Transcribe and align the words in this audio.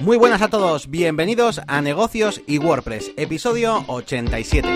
Muy 0.00 0.16
buenas 0.16 0.42
a 0.42 0.48
todos, 0.48 0.88
bienvenidos 0.88 1.60
a 1.66 1.80
Negocios 1.80 2.40
y 2.46 2.58
WordPress, 2.58 3.10
episodio 3.16 3.84
87. 3.88 4.68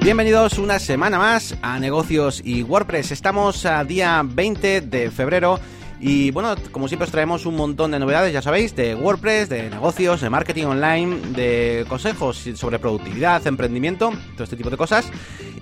Bienvenidos 0.00 0.58
una 0.58 0.80
semana 0.80 1.18
más 1.18 1.56
a 1.62 1.78
Negocios 1.78 2.42
y 2.44 2.64
WordPress. 2.64 3.12
Estamos 3.12 3.64
a 3.64 3.84
día 3.84 4.20
20 4.24 4.80
de 4.80 5.10
febrero 5.12 5.60
y 6.00 6.32
bueno, 6.32 6.56
como 6.72 6.88
siempre 6.88 7.06
os 7.06 7.12
traemos 7.12 7.46
un 7.46 7.54
montón 7.54 7.92
de 7.92 8.00
novedades, 8.00 8.32
ya 8.32 8.42
sabéis, 8.42 8.74
de 8.74 8.96
WordPress, 8.96 9.48
de 9.48 9.70
negocios, 9.70 10.20
de 10.20 10.30
marketing 10.30 10.64
online, 10.64 11.16
de 11.30 11.86
consejos 11.88 12.44
sobre 12.54 12.80
productividad, 12.80 13.46
emprendimiento, 13.46 14.12
todo 14.34 14.44
este 14.44 14.56
tipo 14.56 14.70
de 14.70 14.76
cosas. 14.76 15.10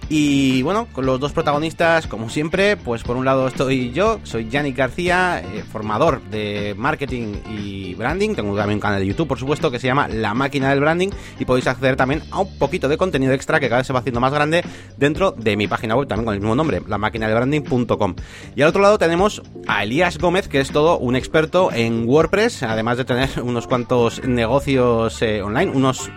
Y 0.09 0.63
bueno, 0.63 0.87
con 0.93 1.05
los 1.05 1.19
dos 1.19 1.33
protagonistas, 1.33 2.07
como 2.07 2.31
siempre, 2.31 2.77
pues 2.77 3.03
por 3.03 3.17
un 3.17 3.25
lado 3.25 3.49
estoy 3.49 3.91
yo, 3.91 4.21
soy 4.23 4.49
Yannick 4.49 4.77
García, 4.77 5.41
eh, 5.41 5.65
formador 5.65 6.23
de 6.31 6.75
marketing 6.77 7.35
y 7.51 7.95
branding. 7.95 8.37
Tengo 8.37 8.57
también 8.57 8.77
un 8.77 8.81
canal 8.81 9.01
de 9.01 9.07
YouTube, 9.07 9.27
por 9.27 9.39
supuesto, 9.39 9.69
que 9.71 9.81
se 9.81 9.89
llama 9.89 10.07
La 10.07 10.33
Máquina 10.33 10.71
del 10.71 10.79
Branding 10.79 11.09
y 11.41 11.45
podéis 11.45 11.67
acceder 11.67 11.97
también 11.97 12.23
a 12.31 12.41
un 12.41 12.57
poquito 12.57 12.89
de 12.89 12.97
contenido 12.97 13.33
extra 13.33 13.59
que 13.59 13.69
cada 13.69 13.81
vez 13.81 13.87
se 13.89 13.93
va 13.93 13.99
haciendo 13.99 14.21
más 14.21 14.33
grande 14.33 14.63
dentro 14.97 15.33
de 15.33 15.57
mi 15.57 15.67
página 15.67 15.97
web, 15.97 16.07
también 16.07 16.25
con 16.25 16.35
el 16.35 16.41
mismo 16.41 16.55
nombre, 16.55 16.83
lamaquinadelbranding.com. 16.87 18.15
Y 18.55 18.63
al 18.63 18.69
otro 18.69 18.83
lado 18.83 18.99
tenemos 18.99 19.43
a 19.67 19.83
Elías 19.83 20.19
Gómez, 20.19 20.47
que 20.47 20.61
es 20.61 20.71
todo 20.71 20.99
un 20.99 21.17
experto 21.17 21.73
en 21.73 22.09
WordPress, 22.09 22.63
además 22.63 22.99
de 22.99 23.05
tener 23.05 23.31
unos 23.43 23.67
cuantos 23.67 24.23
negocios 24.25 25.21
eh, 25.23 25.43
online, 25.43 25.73
unos, 25.73 26.11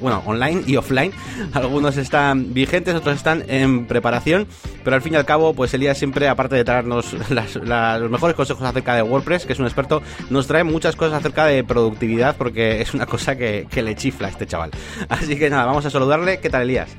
bueno, 0.00 0.22
online 0.26 0.62
y 0.64 0.76
offline. 0.76 1.12
Algunos 1.54 1.96
están 1.96 2.54
vigentes, 2.54 2.94
otros 2.94 3.16
están 3.16 3.31
en 3.32 3.86
preparación, 3.86 4.46
pero 4.84 4.96
al 4.96 5.02
fin 5.02 5.14
y 5.14 5.16
al 5.16 5.24
cabo, 5.24 5.54
pues 5.54 5.72
Elías 5.74 5.96
siempre, 5.96 6.28
aparte 6.28 6.56
de 6.56 6.64
traernos 6.64 7.12
los 7.30 8.10
mejores 8.10 8.36
consejos 8.36 8.62
acerca 8.62 8.94
de 8.94 9.02
WordPress, 9.02 9.46
que 9.46 9.52
es 9.54 9.58
un 9.58 9.66
experto, 9.66 10.02
nos 10.30 10.46
trae 10.46 10.64
muchas 10.64 10.96
cosas 10.96 11.20
acerca 11.20 11.46
de 11.46 11.64
productividad, 11.64 12.36
porque 12.36 12.80
es 12.82 12.94
una 12.94 13.06
cosa 13.06 13.36
que, 13.36 13.66
que 13.70 13.82
le 13.82 13.94
chifla 13.94 14.28
a 14.28 14.30
este 14.30 14.46
chaval. 14.46 14.70
Así 15.08 15.36
que 15.38 15.48
nada, 15.48 15.64
vamos 15.64 15.86
a 15.86 15.90
saludarle. 15.90 16.40
¿Qué 16.40 16.50
tal, 16.50 16.62
Elías? 16.62 16.90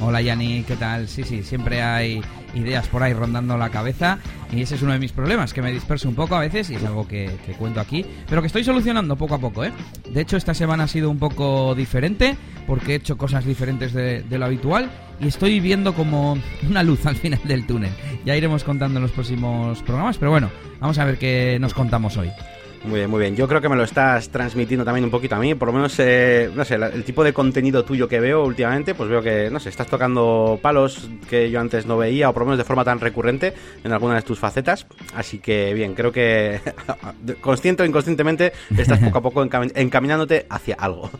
Hola 0.00 0.20
Yanni, 0.20 0.62
¿qué 0.62 0.76
tal? 0.76 1.08
Sí, 1.08 1.24
sí, 1.24 1.42
siempre 1.42 1.82
hay 1.82 2.20
ideas 2.54 2.88
por 2.88 3.02
ahí 3.02 3.12
rondando 3.12 3.56
la 3.56 3.70
cabeza 3.70 4.18
y 4.52 4.62
ese 4.62 4.76
es 4.76 4.82
uno 4.82 4.92
de 4.92 4.98
mis 4.98 5.12
problemas, 5.12 5.52
que 5.52 5.62
me 5.62 5.72
disperso 5.72 6.08
un 6.08 6.14
poco 6.14 6.36
a 6.36 6.40
veces 6.40 6.70
y 6.70 6.74
es 6.74 6.84
algo 6.84 7.06
que, 7.06 7.30
cuento 7.58 7.80
aquí, 7.80 8.04
pero 8.28 8.40
que 8.40 8.46
estoy 8.46 8.64
solucionando 8.64 9.16
poco 9.16 9.34
a 9.34 9.38
poco, 9.38 9.64
¿eh? 9.64 9.72
De 10.10 10.20
hecho, 10.20 10.36
esta 10.36 10.54
semana 10.54 10.84
ha 10.84 10.88
sido 10.88 11.10
un 11.10 11.18
poco 11.18 11.74
diferente 11.74 12.36
porque 12.66 12.92
he 12.92 12.96
hecho 12.96 13.16
cosas 13.16 13.44
diferentes 13.44 13.92
de, 13.92 14.22
de 14.22 14.38
lo 14.38 14.46
habitual 14.46 14.90
y 15.20 15.28
estoy 15.28 15.60
viendo 15.60 15.94
como 15.94 16.38
una 16.68 16.82
luz 16.82 17.04
al 17.06 17.16
final 17.16 17.40
del 17.44 17.66
túnel. 17.66 17.90
Ya 18.24 18.36
iremos 18.36 18.64
contando 18.64 18.98
en 18.98 19.02
los 19.02 19.12
próximos 19.12 19.82
programas, 19.82 20.18
pero 20.18 20.30
bueno, 20.30 20.50
vamos 20.80 20.98
a 20.98 21.04
ver 21.04 21.18
qué 21.18 21.58
nos 21.60 21.74
contamos 21.74 22.16
hoy. 22.16 22.30
Muy 22.84 23.00
bien, 23.00 23.10
muy 23.10 23.20
bien. 23.20 23.36
Yo 23.36 23.48
creo 23.48 23.60
que 23.60 23.68
me 23.68 23.76
lo 23.76 23.82
estás 23.82 24.28
transmitiendo 24.28 24.84
también 24.84 25.04
un 25.04 25.10
poquito 25.10 25.34
a 25.34 25.38
mí. 25.38 25.54
Por 25.54 25.68
lo 25.68 25.74
menos, 25.74 25.94
eh, 25.98 26.50
no 26.54 26.64
sé, 26.64 26.76
el 26.76 27.04
tipo 27.04 27.24
de 27.24 27.32
contenido 27.32 27.84
tuyo 27.84 28.08
que 28.08 28.20
veo 28.20 28.44
últimamente, 28.44 28.94
pues 28.94 29.10
veo 29.10 29.20
que, 29.20 29.50
no 29.50 29.58
sé, 29.58 29.68
estás 29.68 29.88
tocando 29.88 30.58
palos 30.62 31.10
que 31.28 31.50
yo 31.50 31.60
antes 31.60 31.86
no 31.86 31.98
veía, 31.98 32.30
o 32.30 32.32
por 32.32 32.42
lo 32.42 32.46
menos 32.46 32.58
de 32.58 32.64
forma 32.64 32.84
tan 32.84 33.00
recurrente 33.00 33.52
en 33.82 33.92
alguna 33.92 34.14
de 34.14 34.22
tus 34.22 34.38
facetas. 34.38 34.86
Así 35.14 35.38
que, 35.38 35.74
bien, 35.74 35.94
creo 35.94 36.12
que, 36.12 36.60
consciente 37.40 37.82
o 37.82 37.86
inconscientemente, 37.86 38.52
estás 38.76 39.00
poco 39.00 39.18
a 39.18 39.22
poco 39.22 39.42
encaminándote 39.42 40.46
hacia 40.48 40.76
algo. 40.76 41.10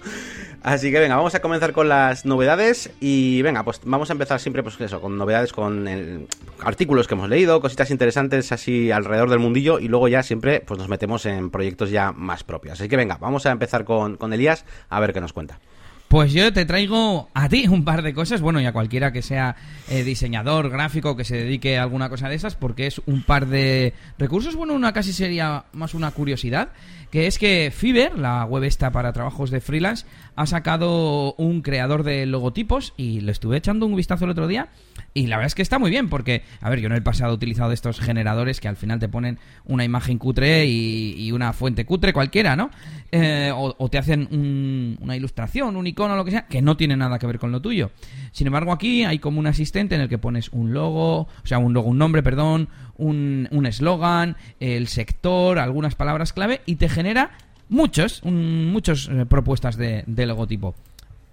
Así 0.62 0.90
que 0.90 0.98
venga, 0.98 1.16
vamos 1.16 1.34
a 1.34 1.40
comenzar 1.40 1.72
con 1.72 1.88
las 1.88 2.26
novedades 2.26 2.90
y 3.00 3.42
venga, 3.42 3.62
pues 3.62 3.80
vamos 3.84 4.10
a 4.10 4.12
empezar 4.12 4.40
siempre 4.40 4.62
pues 4.62 4.80
eso, 4.80 5.00
con 5.00 5.16
novedades, 5.16 5.52
con 5.52 6.26
artículos 6.60 7.06
que 7.06 7.14
hemos 7.14 7.28
leído, 7.28 7.60
cositas 7.60 7.90
interesantes 7.90 8.50
así 8.50 8.90
alrededor 8.90 9.30
del 9.30 9.38
mundillo 9.38 9.78
y 9.78 9.86
luego 9.86 10.08
ya 10.08 10.22
siempre 10.22 10.60
pues 10.60 10.78
nos 10.78 10.88
metemos 10.88 11.26
en 11.26 11.50
proyectos 11.50 11.90
ya 11.90 12.12
más 12.12 12.42
propios. 12.42 12.80
Así 12.80 12.88
que 12.88 12.96
venga, 12.96 13.18
vamos 13.20 13.46
a 13.46 13.52
empezar 13.52 13.84
con, 13.84 14.16
con 14.16 14.32
Elías 14.32 14.64
a 14.88 14.98
ver 14.98 15.12
qué 15.12 15.20
nos 15.20 15.32
cuenta. 15.32 15.60
Pues 16.08 16.32
yo 16.32 16.50
te 16.54 16.64
traigo 16.64 17.28
a 17.34 17.50
ti 17.50 17.68
un 17.68 17.84
par 17.84 18.00
de 18.00 18.14
cosas, 18.14 18.40
bueno, 18.40 18.62
y 18.62 18.64
a 18.64 18.72
cualquiera 18.72 19.12
que 19.12 19.20
sea 19.20 19.56
eh, 19.90 20.04
diseñador, 20.04 20.70
gráfico, 20.70 21.16
que 21.18 21.24
se 21.24 21.36
dedique 21.36 21.76
a 21.76 21.82
alguna 21.82 22.08
cosa 22.08 22.30
de 22.30 22.34
esas, 22.34 22.56
porque 22.56 22.86
es 22.86 23.02
un 23.04 23.22
par 23.22 23.46
de 23.46 23.92
recursos, 24.16 24.56
bueno, 24.56 24.72
una 24.72 24.94
casi 24.94 25.12
sería 25.12 25.66
más 25.72 25.92
una 25.92 26.10
curiosidad, 26.12 26.70
que 27.10 27.26
es 27.26 27.38
que 27.38 27.70
Fiverr, 27.74 28.18
la 28.18 28.46
web 28.46 28.64
esta 28.64 28.90
para 28.90 29.12
trabajos 29.12 29.50
de 29.50 29.60
freelance, 29.60 30.06
ha 30.34 30.46
sacado 30.46 31.34
un 31.34 31.60
creador 31.60 32.04
de 32.04 32.24
logotipos 32.24 32.94
y 32.96 33.20
le 33.20 33.32
estuve 33.32 33.58
echando 33.58 33.84
un 33.84 33.94
vistazo 33.94 34.24
el 34.24 34.30
otro 34.30 34.46
día 34.46 34.68
y 35.14 35.26
la 35.26 35.36
verdad 35.36 35.48
es 35.48 35.54
que 35.54 35.62
está 35.62 35.78
muy 35.78 35.90
bien 35.90 36.08
porque, 36.08 36.42
a 36.60 36.70
ver, 36.70 36.80
yo 36.80 36.86
en 36.86 36.92
el 36.92 37.02
pasado 37.02 37.32
he 37.32 37.34
utilizado 37.34 37.72
estos 37.72 37.98
generadores 37.98 38.60
que 38.60 38.68
al 38.68 38.76
final 38.76 38.98
te 38.98 39.08
ponen 39.08 39.38
una 39.64 39.84
imagen 39.84 40.18
cutre 40.18 40.66
y, 40.66 41.32
una 41.32 41.52
fuente 41.52 41.84
cutre 41.84 42.12
cualquiera, 42.12 42.56
¿no? 42.56 42.70
Eh, 43.10 43.50
o, 43.54 43.88
te 43.88 43.98
hacen 43.98 44.96
una 45.00 45.16
ilustración, 45.16 45.76
un 45.76 45.86
icono, 45.98 46.16
lo 46.16 46.24
que 46.24 46.30
sea, 46.30 46.46
que 46.46 46.62
no 46.62 46.76
tiene 46.76 46.96
nada 46.96 47.18
que 47.18 47.26
ver 47.26 47.38
con 47.38 47.52
lo 47.52 47.60
tuyo. 47.60 47.90
Sin 48.32 48.46
embargo, 48.46 48.72
aquí 48.72 49.04
hay 49.04 49.18
como 49.18 49.40
un 49.40 49.46
asistente 49.46 49.94
en 49.94 50.00
el 50.00 50.08
que 50.08 50.18
pones 50.18 50.50
un 50.50 50.72
logo, 50.72 51.22
o 51.22 51.28
sea, 51.44 51.58
un 51.58 51.72
logo, 51.72 51.88
un 51.88 51.98
nombre, 51.98 52.22
perdón, 52.22 52.68
un 52.96 53.66
eslogan, 53.66 54.36
el 54.60 54.88
sector, 54.88 55.58
algunas 55.58 55.94
palabras 55.94 56.32
clave 56.32 56.60
y 56.66 56.76
te 56.76 56.88
genera 56.88 57.30
muchos, 57.68 58.24
muchas 58.24 59.08
eh, 59.08 59.26
propuestas 59.26 59.76
de, 59.76 60.04
logotipo. 60.06 60.74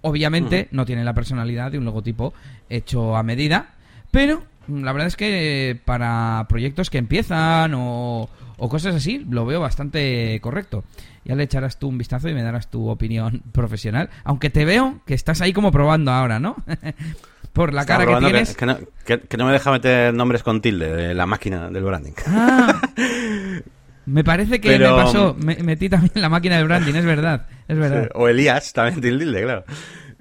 Obviamente 0.02 0.68
no 0.70 0.84
tiene 0.84 1.04
la 1.04 1.14
personalidad 1.14 1.72
de 1.72 1.78
un 1.78 1.84
logotipo 1.84 2.34
hecho 2.68 3.16
a 3.16 3.22
medida, 3.22 3.74
pero 4.10 4.44
mm, 4.66 4.82
la 4.82 4.92
verdad 4.92 5.08
es 5.08 5.16
que 5.16 5.78
para 5.84 6.46
proyectos 6.48 6.90
que 6.90 6.98
empiezan 6.98 7.72
o, 7.74 8.28
cosas 8.56 8.94
así, 8.94 9.24
lo 9.28 9.46
veo 9.46 9.60
bastante 9.60 10.38
correcto. 10.40 10.84
Ya 11.24 11.34
le 11.34 11.44
echarás 11.44 11.78
tú 11.78 11.88
un 11.88 11.98
vistazo 11.98 12.28
y 12.28 12.34
me 12.34 12.42
darás 12.42 12.70
tu 12.70 12.88
opinión 12.88 13.42
profesional. 13.52 14.10
Aunque 14.24 14.50
te 14.50 14.64
veo 14.64 15.00
que 15.06 15.14
estás 15.14 15.40
ahí 15.40 15.52
como 15.52 15.72
probando 15.72 16.10
ahora, 16.10 16.38
¿no? 16.38 16.56
Por 17.52 17.72
la 17.72 17.86
cara 17.86 18.06
que 18.06 18.16
tienes. 18.16 18.54
Que, 18.54 18.66
no, 18.66 18.78
que, 19.04 19.36
no, 19.38 19.46
me 19.46 19.52
deja 19.52 19.70
meter 19.70 20.12
nombres 20.12 20.42
con 20.42 20.60
tilde 20.60 20.94
de 20.94 21.14
la 21.14 21.24
máquina 21.24 21.70
del 21.70 21.84
branding. 21.84 22.12
Ah, 22.26 22.82
Me 24.06 24.22
parece 24.22 24.60
que 24.60 24.78
me 24.78 24.88
pasó, 24.88 25.34
me, 25.36 25.56
metí 25.56 25.88
también 25.88 26.12
la 26.14 26.28
máquina 26.28 26.58
de 26.58 26.62
branding, 26.62 26.94
es 26.94 27.04
verdad, 27.04 27.46
es 27.66 27.76
verdad. 27.76 28.08
o 28.14 28.28
Elías, 28.28 28.72
también 28.72 29.00
tilde, 29.00 29.42
claro. 29.42 29.64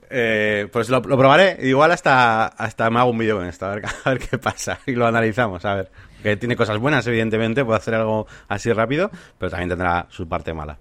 Eh, 0.09 0.67
pues 0.71 0.89
lo, 0.89 1.03
probaré, 1.03 1.59
igual 1.61 1.91
hasta, 1.91 2.47
hasta 2.47 2.89
me 2.89 2.99
hago 2.99 3.11
un 3.11 3.17
vídeo 3.19 3.37
con 3.37 3.45
esto, 3.45 3.67
a 3.67 3.75
ver, 3.75 3.85
a 4.05 4.09
ver 4.09 4.19
qué 4.19 4.39
pasa, 4.39 4.79
y 4.87 4.93
lo 4.93 5.05
analizamos, 5.05 5.65
a 5.65 5.75
ver. 5.75 5.91
Que 6.25 6.37
tiene 6.37 6.55
cosas 6.55 6.79
buenas, 6.79 7.05
evidentemente, 7.05 7.63
puede 7.63 7.77
hacer 7.77 7.93
algo 7.93 8.25
así 8.47 8.73
rápido, 8.73 9.11
pero 9.37 9.51
también 9.51 9.69
tendrá 9.69 10.07
su 10.09 10.27
parte 10.27 10.55
mala. 10.55 10.79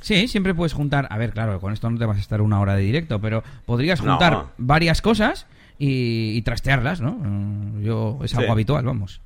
Sí, 0.00 0.26
siempre 0.26 0.52
puedes 0.52 0.72
juntar, 0.72 1.06
a 1.10 1.16
ver, 1.16 1.30
claro, 1.30 1.60
con 1.60 1.72
esto 1.72 1.88
no 1.88 1.96
te 1.96 2.06
vas 2.06 2.16
a 2.16 2.20
estar 2.20 2.40
una 2.40 2.58
hora 2.58 2.74
de 2.74 2.82
directo, 2.82 3.20
pero 3.20 3.44
podrías 3.66 4.00
juntar 4.00 4.46
varias 4.58 5.00
cosas 5.00 5.46
y, 5.78 6.42
trastearlas, 6.42 7.00
¿no? 7.00 7.12
Mm, 7.12 7.82
yo, 7.82 8.18
es 8.24 8.34
algo 8.34 8.50
habitual, 8.50 8.84
vamos. 8.84 9.20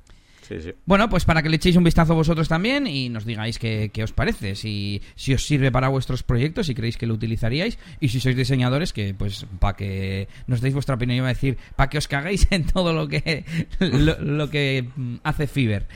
Bueno, 0.87 1.09
pues 1.09 1.25
para 1.25 1.43
que 1.43 1.49
le 1.49 1.56
echéis 1.56 1.77
un 1.77 1.84
vistazo 1.84 2.15
vosotros 2.15 2.49
también 2.49 2.87
y 2.87 3.09
nos 3.09 3.25
digáis 3.25 3.59
qué, 3.59 3.91
os 4.03 4.12
parece, 4.12 4.55
si, 4.55 5.03
si 5.15 5.34
os 5.34 5.44
sirve 5.47 5.71
para 5.72 5.88
vuestros 5.88 6.22
proyectos, 6.22 6.66
si 6.66 6.75
creéis 6.75 6.97
que 6.97 7.06
lo 7.06 7.15
utilizaríais 7.15 7.78
y 8.00 8.09
si 8.09 8.21
sois 8.21 8.37
diseñadores, 8.37 8.93
que 8.93 9.15
pues 9.15 9.47
para 9.59 9.77
que 9.77 10.28
nos 10.47 10.60
deis 10.60 10.75
vuestra 10.75 10.94
opinión, 10.97 11.21
voy 11.21 11.31
a 11.31 11.34
decir, 11.34 11.56
para 11.77 11.88
que 11.88 11.99
os 11.99 12.09
cagáis 12.09 12.47
en 12.50 12.65
todo 12.66 12.93
lo 12.93 13.09
que, 13.09 13.44
lo, 13.81 14.50
que 14.50 14.88
hace 15.22 15.47
Fiverr. 15.47 15.87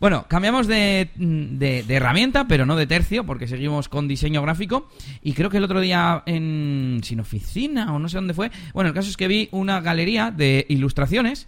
Bueno, 0.00 0.26
cambiamos 0.28 0.66
de, 0.66 1.10
de, 1.16 1.84
herramienta, 1.88 2.46
pero 2.46 2.66
no 2.66 2.76
de 2.76 2.86
tercio, 2.86 3.24
porque 3.24 3.46
seguimos 3.46 3.88
con 3.88 4.08
diseño 4.08 4.42
gráfico. 4.42 4.88
Y 5.22 5.32
creo 5.32 5.50
que 5.50 5.58
el 5.58 5.64
otro 5.64 5.80
día 5.80 6.22
en 6.26 7.00
sin 7.02 7.20
oficina 7.20 7.94
o 7.94 7.98
no 7.98 8.08
sé 8.08 8.16
dónde 8.16 8.34
fue, 8.34 8.50
bueno, 8.72 8.88
el 8.88 8.94
caso 8.94 9.08
es 9.08 9.16
que 9.16 9.28
vi 9.28 9.48
una 9.52 9.80
galería 9.80 10.30
de 10.30 10.66
ilustraciones 10.68 11.46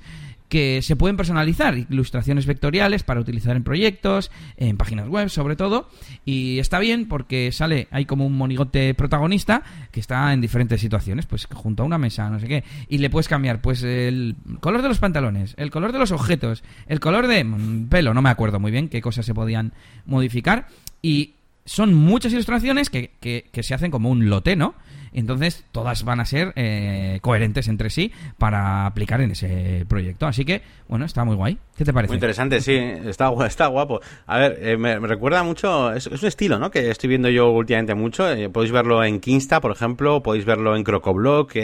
que 0.48 0.80
se 0.82 0.96
pueden 0.96 1.16
personalizar, 1.16 1.76
ilustraciones 1.76 2.46
vectoriales 2.46 3.02
para 3.02 3.20
utilizar 3.20 3.56
en 3.56 3.64
proyectos, 3.64 4.30
en 4.56 4.76
páginas 4.76 5.08
web 5.08 5.28
sobre 5.28 5.56
todo, 5.56 5.88
y 6.24 6.58
está 6.58 6.78
bien 6.78 7.08
porque 7.08 7.50
sale, 7.52 7.88
hay 7.90 8.04
como 8.04 8.26
un 8.26 8.36
monigote 8.36 8.94
protagonista 8.94 9.62
que 9.90 10.00
está 10.00 10.32
en 10.32 10.40
diferentes 10.40 10.80
situaciones, 10.80 11.26
pues 11.26 11.46
junto 11.46 11.82
a 11.82 11.86
una 11.86 11.98
mesa, 11.98 12.30
no 12.30 12.38
sé 12.38 12.46
qué, 12.46 12.64
y 12.88 12.98
le 12.98 13.10
puedes 13.10 13.28
cambiar 13.28 13.60
pues 13.60 13.82
el 13.82 14.36
color 14.60 14.82
de 14.82 14.88
los 14.88 14.98
pantalones, 14.98 15.54
el 15.56 15.70
color 15.70 15.92
de 15.92 15.98
los 15.98 16.12
objetos, 16.12 16.62
el 16.86 17.00
color 17.00 17.26
de 17.26 17.42
mm, 17.44 17.88
pelo, 17.88 18.14
no 18.14 18.22
me 18.22 18.30
acuerdo 18.30 18.60
muy 18.60 18.70
bien 18.70 18.88
qué 18.88 19.02
cosas 19.02 19.26
se 19.26 19.34
podían 19.34 19.72
modificar, 20.04 20.68
y 21.02 21.34
son 21.64 21.94
muchas 21.94 22.32
ilustraciones 22.32 22.90
que, 22.90 23.10
que, 23.20 23.46
que 23.50 23.62
se 23.62 23.74
hacen 23.74 23.90
como 23.90 24.10
un 24.10 24.28
lote, 24.28 24.54
¿no? 24.54 24.74
Entonces, 25.12 25.64
todas 25.72 26.04
van 26.04 26.20
a 26.20 26.24
ser 26.24 26.52
eh, 26.56 27.18
coherentes 27.22 27.68
entre 27.68 27.90
sí 27.90 28.12
para 28.38 28.86
aplicar 28.86 29.20
en 29.20 29.32
ese 29.32 29.84
proyecto. 29.88 30.26
Así 30.26 30.44
que, 30.44 30.62
bueno, 30.88 31.04
está 31.04 31.24
muy 31.24 31.36
guay. 31.36 31.58
¿Qué 31.76 31.84
te 31.84 31.92
parece? 31.92 32.12
Muy 32.12 32.16
interesante, 32.16 32.60
sí. 32.60 32.74
Está, 32.74 33.30
está 33.46 33.66
guapo. 33.66 34.00
A 34.26 34.38
ver, 34.38 34.58
eh, 34.60 34.76
me, 34.76 34.98
recuerda 34.98 35.42
mucho... 35.42 35.92
Es, 35.92 36.06
un 36.06 36.26
estilo, 36.26 36.58
¿no? 36.58 36.70
Que 36.70 36.90
estoy 36.90 37.08
viendo 37.08 37.28
yo 37.28 37.50
últimamente 37.50 37.94
mucho. 37.94 38.30
Eh, 38.30 38.48
podéis 38.48 38.72
verlo 38.72 39.04
en 39.04 39.20
Kinsta, 39.20 39.60
por 39.60 39.72
ejemplo. 39.72 40.22
Podéis 40.22 40.44
verlo 40.44 40.76
en 40.76 40.84
Crocoblock. 40.84 41.54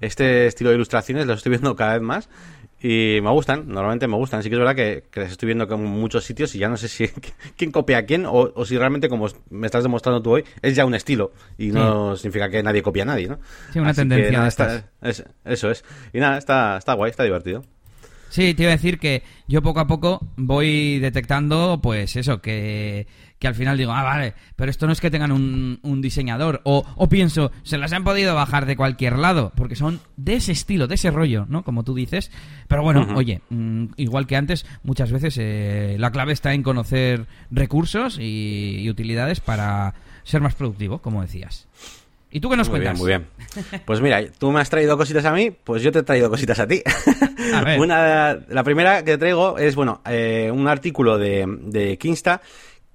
este 0.00 0.46
estilo 0.46 0.70
de 0.70 0.76
ilustraciones 0.76 1.26
lo 1.26 1.34
estoy 1.34 1.50
viendo 1.50 1.74
cada 1.76 1.94
vez 1.94 2.02
más. 2.02 2.28
Y 2.80 3.18
me 3.22 3.30
gustan, 3.30 3.66
normalmente 3.66 4.06
me 4.06 4.16
gustan. 4.16 4.40
Así 4.40 4.48
que 4.48 4.54
es 4.54 4.58
verdad 4.58 4.76
que, 4.76 5.04
que 5.10 5.20
les 5.20 5.32
estoy 5.32 5.46
viendo 5.46 5.64
en 5.72 5.84
muchos 5.84 6.24
sitios 6.24 6.54
y 6.54 6.58
ya 6.58 6.68
no 6.68 6.76
sé 6.76 6.88
si 6.88 7.08
quién 7.56 7.72
copia 7.72 7.98
a 7.98 8.02
quién 8.02 8.24
o, 8.26 8.64
si 8.64 8.78
realmente, 8.78 9.08
como 9.08 9.26
me 9.50 9.66
estás 9.66 9.82
demostrando 9.82 10.22
tú 10.22 10.32
hoy, 10.32 10.44
es 10.62 10.76
ya 10.76 10.84
un 10.84 10.94
estilo 10.94 11.32
y 11.56 11.68
no 11.68 12.16
significa 12.16 12.48
que 12.48 12.62
nadie 12.62 12.82
copia 12.82 13.02
a 13.02 13.06
nadie, 13.06 13.28
¿no? 13.28 13.38
Sí, 13.72 13.78
una 13.80 13.94
tendencia. 13.94 14.46
eso 15.44 15.70
es. 15.70 15.84
Y 16.12 16.20
nada, 16.20 16.38
está, 16.38 16.76
está 16.76 16.94
guay, 16.94 17.10
está 17.10 17.24
divertido. 17.24 17.64
Sí, 18.28 18.54
te 18.54 18.64
iba 18.64 18.72
a 18.72 18.76
decir 18.76 18.98
que 18.98 19.22
yo 19.46 19.62
poco 19.62 19.80
a 19.80 19.86
poco 19.86 20.20
voy 20.36 20.98
detectando, 20.98 21.80
pues 21.82 22.16
eso, 22.16 22.40
que, 22.40 23.06
al 23.42 23.54
final 23.54 23.78
digo, 23.78 23.92
ah, 23.92 24.02
vale, 24.02 24.34
pero 24.54 24.70
esto 24.70 24.86
no 24.86 24.92
es 24.92 25.00
que 25.00 25.10
tengan 25.10 25.32
un, 25.32 25.78
un 25.82 26.02
diseñador. 26.02 26.60
O, 26.64 26.84
o, 26.96 27.08
pienso, 27.08 27.50
se 27.62 27.78
las 27.78 27.92
han 27.92 28.04
podido 28.04 28.34
bajar 28.34 28.66
de 28.66 28.76
cualquier 28.76 29.18
lado, 29.18 29.52
porque 29.56 29.76
son 29.76 30.00
de 30.16 30.34
ese 30.34 30.52
estilo, 30.52 30.86
de 30.86 30.96
ese 30.96 31.10
rollo, 31.10 31.46
¿no? 31.48 31.64
Como 31.64 31.84
tú 31.84 31.94
dices. 31.94 32.30
Pero 32.68 32.82
bueno, 32.82 33.06
oye, 33.14 33.40
mm, 33.48 33.86
igual 33.96 34.26
que 34.26 34.36
antes, 34.36 34.66
muchas 34.82 35.10
veces 35.10 35.36
eh, 35.38 35.96
la 35.98 36.10
clave 36.10 36.32
está 36.32 36.52
en 36.52 36.62
conocer 36.62 37.26
recursos 37.50 38.18
y 38.20 38.88
utilidades 38.90 39.40
para 39.40 39.94
ser 40.24 40.42
más 40.42 40.54
productivo, 40.54 40.98
como 40.98 41.22
decías. 41.22 41.66
¿Y 42.30 42.40
tú 42.40 42.50
qué 42.50 42.56
nos 42.56 42.68
cuentas? 42.68 42.98
muy 42.98 43.08
bien. 43.08 43.26
Pues 43.86 44.00
mira, 44.00 44.22
tú 44.38 44.52
me 44.52 44.60
has 44.60 44.68
traído 44.68 44.96
cositas 44.96 45.24
a 45.24 45.32
mí, 45.32 45.50
pues 45.50 45.82
yo 45.82 45.90
te 45.90 46.00
he 46.00 46.02
traído 46.02 46.28
cositas 46.28 46.58
a 46.58 46.66
ti. 46.66 46.82
Una, 47.78 48.38
la 48.48 48.62
primera 48.64 48.98
que 48.98 49.12
te 49.12 49.18
traigo 49.18 49.58
es, 49.58 49.74
bueno, 49.74 50.02
eh, 50.06 50.50
un 50.52 50.68
artículo 50.68 51.16
de, 51.16 51.46
de 51.46 51.96
Kinsta 51.96 52.42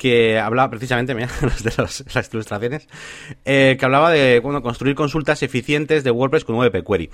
que 0.04 0.38
hablaba 0.38 0.70
precisamente, 0.70 1.16
mira, 1.16 1.30
de 1.64 1.72
las 1.78 2.34
ilustraciones, 2.34 2.90
eh, 3.46 3.78
que 3.80 3.86
hablaba 3.86 4.12
de 4.12 4.42
bueno, 4.42 4.62
construir 4.62 4.96
consultas 4.96 5.42
eficientes 5.44 6.04
de 6.04 6.12
WordPress 6.12 6.44
con 6.44 6.58
WP 6.58 6.86
Query. 6.86 7.10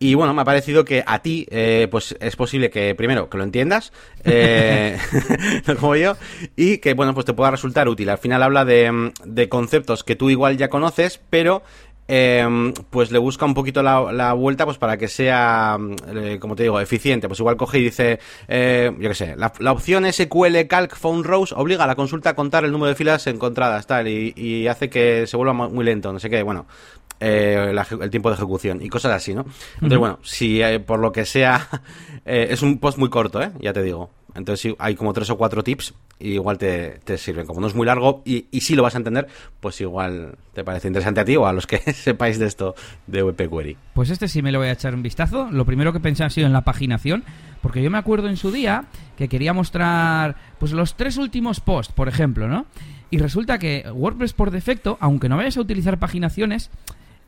Y 0.00 0.14
bueno, 0.14 0.34
me 0.34 0.42
ha 0.42 0.44
parecido 0.44 0.84
que 0.84 1.04
a 1.06 1.22
ti, 1.22 1.46
eh, 1.52 1.86
pues 1.92 2.16
es 2.18 2.34
posible 2.34 2.70
que 2.70 2.96
primero 2.96 3.30
que 3.30 3.38
lo 3.38 3.44
entiendas, 3.44 3.92
eh, 4.24 4.98
como 5.78 5.94
yo, 5.94 6.16
y 6.56 6.78
que 6.78 6.94
bueno, 6.94 7.14
pues 7.14 7.24
te 7.24 7.34
pueda 7.34 7.52
resultar 7.52 7.88
útil. 7.88 8.08
Al 8.08 8.18
final 8.18 8.42
habla 8.42 8.64
de, 8.64 9.12
de 9.24 9.48
conceptos 9.48 10.02
que 10.02 10.16
tú 10.16 10.28
igual 10.28 10.56
ya 10.56 10.68
conoces, 10.68 11.20
pero 11.30 11.62
eh, 12.08 12.72
pues 12.90 13.10
le 13.10 13.18
busca 13.18 13.44
un 13.44 13.54
poquito 13.54 13.82
la, 13.82 14.32
vuelta 14.32 14.64
pues 14.64 14.78
para 14.78 14.96
que 14.96 15.08
sea, 15.08 15.78
eh, 16.08 16.38
como 16.40 16.56
te 16.56 16.64
digo, 16.64 16.80
eficiente. 16.80 17.28
Pues 17.28 17.40
igual 17.40 17.56
coge 17.56 17.78
y 17.78 17.84
dice, 17.84 18.18
eh, 18.48 18.90
yo 18.98 19.08
qué 19.08 19.14
sé, 19.14 19.36
la, 19.36 19.72
opción 19.72 20.10
SQL 20.10 20.66
Calc 20.68 20.96
Phone 20.96 21.24
Rows 21.24 21.52
obliga 21.52 21.84
a 21.84 21.86
la 21.86 21.94
consulta 21.94 22.30
a 22.30 22.34
contar 22.34 22.64
el 22.64 22.72
número 22.72 22.88
de 22.88 22.94
filas 22.94 23.26
encontradas, 23.26 23.86
tal, 23.86 24.08
y, 24.08 24.32
y 24.36 24.66
hace 24.66 24.90
que 24.90 25.26
se 25.26 25.36
vuelva 25.36 25.52
muy 25.52 25.84
lento, 25.84 26.12
no 26.12 26.18
sé 26.18 26.30
qué, 26.30 26.42
bueno. 26.42 26.66
Eh, 27.20 27.74
el 28.00 28.10
tiempo 28.10 28.28
de 28.28 28.34
ejecución 28.34 28.82
y 28.82 28.88
cosas 28.88 29.12
así, 29.12 29.34
¿no? 29.34 29.46
Entonces, 29.74 29.98
bueno, 29.98 30.18
si 30.22 30.60
eh, 30.60 30.80
por 30.80 30.98
lo 30.98 31.12
que 31.12 31.24
sea, 31.24 31.68
es 32.24 32.60
un 32.60 32.78
post 32.78 32.98
muy 32.98 33.08
corto, 33.08 33.40
¿eh? 33.40 33.52
Ya 33.60 33.72
te 33.72 33.82
digo. 33.82 34.10
Entonces, 34.34 34.74
hay 34.78 34.94
como 34.94 35.12
tres 35.12 35.30
o 35.30 35.36
cuatro 35.36 35.62
tips 35.62 35.94
y 36.18 36.32
igual 36.32 36.58
te, 36.58 37.00
sirven. 37.18 37.46
Como 37.46 37.60
no 37.60 37.66
es 37.66 37.74
muy 37.74 37.86
largo 37.86 38.22
y, 38.24 38.46
y 38.50 38.60
sí 38.62 38.74
lo 38.74 38.82
vas 38.82 38.94
a 38.94 38.98
entender, 38.98 39.28
pues 39.60 39.80
igual 39.80 40.36
te 40.52 40.64
parece 40.64 40.88
interesante 40.88 41.20
a 41.20 41.24
ti 41.24 41.36
o 41.36 41.46
a 41.46 41.52
los 41.52 41.66
que 41.66 41.78
sepáis 41.92 42.38
de 42.38 42.46
esto 42.46 42.74
de 43.06 43.20
WP 43.20 43.50
Query. 43.50 43.76
Pues 43.94 44.10
este 44.10 44.28
sí 44.28 44.42
me 44.42 44.52
lo 44.52 44.58
voy 44.58 44.68
a 44.68 44.72
echar 44.72 44.94
un 44.94 45.02
vistazo. 45.02 45.48
Lo 45.50 45.64
primero 45.64 45.92
que 45.92 46.00
pensé 46.00 46.24
ha 46.24 46.30
sido 46.30 46.46
en 46.46 46.52
la 46.52 46.62
paginación, 46.62 47.24
porque 47.62 47.82
yo 47.82 47.90
me 47.90 47.98
acuerdo 47.98 48.28
en 48.28 48.36
su 48.36 48.50
día 48.50 48.86
que 49.16 49.28
quería 49.28 49.52
mostrar 49.52 50.36
pues 50.58 50.72
los 50.72 50.96
tres 50.96 51.16
últimos 51.16 51.60
posts, 51.60 51.92
por 51.92 52.08
ejemplo, 52.08 52.48
¿no? 52.48 52.66
Y 53.10 53.18
resulta 53.18 53.58
que 53.58 53.84
WordPress 53.92 54.32
por 54.32 54.50
defecto, 54.50 54.98
aunque 55.00 55.28
no 55.28 55.36
vayas 55.36 55.56
a 55.56 55.60
utilizar 55.60 55.98
paginaciones, 55.98 56.70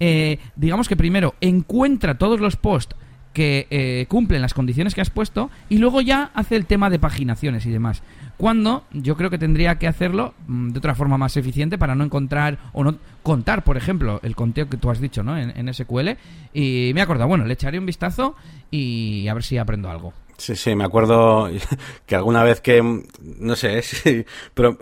eh, 0.01 0.39
digamos 0.57 0.89
que 0.89 0.97
primero 0.97 1.35
encuentra 1.41 2.19
todos 2.19 2.41
los 2.41 2.57
posts 2.57 2.97
que 3.37 3.67
eh, 3.69 4.07
cumplen 4.09 4.41
las 4.41 4.55
condiciones 4.55 4.95
que 4.95 5.03
has 5.03 5.11
puesto 5.11 5.51
y 5.69 5.77
luego 5.77 6.01
ya 6.01 6.31
hace 6.33 6.57
el 6.57 6.65
tema 6.65 6.89
de 6.89 6.99
paginaciones 6.99 7.67
y 7.67 7.71
demás. 7.71 8.03
Cuando 8.39 8.85
yo 8.95 9.15
creo 9.15 9.29
que 9.29 9.37
tendría 9.37 9.75
que 9.75 9.87
hacerlo 9.87 10.33
mm, 10.47 10.71
de 10.71 10.79
otra 10.79 10.95
forma 10.95 11.19
más 11.19 11.37
eficiente 11.37 11.77
para 11.77 11.95
no 11.95 12.03
encontrar 12.03 12.57
o 12.73 12.83
no 12.83 12.97
contar, 13.23 13.63
por 13.63 13.77
ejemplo, 13.77 14.21
el 14.23 14.35
conteo 14.35 14.71
que 14.71 14.79
tú 14.79 14.89
has 14.89 15.01
dicho 15.01 15.23
¿no? 15.23 15.37
en, 15.37 15.53
en 15.55 15.75
SQL. 15.75 16.17
Y 16.55 16.93
me 16.95 17.01
he 17.01 17.03
acordado, 17.03 17.29
bueno, 17.29 17.45
le 17.45 17.53
echaré 17.53 17.79
un 17.79 17.85
vistazo 17.85 18.37
y 18.71 19.29
a 19.29 19.35
ver 19.35 19.43
si 19.43 19.59
aprendo 19.59 19.91
algo. 19.91 20.15
Sí, 20.37 20.55
sí, 20.55 20.75
me 20.75 20.85
acuerdo 20.85 21.49
que 22.07 22.15
alguna 22.15 22.45
vez 22.45 22.61
que, 22.61 22.83
no 23.23 23.57
sé, 23.57 23.83
sí, 23.83 24.25
pero 24.55 24.79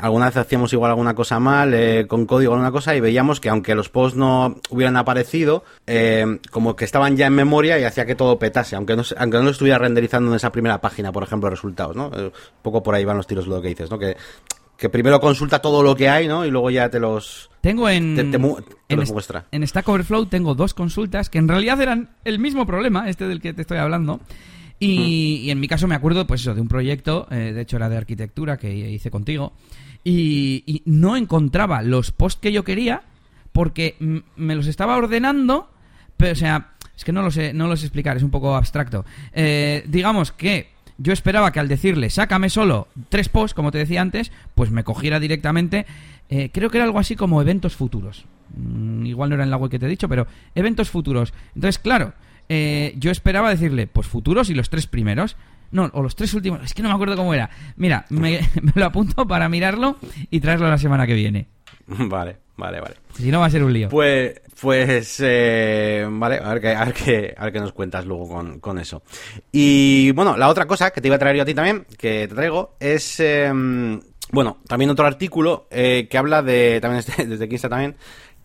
alguna 0.00 0.26
vez 0.26 0.36
hacíamos 0.36 0.72
igual 0.72 0.90
alguna 0.90 1.14
cosa 1.14 1.40
mal, 1.40 1.72
eh, 1.74 2.06
con 2.06 2.26
código 2.26 2.52
alguna 2.52 2.72
cosa, 2.72 2.94
y 2.94 3.00
veíamos 3.00 3.40
que 3.40 3.48
aunque 3.48 3.74
los 3.74 3.88
posts 3.88 4.18
no 4.18 4.60
hubieran 4.70 4.96
aparecido, 4.96 5.64
eh, 5.86 6.38
como 6.50 6.76
que 6.76 6.84
estaban 6.84 7.16
ya 7.16 7.26
en 7.26 7.34
memoria 7.34 7.78
y 7.78 7.84
hacía 7.84 8.06
que 8.06 8.14
todo 8.14 8.38
petase, 8.38 8.76
aunque 8.76 8.96
no, 8.96 9.02
aunque 9.16 9.38
no 9.38 9.44
lo 9.44 9.50
estuviera 9.50 9.78
renderizando 9.78 10.30
en 10.30 10.36
esa 10.36 10.52
primera 10.52 10.80
página, 10.80 11.12
por 11.12 11.22
ejemplo, 11.22 11.48
resultados, 11.48 11.96
¿no? 11.96 12.10
Eh, 12.14 12.26
un 12.26 12.32
poco 12.62 12.82
por 12.82 12.94
ahí 12.94 13.04
van 13.04 13.16
los 13.16 13.26
tiros 13.26 13.46
lo 13.46 13.62
que 13.62 13.68
dices, 13.68 13.90
¿no? 13.90 13.98
Que, 13.98 14.16
que 14.76 14.88
primero 14.88 15.20
consulta 15.20 15.60
todo 15.60 15.82
lo 15.82 15.96
que 15.96 16.08
hay, 16.08 16.28
¿no? 16.28 16.44
Y 16.44 16.50
luego 16.50 16.70
ya 16.70 16.88
te 16.88 17.00
los... 17.00 17.50
Tengo 17.60 17.88
en... 17.88 18.16
en, 18.18 18.98
muestra. 19.12 19.46
en 19.50 19.66
Stack 19.66 19.88
Overflow 19.88 20.26
tengo 20.26 20.54
dos 20.54 20.72
consultas 20.72 21.28
que 21.28 21.38
en 21.38 21.48
realidad 21.48 21.80
eran 21.80 22.10
el 22.24 22.38
mismo 22.38 22.64
problema, 22.64 23.08
este 23.08 23.26
del 23.26 23.40
que 23.40 23.52
te 23.52 23.62
estoy 23.62 23.78
hablando. 23.78 24.20
Y, 24.80 25.50
en 25.50 25.58
mi 25.58 25.66
caso 25.66 25.88
me 25.88 25.94
acuerdo, 25.94 26.26
pues 26.26 26.42
eso, 26.42 26.54
de 26.54 26.60
un 26.60 26.68
proyecto, 26.68 27.26
eh, 27.30 27.52
de 27.52 27.60
hecho 27.60 27.76
era 27.76 27.88
de 27.88 27.96
arquitectura 27.96 28.56
que 28.56 28.72
hice 28.90 29.10
contigo, 29.10 29.52
y, 30.04 30.82
no 30.86 31.16
encontraba 31.16 31.82
los 31.82 32.12
posts 32.12 32.40
que 32.40 32.52
yo 32.52 32.64
quería 32.64 33.02
porque 33.52 33.96
me 34.36 34.54
los 34.54 34.66
estaba 34.66 34.96
ordenando, 34.96 35.68
pero 36.16 36.32
o 36.32 36.36
sea, 36.36 36.72
es 36.96 37.04
que 37.04 37.12
no 37.12 37.22
lo 37.22 37.30
sé, 37.30 37.52
no 37.52 37.66
lo 37.66 37.76
sé 37.76 37.86
explicar, 37.86 38.16
es 38.16 38.22
un 38.22 38.30
poco 38.30 38.54
abstracto. 38.54 39.04
Eh, 39.32 39.84
digamos 39.88 40.32
que 40.32 40.68
yo 40.98 41.12
esperaba 41.12 41.52
que 41.52 41.60
al 41.60 41.68
decirle 41.68 42.10
sácame 42.10 42.50
solo 42.50 42.88
tres 43.08 43.28
posts, 43.28 43.54
como 43.54 43.70
te 43.70 43.78
decía 43.78 44.00
antes, 44.00 44.32
pues 44.54 44.70
me 44.70 44.84
cogiera 44.84 45.20
directamente. 45.20 45.86
Eh, 46.28 46.50
creo 46.52 46.70
que 46.70 46.78
era 46.78 46.84
algo 46.84 46.98
así 46.98 47.16
como 47.16 47.40
eventos 47.40 47.74
futuros. 47.76 48.26
Mm, 48.56 49.06
igual 49.06 49.30
no 49.30 49.34
era 49.36 49.44
en 49.44 49.50
la 49.50 49.56
web 49.56 49.70
que 49.70 49.78
te 49.78 49.86
he 49.86 49.88
dicho, 49.88 50.08
pero 50.08 50.26
eventos 50.54 50.90
futuros. 50.90 51.32
Entonces, 51.54 51.78
claro, 51.78 52.14
eh, 52.48 52.94
yo 52.96 53.10
esperaba 53.10 53.50
decirle, 53.50 53.86
pues 53.86 54.06
futuros 54.06 54.50
y 54.50 54.54
los 54.54 54.70
tres 54.70 54.86
primeros. 54.86 55.36
No, 55.70 55.90
o 55.92 56.02
los 56.02 56.16
tres 56.16 56.32
últimos. 56.34 56.62
Es 56.62 56.72
que 56.72 56.82
no 56.82 56.88
me 56.88 56.94
acuerdo 56.94 57.16
cómo 57.16 57.34
era. 57.34 57.50
Mira, 57.76 58.06
me, 58.08 58.40
lo 58.74 58.84
apunto 58.86 59.26
para 59.26 59.48
mirarlo 59.48 59.98
y 60.30 60.40
traerlo 60.40 60.68
la 60.68 60.78
semana 60.78 61.06
que 61.06 61.14
viene. 61.14 61.46
Vale, 61.86 62.36
vale, 62.56 62.80
vale. 62.80 62.96
Si 63.14 63.30
no 63.30 63.40
va 63.40 63.46
a 63.46 63.50
ser 63.50 63.64
un 63.64 63.72
lío. 63.72 63.88
Pues, 63.88 64.42
pues, 64.60 65.22
eh, 65.24 66.06
vale, 66.10 66.36
a 66.36 66.52
ver, 66.52 66.60
qué, 66.60 66.68
a, 66.68 66.84
ver 66.84 66.94
qué, 66.94 67.34
a 67.36 67.44
ver 67.44 67.52
qué 67.52 67.60
nos 67.60 67.72
cuentas 67.72 68.04
luego 68.04 68.28
con, 68.28 68.60
con, 68.60 68.78
eso. 68.78 69.02
Y 69.52 70.10
bueno, 70.10 70.36
la 70.36 70.48
otra 70.48 70.66
cosa 70.66 70.90
que 70.90 71.00
te 71.00 71.08
iba 71.08 71.16
a 71.16 71.18
traer 71.18 71.36
yo 71.36 71.42
a 71.44 71.46
ti 71.46 71.54
también, 71.54 71.86
que 71.96 72.28
te 72.28 72.34
traigo, 72.34 72.74
es, 72.78 73.20
em, 73.20 74.00
bueno, 74.32 74.58
también 74.66 74.90
otro 74.90 75.06
artículo 75.06 75.66
eh, 75.70 76.08
que 76.10 76.18
habla 76.18 76.42
de, 76.42 76.78
también 76.82 77.04
desde 77.30 77.44
aquí 77.44 77.54
está 77.54 77.68
también, 77.68 77.96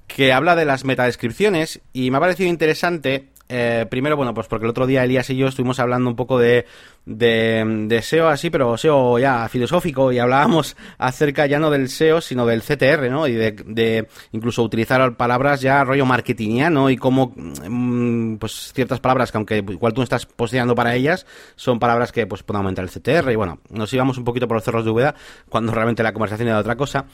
que 0.08 0.32
habla 0.32 0.56
de 0.56 0.66
las 0.66 0.86
metadescripciones 0.86 1.82
y 1.92 2.12
me 2.12 2.18
ha 2.18 2.22
parecido 2.22 2.50
interesante 2.50 3.30
eh, 3.56 3.86
primero, 3.88 4.18
bueno, 4.18 4.34
pues 4.34 4.48
porque 4.48 4.66
el 4.66 4.72
otro 4.72 4.88
día 4.88 5.04
Elías 5.04 5.30
y 5.30 5.36
yo 5.36 5.48
estuvimos 5.48 5.80
hablando 5.80 6.10
un 6.10 6.16
poco 6.16 6.40
de, 6.40 6.66
de, 7.06 8.00
SEO 8.02 8.28
así, 8.30 8.50
pero 8.50 8.78
SEO 8.78 9.20
ya 9.20 9.48
filosófico 9.50 10.12
y 10.12 10.20
hablábamos 10.20 10.76
acerca 10.98 11.46
ya 11.46 11.60
no 11.60 11.70
del 11.70 11.90
SEO, 11.90 12.22
sino 12.22 12.46
del 12.46 12.62
CTR, 12.62 13.10
¿no? 13.10 13.28
Y 13.28 13.34
de, 13.34 14.08
incluso 14.32 14.64
utilizar 14.64 15.16
palabras 15.18 15.62
ya 15.62 15.84
rollo 15.84 16.06
marketingiano 16.06 16.90
y 16.90 16.98
cómo, 16.98 17.34
mm, 17.36 18.38
pues 18.38 18.72
ciertas 18.74 19.00
palabras 19.00 19.32
que 19.32 19.38
aunque 19.38 19.58
igual 19.58 19.94
tú 19.94 20.02
estás 20.02 20.26
posteando 20.26 20.76
para 20.76 20.96
ellas, 20.96 21.26
son 21.56 21.80
palabras 21.80 22.12
que 22.12 22.26
pues 22.26 22.44
pueden 22.44 22.58
aumentar 22.58 22.86
el 22.86 22.92
CTR 22.92 23.32
y 23.32 23.36
bueno, 23.36 23.60
nos 23.70 23.92
íbamos 23.94 24.18
un 24.18 24.24
poquito 24.24 24.48
por 24.48 24.56
los 24.56 24.64
cerros 24.64 24.86
de 24.86 24.92
Úbeda 24.92 25.16
cuando 25.50 25.72
realmente 25.74 26.04
la 26.04 26.14
conversación 26.14 26.48
era 26.48 26.60
otra 26.60 26.76
cosa. 26.76 27.06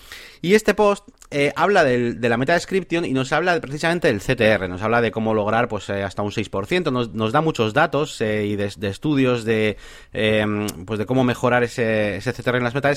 Y 0.41 0.53
este 0.53 0.73
post 0.73 1.07
eh, 1.31 1.51
habla 1.55 1.83
del, 1.83 2.21
de 2.21 2.29
la 2.29 2.37
meta 2.37 2.53
description 2.53 3.05
y 3.05 3.13
nos 3.13 3.33
habla 3.33 3.59
precisamente 3.59 4.07
del 4.07 4.21
CTR, 4.21 4.69
nos 4.69 4.81
habla 4.81 5.01
de 5.01 5.11
cómo 5.11 5.33
lograr 5.33 5.67
pues 5.67 5.89
eh, 5.89 6.03
hasta 6.03 6.21
un 6.21 6.31
6%, 6.31 6.91
nos, 6.91 7.13
nos 7.13 7.31
da 7.31 7.41
muchos 7.41 7.73
datos 7.73 8.21
eh, 8.21 8.45
y 8.45 8.55
de 8.55 8.87
estudios 8.87 9.45
de 9.45 9.78
Em, 10.11 10.65
pues 10.85 10.97
de 10.97 11.05
cómo 11.05 11.23
mejorar 11.23 11.63
ese, 11.63 12.17
ese 12.17 12.33
CTR 12.33 12.57
en 12.57 12.63
las 12.63 12.73
meta 12.73 12.91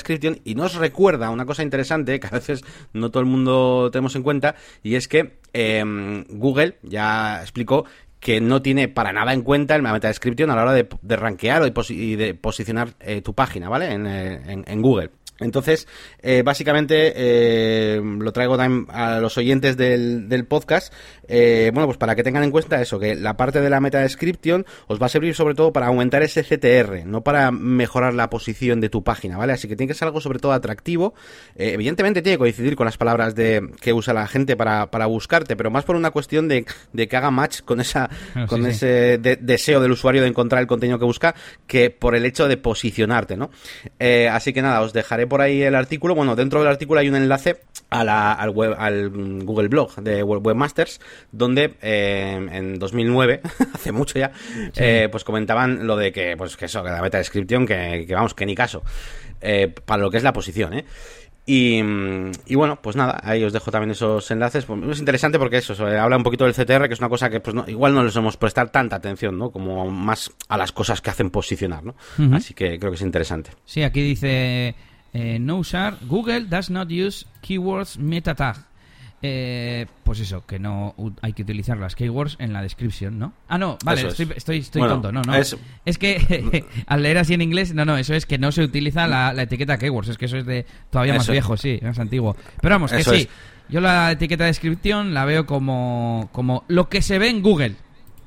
y 0.45 0.55
nos 0.55 0.75
recuerda 0.77 1.31
una 1.31 1.45
cosa 1.45 1.63
interesante 1.63 2.19
que 2.19 2.27
a 2.27 2.31
veces 2.31 2.65
no 2.95 3.11
todo 3.11 3.21
el 3.21 3.29
mundo 3.29 3.91
tenemos 3.93 4.17
en 4.17 4.23
cuenta 4.23 4.55
y 4.83 4.95
es 4.95 5.09
que 5.09 5.39
em, 5.53 6.25
Google 6.29 6.79
ya 6.83 7.41
explicó 7.43 7.85
que 8.23 8.41
no 8.41 8.63
tiene 8.63 8.89
para 8.89 9.13
nada 9.13 9.33
en 9.33 9.43
cuenta 9.43 9.75
el 9.75 9.83
meta 9.83 10.07
description 10.07 10.49
a 10.51 10.57
la 10.57 10.63
hora 10.63 10.73
de, 10.73 10.89
de 11.03 11.17
rankear 11.17 11.73
y, 11.91 12.17
de 12.17 12.35
posicionar 12.35 12.95
eh, 13.01 13.21
tu 13.21 13.35
página, 13.35 13.69
¿vale? 13.69 13.93
En, 13.93 14.07
eh, 14.07 14.63
en, 14.65 14.81
Google. 14.81 15.11
Entonces, 15.45 15.87
eh, 16.21 16.43
básicamente, 16.45 17.13
eh, 17.15 18.01
lo 18.03 18.33
traigo 18.33 18.57
también 18.57 18.87
a 18.91 19.19
los 19.21 19.37
oyentes 19.39 19.77
del, 19.77 20.29
del 20.29 20.45
podcast, 20.47 20.93
eh, 21.29 21.71
bueno, 21.73 21.87
pues 21.87 21.99
para 21.99 22.15
que 22.15 22.23
tengan 22.23 22.45
en 22.45 22.51
cuenta 22.51 22.81
eso, 22.81 22.99
que 22.99 23.15
la 23.15 23.37
parte 23.37 23.61
de 23.61 23.71
la 23.71 23.81
meta 23.81 24.01
description 24.01 24.65
os 24.87 25.01
va 25.01 25.07
a 25.07 25.09
servir 25.09 25.35
sobre 25.35 25.55
todo 25.55 25.73
para 25.73 25.87
aumentar 25.87 26.23
ese 26.23 26.43
CTR, 26.43 27.07
no 27.07 27.23
para 27.23 27.51
mejorar 27.51 28.15
la 28.15 28.31
posición 28.31 28.81
de 28.81 28.89
tu 28.89 29.03
página, 29.03 29.37
¿vale? 29.37 29.53
Así 29.53 29.69
que 29.69 29.77
tiene 29.77 29.89
que 29.93 29.99
ser 29.99 30.07
algo 30.07 30.21
sobre 30.21 30.39
todo 30.39 30.53
atractivo. 30.53 31.15
evidentemente 31.57 32.23
tiene 32.23 32.35
que 32.35 32.41
coincidir 32.41 32.77
con 32.77 32.85
las 32.85 32.97
palabras 32.97 33.35
de 33.35 33.71
que 33.81 33.93
usa 33.93 34.15
la 34.15 34.27
gente 34.27 34.57
para, 34.57 34.91
para 34.91 35.07
buscarte, 35.07 35.57
pero 35.57 35.71
más 35.71 35.85
por 35.85 35.97
una 35.97 36.11
cuestión 36.11 36.49
de, 36.49 36.65
de 36.93 37.09
que 37.09 37.17
haga 37.17 37.31
match 37.31 37.63
con 37.63 37.81
esa 37.81 38.11
con 38.49 38.67
ese 38.67 39.19
deseo 39.19 39.81
del 39.81 39.93
usuario 39.93 40.23
de 40.23 40.29
encontrar 40.29 40.61
el 40.61 40.67
contenido 40.67 40.99
que 40.99 41.05
busca, 41.05 41.35
que 41.67 41.91
por 41.91 42.15
el 42.15 42.25
hecho 42.25 42.49
de 42.49 42.57
posicionarte, 42.57 43.37
¿no? 43.37 43.51
así 44.31 44.53
que 44.53 44.63
nada, 44.63 44.81
os 44.81 44.93
dejaré 44.93 45.27
por 45.33 45.41
ahí 45.41 45.63
el 45.63 45.75
artículo. 45.75 46.15
Bueno, 46.15 46.37
dentro 46.37 46.61
del 46.61 46.69
artículo 46.69 47.01
hay 47.01 47.09
un 47.09 47.17
enlace 47.17 47.63
a 47.89 48.05
la, 48.05 48.35
al, 48.35 48.51
web, 48.51 48.77
al 48.77 49.09
Google 49.09 49.69
Blog 49.69 49.95
de 50.03 50.23
Webmasters, 50.23 51.01
donde 51.31 51.73
eh, 51.81 52.49
en 52.53 52.79
2009, 52.79 53.41
hace 53.75 53.93
mucho 53.93 54.19
ya, 54.19 54.31
eh, 54.77 55.09
pues 55.11 55.25
comentaban 55.25 55.87
lo 55.87 55.97
de 55.97 56.13
que, 56.13 56.37
pues 56.37 56.59
que 56.59 56.67
eso, 56.67 56.85
que 56.85 56.91
la 56.91 57.01
meta 57.01 57.17
descripción, 57.17 57.65
que, 57.65 58.05
que 58.07 58.15
vamos, 58.15 58.35
que 58.35 58.45
ni 58.45 58.55
caso, 58.55 58.83
eh, 59.41 59.75
para 59.87 60.03
lo 60.03 60.11
que 60.11 60.19
es 60.19 60.23
la 60.23 60.35
posición, 60.35 60.75
¿eh? 60.75 60.85
Y, 61.47 61.81
y, 62.47 62.55
bueno, 62.55 62.79
pues 62.83 62.95
nada, 62.95 63.19
ahí 63.25 63.43
os 63.43 63.55
dejo 63.55 63.71
también 63.71 63.93
esos 63.93 64.31
enlaces. 64.31 64.67
Pues 64.67 64.81
es 64.91 64.99
interesante 65.01 65.39
porque 65.39 65.57
eso, 65.57 65.75
habla 65.87 66.17
un 66.17 66.23
poquito 66.23 66.45
del 66.45 66.53
CTR, 66.53 66.89
que 66.89 66.95
es 66.95 67.01
una 67.01 67.09
cosa 67.09 67.31
que 67.31 67.41
pues 67.41 67.55
no, 67.55 67.65
igual 67.67 67.95
no 67.95 68.05
les 68.05 68.15
hemos 68.15 68.37
prestar 68.37 68.71
tanta 68.71 68.97
atención, 68.97 69.39
¿no? 69.39 69.51
Como 69.51 69.91
más 69.91 70.31
a 70.49 70.59
las 70.59 70.73
cosas 70.73 71.01
que 71.01 71.11
hacen 71.11 71.31
posicionar, 71.31 71.83
¿no? 71.83 71.97
Así 72.33 72.53
que 72.53 72.79
creo 72.79 72.93
que 72.93 72.97
es 72.97 73.03
interesante. 73.03 73.51
Sí, 73.65 73.83
aquí 73.83 74.03
dice 74.03 74.77
eh, 75.13 75.39
no 75.39 75.57
usar 75.57 75.99
Google 76.07 76.47
does 76.47 76.71
not 76.71 76.89
use 76.91 77.27
keywords 77.41 77.99
meta 77.99 78.35
tag. 78.35 78.57
Eh, 79.25 79.87
pues 80.03 80.19
eso, 80.19 80.45
que 80.45 80.59
no 80.59 80.97
hay 81.21 81.33
que 81.33 81.43
utilizar 81.43 81.79
las 81.79 81.95
keywords 81.95 82.35
en 82.41 82.53
la 82.53 82.61
descripción, 82.61 83.21
¿no? 83.21 83.33
Ah, 83.47 83.57
no, 83.57 83.79
vale, 83.85 84.09
estoy, 84.09 84.33
estoy, 84.35 84.63
tonto, 84.63 85.13
no, 85.13 85.23
no. 85.23 85.33
Es, 85.37 85.57
que 85.97 86.65
al 86.89 87.03
leer 87.05 87.19
así 87.19 87.35
en 87.35 87.41
inglés, 87.41 87.73
no, 87.73 87.85
no, 87.85 87.97
eso 87.97 88.15
es 88.15 88.27
que 88.27 88.37
no 88.37 88.51
se 88.51 88.65
utiliza 88.65 89.07
la, 89.07 89.31
etiqueta 89.41 89.79
keywords, 89.79 90.09
es 90.09 90.19
que 90.19 90.25
eso 90.25 90.39
es 90.39 90.45
de 90.45 90.67
todavía 90.91 91.15
más 91.15 91.31
viejo, 91.31 91.57
sí, 91.57 91.79
más 91.83 92.01
antiguo. 92.01 92.37
Pero 92.61 92.75
vamos, 92.75 92.91
que 92.91 93.05
sí, 93.05 93.29
yo 93.69 93.81
la 93.81 94.11
etiqueta 94.11 94.43
de 94.43 94.49
descripción 94.49 95.15
la 95.15 95.25
veo 95.25 95.47
como, 95.47 96.29
como 96.33 96.65
lo 96.67 96.89
que 96.89 97.01
se 97.01 97.21
ve 97.21 97.29
en 97.29 97.43
Google. 97.43 97.77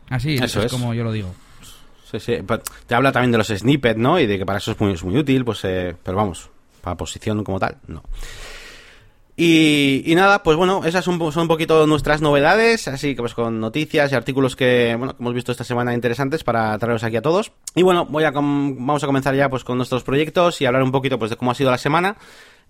Así 0.09 0.35
eso 0.35 0.63
es, 0.63 0.71
como 0.71 0.93
yo 0.93 1.03
lo 1.03 1.11
digo. 1.11 1.35
Sí, 2.09 2.19
sí. 2.21 2.37
Te 2.87 2.95
habla 2.95 3.11
también 3.11 3.33
de 3.33 3.39
los 3.39 3.47
snippets, 3.47 3.99
¿no? 3.99 4.17
Y 4.17 4.27
de 4.27 4.37
que 4.37 4.45
para 4.45 4.59
eso 4.59 4.71
es 4.71 4.79
muy, 4.79 4.95
muy 5.03 5.17
útil, 5.17 5.43
pues, 5.43 5.59
eh, 5.65 5.93
pero 6.01 6.15
vamos, 6.15 6.49
para 6.85 6.95
posición 6.95 7.43
como 7.43 7.59
tal, 7.59 7.79
no. 7.87 8.03
Y, 9.37 10.13
nada, 10.15 10.43
pues 10.43 10.55
bueno, 10.55 10.85
esas 10.85 11.03
son, 11.03 11.21
un 11.21 11.47
poquito 11.49 11.85
nuestras 11.87 12.21
novedades, 12.21 12.87
así 12.87 13.15
que 13.15 13.21
pues 13.21 13.33
con 13.33 13.59
noticias 13.59 14.09
y 14.11 14.15
artículos 14.15 14.55
que, 14.55 14.95
bueno, 14.97 15.13
que 15.17 15.21
hemos 15.21 15.33
visto 15.33 15.51
esta 15.51 15.65
semana 15.65 15.93
interesantes 15.93 16.45
para 16.45 16.77
traeros 16.79 17.03
aquí 17.03 17.17
a 17.17 17.21
todos. 17.21 17.51
Y 17.75 17.83
bueno, 17.83 18.05
voy 18.05 18.23
a 18.23 18.31
vamos 18.31 19.03
a 19.03 19.07
comenzar 19.07 19.35
ya 19.35 19.49
pues 19.49 19.65
con 19.65 19.75
nuestros 19.75 20.03
proyectos 20.03 20.61
y 20.61 20.65
hablar 20.65 20.83
un 20.83 20.93
poquito 20.93 21.19
pues 21.19 21.31
de 21.31 21.35
cómo 21.35 21.51
ha 21.51 21.55
sido 21.55 21.69
la 21.69 21.77
semana. 21.77 22.15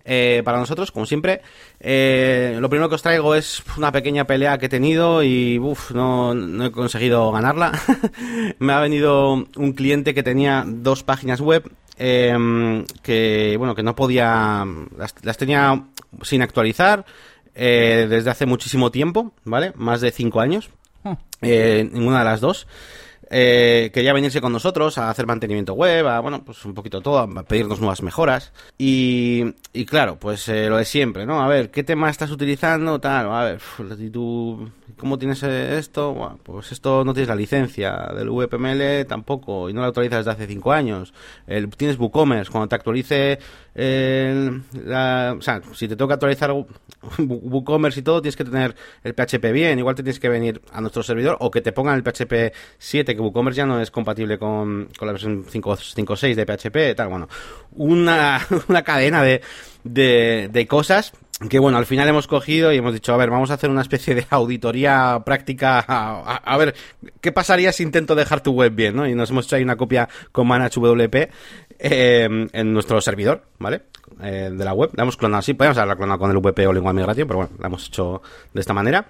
Eh, 0.08 0.42
para 0.44 0.58
nosotros, 0.58 0.92
como 0.92 1.04
siempre. 1.04 1.42
Eh, 1.80 2.58
lo 2.60 2.70
primero 2.70 2.88
que 2.88 2.94
os 2.94 3.02
traigo 3.02 3.34
es 3.34 3.60
una 3.76 3.90
pequeña 3.90 4.24
pelea 4.24 4.56
que 4.56 4.66
he 4.66 4.68
tenido 4.68 5.24
y 5.24 5.58
uf, 5.58 5.90
no, 5.90 6.32
no 6.32 6.66
he 6.66 6.70
conseguido 6.70 7.32
ganarla. 7.32 7.72
Me 8.60 8.72
ha 8.72 8.80
venido 8.80 9.32
un 9.34 9.72
cliente 9.72 10.14
que 10.14 10.22
tenía 10.22 10.64
dos 10.64 11.02
páginas 11.02 11.40
web 11.40 11.72
eh, 11.96 12.84
que 13.02 13.56
bueno 13.56 13.74
que 13.74 13.82
no 13.82 13.94
podía 13.94 14.64
las, 14.96 15.36
tenía 15.36 15.84
sin 16.22 16.42
actualizar 16.42 17.04
eh, 17.54 18.06
desde 18.08 18.30
hace 18.30 18.46
muchísimo 18.46 18.90
tiempo 18.90 19.32
vale 19.44 19.72
más 19.76 20.00
de 20.00 20.10
cinco 20.10 20.40
años. 20.40 20.70
Oh. 21.04 21.16
eh, 21.42 21.88
ninguna 21.92 22.18
de 22.20 22.24
las 22.24 22.40
dos 22.40 22.66
eh, 23.30 23.90
quería 23.92 24.12
venirse 24.12 24.40
con 24.40 24.52
nosotros 24.52 24.98
a 24.98 25.10
hacer 25.10 25.26
mantenimiento 25.26 25.74
web, 25.74 26.06
a, 26.06 26.20
bueno, 26.20 26.44
pues 26.44 26.64
un 26.64 26.74
poquito 26.74 27.00
todo, 27.00 27.18
a 27.18 27.42
pedirnos 27.42 27.80
nuevas 27.80 28.02
mejoras. 28.02 28.52
Y, 28.78 29.54
y 29.72 29.84
claro, 29.84 30.18
pues 30.18 30.48
eh, 30.48 30.68
lo 30.68 30.76
de 30.76 30.84
siempre, 30.84 31.26
¿no? 31.26 31.42
A 31.42 31.48
ver, 31.48 31.70
¿qué 31.70 31.82
tema 31.82 32.10
estás 32.10 32.30
utilizando? 32.30 33.00
Tal, 33.00 33.30
a 33.30 33.44
ver, 33.44 33.60
tú, 34.12 34.70
¿cómo 34.96 35.18
tienes 35.18 35.42
esto? 35.42 36.14
Bueno, 36.14 36.38
pues 36.42 36.72
esto 36.72 37.04
no 37.04 37.12
tienes 37.12 37.28
la 37.28 37.36
licencia 37.36 38.10
del 38.16 38.30
VPML 38.30 39.06
tampoco, 39.06 39.68
y 39.68 39.72
no 39.72 39.80
la 39.80 39.88
actualizas 39.88 40.24
desde 40.24 40.30
hace 40.30 40.46
cinco 40.46 40.72
años. 40.72 41.12
El, 41.46 41.68
tienes 41.70 41.98
WooCommerce, 41.98 42.50
cuando 42.50 42.68
te 42.68 42.74
actualice 42.76 43.38
o 43.76 45.42
sea, 45.42 45.60
si 45.74 45.86
te 45.86 45.96
toca 45.96 46.14
actualizar 46.14 46.50
WooCommerce 47.18 48.00
y 48.00 48.02
todo, 48.02 48.22
tienes 48.22 48.36
que 48.36 48.44
tener 48.44 48.74
el 49.04 49.14
PHP 49.14 49.52
bien. 49.52 49.78
Igual 49.78 49.94
te 49.94 50.02
tienes 50.02 50.18
que 50.18 50.28
venir 50.28 50.62
a 50.72 50.80
nuestro 50.80 51.02
servidor 51.02 51.36
o 51.40 51.50
que 51.50 51.60
te 51.60 51.72
pongan 51.72 51.96
el 51.96 52.02
PHP 52.02 52.54
7, 52.78 53.15
que 53.16 53.22
WooCommerce 53.22 53.58
ya 53.58 53.66
no 53.66 53.80
es 53.80 53.90
compatible 53.90 54.38
con, 54.38 54.88
con 54.98 55.06
la 55.06 55.12
versión 55.12 55.44
5.6 55.44 56.34
de 56.34 56.44
PHP. 56.46 56.96
Tal, 56.96 57.08
bueno, 57.08 57.28
una, 57.72 58.40
una 58.68 58.82
cadena 58.82 59.22
de, 59.22 59.40
de, 59.84 60.48
de 60.52 60.66
cosas 60.66 61.12
que 61.50 61.58
bueno, 61.58 61.76
al 61.76 61.84
final 61.84 62.08
hemos 62.08 62.26
cogido 62.26 62.72
y 62.72 62.78
hemos 62.78 62.94
dicho, 62.94 63.12
a 63.12 63.16
ver, 63.18 63.28
vamos 63.28 63.50
a 63.50 63.54
hacer 63.54 63.68
una 63.68 63.82
especie 63.82 64.14
de 64.14 64.26
auditoría 64.30 65.20
práctica, 65.24 65.80
a, 65.80 66.56
ver, 66.56 66.74
¿qué 67.20 67.30
pasaría 67.30 67.72
si 67.72 67.82
intento 67.82 68.14
dejar 68.14 68.42
tu 68.42 68.52
web 68.52 68.74
bien? 68.74 68.96
¿no? 68.96 69.06
Y 69.06 69.14
nos 69.14 69.30
hemos 69.30 69.44
hecho 69.44 69.56
ahí 69.56 69.62
una 69.62 69.76
copia 69.76 70.08
con 70.32 70.46
ManageWP 70.46 71.14
eh, 71.78 72.48
en 72.52 72.72
nuestro 72.72 73.00
servidor, 73.02 73.42
¿vale? 73.58 73.82
Eh, 74.22 74.50
de 74.50 74.64
la 74.64 74.72
web. 74.72 74.90
La 74.94 75.02
hemos 75.02 75.18
clonado 75.18 75.40
así, 75.40 75.52
podemos 75.52 75.76
haberla 75.76 75.96
clonado 75.96 76.18
con 76.18 76.30
el 76.30 76.38
VP 76.38 76.66
o 76.66 76.72
lengua 76.72 76.94
migration, 76.94 77.28
pero 77.28 77.40
bueno, 77.40 77.52
la 77.58 77.66
hemos 77.66 77.86
hecho 77.86 78.22
de 78.54 78.60
esta 78.60 78.72
manera. 78.72 79.06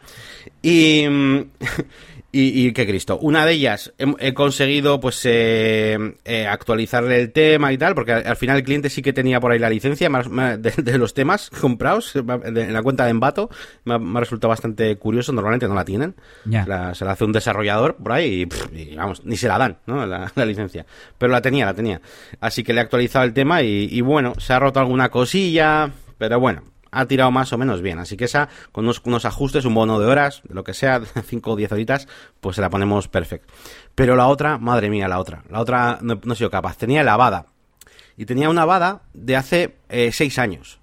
Y, 0.62 1.06
Y, 2.38 2.72
qué 2.72 2.86
Cristo. 2.86 3.18
Una 3.18 3.46
de 3.46 3.52
ellas 3.52 3.94
he, 3.96 4.34
conseguido 4.34 5.00
pues 5.00 5.22
eh, 5.24 5.96
eh, 6.24 6.46
actualizarle 6.46 7.20
el 7.20 7.32
tema 7.32 7.72
y 7.72 7.78
tal, 7.78 7.94
porque 7.94 8.12
al, 8.12 8.36
final 8.36 8.58
el 8.58 8.62
cliente 8.62 8.90
sí 8.90 9.00
que 9.00 9.14
tenía 9.14 9.40
por 9.40 9.52
ahí 9.52 9.58
la 9.58 9.70
licencia 9.70 10.08
de, 10.08 10.98
los 10.98 11.14
temas 11.14 11.48
comprados 11.60 12.14
en 12.14 12.72
la 12.72 12.82
cuenta 12.82 13.04
de 13.04 13.10
Envato. 13.10 13.48
Me 13.84 13.94
ha, 13.94 14.20
resultado 14.20 14.50
bastante 14.50 14.96
curioso, 14.96 15.32
normalmente 15.32 15.66
no 15.66 15.74
la 15.74 15.84
tienen. 15.84 16.14
se 16.44 17.04
la 17.04 17.12
hace 17.12 17.24
un 17.24 17.32
desarrollador 17.32 17.96
por 17.96 18.12
ahí 18.12 18.46
y, 18.72 18.94
vamos, 18.96 19.24
ni 19.24 19.38
se 19.38 19.48
la 19.48 19.56
dan, 19.56 19.78
¿no? 19.86 20.04
La, 20.36 20.44
licencia. 20.44 20.84
Pero 21.18 21.32
la 21.32 21.40
tenía, 21.40 21.64
la 21.64 21.74
tenía. 21.74 22.00
Así 22.40 22.62
que 22.62 22.72
le 22.72 22.80
he 22.80 22.82
actualizado 22.82 23.24
el 23.24 23.32
tema 23.32 23.62
y, 23.62 23.88
y 23.90 24.00
bueno, 24.02 24.34
se 24.38 24.52
ha 24.52 24.58
roto 24.58 24.78
alguna 24.78 25.08
cosilla, 25.08 25.90
pero 26.18 26.38
bueno, 26.38 26.62
ha 26.90 27.06
tirado 27.06 27.30
más 27.30 27.52
o 27.52 27.58
menos 27.58 27.82
bien. 27.82 27.98
Así 27.98 28.16
que 28.16 28.24
esa, 28.24 28.48
con 28.72 28.84
unos, 28.86 29.24
ajustes, 29.24 29.64
un 29.64 29.74
bono 29.74 29.98
de 29.98 30.06
horas, 30.06 30.42
de 30.44 30.54
lo 30.54 30.64
que 30.64 30.74
sea, 30.74 31.00
5 31.24 31.50
o 31.50 31.56
10 31.56 31.72
horitas, 31.72 32.08
pues 32.40 32.56
se 32.56 32.62
la 32.62 32.70
ponemos 32.70 33.08
perfecto. 33.08 33.52
Pero 33.94 34.16
la 34.16 34.28
otra, 34.28 34.58
madre 34.58 34.90
mía, 34.90 35.08
la 35.08 35.18
otra. 35.18 35.42
La 35.50 35.60
otra 35.60 35.98
no, 36.02 36.20
he 36.32 36.36
sido 36.36 36.50
capaz. 36.50 36.76
Tenía 36.76 37.02
la 37.02 37.14
Avada. 37.14 37.46
Y 38.16 38.24
tenía 38.24 38.48
una 38.48 38.62
Avada 38.62 39.02
de 39.12 39.36
hace 39.36 39.76
6 39.90 40.20
eh, 40.20 40.40
años. 40.40 40.80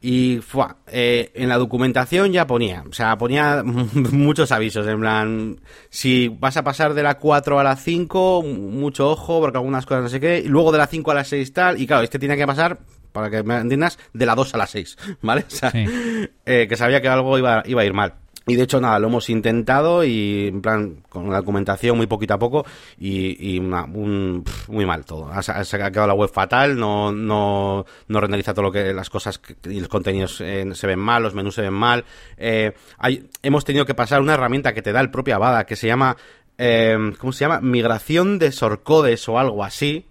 Y 0.00 0.38
fue, 0.38 0.66
eh, 0.86 1.32
en 1.34 1.48
la 1.48 1.58
documentación 1.58 2.32
ya 2.32 2.46
ponía, 2.46 2.84
o 2.88 2.92
sea, 2.92 3.18
ponía 3.18 3.64
muchos 3.64 4.52
avisos, 4.52 4.86
en 4.86 5.00
plan, 5.00 5.60
si 5.90 6.28
vas 6.28 6.56
a 6.56 6.62
pasar 6.62 6.94
de 6.94 7.02
la 7.02 7.18
4 7.18 7.58
a 7.58 7.64
la 7.64 7.74
5, 7.74 8.42
mucho 8.42 9.10
ojo, 9.10 9.40
porque 9.40 9.58
algunas 9.58 9.84
cosas 9.84 10.04
no 10.04 10.08
sé 10.08 10.20
qué, 10.20 10.38
y 10.38 10.48
luego 10.48 10.70
de 10.70 10.78
la 10.78 10.86
5 10.86 11.10
a 11.10 11.14
la 11.14 11.24
6 11.24 11.52
tal, 11.52 11.80
y 11.80 11.88
claro, 11.88 12.04
este 12.04 12.20
tiene 12.20 12.36
que 12.36 12.46
pasar 12.46 12.78
para 13.12 13.30
que 13.30 13.42
me 13.42 13.56
entiendas, 13.56 13.98
de 14.12 14.26
la 14.26 14.34
2 14.34 14.54
a 14.54 14.58
la 14.58 14.66
6, 14.66 14.98
¿vale? 15.22 15.44
O 15.46 15.50
sea, 15.50 15.72
eh, 15.74 16.66
que 16.68 16.76
sabía 16.76 17.00
que 17.00 17.08
algo 17.08 17.38
iba, 17.38 17.62
iba 17.66 17.82
a 17.82 17.84
ir 17.84 17.94
mal. 17.94 18.14
Y 18.48 18.56
de 18.56 18.62
hecho, 18.62 18.80
nada, 18.80 18.98
lo 18.98 19.08
hemos 19.08 19.28
intentado 19.28 20.02
y 20.02 20.48
en 20.48 20.62
plan, 20.62 21.02
con 21.10 21.30
la 21.30 21.36
documentación 21.36 21.98
muy 21.98 22.06
poquito 22.06 22.32
a 22.32 22.38
poco 22.38 22.64
y, 22.98 23.60
muy 23.60 24.86
mal 24.86 25.04
todo. 25.04 25.30
Se, 25.42 25.52
ha 25.52 25.90
quedado 25.90 26.06
la 26.06 26.14
web 26.14 26.30
fatal, 26.30 26.78
no, 26.78 27.12
no, 27.12 27.84
no 28.08 28.20
renderiza 28.20 28.54
todo 28.54 28.62
lo 28.62 28.72
que 28.72 28.94
las 28.94 29.10
cosas 29.10 29.38
y 29.64 29.80
los 29.80 29.88
contenidos 29.88 30.40
eh, 30.40 30.64
se 30.72 30.86
ven 30.86 30.98
mal, 30.98 31.22
los 31.22 31.34
menús 31.34 31.56
se 31.56 31.62
ven 31.62 31.74
mal. 31.74 32.06
Eh, 32.38 32.72
hay, 32.96 33.28
hemos 33.42 33.66
tenido 33.66 33.84
que 33.84 33.94
pasar 33.94 34.22
una 34.22 34.32
herramienta 34.32 34.72
que 34.72 34.80
te 34.80 34.92
da 34.92 35.02
el 35.02 35.10
propio 35.10 35.34
Avada 35.34 35.66
que 35.66 35.76
se 35.76 35.86
llama, 35.86 36.16
¿cómo 37.18 37.32
se 37.34 37.40
llama? 37.40 37.60
Migración 37.60 38.38
de 38.38 38.50
sorcodes 38.50 39.28
o 39.28 39.38
algo 39.38 39.62
así 39.62 40.07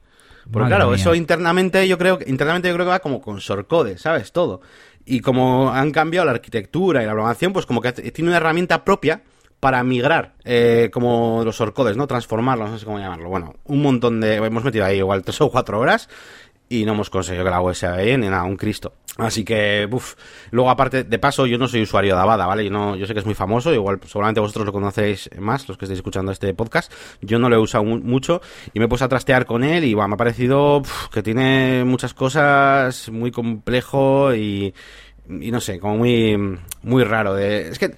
porque 0.52 0.70
claro, 0.70 0.94
eso 0.94 1.16
internamente 1.16 1.88
yo 1.88 1.98
creo 1.98 2.18
que 2.20 2.30
internamente 2.30 2.68
yo 2.68 2.74
creo 2.74 2.86
que 2.86 2.92
va 2.92 3.00
como 3.00 3.22
con 3.22 3.42
Sorcode, 3.42 3.98
¿sabes? 3.98 4.32
Todo. 4.32 4.62
Y 5.06 5.22
como 5.22 5.72
han 5.72 5.92
cambiado 5.92 6.26
la 6.26 6.34
arquitectura 6.34 7.02
y 7.02 7.06
la 7.06 7.14
programación, 7.14 7.54
pues 7.54 7.66
como 7.66 7.82
que 7.82 7.94
tiene 7.94 8.30
una 8.30 8.38
herramienta 8.38 8.84
propia 8.84 9.22
para 9.60 9.84
migrar, 9.84 10.36
eh, 10.44 10.90
como 10.94 11.42
los 11.44 11.56
Sorcodes, 11.56 11.98
¿no? 11.98 12.08
Transformarlos, 12.08 12.70
no 12.70 12.78
sé 12.78 12.86
cómo 12.86 13.00
llamarlo. 13.00 13.30
Bueno, 13.30 13.56
un 13.66 13.82
montón 13.82 14.22
de... 14.22 14.36
Hemos 14.36 14.64
metido 14.64 14.86
ahí 14.86 14.98
igual 14.98 15.24
tres 15.24 15.42
o 15.42 15.50
cuatro 15.50 15.80
horas 15.80 16.10
y 16.70 16.86
no 16.86 16.94
hemos 16.94 17.10
conseguido 17.10 17.46
que 17.46 17.50
la 17.52 17.62
web 17.62 17.76
sea 17.76 17.96
bien 17.96 18.22
ni 18.22 18.28
nada, 18.28 18.44
un 18.44 18.58
Cristo. 18.58 18.94
Así 19.18 19.44
que, 19.44 19.88
uff. 19.92 20.16
Luego, 20.52 20.70
aparte, 20.70 21.04
de 21.04 21.20
paso, 21.20 21.46
yo 21.48 21.58
no 21.58 21.68
soy 21.68 21.82
usuario 21.82 22.16
de 22.16 22.22
Avada, 22.22 22.46
¿vale? 22.46 22.64
Yo, 22.64 22.72
no, 22.72 22.96
yo 22.96 23.06
sé 23.08 23.14
que 23.14 23.20
es 23.20 23.26
muy 23.26 23.36
famoso, 23.36 23.74
igual 23.74 24.00
seguramente 24.06 24.40
vosotros 24.40 24.66
lo 24.66 24.72
conocéis 24.72 25.30
más, 25.40 25.68
los 25.68 25.78
que 25.78 25.86
estáis 25.86 26.00
escuchando 26.00 26.32
este 26.32 26.54
podcast. 26.54 26.92
Yo 27.22 27.40
no 27.40 27.50
lo 27.50 27.56
he 27.56 27.60
usado 27.60 27.84
mucho 27.84 28.42
y 28.74 28.80
me 28.80 28.88
puesto 28.88 29.06
a 29.06 29.10
trastear 29.10 29.46
con 29.46 29.64
él 29.64 29.84
y, 29.86 29.94
bueno, 29.94 30.10
me 30.10 30.14
ha 30.14 30.18
parecido 30.18 30.82
que 31.12 31.24
tiene 31.24 31.84
muchas 31.84 32.14
cosas, 32.14 33.10
muy 33.10 33.32
complejo 33.32 34.36
y, 34.36 34.74
y 35.28 35.52
no 35.52 35.60
sé, 35.60 35.80
como 35.80 35.98
muy, 35.98 36.38
muy 36.84 37.04
raro. 37.04 37.34
De, 37.34 37.70
es 37.70 37.80
que 37.80 37.96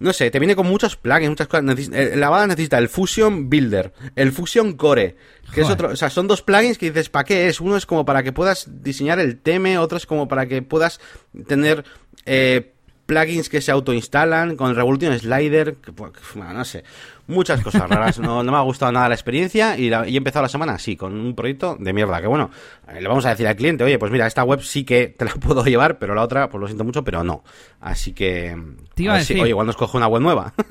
no 0.00 0.14
sé, 0.14 0.30
te 0.30 0.38
viene 0.38 0.56
con 0.56 0.66
muchos 0.66 0.96
plugins, 0.96 1.28
muchas 1.28 1.46
cosas. 1.46 1.88
Eh, 1.92 2.14
la 2.16 2.28
Avada 2.28 2.46
necesita 2.46 2.78
el 2.78 2.88
Fusion 2.88 3.50
Builder, 3.50 3.92
el 4.16 4.32
Fusion 4.32 4.72
Core, 4.72 5.16
que 5.54 5.60
es 5.60 5.68
otro, 5.68 5.90
o 5.90 5.96
sea, 5.96 6.08
son 6.08 6.26
dos 6.26 6.40
plugins 6.42 6.78
que 6.78 6.86
dices, 6.86 7.10
¿para 7.10 7.24
qué 7.24 7.48
es? 7.48 7.60
Uno 7.60 7.76
es 7.76 7.84
como 7.84 8.06
para 8.06 8.22
que 8.22 8.32
puedas 8.32 8.66
diseñar 8.82 9.20
el 9.20 9.38
teme, 9.38 9.78
otro 9.78 9.98
es 9.98 10.06
como 10.06 10.26
para 10.26 10.46
que 10.46 10.62
puedas 10.62 11.00
tener 11.46 11.84
eh, 12.24 12.72
plugins 13.04 13.50
que 13.50 13.60
se 13.60 13.72
autoinstalan 13.72 14.56
con 14.56 14.74
Revolution 14.74 15.18
Slider, 15.18 15.74
que, 15.76 15.92
pues, 15.92 16.12
no 16.34 16.64
sé, 16.64 16.82
muchas 17.30 17.62
cosas 17.62 17.88
raras. 17.88 18.18
No, 18.18 18.42
me 18.42 18.56
ha 18.56 18.60
gustado 18.60 18.92
nada 18.92 19.08
la 19.08 19.14
experiencia 19.14 19.78
y, 19.78 19.88
he 19.88 20.16
empezado 20.16 20.42
la 20.42 20.48
semana 20.48 20.74
así, 20.74 20.96
con 20.96 21.18
un 21.18 21.34
proyecto 21.34 21.76
de 21.78 21.92
mierda. 21.92 22.20
Que 22.20 22.26
bueno, 22.26 22.50
eh, 22.88 23.00
le 23.00 23.08
vamos 23.08 23.24
a 23.24 23.30
decir 23.30 23.46
al 23.46 23.56
cliente, 23.56 23.84
oye, 23.84 23.98
pues 23.98 24.12
mira, 24.12 24.26
esta 24.26 24.44
web 24.44 24.60
sí 24.60 24.84
que 24.84 25.08
te 25.08 25.24
la 25.24 25.32
puedo 25.40 25.64
llevar, 25.64 25.98
pero 25.98 26.14
la 26.14 26.22
otra, 26.22 26.48
pues 26.50 26.60
lo 26.60 26.66
siento 26.66 26.84
mucho, 26.84 27.04
pero 27.04 27.24
no. 27.24 27.42
Así 27.80 28.12
que. 28.12 28.56
Te 28.94 29.04
iba 29.04 29.14
a, 29.14 29.18
decir... 29.18 29.40
oye, 29.40 29.50
igual 29.50 29.66
nos 29.66 29.76
cojo 29.76 29.96
una 29.96 30.06
web 30.06 30.22
nueva. 30.22 30.52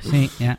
Sí, 0.00 0.30
ya. 0.38 0.58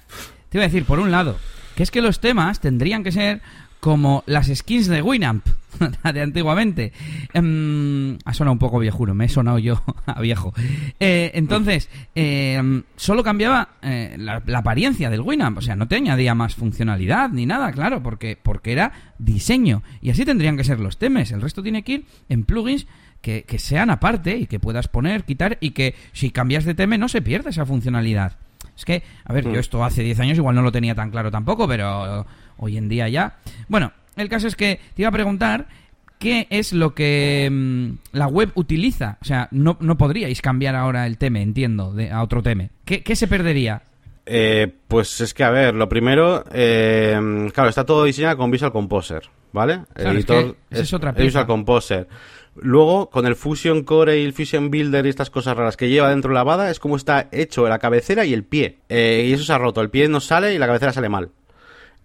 Te 0.50 0.58
iba 0.58 0.64
a 0.64 0.68
decir, 0.68 0.86
por 0.86 1.00
un 1.00 1.12
lado, 1.12 1.38
que 1.76 1.84
es 1.84 1.92
que 1.92 2.02
los 2.02 2.20
temas 2.20 2.60
tendrían 2.60 3.04
que 3.04 3.12
ser 3.12 3.42
como 3.86 4.24
las 4.26 4.48
skins 4.48 4.88
de 4.88 5.04
Winamp 5.04 5.46
de 6.12 6.20
antiguamente. 6.20 6.92
Em, 7.34 8.18
ha 8.26 8.34
sonado 8.34 8.54
un 8.54 8.58
poco 8.58 8.80
viejuno, 8.80 9.14
me 9.14 9.26
he 9.26 9.30
sonado 9.30 9.60
yo 9.60 9.80
a 10.08 10.20
viejo. 10.22 10.56
Eh, 11.00 11.30
entonces, 11.36 11.88
em, 12.16 12.82
solo 12.96 13.22
cambiaba 13.22 13.76
eh, 13.84 14.16
la, 14.18 14.42
apariencia 14.56 15.12
del 15.12 15.22
Winamp, 15.22 15.60
o 15.60 15.62
sea, 15.62 15.76
no 15.76 15.88
te 15.88 15.98
añadía 15.98 16.34
más 16.34 16.56
funcionalidad 16.56 17.30
ni 17.30 17.46
nada, 17.46 17.72
claro, 17.74 18.02
porque, 18.02 18.40
porque 18.42 18.72
era 18.72 18.92
diseño. 19.20 19.84
Y 20.02 20.10
así 20.10 20.26
tendrían 20.26 20.58
que 20.58 20.64
ser 20.64 20.80
los 20.80 20.98
temes. 20.98 21.32
El 21.32 21.42
resto 21.42 21.62
tiene 21.62 21.84
que 21.84 21.92
ir 21.92 22.06
en 22.28 22.44
plugins 22.44 22.88
que, 23.22 23.44
que 23.44 23.60
sean 23.60 23.92
aparte 23.92 24.36
y 24.36 24.48
que 24.48 24.60
puedas 24.60 24.88
poner, 24.88 25.26
quitar 25.26 25.60
y 25.62 25.72
que 25.72 25.94
si 26.12 26.32
cambias 26.32 26.66
de 26.66 26.74
teme 26.74 26.98
no 26.98 27.08
se 27.08 27.22
pierda 27.22 27.52
esa 27.52 27.68
funcionalidad. 27.68 28.40
Es 28.76 28.84
que, 28.84 29.04
a 29.24 29.32
ver, 29.32 29.46
yo 29.46 29.52
mm. 29.52 29.56
esto 29.56 29.84
hace 29.84 30.02
10 30.02 30.20
años 30.22 30.38
igual 30.38 30.56
no 30.56 30.62
lo 30.62 30.72
tenía 30.72 30.96
tan 30.96 31.12
claro 31.12 31.30
tampoco, 31.30 31.68
pero 31.68 32.26
hoy 32.58 32.78
en 32.78 32.90
día 32.90 33.08
ya. 33.10 33.38
Bueno, 33.68 33.92
el 34.16 34.30
caso 34.30 34.48
es 34.48 34.56
que 34.56 34.80
te 34.96 35.02
iba 35.02 35.10
a 35.10 35.14
preguntar 35.14 35.68
qué 36.20 36.48
es 36.50 36.74
lo 36.74 36.94
que 36.94 37.50
mm, 37.52 38.18
la 38.18 38.28
web 38.28 38.52
utiliza. 38.56 39.18
O 39.22 39.26
sea, 39.26 39.48
no, 39.52 39.78
no 39.80 39.98
podríais 39.98 40.42
cambiar 40.42 40.76
ahora 40.76 41.06
el 41.06 41.18
teme, 41.18 41.42
entiendo, 41.42 41.94
de, 41.94 42.12
a 42.12 42.22
otro 42.24 42.42
teme. 42.42 42.70
¿Qué, 42.86 43.04
qué 43.04 43.16
se 43.16 43.28
perdería? 43.28 43.82
Eh, 44.26 44.72
pues 44.88 45.22
es 45.22 45.34
que, 45.34 45.44
a 45.44 45.52
ver, 45.52 45.76
lo 45.76 45.88
primero, 45.88 46.44
eh, 46.52 47.50
claro, 47.54 47.70
está 47.70 47.86
todo 47.86 48.06
diseñado 48.06 48.38
con 48.38 48.50
Visual 48.50 48.72
Composer, 48.72 49.24
¿vale? 49.52 49.82
el 49.96 50.08
editor 50.08 50.56
es, 50.72 50.92
otra 50.94 51.12
Visual 51.12 51.46
Composer. 51.46 52.08
Luego, 52.56 53.10
con 53.10 53.28
el 53.28 53.36
Fusion 53.36 53.84
Core 53.84 54.20
y 54.20 54.24
el 54.24 54.34
Fusion 54.34 54.72
Builder 54.72 55.06
y 55.06 55.10
estas 55.10 55.30
cosas 55.30 55.58
raras 55.58 55.78
que 55.78 55.90
lleva 55.90 56.10
dentro 56.10 56.32
la 56.32 56.44
Bada, 56.44 56.72
es 56.72 56.80
como 56.80 56.96
está 56.96 57.28
hecho 57.32 57.68
la 57.68 57.80
cabecera 57.80 58.26
y 58.26 58.34
el 58.34 58.46
pie. 58.46 58.78
Eh, 58.88 59.26
y 59.28 59.34
eso 59.34 59.44
se 59.44 59.54
ha 59.54 59.58
roto. 59.58 59.82
El 59.82 59.90
pie 59.90 60.08
no 60.08 60.22
sale 60.22 60.54
y 60.54 60.58
la 60.58 60.66
cabecera 60.66 60.94
sale 60.94 61.10
mal. 61.10 61.30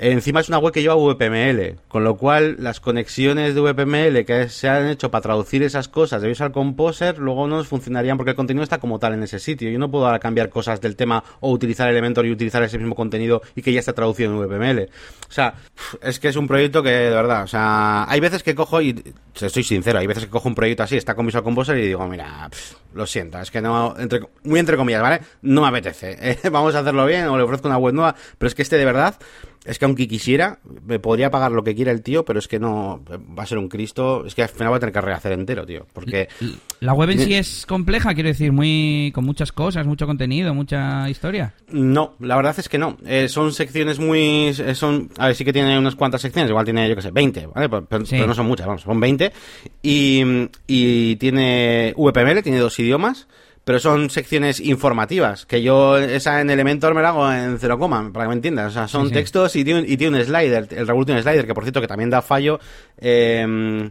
Encima 0.03 0.41
es 0.41 0.49
una 0.49 0.57
web 0.57 0.73
que 0.73 0.81
lleva 0.81 0.95
VPML, 0.95 1.77
con 1.87 2.05
lo 2.05 2.17
cual 2.17 2.57
las 2.59 2.81
conexiones 2.81 3.55
de 3.55 3.61
VPML 3.61 4.25
que 4.25 4.49
se 4.49 4.67
han 4.67 4.89
hecho 4.89 5.11
para 5.11 5.21
traducir 5.21 5.63
esas 5.63 5.89
cosas 5.89 6.23
de 6.23 6.29
Visual 6.29 6.53
Composer 6.53 7.19
luego 7.19 7.47
no 7.47 7.63
funcionarían 7.65 8.17
porque 8.17 8.31
el 8.31 8.37
contenido 8.37 8.65
está 8.65 8.79
como 8.79 8.99
tal 8.99 9.13
en 9.13 9.25
ese 9.25 9.39
sitio. 9.39 9.69
Yo 9.69 9.79
no 9.79 9.91
puedo 9.91 10.07
ahora 10.07 10.19
cambiar 10.19 10.49
cosas 10.49 10.81
del 10.81 10.97
tema 10.97 11.23
o 11.41 11.51
utilizar 11.51 11.87
Elementor 11.91 12.25
y 12.25 12.31
utilizar 12.31 12.63
ese 12.63 12.79
mismo 12.79 12.95
contenido 12.95 13.43
y 13.55 13.61
que 13.61 13.75
ya 13.75 13.81
está 13.81 13.93
traducido 13.93 14.33
en 14.33 14.39
VPML. 14.39 14.89
O 15.29 15.33
sea, 15.33 15.53
es 16.03 16.19
que 16.19 16.29
es 16.29 16.37
un 16.37 16.49
proyecto 16.49 16.83
que 16.83 16.89
de 16.89 17.11
verdad, 17.11 17.43
o 17.45 17.47
sea, 17.47 18.11
hay 18.11 18.21
veces 18.21 18.43
que 18.43 18.55
cojo 18.55 18.81
y 18.81 19.05
estoy 19.39 19.65
sincero, 19.65 19.99
hay 19.99 20.07
veces 20.07 20.25
que 20.25 20.31
cojo 20.31 20.49
un 20.49 20.55
proyecto 20.55 20.83
así, 20.83 20.97
está 20.97 21.15
con 21.15 21.27
Visual 21.27 21.45
Composer 21.45 21.77
y 21.77 21.89
digo, 21.89 22.09
mira, 22.09 22.49
lo 22.95 23.07
siento, 23.07 23.39
es 23.39 23.51
que 23.51 23.61
no, 23.61 23.95
muy 24.45 24.61
entre 24.61 24.79
comillas, 24.79 25.03
¿vale? 25.03 25.21
No 25.43 25.61
me 25.61 25.69
apetece. 25.69 26.39
vamos 26.51 26.75
a 26.75 26.79
hacerlo 26.79 27.05
bien 27.05 27.27
o 27.27 27.37
le 27.37 27.43
ofrezco 27.43 27.69
una 27.69 27.77
web 27.77 27.93
nueva, 27.93 28.17
pero 28.39 28.49
es 28.49 28.55
que 28.55 28.63
este 28.63 28.79
de 28.79 28.87
verdad 28.87 29.15
es 29.65 29.79
que 29.79 29.85
aunque 29.85 30.09
quisiera, 30.09 30.59
me 30.87 30.99
podría 30.99 31.31
pagar 31.31 31.53
lo 31.53 31.63
que 31.63 31.75
quiera 31.75 31.93
el 31.93 32.03
tío, 32.03 32.25
pero 32.25 32.39
es 32.39 32.49
que 32.49 32.59
no 32.59 33.03
va 33.39 33.43
a 33.43 33.47
ser 33.47 33.59
un 33.59 33.69
Cristo. 33.69 34.25
Es 34.25 34.35
que 34.35 34.43
al 34.43 34.49
final 34.49 34.69
voy 34.69 34.79
a 34.79 34.81
tener 34.81 34.93
que 34.93 35.01
rehacer 35.03 35.33
entero, 35.33 35.67
tío. 35.67 35.87
Porque. 35.93 36.29
¿La 36.81 36.95
web 36.95 37.11
en 37.11 37.19
sí 37.19 37.35
es 37.35 37.67
compleja? 37.67 38.15
Quiero 38.15 38.31
decir, 38.31 38.53
muy 38.53 39.13
con 39.15 39.25
muchas 39.25 39.53
cosas, 39.53 39.87
mucho 39.87 40.07
contenido, 40.07 40.55
mucha 40.55 41.09
historia. 41.11 41.55
No, 41.69 42.15
la 42.21 42.37
verdad 42.37 42.55
es 42.59 42.71
que 42.71 42.79
no. 42.79 42.97
Eh, 43.05 43.29
son 43.29 43.53
secciones 43.53 43.99
muy. 43.99 44.49
Eh, 44.49 44.75
son 44.75 45.11
A 45.19 45.27
ver, 45.27 45.37
sí 45.37 45.45
que 45.45 45.53
tiene 45.53 45.79
unas 45.79 45.95
cuantas 45.95 46.23
secciones, 46.23 46.49
igual 46.49 46.65
tiene, 46.65 46.89
yo 46.89 46.97
qué 46.97 47.03
sé, 47.03 47.11
20, 47.11 47.49
¿vale? 47.55 47.69
Pero, 47.69 48.27
no 48.27 48.35
son 48.35 48.47
muchas, 48.47 48.67
vamos, 48.67 48.83
son 48.83 48.99
20. 48.99 49.31
Y, 49.83 50.23
y 50.67 51.17
tiene 51.17 51.93
VPML, 51.97 52.43
tiene 52.43 52.59
dos 52.59 52.79
idiomas 52.79 53.29
pero 53.65 53.79
son 53.79 54.11
secciones 54.11 54.61
informativas, 54.61 55.47
que 55.47 55.63
yo 55.63 55.99
esa 55.99 56.41
en 56.41 56.51
Elementor 56.51 56.95
me 56.95 57.03
la 57.03 57.11
hago 57.11 57.31
en 57.31 57.59
cero 57.59 57.79
coma, 57.79 58.11
para 58.13 58.25
que 58.25 58.29
me 58.31 58.35
entiendas. 58.35 58.69
O 58.69 58.75
sea, 58.75 58.89
son 58.89 59.11
textos 59.11 59.55
y 59.57 59.65
tiene, 59.65 59.85
y 59.87 59.97
tiene 59.97 60.19
un 60.19 60.25
slider, 60.25 60.69
el 60.71 60.87
Revolution 60.87 61.23
Slider, 61.23 61.47
que 61.47 61.55
por 61.55 61.65
cierto 61.65 61.81
que 61.81 61.87
también 61.87 62.11
da 62.11 62.23
fallo. 62.23 62.59
Em, 62.97 63.91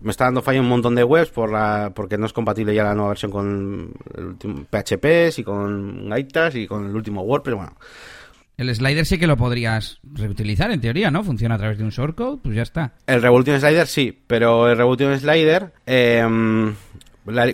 me 0.00 0.10
está 0.10 0.24
dando 0.24 0.42
fallo 0.42 0.60
un 0.60 0.68
montón 0.68 0.94
de 0.94 1.04
webs 1.04 1.30
por 1.30 1.52
la, 1.52 1.92
porque 1.94 2.18
no 2.18 2.26
es 2.26 2.32
compatible 2.32 2.74
ya 2.74 2.84
la 2.84 2.94
nueva 2.94 3.10
versión 3.10 3.30
con 3.30 3.92
el 4.16 4.24
último 4.24 4.64
PHP 4.64 5.38
y 5.38 5.44
con 5.44 6.08
Gaitas 6.08 6.56
y 6.56 6.66
con 6.66 6.86
el 6.86 6.96
último 6.96 7.22
WordPress, 7.22 7.56
bueno. 7.56 7.76
El 8.56 8.74
slider 8.74 9.06
sí 9.06 9.18
que 9.18 9.26
lo 9.26 9.36
podrías 9.36 9.98
reutilizar 10.02 10.70
en 10.70 10.80
teoría, 10.80 11.10
¿no? 11.10 11.24
Funciona 11.24 11.54
a 11.54 11.58
través 11.58 11.78
de 11.78 11.84
un 11.84 11.90
shortcode, 11.90 12.38
pues 12.42 12.54
ya 12.54 12.62
está. 12.62 12.92
El 13.06 13.22
Revolution 13.22 13.58
Slider 13.58 13.86
sí, 13.86 14.16
pero 14.26 14.68
el 14.68 14.76
Revolution 14.76 15.18
Slider 15.18 15.72
eh, 15.86 16.22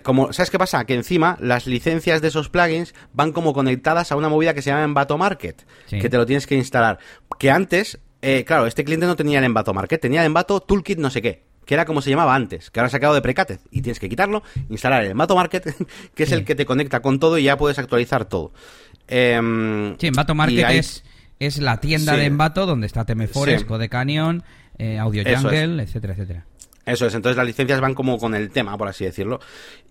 como, 0.03 0.33
¿Sabes 0.33 0.51
qué 0.51 0.59
pasa? 0.59 0.85
Que 0.85 0.95
encima 0.95 1.37
las 1.41 1.67
licencias 1.67 2.23
de 2.23 2.29
esos 2.29 2.49
plugins 2.49 2.95
van 3.13 3.33
como 3.33 3.53
conectadas 3.53 4.13
a 4.13 4.17
una 4.17 4.29
movida 4.29 4.55
que 4.55 4.63
se 4.63 4.71
llama 4.71 4.85
Envato 4.85 5.19
Market, 5.19 5.67
que 5.89 6.09
te 6.09 6.17
lo 6.17 6.25
tienes 6.25 6.47
que 6.47 6.55
instalar. 6.55 6.99
Que 7.39 7.51
antes, 7.51 7.99
eh, 8.23 8.45
claro, 8.47 8.67
este 8.67 8.85
cliente 8.85 9.07
no 9.07 9.17
tenía 9.17 9.39
el 9.39 9.45
Envato 9.45 9.75
Market, 9.75 10.01
tenía 10.01 10.21
el 10.21 10.27
Envato 10.27 10.61
Toolkit 10.61 10.99
no 10.99 11.11
sé 11.11 11.21
qué, 11.21 11.43
que 11.67 11.75
era 11.75 11.85
como 11.85 12.01
se 12.01 12.11
llamaba 12.11 12.35
antes, 12.35 12.71
que 12.71 12.81
ahora 12.81 12.89
se 12.89 12.97
ha 12.97 13.01
quedado 13.01 13.15
de 13.15 13.23
precatez 13.23 13.61
y 13.71 13.83
tienes 13.83 14.01
que 14.01 14.09
quitarlo, 14.09 14.43
instalar 14.71 15.05
el 15.05 15.11
Envato 15.11 15.37
Market, 15.37 15.75
que 16.15 16.23
es 16.23 16.33
el 16.33 16.45
que 16.45 16.55
te 16.55 16.65
conecta 16.65 17.01
con 17.01 17.21
todo 17.21 17.37
y 17.37 17.45
ya 17.45 17.59
puedes 17.59 17.79
actualizar 17.79 18.25
todo. 18.25 18.53
Eh, 19.07 19.95
sí, 19.99 20.07
Envato 20.07 20.35
Market 20.35 20.71
es, 20.71 21.05
es 21.39 21.59
la 21.59 21.79
tienda 21.81 22.17
de 22.17 22.25
Envato 22.25 22.65
donde 22.65 22.87
está 22.87 23.05
Temefores, 23.05 23.65
Code 23.65 23.89
Canyon, 23.91 24.43
eh, 24.79 24.99
Audio 24.99 25.25
Jungle, 25.25 25.83
etcétera, 25.83 26.15
etcétera. 26.15 26.47
Eso 26.89 27.07
es, 27.07 27.15
entonces 27.15 27.37
las 27.37 27.47
licencias 27.47 27.81
van 27.81 27.95
como 27.95 28.19
con 28.19 28.35
el 28.35 28.51
tema, 28.51 28.77
por 28.79 28.89
así 28.89 29.05
decirlo. 29.05 29.41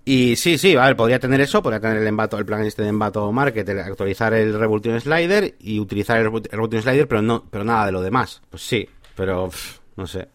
Y 0.04 0.36
sí, 0.36 0.58
sí, 0.58 0.76
a 0.76 0.86
ver, 0.86 0.96
podría 0.96 1.20
tener 1.20 1.42
eso, 1.42 1.62
podría 1.62 1.80
tener 1.80 1.98
el 1.98 2.08
embato, 2.08 2.38
el 2.38 2.46
plan 2.46 2.64
este 2.64 2.82
de 2.82 2.90
embato 2.90 3.32
market, 3.32 3.68
actualizar 3.70 4.34
el 4.34 4.58
Revolution 4.58 5.00
Slider 5.00 5.56
y 5.60 5.80
utilizar 5.80 6.18
el 6.18 6.32
Revolution 6.32 6.82
Slider, 6.82 7.08
pero 7.08 7.22
no, 7.22 7.46
pero 7.50 7.64
nada 7.64 7.86
de 7.88 7.92
lo 7.92 8.02
demás. 8.02 8.42
Pues 8.50 8.64
sí, 8.64 8.88
pero 9.16 9.50
no 9.96 10.08
sé. 10.08 10.28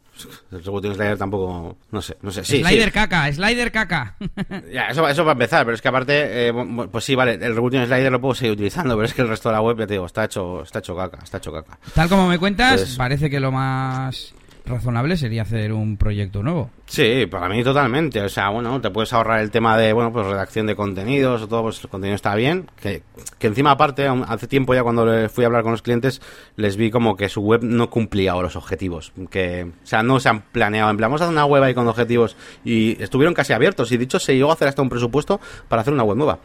El 0.52 0.62
Revolution 0.62 0.94
Slider 0.94 1.18
tampoco, 1.18 1.78
no 1.90 2.02
sé, 2.02 2.16
no 2.20 2.30
sé. 2.30 2.44
Sí, 2.44 2.62
slider 2.62 2.92
caca, 2.92 3.32
Slider 3.32 3.72
caca. 3.72 4.16
ya, 4.72 4.88
eso, 4.88 5.08
eso 5.08 5.24
va 5.24 5.32
a 5.32 5.32
empezar, 5.32 5.64
pero 5.64 5.74
es 5.74 5.82
que 5.82 5.88
aparte, 5.88 6.48
eh, 6.48 6.52
pues 6.90 7.04
sí, 7.04 7.14
vale, 7.14 7.34
el 7.34 7.54
Revolution 7.54 7.86
Slider 7.86 8.12
lo 8.12 8.20
puedo 8.20 8.34
seguir 8.34 8.52
utilizando, 8.52 8.94
pero 8.94 9.06
es 9.06 9.14
que 9.14 9.22
el 9.22 9.28
resto 9.28 9.48
de 9.48 9.54
la 9.54 9.62
web, 9.62 9.78
ya 9.78 9.86
te 9.86 9.94
digo, 9.94 10.06
está 10.06 10.24
hecho, 10.24 10.62
está 10.62 10.80
hecho 10.80 10.94
caca, 10.94 11.18
está 11.22 11.38
hecho 11.38 11.52
caca. 11.52 11.78
Tal 11.94 12.08
como 12.08 12.28
me 12.28 12.38
cuentas, 12.38 12.94
parece 12.96 13.30
que 13.30 13.40
lo 13.40 13.50
más 13.50 14.34
razonable 14.64 15.16
sería 15.16 15.42
hacer 15.42 15.72
un 15.72 15.96
proyecto 15.96 16.42
nuevo. 16.42 16.70
Sí, 16.86 17.26
para 17.26 17.48
mí 17.48 17.62
totalmente. 17.64 18.20
O 18.22 18.28
sea, 18.28 18.50
bueno, 18.50 18.80
te 18.80 18.90
puedes 18.90 19.12
ahorrar 19.12 19.40
el 19.40 19.50
tema 19.50 19.76
de, 19.76 19.92
bueno, 19.92 20.12
pues 20.12 20.26
redacción 20.26 20.66
de 20.66 20.76
contenidos 20.76 21.42
o 21.42 21.48
todo, 21.48 21.62
pues 21.62 21.82
el 21.82 21.90
contenido 21.90 22.14
está 22.14 22.34
bien. 22.34 22.70
Que, 22.80 23.02
que 23.38 23.46
encima, 23.46 23.72
aparte, 23.72 24.06
hace 24.06 24.46
tiempo 24.46 24.74
ya 24.74 24.82
cuando 24.82 25.28
fui 25.28 25.44
a 25.44 25.46
hablar 25.46 25.62
con 25.62 25.72
los 25.72 25.82
clientes, 25.82 26.20
les 26.56 26.76
vi 26.76 26.90
como 26.90 27.16
que 27.16 27.28
su 27.28 27.40
web 27.40 27.62
no 27.62 27.90
cumplía 27.90 28.34
los 28.34 28.56
objetivos. 28.56 29.12
Que, 29.30 29.64
o 29.64 29.86
sea, 29.86 30.02
no 30.02 30.20
se 30.20 30.28
han 30.28 30.42
planeado. 30.42 30.90
En 30.90 30.96
plan, 30.96 31.10
vamos 31.10 31.22
a 31.22 31.24
hacer 31.24 31.32
una 31.32 31.46
web 31.46 31.62
ahí 31.62 31.74
con 31.74 31.88
objetivos. 31.88 32.36
Y 32.64 33.02
estuvieron 33.02 33.34
casi 33.34 33.52
abiertos. 33.52 33.90
Y 33.92 33.96
dicho, 33.96 34.18
se 34.18 34.34
llegó 34.34 34.50
a 34.50 34.54
hacer 34.54 34.68
hasta 34.68 34.82
un 34.82 34.88
presupuesto 34.88 35.40
para 35.68 35.82
hacer 35.82 35.94
una 35.94 36.04
web 36.04 36.16
nueva. 36.16 36.38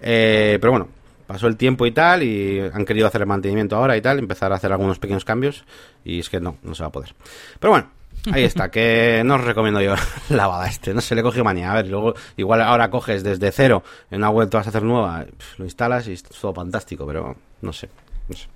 Eh, 0.00 0.58
pero 0.60 0.72
bueno, 0.72 0.88
pasó 1.26 1.46
el 1.46 1.56
tiempo 1.56 1.86
y 1.86 1.92
tal, 1.92 2.22
y 2.22 2.60
han 2.60 2.84
querido 2.84 3.06
hacer 3.06 3.22
el 3.22 3.26
mantenimiento 3.26 3.76
ahora 3.76 3.96
y 3.96 4.00
tal, 4.00 4.18
empezar 4.18 4.52
a 4.52 4.56
hacer 4.56 4.72
algunos 4.72 4.98
pequeños 4.98 5.24
cambios, 5.24 5.64
y 6.04 6.18
es 6.20 6.30
que 6.30 6.40
no, 6.40 6.58
no 6.62 6.74
se 6.74 6.82
va 6.82 6.88
a 6.88 6.92
poder. 6.92 7.14
Pero 7.58 7.72
bueno, 7.72 7.88
ahí 8.32 8.44
está, 8.44 8.70
que 8.70 9.22
no 9.24 9.36
os 9.36 9.44
recomiendo 9.44 9.80
yo 9.80 9.94
la 10.30 10.46
bada 10.46 10.68
este, 10.68 10.94
no 10.94 11.00
se 11.00 11.14
le 11.14 11.22
coge 11.22 11.42
manía. 11.42 11.72
A 11.72 11.74
ver, 11.76 11.88
luego, 11.88 12.14
igual 12.36 12.62
ahora 12.62 12.90
coges 12.90 13.22
desde 13.22 13.52
cero 13.52 13.82
en 14.10 14.18
una 14.18 14.30
web 14.30 14.48
que 14.48 14.56
vas 14.56 14.66
a 14.66 14.70
hacer 14.70 14.82
nueva, 14.82 15.26
lo 15.58 15.64
instalas 15.64 16.08
y 16.08 16.12
es 16.12 16.22
todo 16.22 16.54
fantástico, 16.54 17.06
pero 17.06 17.36
no 17.62 17.72
sé, 17.72 17.88
no 18.28 18.36
sé. 18.36 18.48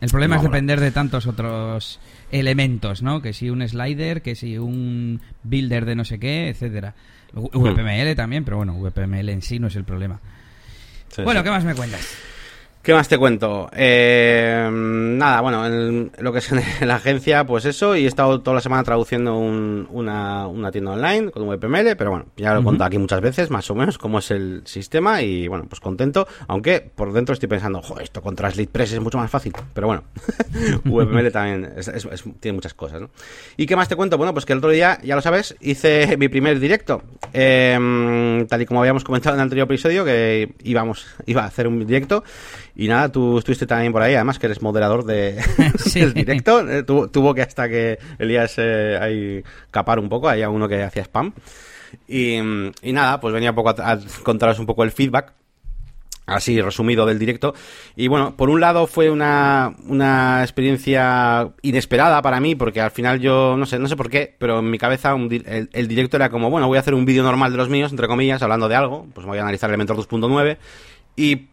El 0.00 0.10
problema 0.10 0.36
es 0.36 0.42
depender 0.42 0.80
de 0.80 0.90
tantos 0.90 1.26
otros 1.26 2.00
elementos, 2.30 3.02
¿no? 3.02 3.20
Que 3.20 3.32
si 3.32 3.50
un 3.50 3.66
slider, 3.66 4.22
que 4.22 4.34
si 4.34 4.56
un 4.56 5.20
builder 5.42 5.84
de 5.84 5.94
no 5.94 6.04
sé 6.04 6.18
qué, 6.18 6.48
etcétera. 6.48 6.94
VPML 7.34 8.14
también, 8.16 8.44
pero 8.44 8.56
bueno, 8.56 8.74
VPML 8.74 9.28
en 9.28 9.42
sí 9.42 9.58
no 9.58 9.66
es 9.66 9.76
el 9.76 9.84
problema. 9.84 10.20
Bueno, 11.24 11.42
¿qué 11.42 11.50
más 11.50 11.64
me 11.64 11.74
cuentas? 11.74 12.06
¿Qué 12.88 12.94
más 12.94 13.06
te 13.06 13.18
cuento? 13.18 13.68
Eh, 13.76 14.66
nada, 14.72 15.42
bueno, 15.42 15.66
en 15.66 16.10
lo 16.20 16.32
que 16.32 16.38
es 16.38 16.50
en 16.52 16.62
la 16.88 16.94
agencia, 16.94 17.44
pues 17.44 17.66
eso, 17.66 17.94
y 17.94 18.06
he 18.06 18.08
estado 18.08 18.40
toda 18.40 18.54
la 18.54 18.60
semana 18.62 18.82
traduciendo 18.82 19.36
una, 19.36 20.46
una, 20.46 20.72
tienda 20.72 20.92
online 20.92 21.30
con 21.30 21.46
VPML, 21.46 21.96
pero 21.98 22.08
bueno, 22.08 22.28
ya 22.38 22.54
lo 22.54 22.60
he 22.60 22.64
contado 22.64 22.86
aquí 22.86 22.96
muchas 22.96 23.20
veces, 23.20 23.50
más 23.50 23.70
o 23.70 23.74
menos, 23.74 23.98
cómo 23.98 24.20
es 24.20 24.30
el 24.30 24.62
sistema, 24.64 25.20
y 25.20 25.48
bueno, 25.48 25.66
pues 25.68 25.80
contento, 25.80 26.26
aunque 26.46 26.80
por 26.80 27.12
dentro 27.12 27.34
estoy 27.34 27.50
pensando, 27.50 27.82
joder, 27.82 28.04
esto 28.04 28.22
con 28.22 28.34
Press 28.34 28.92
es 28.92 29.00
mucho 29.00 29.18
más 29.18 29.30
fácil, 29.30 29.52
pero 29.74 29.88
bueno, 29.88 30.04
VPML 30.84 31.30
también 31.30 31.74
tiene 32.40 32.54
muchas 32.54 32.72
cosas, 32.72 33.02
¿no? 33.02 33.10
¿Y 33.58 33.66
qué 33.66 33.76
más 33.76 33.88
te 33.88 33.96
cuento? 33.96 34.16
Bueno, 34.16 34.32
pues 34.32 34.46
que 34.46 34.54
el 34.54 34.60
otro 34.60 34.70
día, 34.70 34.98
ya 35.02 35.14
lo 35.14 35.20
sabes, 35.20 35.56
hice 35.60 36.16
mi 36.16 36.28
primer 36.28 36.58
directo, 36.58 37.02
eh, 37.34 38.46
tal 38.48 38.62
y 38.62 38.64
como 38.64 38.80
habíamos 38.80 39.04
comentado 39.04 39.34
en 39.34 39.40
el 39.40 39.42
anterior 39.42 39.66
episodio, 39.66 40.06
que 40.06 40.54
íbamos, 40.62 41.06
iba 41.26 41.42
a 41.42 41.48
hacer 41.48 41.68
un 41.68 41.86
directo, 41.86 42.24
y 42.80 42.86
nada, 42.86 43.10
tú 43.10 43.38
estuviste 43.38 43.66
también 43.66 43.92
por 43.92 44.02
ahí, 44.02 44.14
además 44.14 44.38
que 44.38 44.46
eres 44.46 44.62
moderador 44.62 45.04
de, 45.04 45.42
del 45.94 46.14
directo. 46.14 46.60
Eh, 46.60 46.84
tuvo, 46.84 47.34
que 47.34 47.42
hasta 47.42 47.68
que 47.68 47.98
Elías 48.20 48.54
eh, 48.58 48.96
ahí 49.00 49.42
capar 49.72 49.98
un 49.98 50.08
poco, 50.08 50.28
había 50.28 50.48
uno 50.48 50.68
que 50.68 50.84
hacía 50.84 51.02
spam. 51.02 51.34
Y, 52.06 52.38
nada, 52.84 53.18
pues 53.18 53.34
venía 53.34 53.50
un 53.50 53.56
poco 53.56 53.70
a, 53.70 53.98
contaros 54.22 54.60
un 54.60 54.66
poco 54.66 54.84
el 54.84 54.92
feedback 54.92 55.32
así 56.26 56.60
resumido 56.60 57.04
del 57.04 57.18
directo. 57.18 57.52
Y 57.96 58.06
bueno, 58.06 58.36
por 58.36 58.48
un 58.48 58.60
lado 58.60 58.86
fue 58.86 59.10
una, 59.10 59.74
una 59.88 60.42
experiencia 60.42 61.50
inesperada 61.62 62.22
para 62.22 62.38
mí, 62.38 62.54
porque 62.54 62.80
al 62.80 62.92
final 62.92 63.18
yo, 63.18 63.56
no 63.56 63.66
sé, 63.66 63.80
no 63.80 63.88
sé 63.88 63.96
por 63.96 64.08
qué, 64.08 64.36
pero 64.38 64.60
en 64.60 64.70
mi 64.70 64.78
cabeza 64.78 65.16
el, 65.16 65.88
directo 65.88 66.16
era 66.16 66.30
como, 66.30 66.48
bueno, 66.48 66.68
voy 66.68 66.76
a 66.76 66.80
hacer 66.80 66.94
un 66.94 67.06
vídeo 67.06 67.24
normal 67.24 67.50
de 67.50 67.58
los 67.58 67.68
míos, 67.68 67.90
entre 67.90 68.06
comillas, 68.06 68.40
hablando 68.40 68.68
de 68.68 68.76
algo, 68.76 69.08
pues 69.14 69.26
voy 69.26 69.38
a 69.38 69.42
analizar 69.42 69.68
Elementor 69.68 69.96
2.9 69.96 70.58
y 71.16 71.48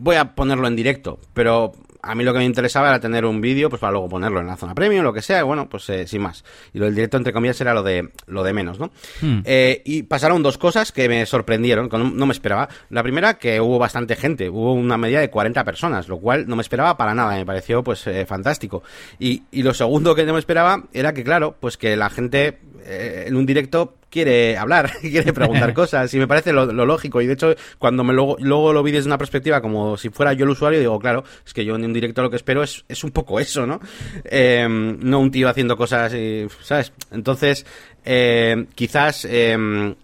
voy 0.00 0.16
a 0.16 0.34
ponerlo 0.34 0.66
en 0.66 0.76
directo, 0.76 1.18
pero 1.34 1.72
a 2.02 2.14
mí 2.14 2.24
lo 2.24 2.32
que 2.32 2.38
me 2.38 2.44
interesaba 2.44 2.88
era 2.88 3.00
tener 3.00 3.24
un 3.24 3.40
vídeo, 3.40 3.68
pues 3.68 3.80
para 3.80 3.92
luego 3.92 4.08
ponerlo 4.08 4.40
en 4.40 4.46
la 4.46 4.56
zona 4.56 4.74
premium, 4.74 5.04
lo 5.04 5.12
que 5.12 5.22
sea, 5.22 5.42
bueno, 5.44 5.68
pues 5.68 5.88
eh, 5.90 6.06
sin 6.06 6.22
más. 6.22 6.44
Y 6.72 6.78
lo 6.78 6.86
del 6.86 6.94
directo, 6.94 7.16
entre 7.16 7.32
comillas, 7.32 7.60
era 7.60 7.74
lo 7.74 7.82
de, 7.82 8.10
lo 8.26 8.42
de 8.42 8.52
menos, 8.52 8.78
¿no? 8.78 8.90
Hmm. 9.20 9.40
Eh, 9.44 9.82
y 9.84 10.04
pasaron 10.04 10.42
dos 10.42 10.58
cosas 10.58 10.92
que 10.92 11.08
me 11.08 11.26
sorprendieron, 11.26 11.88
que 11.88 11.98
no, 11.98 12.26
me 12.26 12.32
esperaba. 12.32 12.68
La 12.88 13.02
primera, 13.02 13.34
que 13.34 13.60
hubo 13.60 13.78
bastante 13.78 14.16
gente, 14.16 14.48
hubo 14.48 14.72
una 14.72 14.96
media 14.96 15.20
de 15.20 15.30
40 15.30 15.64
personas, 15.64 16.08
lo 16.08 16.18
cual 16.18 16.48
no 16.48 16.56
me 16.56 16.62
esperaba 16.62 16.96
para 16.96 17.14
nada, 17.14 17.36
me 17.36 17.46
pareció 17.46 17.82
pues 17.84 18.06
eh, 18.06 18.24
fantástico. 18.26 18.82
Y, 19.18 19.42
y 19.50 19.62
lo 19.62 19.74
segundo 19.74 20.14
que 20.14 20.24
no 20.24 20.32
me 20.32 20.38
esperaba 20.38 20.84
era 20.92 21.12
que, 21.12 21.24
claro, 21.24 21.56
pues 21.60 21.76
que 21.76 21.96
la 21.96 22.10
gente 22.10 22.58
en 22.84 23.36
un 23.36 23.46
directo 23.46 23.96
quiere 24.10 24.56
hablar, 24.58 24.90
quiere 25.00 25.32
preguntar 25.32 25.72
cosas, 25.74 26.12
y 26.12 26.18
me 26.18 26.26
parece 26.26 26.52
lo, 26.52 26.66
lógico. 26.66 27.22
Y 27.22 27.26
de 27.26 27.34
hecho, 27.34 27.54
cuando 27.78 28.04
me 28.04 28.12
luego, 28.12 28.36
luego 28.40 28.72
lo 28.72 28.82
vi 28.82 28.92
desde 28.92 29.06
una 29.06 29.18
perspectiva 29.18 29.60
como 29.60 29.96
si 29.96 30.10
fuera 30.10 30.32
yo 30.32 30.44
el 30.44 30.50
usuario, 30.50 30.80
digo, 30.80 30.98
claro, 30.98 31.24
es 31.46 31.54
que 31.54 31.64
yo 31.64 31.76
en 31.76 31.84
un 31.84 31.92
directo 31.92 32.22
lo 32.22 32.30
que 32.30 32.36
espero 32.36 32.62
es, 32.62 32.84
es 32.88 33.04
un 33.04 33.12
poco 33.12 33.40
eso, 33.40 33.66
¿no? 33.66 33.80
Em, 34.24 34.98
no 35.00 35.20
un 35.20 35.30
tío 35.30 35.48
haciendo 35.48 35.76
cosas, 35.76 36.12
y, 36.14 36.46
¿sabes? 36.62 36.92
Entonces, 37.10 37.64
eh, 38.04 38.66
quizás 38.74 39.24
em, 39.24 39.94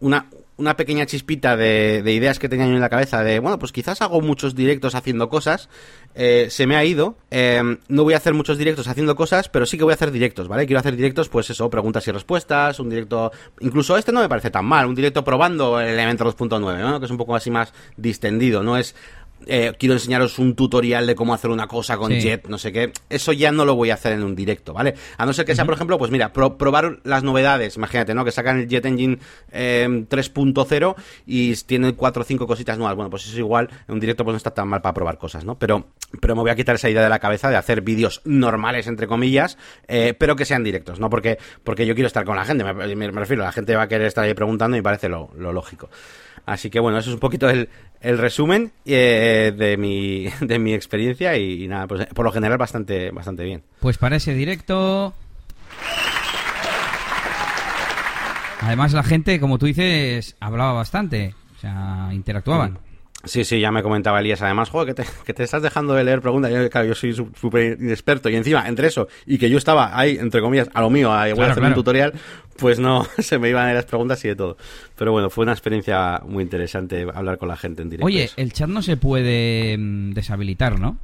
una, 0.00 0.26
una 0.62 0.76
pequeña 0.76 1.04
chispita 1.06 1.56
de, 1.56 2.02
ideas 2.06 2.38
que 2.38 2.48
tenía 2.48 2.66
yo 2.66 2.72
en 2.72 2.80
la 2.80 2.88
cabeza 2.88 3.22
de, 3.22 3.38
bueno, 3.38 3.58
pues 3.58 3.72
quizás 3.72 4.00
hago 4.00 4.20
muchos 4.20 4.54
directos 4.54 4.94
haciendo 4.94 5.28
cosas, 5.28 5.68
eh, 6.14 6.46
se 6.50 6.66
me 6.66 6.76
ha 6.76 6.84
ido. 6.84 7.16
Em, 7.30 7.78
no 7.88 8.04
voy 8.04 8.14
a 8.14 8.16
hacer 8.16 8.32
muchos 8.32 8.56
directos 8.56 8.88
haciendo 8.88 9.14
cosas, 9.16 9.48
pero 9.48 9.66
sí 9.66 9.76
que 9.76 9.84
voy 9.84 9.92
a 9.92 9.94
hacer 9.94 10.10
directos, 10.10 10.48
¿vale? 10.48 10.66
Quiero 10.66 10.80
hacer 10.80 10.96
directos, 10.96 11.28
pues 11.28 11.50
eso, 11.50 11.68
preguntas 11.68 12.06
y 12.06 12.12
respuestas, 12.12 12.80
un 12.80 12.88
directo, 12.88 13.32
incluso 13.60 13.96
este 13.96 14.12
no 14.12 14.20
me 14.20 14.28
parece 14.28 14.50
tan 14.50 14.64
mal, 14.64 14.86
un 14.86 14.94
directo 14.94 15.24
probando 15.24 15.80
el 15.80 15.88
Elementor 15.88 16.34
2.9, 16.34 16.78
¿no? 16.78 16.98
Que 16.98 17.06
es 17.06 17.10
un 17.10 17.18
poco 17.18 17.34
así 17.34 17.50
más 17.50 17.74
distendido, 17.96 18.62
no 18.62 18.76
es 18.76 18.94
eh, 19.46 19.72
quiero 19.78 19.94
enseñaros 19.94 20.38
un 20.38 20.54
tutorial 20.54 21.06
de 21.06 21.14
cómo 21.14 21.34
hacer 21.34 21.50
una 21.50 21.66
cosa 21.66 21.96
con 21.96 22.12
Jet, 22.12 22.48
no 22.48 22.58
sé 22.58 22.72
qué. 22.72 22.92
Eso 23.08 23.32
ya 23.32 23.52
no 23.52 23.64
lo 23.64 23.74
voy 23.74 23.90
a 23.90 23.94
hacer 23.94 24.12
en 24.12 24.22
un 24.22 24.34
directo, 24.34 24.72
¿vale? 24.72 24.94
A 25.16 25.26
no 25.26 25.32
ser 25.32 25.44
que 25.44 25.54
sea, 25.54 25.64
por 25.64 25.74
ejemplo, 25.74 25.98
pues 25.98 26.10
mira, 26.10 26.32
probar 26.32 27.00
las 27.04 27.22
novedades. 27.22 27.76
Imagínate, 27.76 28.14
¿no? 28.14 28.24
Que 28.24 28.32
sacan 28.32 28.60
el 28.60 28.68
Jet 28.68 28.86
Engine 28.86 29.18
3.0 29.52 30.88
em, 30.88 31.04
y 31.26 31.54
tienen 31.54 31.94
cuatro 31.94 32.22
o 32.22 32.24
cinco 32.24 32.46
cositas 32.46 32.78
nuevas. 32.78 32.96
Bueno, 32.96 33.10
pues 33.10 33.26
eso 33.26 33.38
igual, 33.38 33.68
en 33.88 33.94
un 33.94 34.00
directo 34.00 34.24
pues 34.24 34.32
no 34.32 34.36
está 34.36 34.52
tan 34.52 34.68
mal 34.68 34.80
para 34.80 34.94
probar 34.94 35.18
cosas, 35.18 35.44
¿no? 35.44 35.58
Pero, 35.58 35.86
pero 36.20 36.34
me 36.34 36.42
voy 36.42 36.50
a 36.50 36.56
quitar 36.56 36.74
esa 36.74 36.88
idea 36.90 37.02
de 37.02 37.08
la 37.08 37.18
cabeza 37.18 37.50
de 37.50 37.56
hacer 37.56 37.82
vídeos 37.82 38.20
normales, 38.24 38.86
entre 38.86 39.06
comillas, 39.06 39.58
eh, 39.88 40.14
pero 40.18 40.36
que 40.36 40.44
sean 40.44 40.64
directos, 40.64 41.00
¿no? 41.00 41.10
Porque, 41.10 41.38
porque 41.64 41.86
yo 41.86 41.94
quiero 41.94 42.06
estar 42.06 42.24
con 42.24 42.36
la 42.36 42.44
gente, 42.44 42.64
me, 42.64 43.10
refiero, 43.10 43.42
la 43.42 43.52
gente 43.52 43.76
va 43.76 43.82
a 43.82 43.88
querer 43.88 44.06
estar 44.06 44.24
ahí 44.24 44.34
preguntando 44.34 44.76
y 44.76 44.80
me 44.80 44.84
parece 44.84 45.08
lo 45.08 45.52
lógico. 45.52 45.88
Así 46.46 46.70
que 46.70 46.80
bueno, 46.80 46.98
eso 46.98 47.10
es 47.10 47.14
un 47.14 47.20
poquito 47.20 47.48
el, 47.48 47.68
el 48.00 48.18
resumen 48.18 48.72
eh, 48.84 49.52
de, 49.56 49.76
mi, 49.76 50.26
de 50.40 50.58
mi 50.58 50.74
experiencia 50.74 51.36
y, 51.36 51.66
nada, 51.68 51.86
pues 51.86 52.06
por 52.06 52.24
lo 52.24 52.32
general 52.32 52.58
bastante, 52.58 53.10
bastante 53.10 53.44
bien. 53.44 53.62
Pues 53.80 53.98
para 53.98 54.16
ese 54.16 54.34
directo... 54.34 55.14
Además 58.60 58.92
la 58.92 59.02
gente, 59.02 59.40
como 59.40 59.58
tú 59.58 59.66
dices, 59.66 60.36
hablaba 60.38 60.72
bastante, 60.72 61.34
o 61.56 61.60
sea, 61.60 62.10
interactuaban. 62.12 62.74
Sí, 62.74 62.91
sí, 63.24 63.60
ya 63.60 63.70
me 63.70 63.82
comentaba 63.82 64.20
Elías 64.20 64.42
además, 64.42 64.70
joder, 64.70 64.94
que 64.94 65.02
te, 65.02 65.08
que 65.24 65.34
te 65.34 65.44
estás 65.44 65.62
dejando 65.62 65.94
de 65.94 66.04
leer 66.04 66.20
preguntas. 66.20 66.50
Yo, 66.52 66.68
claro, 66.70 66.88
yo 66.88 66.94
soy 66.94 67.14
súper 67.14 67.78
inexperto 67.80 68.28
y 68.28 68.36
encima, 68.36 68.66
entre 68.68 68.88
eso 68.88 69.08
y 69.26 69.38
que 69.38 69.48
yo 69.48 69.58
estaba 69.58 69.98
ahí, 69.98 70.18
entre 70.18 70.40
comillas, 70.40 70.68
a 70.72 70.80
lo 70.80 70.90
mío, 70.90 71.12
a, 71.12 71.32
voy 71.34 71.44
a 71.44 71.52
hacer 71.52 71.62
un 71.62 71.74
tutorial, 71.74 72.12
pues 72.58 72.78
no, 72.78 73.06
se 73.18 73.38
me 73.38 73.48
iban 73.48 73.68
a 73.68 73.74
las 73.74 73.84
preguntas 73.84 74.24
y 74.24 74.28
de 74.28 74.36
todo. 74.36 74.56
Pero 74.96 75.12
bueno, 75.12 75.30
fue 75.30 75.42
una 75.42 75.52
experiencia 75.52 76.20
muy 76.24 76.42
interesante 76.42 77.06
hablar 77.14 77.38
con 77.38 77.48
la 77.48 77.56
gente 77.56 77.82
en 77.82 77.90
directo. 77.90 78.06
Oye, 78.06 78.30
el 78.36 78.52
chat 78.52 78.68
no 78.68 78.82
se 78.82 78.96
puede 78.96 79.76
mm, 79.78 80.12
deshabilitar, 80.12 80.78
¿no? 80.78 80.98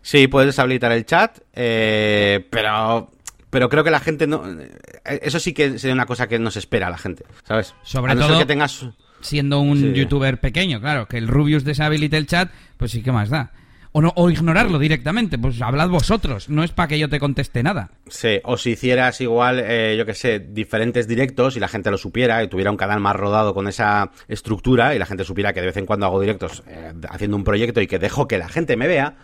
Sí, 0.00 0.26
puedes 0.26 0.48
deshabilitar 0.48 0.90
el 0.92 1.06
chat, 1.06 1.38
eh, 1.54 2.46
pero 2.50 3.10
pero 3.52 3.68
creo 3.68 3.84
que 3.84 3.90
la 3.90 4.00
gente 4.00 4.26
no 4.26 4.42
eh, 4.46 5.20
eso 5.22 5.38
sí 5.38 5.52
que 5.52 5.78
sería 5.78 5.92
una 5.92 6.06
cosa 6.06 6.26
que 6.26 6.38
no 6.38 6.50
se 6.50 6.58
espera 6.58 6.86
a 6.86 6.90
la 6.90 6.96
gente 6.96 7.24
sabes 7.46 7.74
sobre 7.82 8.16
todo 8.16 8.38
que 8.38 8.46
tengas 8.46 8.86
siendo 9.22 9.60
un 9.60 9.94
youtuber 9.94 10.38
pequeño, 10.38 10.80
claro, 10.80 11.06
que 11.06 11.18
el 11.18 11.28
Rubius 11.28 11.64
deshabilite 11.64 12.16
el 12.16 12.26
chat, 12.26 12.50
pues 12.76 12.90
sí 12.90 13.02
que 13.02 13.12
más 13.12 13.30
da. 13.30 13.52
O, 13.94 14.00
no, 14.00 14.10
o 14.16 14.30
ignorarlo 14.30 14.78
directamente, 14.78 15.36
pues 15.36 15.60
hablad 15.60 15.90
vosotros, 15.90 16.48
no 16.48 16.64
es 16.64 16.70
para 16.70 16.88
que 16.88 16.98
yo 16.98 17.10
te 17.10 17.20
conteste 17.20 17.62
nada. 17.62 17.90
Sí, 18.08 18.40
o 18.44 18.56
si 18.56 18.70
hicieras 18.70 19.20
igual, 19.20 19.60
eh, 19.62 19.96
yo 19.98 20.06
que 20.06 20.14
sé, 20.14 20.38
diferentes 20.38 21.06
directos 21.06 21.58
y 21.58 21.60
la 21.60 21.68
gente 21.68 21.90
lo 21.90 21.98
supiera 21.98 22.42
y 22.42 22.48
tuviera 22.48 22.70
un 22.70 22.78
canal 22.78 23.00
más 23.00 23.14
rodado 23.16 23.52
con 23.52 23.68
esa 23.68 24.10
estructura 24.28 24.94
y 24.94 24.98
la 24.98 25.04
gente 25.04 25.24
supiera 25.24 25.52
que 25.52 25.60
de 25.60 25.66
vez 25.66 25.76
en 25.76 25.84
cuando 25.84 26.06
hago 26.06 26.20
directos 26.22 26.62
eh, 26.66 26.94
haciendo 27.10 27.36
un 27.36 27.44
proyecto 27.44 27.82
y 27.82 27.86
que 27.86 27.98
dejo 27.98 28.26
que 28.26 28.38
la 28.38 28.48
gente 28.48 28.78
me 28.78 28.86
vea, 28.86 29.16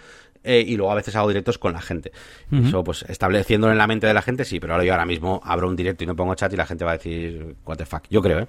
eh, 0.44 0.64
y 0.66 0.76
luego 0.76 0.92
a 0.92 0.94
veces 0.94 1.16
hago 1.16 1.28
directos 1.28 1.58
con 1.58 1.72
la 1.72 1.80
gente. 1.80 2.12
Eso, 2.52 2.84
pues, 2.84 3.04
estableciéndolo 3.08 3.72
en 3.72 3.78
la 3.78 3.86
mente 3.86 4.06
de 4.06 4.14
la 4.14 4.22
gente, 4.22 4.44
sí, 4.44 4.60
pero 4.60 4.74
ahora 4.74 4.84
yo 4.84 4.92
ahora 4.92 5.06
mismo 5.06 5.40
abro 5.44 5.68
un 5.68 5.76
directo 5.76 6.04
y 6.04 6.06
no 6.06 6.14
pongo 6.14 6.34
chat 6.34 6.52
y 6.52 6.56
la 6.56 6.66
gente 6.66 6.84
va 6.84 6.92
a 6.92 6.96
decir, 6.96 7.56
what 7.64 7.76
the 7.76 7.86
fuck. 7.86 8.04
Yo 8.08 8.22
creo, 8.22 8.40
¿eh? 8.40 8.46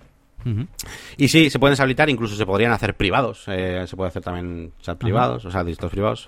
Y 1.18 1.28
sí, 1.28 1.50
se 1.50 1.60
pueden 1.60 1.74
deshabilitar, 1.74 2.10
incluso 2.10 2.36
se 2.36 2.46
podrían 2.46 2.72
hacer 2.72 2.96
privados. 2.96 3.44
Eh, 3.48 3.86
se 3.88 3.96
puede 3.96 4.10
hacer 4.10 4.22
también 4.22 4.72
chat 4.82 4.98
privados, 4.98 5.46
o 5.46 5.52
sea, 5.52 5.64
distintos 5.64 5.92
privados. 5.92 6.28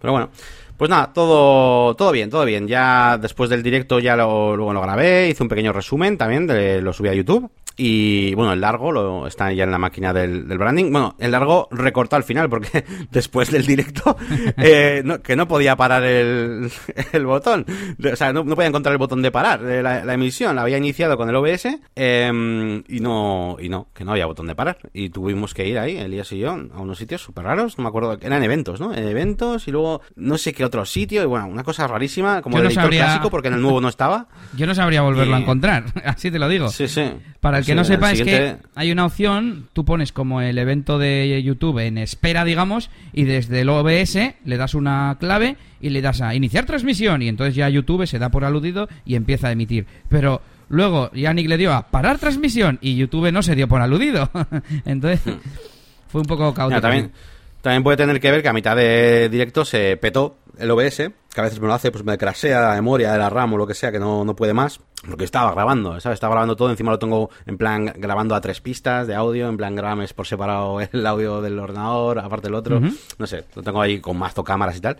Pero 0.00 0.12
bueno, 0.12 0.30
pues 0.76 0.90
nada, 0.90 1.12
todo, 1.12 1.94
todo 1.96 2.12
bien, 2.12 2.30
todo 2.30 2.44
bien. 2.44 2.68
Ya 2.68 3.18
después 3.18 3.50
del 3.50 3.62
directo 3.62 3.98
ya 3.98 4.16
lo, 4.16 4.56
luego 4.56 4.72
lo 4.72 4.80
grabé, 4.80 5.28
hice 5.28 5.42
un 5.42 5.48
pequeño 5.48 5.72
resumen 5.72 6.16
también, 6.16 6.46
de, 6.46 6.80
lo 6.80 6.92
subí 6.92 7.08
a 7.08 7.14
YouTube. 7.14 7.50
Y 7.80 8.34
bueno, 8.34 8.52
el 8.52 8.60
largo 8.60 8.90
lo, 8.90 9.28
está 9.28 9.52
ya 9.52 9.62
en 9.62 9.70
la 9.70 9.78
máquina 9.78 10.12
del, 10.12 10.42
branding. 10.42 10.90
Bueno, 10.90 11.14
el 11.20 11.30
largo 11.30 11.68
recortó 11.70 12.16
al 12.16 12.24
final 12.24 12.50
porque 12.50 12.84
después 13.12 13.52
del 13.52 13.64
directo, 13.64 14.16
eh, 14.58 15.04
que 15.22 15.36
no 15.36 15.46
podía 15.46 15.76
parar 15.76 16.02
el, 16.02 16.70
el 17.12 17.24
botón. 17.24 17.64
O 18.12 18.16
sea, 18.16 18.32
no, 18.32 18.44
podía 18.44 18.66
encontrar 18.66 18.92
el 18.92 18.98
botón 18.98 19.22
de 19.22 19.30
parar 19.30 19.60
la, 19.60 20.12
emisión. 20.12 20.56
La 20.56 20.62
había 20.62 20.76
iniciado 20.76 21.16
con 21.16 21.28
el 21.28 21.36
OBS 21.36 21.68
em, 21.94 22.82
y 22.88 22.98
no, 22.98 23.56
y 23.60 23.68
no, 23.68 23.86
que 23.94 24.04
no 24.04 24.10
había 24.10 24.26
botón 24.26 24.48
de 24.48 24.56
parar. 24.56 24.78
Y 24.92 25.10
tuvimos 25.10 25.54
que 25.54 25.68
ir 25.68 25.78
ahí, 25.78 25.96
Elías 25.96 26.32
y 26.32 26.40
yo, 26.40 26.50
a 26.50 26.80
unos 26.80 26.98
sitios 26.98 27.22
súper 27.22 27.44
raros. 27.44 27.78
No 27.78 27.84
me 27.84 27.90
acuerdo, 27.90 28.18
eran 28.20 28.42
eventos, 28.42 28.80
¿no? 28.80 28.92
En 28.92 29.06
eventos 29.06 29.68
y 29.68 29.70
luego 29.70 30.02
no 30.16 30.36
sé 30.36 30.52
qué 30.52 30.64
otro 30.64 30.84
sitio. 30.84 31.22
Y 31.22 31.26
bueno, 31.26 31.46
una 31.46 31.62
cosa 31.62 31.86
rarísima, 31.86 32.42
como 32.42 32.58
el 32.58 32.66
editor 32.66 32.90
clásico 32.90 33.30
porque 33.30 33.46
en 33.46 33.54
el 33.54 33.62
nuevo 33.62 33.80
no 33.80 33.88
estaba. 33.88 34.26
Yo 34.56 34.66
no 34.66 34.74
sabría 34.74 35.02
volverlo 35.02 35.36
a 35.36 35.38
encontrar, 35.38 35.84
así 36.04 36.32
te 36.32 36.40
lo 36.40 36.48
digo. 36.48 36.70
Sí, 36.70 36.88
sí. 36.88 37.08
Para 37.40 37.58
el 37.58 37.67
que 37.68 37.74
no 37.74 37.84
sepa 37.84 38.12
es 38.12 38.22
que 38.22 38.56
hay 38.74 38.90
una 38.90 39.06
opción, 39.06 39.68
tú 39.72 39.84
pones 39.84 40.12
como 40.12 40.40
el 40.40 40.58
evento 40.58 40.98
de 40.98 41.42
YouTube 41.42 41.78
en 41.78 41.98
espera, 41.98 42.44
digamos, 42.44 42.90
y 43.12 43.24
desde 43.24 43.60
el 43.60 43.68
OBS 43.68 44.18
le 44.44 44.56
das 44.56 44.74
una 44.74 45.16
clave 45.20 45.56
y 45.80 45.90
le 45.90 46.02
das 46.02 46.20
a 46.20 46.34
iniciar 46.34 46.66
transmisión 46.66 47.22
y 47.22 47.28
entonces 47.28 47.54
ya 47.54 47.68
YouTube 47.68 48.06
se 48.06 48.18
da 48.18 48.30
por 48.30 48.44
aludido 48.44 48.88
y 49.04 49.14
empieza 49.14 49.48
a 49.48 49.52
emitir. 49.52 49.86
Pero 50.08 50.42
luego 50.68 51.10
Yannick 51.12 51.48
le 51.48 51.56
dio 51.56 51.72
a 51.72 51.88
parar 51.88 52.18
transmisión 52.18 52.78
y 52.80 52.96
YouTube 52.96 53.30
no 53.32 53.42
se 53.42 53.54
dio 53.54 53.68
por 53.68 53.80
aludido. 53.80 54.30
entonces 54.84 55.20
fue 56.08 56.20
un 56.20 56.26
poco 56.26 56.52
caótico. 56.54 56.80
también, 56.80 57.12
también 57.60 57.82
puede 57.82 57.96
tener 57.96 58.20
que 58.20 58.30
ver 58.30 58.42
que 58.42 58.48
a 58.48 58.52
mitad 58.52 58.76
de 58.76 59.28
directo 59.28 59.64
se 59.64 59.96
petó 59.96 60.38
el 60.58 60.70
OBS, 60.70 61.10
que 61.38 61.42
a 61.42 61.44
veces 61.44 61.60
me 61.60 61.68
lo 61.68 61.74
hace, 61.74 61.92
pues 61.92 62.04
me 62.04 62.18
crasea 62.18 62.60
la 62.60 62.74
memoria 62.74 63.12
de 63.12 63.18
la 63.18 63.30
RAM 63.30 63.52
o 63.52 63.56
lo 63.56 63.64
que 63.64 63.74
sea, 63.74 63.92
que 63.92 64.00
no, 64.00 64.24
no 64.24 64.34
puede 64.34 64.54
más, 64.54 64.80
porque 65.08 65.24
estaba 65.24 65.52
grabando, 65.52 66.00
¿sabes? 66.00 66.16
Estaba 66.16 66.32
grabando 66.32 66.56
todo, 66.56 66.68
encima 66.68 66.90
lo 66.90 66.98
tengo 66.98 67.30
en 67.46 67.56
plan 67.56 67.92
grabando 67.96 68.34
a 68.34 68.40
tres 68.40 68.60
pistas 68.60 69.06
de 69.06 69.14
audio, 69.14 69.48
en 69.48 69.56
plan 69.56 69.76
grames 69.76 70.12
por 70.14 70.26
separado 70.26 70.80
el 70.92 71.06
audio 71.06 71.40
del 71.40 71.56
ordenador, 71.60 72.18
aparte 72.18 72.48
el 72.48 72.54
otro, 72.54 72.80
no 72.80 73.26
sé, 73.28 73.44
lo 73.54 73.62
tengo 73.62 73.80
ahí 73.80 74.00
con 74.00 74.18
mazo 74.18 74.42
cámaras 74.42 74.78
y 74.78 74.80
tal, 74.80 74.96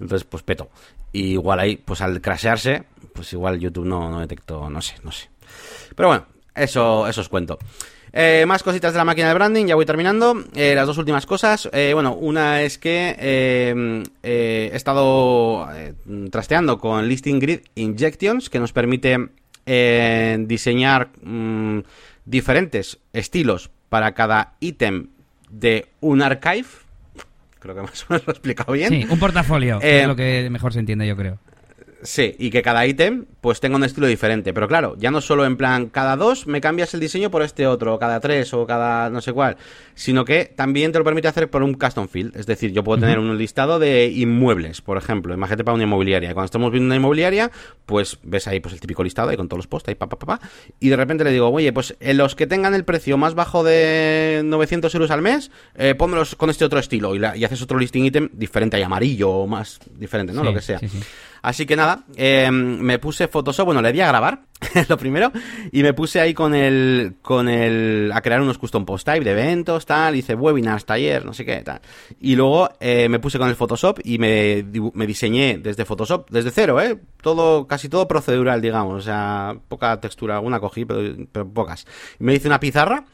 entonces 0.00 0.26
pues 0.28 0.42
peto. 0.42 0.70
Y 1.12 1.34
igual 1.34 1.60
ahí, 1.60 1.76
pues 1.76 2.00
al 2.00 2.20
crashearse, 2.20 2.82
pues 3.12 3.32
igual 3.32 3.60
YouTube 3.60 3.86
no, 3.86 4.10
no 4.10 4.18
detectó, 4.18 4.68
no 4.68 4.82
sé, 4.82 4.96
no 5.04 5.12
sé. 5.12 5.30
Pero 5.94 6.08
bueno, 6.08 6.26
eso, 6.52 7.06
eso 7.06 7.20
os 7.20 7.28
cuento. 7.28 7.60
Eh, 8.18 8.46
más 8.46 8.62
cositas 8.62 8.94
de 8.94 8.96
la 8.96 9.04
máquina 9.04 9.28
de 9.28 9.34
branding, 9.34 9.66
ya 9.66 9.74
voy 9.74 9.84
terminando. 9.84 10.42
Eh, 10.54 10.74
las 10.74 10.86
dos 10.86 10.96
últimas 10.96 11.26
cosas. 11.26 11.68
Eh, 11.70 11.90
bueno, 11.92 12.14
una 12.14 12.62
es 12.62 12.78
que 12.78 13.14
he 14.22 14.70
estado 14.74 15.68
trasteando 16.30 16.78
con 16.78 17.06
Listing 17.06 17.38
Grid 17.38 17.60
Injections, 17.74 18.48
que 18.48 18.58
nos 18.58 18.72
permite 18.72 19.18
diseñar 20.46 21.10
mm, 21.22 21.80
diferentes 22.24 22.98
estilos 23.12 23.68
para 23.90 24.12
cada 24.12 24.54
ítem 24.60 25.08
de 25.50 25.84
un 26.00 26.22
archive. 26.22 26.68
Creo 27.58 27.74
que 27.74 27.82
más 27.82 28.02
o 28.04 28.06
menos 28.08 28.26
lo 28.26 28.30
he 28.30 28.34
explicado 28.34 28.72
bien. 28.72 28.88
Sí, 28.88 29.06
un 29.10 29.18
portafolio, 29.18 29.78
es 29.82 30.06
lo 30.06 30.16
que 30.16 30.48
mejor 30.48 30.72
se 30.72 30.78
entiende, 30.78 31.06
yo 31.06 31.16
creo. 31.16 31.38
Sí, 32.02 32.34
y 32.38 32.50
que 32.50 32.62
cada 32.62 32.86
ítem 32.86 33.24
pues 33.40 33.60
tenga 33.60 33.76
un 33.76 33.84
estilo 33.84 34.06
diferente. 34.06 34.52
Pero 34.52 34.68
claro, 34.68 34.96
ya 34.98 35.10
no 35.10 35.20
solo 35.20 35.46
en 35.46 35.56
plan, 35.56 35.86
cada 35.86 36.16
dos 36.16 36.46
me 36.46 36.60
cambias 36.60 36.92
el 36.94 37.00
diseño 37.00 37.30
por 37.30 37.42
este 37.42 37.66
otro, 37.66 37.94
o 37.94 37.98
cada 37.98 38.20
tres, 38.20 38.52
o 38.52 38.66
cada 38.66 39.08
no 39.08 39.20
sé 39.20 39.32
cuál, 39.32 39.56
sino 39.94 40.24
que 40.24 40.44
también 40.44 40.92
te 40.92 40.98
lo 40.98 41.04
permite 41.04 41.28
hacer 41.28 41.48
por 41.48 41.62
un 41.62 41.74
custom 41.74 42.08
field. 42.08 42.36
Es 42.36 42.46
decir, 42.46 42.72
yo 42.72 42.84
puedo 42.84 43.00
tener 43.00 43.18
un 43.18 43.36
listado 43.38 43.78
de 43.78 44.08
inmuebles, 44.08 44.82
por 44.82 44.98
ejemplo, 44.98 45.32
imagínate 45.32 45.64
para 45.64 45.74
una 45.74 45.84
inmobiliaria. 45.84 46.34
Cuando 46.34 46.46
estamos 46.46 46.70
viendo 46.70 46.86
una 46.86 46.96
inmobiliaria, 46.96 47.50
pues 47.86 48.18
ves 48.22 48.46
ahí 48.46 48.60
pues 48.60 48.74
el 48.74 48.80
típico 48.80 49.02
listado 49.02 49.30
ahí 49.30 49.36
con 49.36 49.48
todos 49.48 49.58
los 49.58 49.66
posts, 49.66 49.88
ahí 49.88 49.94
pa, 49.94 50.08
pa, 50.08 50.18
pa, 50.18 50.40
y 50.80 50.88
de 50.88 50.96
repente 50.96 51.24
le 51.24 51.30
digo, 51.30 51.48
oye, 51.48 51.72
pues 51.72 51.96
en 52.00 52.18
los 52.18 52.34
que 52.34 52.46
tengan 52.46 52.74
el 52.74 52.84
precio 52.84 53.16
más 53.16 53.34
bajo 53.34 53.64
de 53.64 54.42
900 54.44 54.94
euros 54.94 55.10
al 55.10 55.22
mes, 55.22 55.50
eh, 55.76 55.94
pónmelos 55.94 56.34
con 56.34 56.50
este 56.50 56.64
otro 56.64 56.78
estilo, 56.78 57.14
y, 57.14 57.20
y 57.36 57.44
haces 57.44 57.62
otro 57.62 57.78
listing 57.78 58.04
item 58.04 58.28
diferente, 58.32 58.76
ahí 58.76 58.82
amarillo 58.82 59.30
o 59.30 59.46
más 59.46 59.78
diferente, 59.96 60.32
¿no? 60.32 60.42
lo 60.42 60.52
que 60.52 60.62
sea. 60.62 60.80
Así 61.42 61.66
que 61.66 61.76
nada, 61.76 62.04
eh, 62.16 62.50
me 62.50 62.98
puse 62.98 63.28
Photoshop, 63.28 63.66
bueno, 63.66 63.82
le 63.82 63.92
di 63.92 64.00
a 64.00 64.08
grabar, 64.08 64.42
lo 64.88 64.96
primero, 64.96 65.32
y 65.70 65.82
me 65.82 65.92
puse 65.92 66.20
ahí 66.20 66.34
con 66.34 66.54
el, 66.54 67.16
con 67.22 67.48
el, 67.48 68.10
a 68.14 68.20
crear 68.22 68.40
unos 68.40 68.58
custom 68.58 68.84
post 68.84 69.06
type 69.06 69.24
de 69.24 69.32
eventos, 69.32 69.86
tal, 69.86 70.16
hice 70.16 70.34
webinars, 70.34 70.84
taller, 70.84 71.24
no 71.24 71.32
sé 71.32 71.44
qué, 71.44 71.62
tal. 71.62 71.80
Y 72.20 72.36
luego 72.36 72.70
eh, 72.80 73.08
me 73.08 73.18
puse 73.18 73.38
con 73.38 73.48
el 73.48 73.56
Photoshop 73.56 74.00
y 74.04 74.18
me, 74.18 74.64
me 74.94 75.06
diseñé 75.06 75.58
desde 75.58 75.84
Photoshop, 75.84 76.30
desde 76.30 76.50
cero, 76.50 76.80
eh, 76.80 76.98
todo, 77.22 77.66
casi 77.66 77.88
todo 77.88 78.08
procedural, 78.08 78.60
digamos, 78.60 78.94
o 78.94 79.02
sea, 79.02 79.56
poca 79.68 80.00
textura, 80.00 80.36
alguna 80.36 80.60
cogí, 80.60 80.84
pero, 80.84 81.00
pero 81.30 81.48
pocas. 81.48 81.86
Me 82.18 82.34
hice 82.34 82.48
una 82.48 82.60
pizarra, 82.60 83.04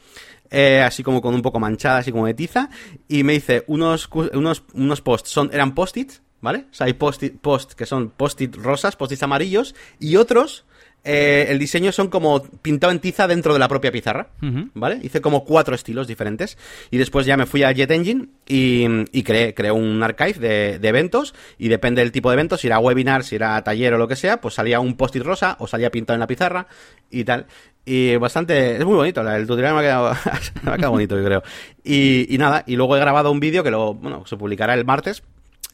eh, 0.49 0.81
así 0.81 1.03
como 1.03 1.21
con 1.21 1.33
un 1.33 1.41
poco 1.41 1.59
manchada, 1.59 1.97
así 1.97 2.11
como 2.11 2.27
de 2.27 2.33
tiza, 2.33 2.69
y 3.07 3.23
me 3.23 3.33
hice 3.33 3.63
unos, 3.67 4.09
unos, 4.33 4.63
unos 4.73 5.01
posts, 5.01 5.29
son, 5.29 5.49
eran 5.51 5.73
post-its, 5.73 6.21
¿vale? 6.43 6.65
O 6.69 6.73
sea, 6.73 6.87
hay 6.87 6.93
post, 6.93 7.23
post 7.41 7.71
que 7.71 7.85
son 7.85 8.09
post-it 8.09 8.53
rosas, 8.57 8.97
post-its 8.97 9.23
amarillos, 9.23 9.73
y 9.97 10.17
otros, 10.17 10.65
eh, 11.05 11.45
el 11.47 11.57
diseño 11.57 11.93
son 11.93 12.09
como 12.09 12.43
pintado 12.43 12.91
en 12.91 12.99
tiza 12.99 13.27
dentro 13.27 13.53
de 13.53 13.59
la 13.59 13.69
propia 13.69 13.93
pizarra, 13.93 14.27
¿vale? 14.73 14.99
Hice 15.01 15.21
como 15.21 15.45
cuatro 15.45 15.73
estilos 15.73 16.05
diferentes, 16.05 16.57
y 16.91 16.97
después 16.97 17.25
ya 17.25 17.37
me 17.37 17.45
fui 17.45 17.63
a 17.63 17.71
Jet 17.71 17.89
Engine 17.91 18.27
y, 18.45 18.85
y 19.13 19.23
creé, 19.23 19.53
creé, 19.53 19.71
un 19.71 20.03
archive 20.03 20.33
de, 20.33 20.79
de, 20.79 20.87
eventos, 20.89 21.33
y 21.57 21.69
depende 21.69 22.01
del 22.01 22.11
tipo 22.11 22.29
de 22.29 22.33
eventos, 22.33 22.59
si 22.59 22.67
era 22.67 22.77
webinar, 22.77 23.23
si 23.23 23.37
era 23.37 23.63
taller 23.63 23.93
o 23.93 23.97
lo 23.97 24.09
que 24.09 24.17
sea, 24.17 24.41
pues 24.41 24.53
salía 24.55 24.81
un 24.81 24.95
post-it 24.95 25.23
rosa 25.23 25.55
o 25.59 25.67
salía 25.67 25.91
pintado 25.91 26.15
en 26.15 26.19
la 26.19 26.27
pizarra 26.27 26.67
y 27.09 27.23
tal. 27.23 27.47
Y 27.85 28.17
bastante, 28.17 28.75
es 28.75 28.85
muy 28.85 28.95
bonito, 28.95 29.21
el 29.21 29.47
tutorial 29.47 29.75
me 29.75 29.79
ha 29.79 29.83
quedado, 29.83 30.13
me 30.63 30.71
ha 30.71 30.75
quedado 30.75 30.91
bonito, 30.91 31.17
yo 31.17 31.23
creo. 31.23 31.43
Y, 31.85 32.33
y, 32.33 32.37
nada, 32.37 32.65
y 32.67 32.75
luego 32.75 32.97
he 32.97 32.99
grabado 32.99 33.31
un 33.31 33.39
vídeo 33.39 33.63
que 33.63 33.71
lo, 33.71 33.93
bueno, 33.93 34.25
se 34.25 34.35
publicará 34.35 34.73
el 34.73 34.83
martes, 34.83 35.23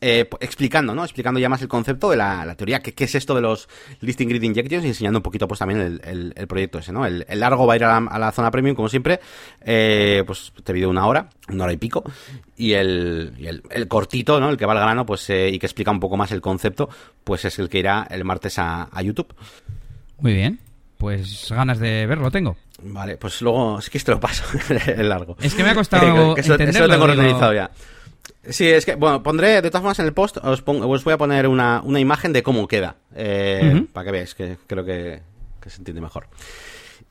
eh, 0.01 0.29
explicando, 0.39 0.95
¿no? 0.95 1.03
Explicando 1.03 1.39
ya 1.39 1.49
más 1.49 1.62
el 1.62 1.67
concepto 1.67 2.09
de 2.09 2.15
la, 2.15 2.55
teoría, 2.55 2.79
qué 2.81 3.03
es 3.03 3.15
esto 3.15 3.35
de 3.35 3.41
los 3.41 3.67
listing 3.99 4.29
grid 4.29 4.43
injections 4.43 4.85
y 4.85 4.88
enseñando 4.88 5.19
un 5.19 5.23
poquito 5.23 5.47
pues 5.47 5.59
también 5.59 5.99
el, 6.03 6.47
proyecto 6.47 6.79
ese, 6.79 6.93
¿no? 6.93 7.05
El, 7.05 7.25
largo 7.33 7.67
va 7.67 7.73
a 7.73 7.75
ir 7.75 7.83
a 7.83 7.99
la, 7.99 8.31
zona 8.31 8.49
premium, 8.49 8.75
como 8.75 8.88
siempre, 8.88 9.19
eh, 9.62 10.23
pues 10.25 10.53
te 10.63 10.73
pido 10.73 10.89
una 10.89 11.05
hora, 11.05 11.29
una 11.49 11.65
hora 11.65 11.73
y 11.73 11.77
pico, 11.77 12.03
y 12.55 12.73
el, 12.73 13.62
el, 13.69 13.88
cortito, 13.88 14.39
¿no? 14.39 14.49
El 14.49 14.57
que 14.57 14.65
va 14.65 14.73
al 14.73 14.79
grano, 14.79 15.05
pues, 15.05 15.29
eh, 15.29 15.49
y 15.49 15.59
que 15.59 15.65
explica 15.65 15.91
un 15.91 15.99
poco 15.99 16.15
más 16.15 16.31
el 16.31 16.39
concepto, 16.39 16.89
pues 17.23 17.43
es 17.43 17.59
el 17.59 17.67
que 17.67 17.79
irá 17.79 18.07
el 18.09 18.23
martes 18.23 18.57
a, 18.57 18.89
YouTube. 19.01 19.33
Muy 20.19 20.33
bien. 20.33 20.59
Pues 20.97 21.47
ganas 21.49 21.79
de 21.79 22.05
verlo 22.05 22.29
tengo. 22.29 22.57
Vale, 22.83 23.17
pues 23.17 23.41
luego, 23.41 23.79
es 23.79 23.89
que 23.89 23.97
esto 23.97 24.12
lo 24.12 24.19
paso, 24.19 24.43
el 24.88 25.09
largo. 25.09 25.35
Es 25.41 25.55
que 25.55 25.63
me 25.63 25.69
ha 25.71 25.75
costado 25.75 26.35
eso, 26.38 26.53
entenderlo, 26.53 26.88
lo 26.88 26.93
tengo 26.93 27.05
organizado 27.05 27.53
ya. 27.53 27.71
Sí, 28.43 28.67
es 28.67 28.86
que, 28.86 28.95
bueno, 28.95 29.21
pondré, 29.21 29.62
de 29.62 29.69
todas 29.69 29.82
formas 29.82 29.99
en 29.99 30.06
el 30.06 30.13
post 30.13 30.38
os, 30.38 30.63
os 30.65 31.04
voy 31.04 31.13
a 31.13 31.17
poner 31.17 31.47
una, 31.47 31.82
una, 31.84 31.99
imagen 31.99 32.32
de 32.32 32.41
cómo 32.41 32.67
queda, 32.67 32.95
eh, 33.13 33.86
para 33.91 34.06
que 34.06 34.12
veáis, 34.12 34.34
que 34.34 34.58
creo 34.65 34.86
que, 34.86 35.21
se 35.67 35.78
entiende 35.78 36.02
mejor. 36.02 36.28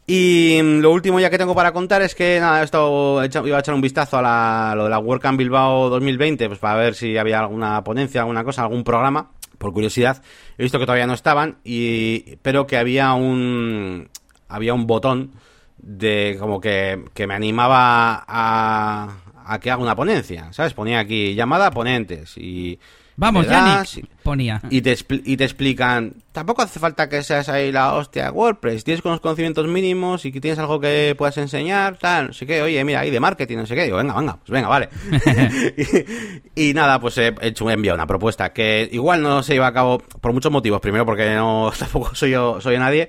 Y 0.06 0.58
lo 0.62 0.90
último 0.90 1.20
ya 1.20 1.28
que 1.28 1.36
tengo 1.36 1.54
para 1.54 1.72
contar 1.72 2.00
es 2.00 2.14
que 2.14 2.40
nada, 2.40 2.62
he 2.62 2.64
estado, 2.64 3.22
iba 3.44 3.56
a 3.58 3.60
echar 3.60 3.74
un 3.74 3.82
vistazo 3.82 4.16
a 4.16 4.22
la, 4.22 4.72
lo 4.74 4.84
de 4.84 4.90
la 4.90 4.98
WordCamp 4.98 5.38
Bilbao 5.38 5.90
2020, 5.90 6.48
pues 6.48 6.58
para 6.58 6.78
ver 6.78 6.94
si 6.94 7.18
había 7.18 7.40
alguna 7.40 7.84
ponencia, 7.84 8.22
alguna 8.22 8.42
cosa, 8.42 8.62
algún 8.62 8.82
programa, 8.82 9.32
por 9.58 9.74
curiosidad. 9.74 10.22
He 10.56 10.62
visto 10.62 10.78
que 10.78 10.86
todavía 10.86 11.06
no 11.06 11.12
estaban, 11.12 11.58
y, 11.62 12.36
pero 12.36 12.66
que 12.66 12.78
había 12.78 13.12
un, 13.12 14.08
había 14.48 14.72
un 14.72 14.86
botón 14.86 15.32
de 15.76 16.36
como 16.40 16.58
que, 16.58 17.04
que 17.12 17.26
me 17.26 17.34
animaba 17.34 18.24
a, 18.26 19.08
a 19.48 19.58
que 19.58 19.70
haga 19.70 19.82
una 19.82 19.96
ponencia, 19.96 20.52
¿sabes? 20.52 20.74
Ponía 20.74 21.00
aquí 21.00 21.34
llamada 21.34 21.68
a 21.68 21.70
ponentes 21.70 22.36
y... 22.36 22.78
Vamos, 23.20 23.48
ya 23.48 23.82
ponía. 24.22 24.62
Y 24.70 24.80
te, 24.80 24.96
y 25.24 25.36
te 25.36 25.42
explican, 25.42 26.14
tampoco 26.30 26.62
hace 26.62 26.78
falta 26.78 27.08
que 27.08 27.24
seas 27.24 27.48
ahí 27.48 27.72
la 27.72 27.94
hostia 27.94 28.26
de 28.26 28.30
WordPress, 28.30 28.84
tienes 28.84 29.02
con 29.02 29.10
los 29.10 29.20
conocimientos 29.20 29.66
mínimos 29.66 30.24
y 30.24 30.30
que 30.30 30.40
tienes 30.40 30.60
algo 30.60 30.78
que 30.78 31.16
puedas 31.18 31.36
enseñar, 31.38 31.96
tal, 31.98 32.28
no 32.28 32.32
sé 32.32 32.46
qué, 32.46 32.62
oye, 32.62 32.84
mira, 32.84 33.00
ahí 33.00 33.10
de 33.10 33.18
marketing, 33.18 33.56
no 33.56 33.66
sé 33.66 33.74
qué, 33.74 33.84
digo, 33.84 33.96
venga, 33.96 34.14
venga, 34.14 34.36
pues 34.36 34.50
venga, 34.50 34.68
vale. 34.68 34.88
y, 36.54 36.72
nada, 36.74 37.00
pues 37.00 37.18
he 37.18 37.34
hecho, 37.40 37.68
he 37.68 37.72
enviado 37.72 37.96
una 37.96 38.06
propuesta 38.06 38.52
que 38.52 38.88
igual 38.92 39.20
no 39.20 39.42
se 39.42 39.54
lleva 39.54 39.66
a 39.66 39.72
cabo 39.72 39.98
por 39.98 40.32
muchos 40.32 40.52
motivos, 40.52 40.80
primero 40.80 41.04
porque 41.04 41.34
no, 41.34 41.72
tampoco 41.78 42.14
soy 42.14 42.30
yo, 42.30 42.60
soy 42.60 42.78
nadie, 42.78 43.08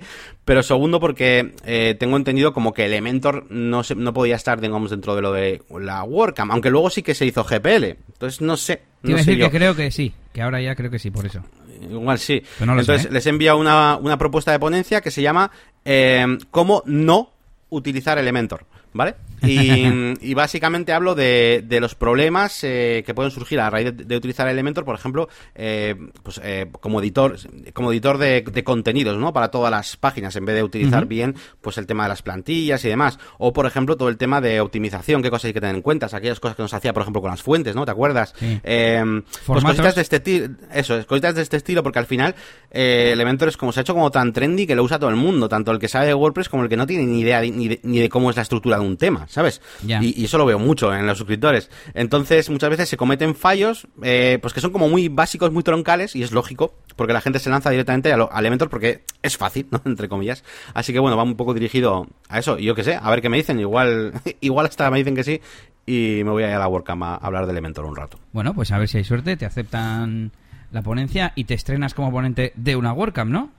pero 0.49 0.63
segundo 0.63 0.99
porque 0.99 1.53
eh, 1.63 1.95
tengo 1.99 2.17
entendido 2.17 2.53
como 2.53 2.73
que 2.73 2.85
Elementor 2.85 3.45
no, 3.51 3.83
se, 3.83 3.93
no 3.93 4.13
podía 4.13 4.35
estar, 4.35 4.59
digamos, 4.59 4.89
dentro 4.89 5.15
de 5.15 5.21
lo 5.21 5.31
de 5.31 5.61
la 5.79 6.03
WordCamp, 6.03 6.51
aunque 6.51 6.71
luego 6.71 6.89
sí 6.89 7.03
que 7.03 7.13
se 7.13 7.27
hizo 7.27 7.43
GPL, 7.43 7.83
entonces 7.83 8.41
no 8.41 8.57
sé. 8.57 8.81
No 9.03 9.15
decir 9.15 9.37
que 9.37 9.51
creo 9.51 9.75
que 9.75 9.91
sí, 9.91 10.11
que 10.33 10.41
ahora 10.41 10.59
ya 10.59 10.73
creo 10.73 10.89
que 10.89 10.97
sí, 10.97 11.11
por 11.11 11.27
eso. 11.27 11.43
Igual 11.91 12.17
sí. 12.17 12.41
Entonces 12.59 13.05
¿eh? 13.05 13.09
les 13.11 13.27
he 13.27 13.29
enviado 13.29 13.59
una, 13.59 13.97
una, 13.97 14.17
propuesta 14.17 14.51
de 14.51 14.57
ponencia 14.57 15.01
que 15.01 15.11
se 15.11 15.21
llama 15.21 15.51
eh, 15.85 16.25
¿Cómo 16.49 16.81
no 16.87 17.31
utilizar 17.69 18.17
Elementor? 18.17 18.65
¿Vale? 18.93 19.15
Y, 20.21 20.33
básicamente 20.33 20.93
hablo 20.93 21.15
de, 21.15 21.63
de 21.65 21.79
los 21.79 21.95
problemas 21.95 22.63
eh, 22.63 23.03
que 23.05 23.13
pueden 23.13 23.31
surgir 23.31 23.59
a 23.59 23.69
raíz 23.69 23.91
de, 23.95 24.15
utilizar 24.15 24.47
Elementor, 24.47 24.85
por 24.85 24.95
ejemplo, 24.95 25.29
eh, 25.55 25.95
pues, 26.23 26.39
eh, 26.43 26.67
como 26.79 27.01
editor, 27.01 27.37
como 27.73 27.91
editor 27.91 28.17
de, 28.17 28.63
contenidos, 28.63 29.17
¿no? 29.17 29.33
Para 29.33 29.49
todas 29.49 29.71
las 29.71 29.97
páginas, 29.97 30.35
en 30.35 30.45
vez 30.45 30.55
de 30.55 30.63
utilizar 30.63 31.05
bien, 31.05 31.35
pues 31.61 31.77
el 31.77 31.87
tema 31.87 32.03
de 32.03 32.09
las 32.09 32.21
plantillas 32.21 32.83
y 32.85 32.89
demás. 32.89 33.19
O, 33.37 33.53
por 33.53 33.65
ejemplo, 33.65 33.97
todo 33.97 34.09
el 34.09 34.17
tema 34.17 34.41
de 34.41 34.61
optimización, 34.61 35.21
qué 35.21 35.29
cosas 35.29 35.45
hay 35.45 35.53
que 35.53 35.61
tener 35.61 35.75
en 35.75 35.81
cuenta, 35.81 36.07
aquellas 36.11 36.39
cosas 36.39 36.55
que 36.55 36.63
nos 36.63 36.73
hacía, 36.73 36.93
por 36.93 37.01
ejemplo, 37.01 37.21
con 37.21 37.31
las 37.31 37.41
fuentes, 37.41 37.75
¿no? 37.75 37.85
¿Te 37.85 37.91
acuerdas? 37.91 38.33
pues 38.39 39.63
cositas 39.63 39.95
de 39.95 40.01
este 40.01 40.17
estilo, 40.17 40.55
eso, 40.73 41.05
cositas 41.07 41.35
de 41.35 41.41
este 41.41 41.57
estilo, 41.57 41.83
porque 41.83 41.99
al 41.99 42.05
final 42.05 42.35
Elementor 42.71 43.49
es 43.49 43.57
como 43.57 43.71
se 43.71 43.79
ha 43.79 43.81
hecho 43.81 43.93
como 43.93 44.11
tan 44.11 44.33
trendy 44.33 44.67
que 44.67 44.75
lo 44.75 44.83
usa 44.83 44.99
todo 44.99 45.09
el 45.09 45.15
mundo, 45.15 45.49
tanto 45.49 45.71
el 45.71 45.79
que 45.79 45.87
sabe 45.87 46.07
de 46.07 46.13
WordPress 46.13 46.49
como 46.49 46.63
el 46.63 46.69
que 46.69 46.77
no 46.77 46.85
tiene 46.85 47.05
ni 47.05 47.21
idea 47.21 47.41
ni 47.41 47.99
de 47.99 48.09
cómo 48.09 48.29
es 48.29 48.35
la 48.35 48.41
estructura 48.41 48.78
de 48.79 48.87
un 48.87 48.97
tema. 48.97 49.27
¿sabes? 49.27 49.61
Y, 49.83 50.25
eso 50.25 50.37
lo 50.37 50.45
veo 50.45 50.59
mucho 50.59 50.93
en 50.93 51.05
los 51.07 51.17
suscriptores. 51.17 51.69
Entonces, 51.93 52.49
muchas 52.49 52.69
veces 52.69 52.89
se 52.89 52.97
cometen 52.97 53.35
fallos, 53.35 53.87
eh, 54.03 54.39
pues 54.41 54.53
que 54.53 54.61
son 54.61 54.71
como 54.71 54.89
muy 54.89 55.07
básicos, 55.07 55.51
muy 55.51 55.63
troncales, 55.63 56.15
y 56.15 56.23
es 56.23 56.31
lógico, 56.31 56.75
porque 56.95 57.13
la 57.13 57.21
gente 57.21 57.39
se 57.39 57.49
lanza 57.49 57.69
directamente 57.69 58.11
a, 58.11 58.29
Elementor 58.39 58.69
porque 58.69 59.03
es 59.21 59.37
fácil, 59.37 59.67
¿no? 59.71 59.81
Entre 59.85 60.09
comillas. 60.09 60.43
Así 60.73 60.93
que 60.93 60.99
bueno, 60.99 61.17
va 61.17 61.23
un 61.23 61.35
poco 61.35 61.53
dirigido 61.53 62.07
a 62.27 62.39
eso. 62.39 62.57
Y 62.59 62.65
yo 62.65 62.75
qué 62.75 62.83
sé, 62.83 62.99
a 63.01 63.09
ver 63.09 63.21
qué 63.21 63.29
me 63.29 63.37
dicen. 63.37 63.59
Igual, 63.59 64.13
igual 64.41 64.65
hasta 64.65 64.89
me 64.91 64.97
dicen 64.97 65.15
que 65.15 65.23
sí, 65.23 65.41
y 65.85 66.23
me 66.23 66.31
voy 66.31 66.43
a 66.43 66.49
ir 66.49 66.55
a 66.55 66.59
la 66.59 66.67
WordCamp 66.67 67.03
a 67.03 67.15
hablar 67.15 67.45
de 67.45 67.51
Elementor 67.51 67.85
un 67.85 67.95
rato. 67.95 68.19
Bueno, 68.31 68.53
pues 68.53 68.71
a 68.71 68.77
ver 68.77 68.87
si 68.87 68.97
hay 68.97 69.03
suerte, 69.03 69.37
te 69.37 69.45
aceptan 69.45 70.31
la 70.71 70.81
ponencia 70.81 71.33
y 71.35 71.45
te 71.45 71.55
estrenas 71.55 71.93
como 71.93 72.11
ponente 72.11 72.53
de 72.55 72.75
una 72.75 72.93
WordCamp, 72.93 73.31
¿no? 73.31 73.51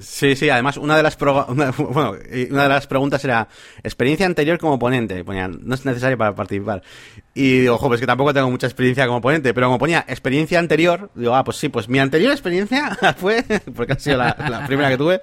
Sí, 0.00 0.36
sí, 0.36 0.48
además 0.48 0.76
una 0.76 0.96
de 0.96 1.02
las 1.02 1.16
una, 1.48 1.70
bueno, 1.70 2.16
una 2.50 2.62
de 2.62 2.68
las 2.68 2.86
preguntas 2.86 3.24
era 3.24 3.48
experiencia 3.82 4.26
anterior 4.26 4.58
como 4.58 4.78
ponente, 4.78 5.24
ponían, 5.24 5.60
no 5.62 5.74
es 5.74 5.84
necesario 5.84 6.16
para 6.18 6.34
participar. 6.34 6.82
Y 7.34 7.60
digo, 7.60 7.74
ojo, 7.76 7.88
pues 7.88 8.00
que 8.00 8.06
tampoco 8.06 8.34
tengo 8.34 8.50
mucha 8.50 8.66
experiencia 8.66 9.06
como 9.06 9.20
ponente, 9.20 9.54
pero 9.54 9.68
como 9.68 9.78
ponía 9.78 10.04
experiencia 10.06 10.58
anterior, 10.58 11.10
digo, 11.14 11.34
ah, 11.34 11.44
pues 11.44 11.56
sí, 11.56 11.68
pues 11.68 11.88
mi 11.88 11.98
anterior 11.98 12.32
experiencia 12.32 12.96
fue, 13.16 13.44
porque 13.74 13.94
ha 13.94 13.98
sido 13.98 14.18
la, 14.18 14.64
primera 14.66 14.90
que 14.90 14.98
tuve, 14.98 15.20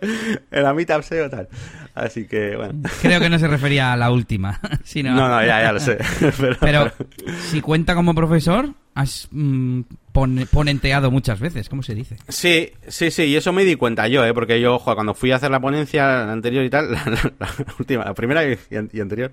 en 0.51 0.63
la 0.63 0.73
Meetup 0.73 1.03
SEO 1.03 1.29
tal. 1.29 1.47
Así 1.95 2.25
que, 2.25 2.55
bueno. 2.55 2.81
Creo 3.01 3.19
que 3.19 3.29
no 3.29 3.39
se 3.39 3.47
refería 3.47 3.93
a 3.93 3.97
la 3.97 4.11
última. 4.11 4.59
Sino... 4.83 5.13
No, 5.13 5.27
no, 5.27 5.45
ya, 5.45 5.61
ya 5.61 5.71
lo 5.71 5.79
sé. 5.79 5.97
pero 6.59 6.91
si 7.49 7.61
cuenta 7.61 7.95
como 7.95 8.13
profesor, 8.13 8.73
has 8.95 9.27
mm, 9.31 9.81
ponenteado 10.51 11.09
muchas 11.11 11.39
veces, 11.39 11.69
¿cómo 11.69 11.83
se 11.83 11.95
dice? 11.95 12.17
Sí, 12.27 12.71
sí, 12.87 13.11
sí, 13.11 13.23
y 13.23 13.35
eso 13.35 13.53
me 13.53 13.63
di 13.63 13.75
cuenta 13.75 14.07
yo, 14.07 14.25
¿eh? 14.25 14.33
porque 14.33 14.59
yo, 14.59 14.75
ojo, 14.75 14.93
cuando 14.93 15.13
fui 15.13 15.31
a 15.31 15.37
hacer 15.37 15.51
la 15.51 15.61
ponencia 15.61 16.25
la 16.25 16.33
anterior 16.33 16.65
y 16.65 16.69
tal, 16.69 16.91
la, 17.39 17.49
última, 17.79 18.03
la 18.03 18.13
primera 18.13 18.43
y, 18.45 18.99
anterior, 18.99 19.31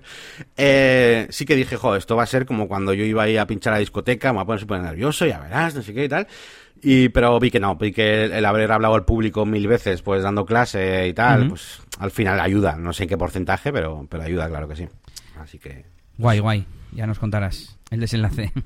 eh, 0.55 1.27
sí 1.29 1.45
que 1.45 1.55
dije, 1.55 1.75
joder, 1.75 1.99
esto 1.99 2.15
va 2.15 2.23
a 2.23 2.27
ser 2.27 2.45
como 2.45 2.67
cuando 2.67 2.93
yo 2.93 3.03
iba 3.03 3.23
ahí 3.23 3.35
a 3.35 3.45
pinchar 3.45 3.73
a 3.73 3.75
la 3.75 3.79
discoteca, 3.81 4.31
me 4.31 4.37
voy 4.37 4.43
a 4.43 4.45
poner 4.45 4.59
súper 4.61 4.81
nervioso, 4.81 5.25
ya 5.25 5.39
verás, 5.39 5.75
no 5.75 5.81
sé 5.81 5.93
qué 5.93 6.05
y 6.05 6.09
tal. 6.09 6.27
Y, 6.81 7.09
pero 7.09 7.39
vi 7.39 7.51
que 7.51 7.59
no, 7.59 7.75
vi 7.75 7.91
que 7.91 8.25
el, 8.25 8.45
haber 8.45 8.71
hablado 8.71 8.95
al 8.95 9.05
público 9.05 9.45
mil 9.45 9.67
veces, 9.67 10.01
pues 10.01 10.23
dando 10.23 10.45
clase 10.45 11.07
y 11.07 11.13
tal, 11.13 11.49
pues 11.49 11.81
al 11.99 12.11
final 12.11 12.39
ayuda, 12.39 12.75
no 12.75 12.93
sé 12.93 13.03
en 13.03 13.09
qué 13.09 13.17
porcentaje, 13.17 13.71
pero, 13.71 14.05
pero 14.09 14.23
ayuda, 14.23 14.47
claro 14.47 14.67
que 14.67 14.75
sí. 14.75 14.87
Así 15.39 15.59
que... 15.59 15.85
Guay, 16.17 16.39
guay, 16.39 16.65
ya 16.91 17.07
nos 17.07 17.19
contarás 17.19 17.77
el 17.91 17.99
desenlace. 17.99 18.51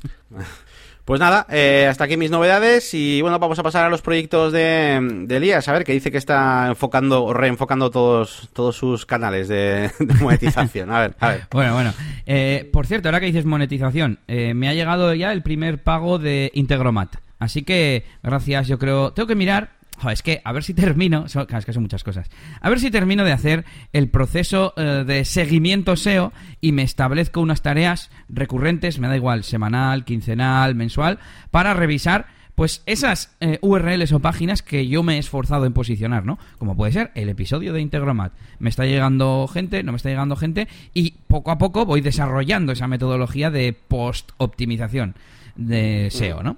Pues 1.06 1.19
nada, 1.19 1.47
eh, 1.50 1.88
hasta 1.89 2.04
aquí 2.04 2.15
mis 2.15 2.30
novedades 2.30 2.93
y 2.93 3.21
bueno, 3.21 3.39
vamos 3.39 3.58
a 3.58 3.63
pasar 3.63 3.86
a 3.86 3.89
los 3.89 4.04
proyectos 4.04 4.54
de, 4.54 5.26
Elías, 5.30 5.67
a 5.67 5.74
ver, 5.74 5.84
que 5.84 5.93
dice 5.93 6.12
que 6.12 6.19
está 6.19 6.67
enfocando 6.67 7.24
o 7.24 7.34
reenfocando 7.34 7.89
todos, 7.89 8.50
todos 8.54 8.78
sus 8.78 9.08
canales 9.08 9.47
de, 9.47 9.89
monetización. 10.21 10.91
A 10.91 11.00
ver, 11.00 11.15
a 11.19 11.30
ver. 11.30 11.47
Bueno, 11.52 11.74
bueno. 11.74 11.93
Eh, 12.26 12.69
por 12.71 12.86
cierto, 12.86 13.08
ahora 13.10 13.19
que 13.19 13.26
dices 13.26 13.45
monetización, 13.45 14.19
eh, 14.28 14.54
me 14.54 14.69
ha 14.69 14.74
llegado 14.74 15.13
ya 15.13 15.32
el 15.32 15.41
primer 15.41 15.82
pago 15.82 16.19
de 16.19 16.52
Integromat. 16.54 17.15
Así 17.42 17.64
que, 17.64 18.06
gracias, 18.22 18.68
yo 18.68 18.78
creo, 18.78 19.14
tengo 19.14 19.26
que 19.26 19.34
mirar 19.34 19.72
es 20.12 20.22
que 20.22 20.42
a 20.44 20.52
ver 20.52 20.64
si 20.64 20.76
termino, 20.76 21.26
es 21.26 21.66
que 21.66 21.74
son 21.74 21.82
muchas 21.82 22.04
cosas, 22.04 22.30
a 22.60 22.70
ver 22.70 22.80
si 22.80 22.92
termino 22.92 23.24
de 23.24 23.32
hacer 23.32 23.66
el 23.94 24.10
proceso 24.10 24.74
eh, 24.78 25.04
de 25.06 25.26
seguimiento 25.26 25.96
SEO 25.96 26.34
y 26.60 26.72
me 26.72 26.84
establezco 26.84 27.42
unas 27.42 27.64
tareas 27.64 28.12
recurrentes, 28.30 29.00
me 29.00 29.08
da 29.08 29.16
igual, 29.16 29.44
semanal, 29.44 30.06
quincenal, 30.06 30.76
mensual, 30.76 31.18
para 31.50 31.74
revisar 31.74 32.28
pues 32.54 32.84
esas 32.86 33.36
eh, 33.40 33.58
URLs 33.62 34.12
o 34.12 34.20
páginas 34.20 34.62
que 34.62 34.88
yo 34.88 35.02
me 35.02 35.16
he 35.16 35.18
esforzado 35.18 35.66
en 35.66 35.74
posicionar, 35.74 36.26
¿no? 36.26 36.38
Como 36.60 36.76
puede 36.78 36.92
ser 36.92 37.10
el 37.16 37.30
episodio 37.30 37.74
de 37.74 37.82
Integromat. 37.82 38.34
Me 38.60 38.70
está 38.70 38.86
llegando 38.86 39.48
gente, 39.52 39.82
no 39.82 39.94
me 39.94 39.96
está 39.96 40.10
llegando 40.10 40.36
gente 40.36 40.68
y 40.94 41.16
poco 41.28 41.50
a 41.50 41.58
poco 41.58 41.88
voy 41.88 42.02
desarrollando 42.02 42.72
esa 42.72 42.88
metodología 42.88 43.50
de 43.50 43.74
post-optimización 43.74 45.16
de 45.56 46.10
SEO, 46.12 46.44
¿no? 46.44 46.58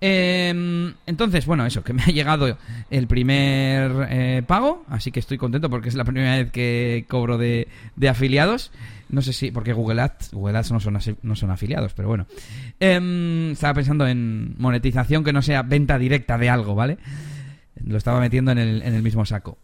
Em, 0.00 0.92
entonces, 1.06 1.46
bueno, 1.46 1.64
eso, 1.64 1.82
que 1.82 1.92
me 1.92 2.02
ha 2.02 2.06
llegado 2.06 2.58
el 2.90 3.06
primer 3.06 4.08
eh, 4.10 4.42
pago, 4.46 4.84
así 4.88 5.10
que 5.10 5.20
estoy 5.20 5.38
contento 5.38 5.70
porque 5.70 5.88
es 5.88 5.94
la 5.94 6.04
primera 6.04 6.36
vez 6.36 6.50
que 6.50 7.04
cobro 7.08 7.38
de, 7.38 7.68
afiliados. 8.08 8.72
No 9.08 9.22
sé 9.22 9.32
si, 9.32 9.50
porque 9.50 9.72
Google 9.72 10.02
Ads, 10.02 10.32
Google 10.32 10.58
Ads 10.58 10.72
no 10.72 10.80
son, 10.80 10.98
no 11.22 11.36
son 11.36 11.50
afiliados, 11.50 11.94
pero 11.94 12.08
bueno. 12.08 12.26
Em, 12.80 13.52
estaba 13.52 13.74
pensando 13.74 14.06
en 14.06 14.54
monetización 14.58 15.24
que 15.24 15.32
no 15.32 15.42
sea 15.42 15.62
venta 15.62 15.98
directa 15.98 16.36
de 16.38 16.50
algo, 16.50 16.74
¿vale? 16.74 16.98
Lo 17.84 17.96
estaba 17.96 18.20
metiendo 18.20 18.50
en 18.50 18.58
el, 18.58 18.82
en 18.82 18.94
el 18.94 19.02
mismo 19.02 19.24
saco. 19.24 19.58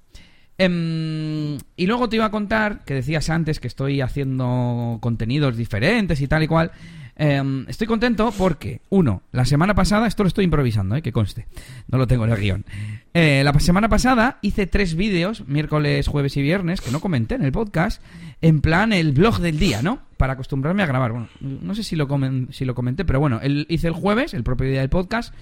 Em, 0.59 1.59
y 1.77 1.87
luego 1.87 2.09
te 2.09 2.17
iba 2.17 2.27
a 2.27 2.31
contar 2.31 2.85
que 2.85 2.95
decías 2.95 3.31
antes 3.31 3.59
que 3.59 3.69
estoy 3.69 4.01
haciendo 4.01 4.99
contenidos 5.01 5.57
diferentes 5.57 6.21
y 6.21 6.29
tal 6.29 6.43
y 6.43 6.47
cual. 6.47 6.73
Em, 7.17 7.67
estoy 7.69 7.87
contento 7.87 8.33
porque, 8.37 8.81
uno, 8.89 9.23
la 9.33 9.45
semana 9.45 9.75
pasada, 9.75 10.07
esto 10.07 10.23
lo 10.23 10.29
estoy 10.29 10.45
improvisando, 10.45 10.97
eh, 10.97 11.03
que 11.03 11.13
conste, 11.13 11.47
no 11.89 11.99
lo 11.99 12.07
tengo 12.07 12.25
en 12.25 12.33
el 12.33 12.39
guion. 12.39 12.65
Eh, 13.13 13.43
la 13.45 13.53
semana 13.61 13.89
pasada 13.89 14.39
hice 14.41 14.67
tres 14.67 14.95
vídeos, 14.95 15.47
miércoles, 15.47 16.09
jueves 16.09 16.37
y 16.37 16.43
viernes, 16.43 16.81
que 16.81 16.91
no 16.91 17.01
comenté 17.01 17.35
en 17.35 17.45
el 17.45 17.53
podcast, 17.53 18.03
en 18.41 18.61
plan 18.61 18.93
el 18.93 19.13
blog 19.13 19.41
del 19.41 19.59
día, 19.59 19.83
¿no? 19.83 20.01
Para 20.17 20.33
acostumbrarme 20.33 20.83
a 20.83 20.87
grabar. 20.87 21.13
Bueno, 21.13 21.29
no 21.41 21.75
sé 21.75 21.83
si 21.83 21.97
lo, 21.97 22.09
si 22.51 22.65
lo 22.65 22.75
comenté, 22.75 23.05
pero 23.05 23.21
bueno, 23.21 23.41
hice 23.69 23.89
el 23.89 23.95
jueves, 23.95 24.33
el 24.33 24.43
propio 24.43 24.69
día 24.69 24.81
del 24.81 24.89
podcast, 24.91 25.35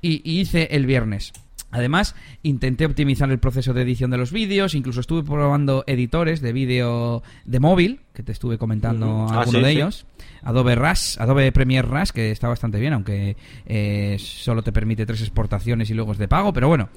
y 0.00 0.22
hice 0.24 0.68
el 0.70 0.86
viernes. 0.86 1.32
Además, 1.70 2.14
intenté 2.42 2.86
optimizar 2.86 3.30
el 3.30 3.38
proceso 3.38 3.74
de 3.74 3.82
edición 3.82 4.10
de 4.10 4.16
los 4.16 4.32
vídeos, 4.32 4.74
incluso 4.74 5.00
estuve 5.00 5.22
probando 5.22 5.84
editores 5.86 6.40
de 6.40 6.52
vídeo 6.54 7.22
de 7.44 7.60
móvil, 7.60 8.00
que 8.14 8.22
te 8.22 8.32
estuve 8.32 8.56
comentando 8.56 9.26
ah, 9.28 9.42
alguno 9.42 9.60
de 9.60 9.70
ellos. 9.70 10.06
Adobe 10.42 10.74
Rush, 10.74 11.16
Adobe 11.18 11.52
Premiere 11.52 11.86
Rush, 11.86 12.10
que 12.10 12.30
está 12.30 12.48
bastante 12.48 12.78
bien, 12.78 12.92
aunque 12.92 13.36
eh, 13.66 14.16
solo 14.18 14.62
te 14.62 14.72
permite 14.72 15.06
tres 15.06 15.20
exportaciones 15.20 15.90
y 15.90 15.94
luego 15.94 16.12
es 16.12 16.18
de 16.18 16.28
pago, 16.28 16.52
pero 16.52 16.68
bueno. 16.68 16.88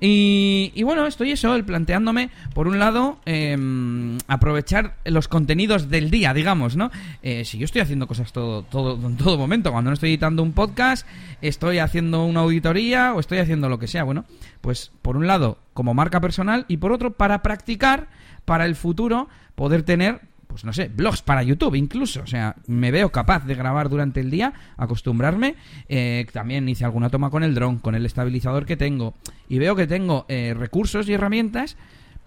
Y, 0.00 0.82
bueno, 0.82 1.06
estoy 1.06 1.32
eso, 1.32 1.54
el 1.54 1.64
planteándome, 1.64 2.30
por 2.54 2.68
un 2.68 2.78
lado, 2.78 3.18
em, 3.26 4.18
aprovechar 4.28 4.96
los 5.04 5.28
contenidos 5.28 5.88
del 5.88 6.10
día, 6.10 6.34
digamos, 6.34 6.76
¿no? 6.76 6.90
Eh, 7.22 7.44
si 7.44 7.58
yo 7.58 7.64
estoy 7.64 7.80
haciendo 7.80 8.06
cosas 8.06 8.32
todo, 8.32 8.62
todo, 8.62 8.94
en 9.06 9.16
todo 9.16 9.38
momento, 9.38 9.72
cuando 9.72 9.90
no 9.90 9.94
estoy 9.94 10.10
editando 10.10 10.42
un 10.42 10.52
podcast, 10.52 11.06
estoy 11.42 11.78
haciendo 11.78 12.24
una 12.24 12.40
auditoría 12.40 13.14
o 13.14 13.20
estoy 13.20 13.38
haciendo 13.38 13.68
lo 13.68 13.78
que 13.78 13.86
sea, 13.86 14.04
bueno, 14.04 14.24
pues 14.60 14.92
por 15.02 15.16
un 15.16 15.26
lado, 15.26 15.58
como 15.74 15.94
marca 15.94 16.20
personal 16.20 16.64
y 16.68 16.78
por 16.78 16.92
otro, 16.92 17.12
para 17.12 17.42
practicar 17.42 18.08
para 18.44 18.66
el 18.66 18.74
futuro 18.74 19.28
poder 19.54 19.82
tener 19.82 20.20
pues 20.50 20.64
no 20.64 20.72
sé, 20.72 20.88
blogs 20.88 21.22
para 21.22 21.42
YouTube 21.42 21.76
incluso. 21.76 22.22
O 22.22 22.26
sea, 22.26 22.56
me 22.66 22.90
veo 22.90 23.10
capaz 23.10 23.46
de 23.46 23.54
grabar 23.54 23.88
durante 23.88 24.20
el 24.20 24.30
día, 24.30 24.52
acostumbrarme. 24.76 25.54
Eh, 25.88 26.26
también 26.32 26.68
hice 26.68 26.84
alguna 26.84 27.08
toma 27.08 27.30
con 27.30 27.44
el 27.44 27.54
dron, 27.54 27.78
con 27.78 27.94
el 27.94 28.04
estabilizador 28.04 28.66
que 28.66 28.76
tengo. 28.76 29.14
Y 29.48 29.58
veo 29.58 29.76
que 29.76 29.86
tengo 29.86 30.26
eh, 30.28 30.54
recursos 30.56 31.08
y 31.08 31.12
herramientas 31.12 31.76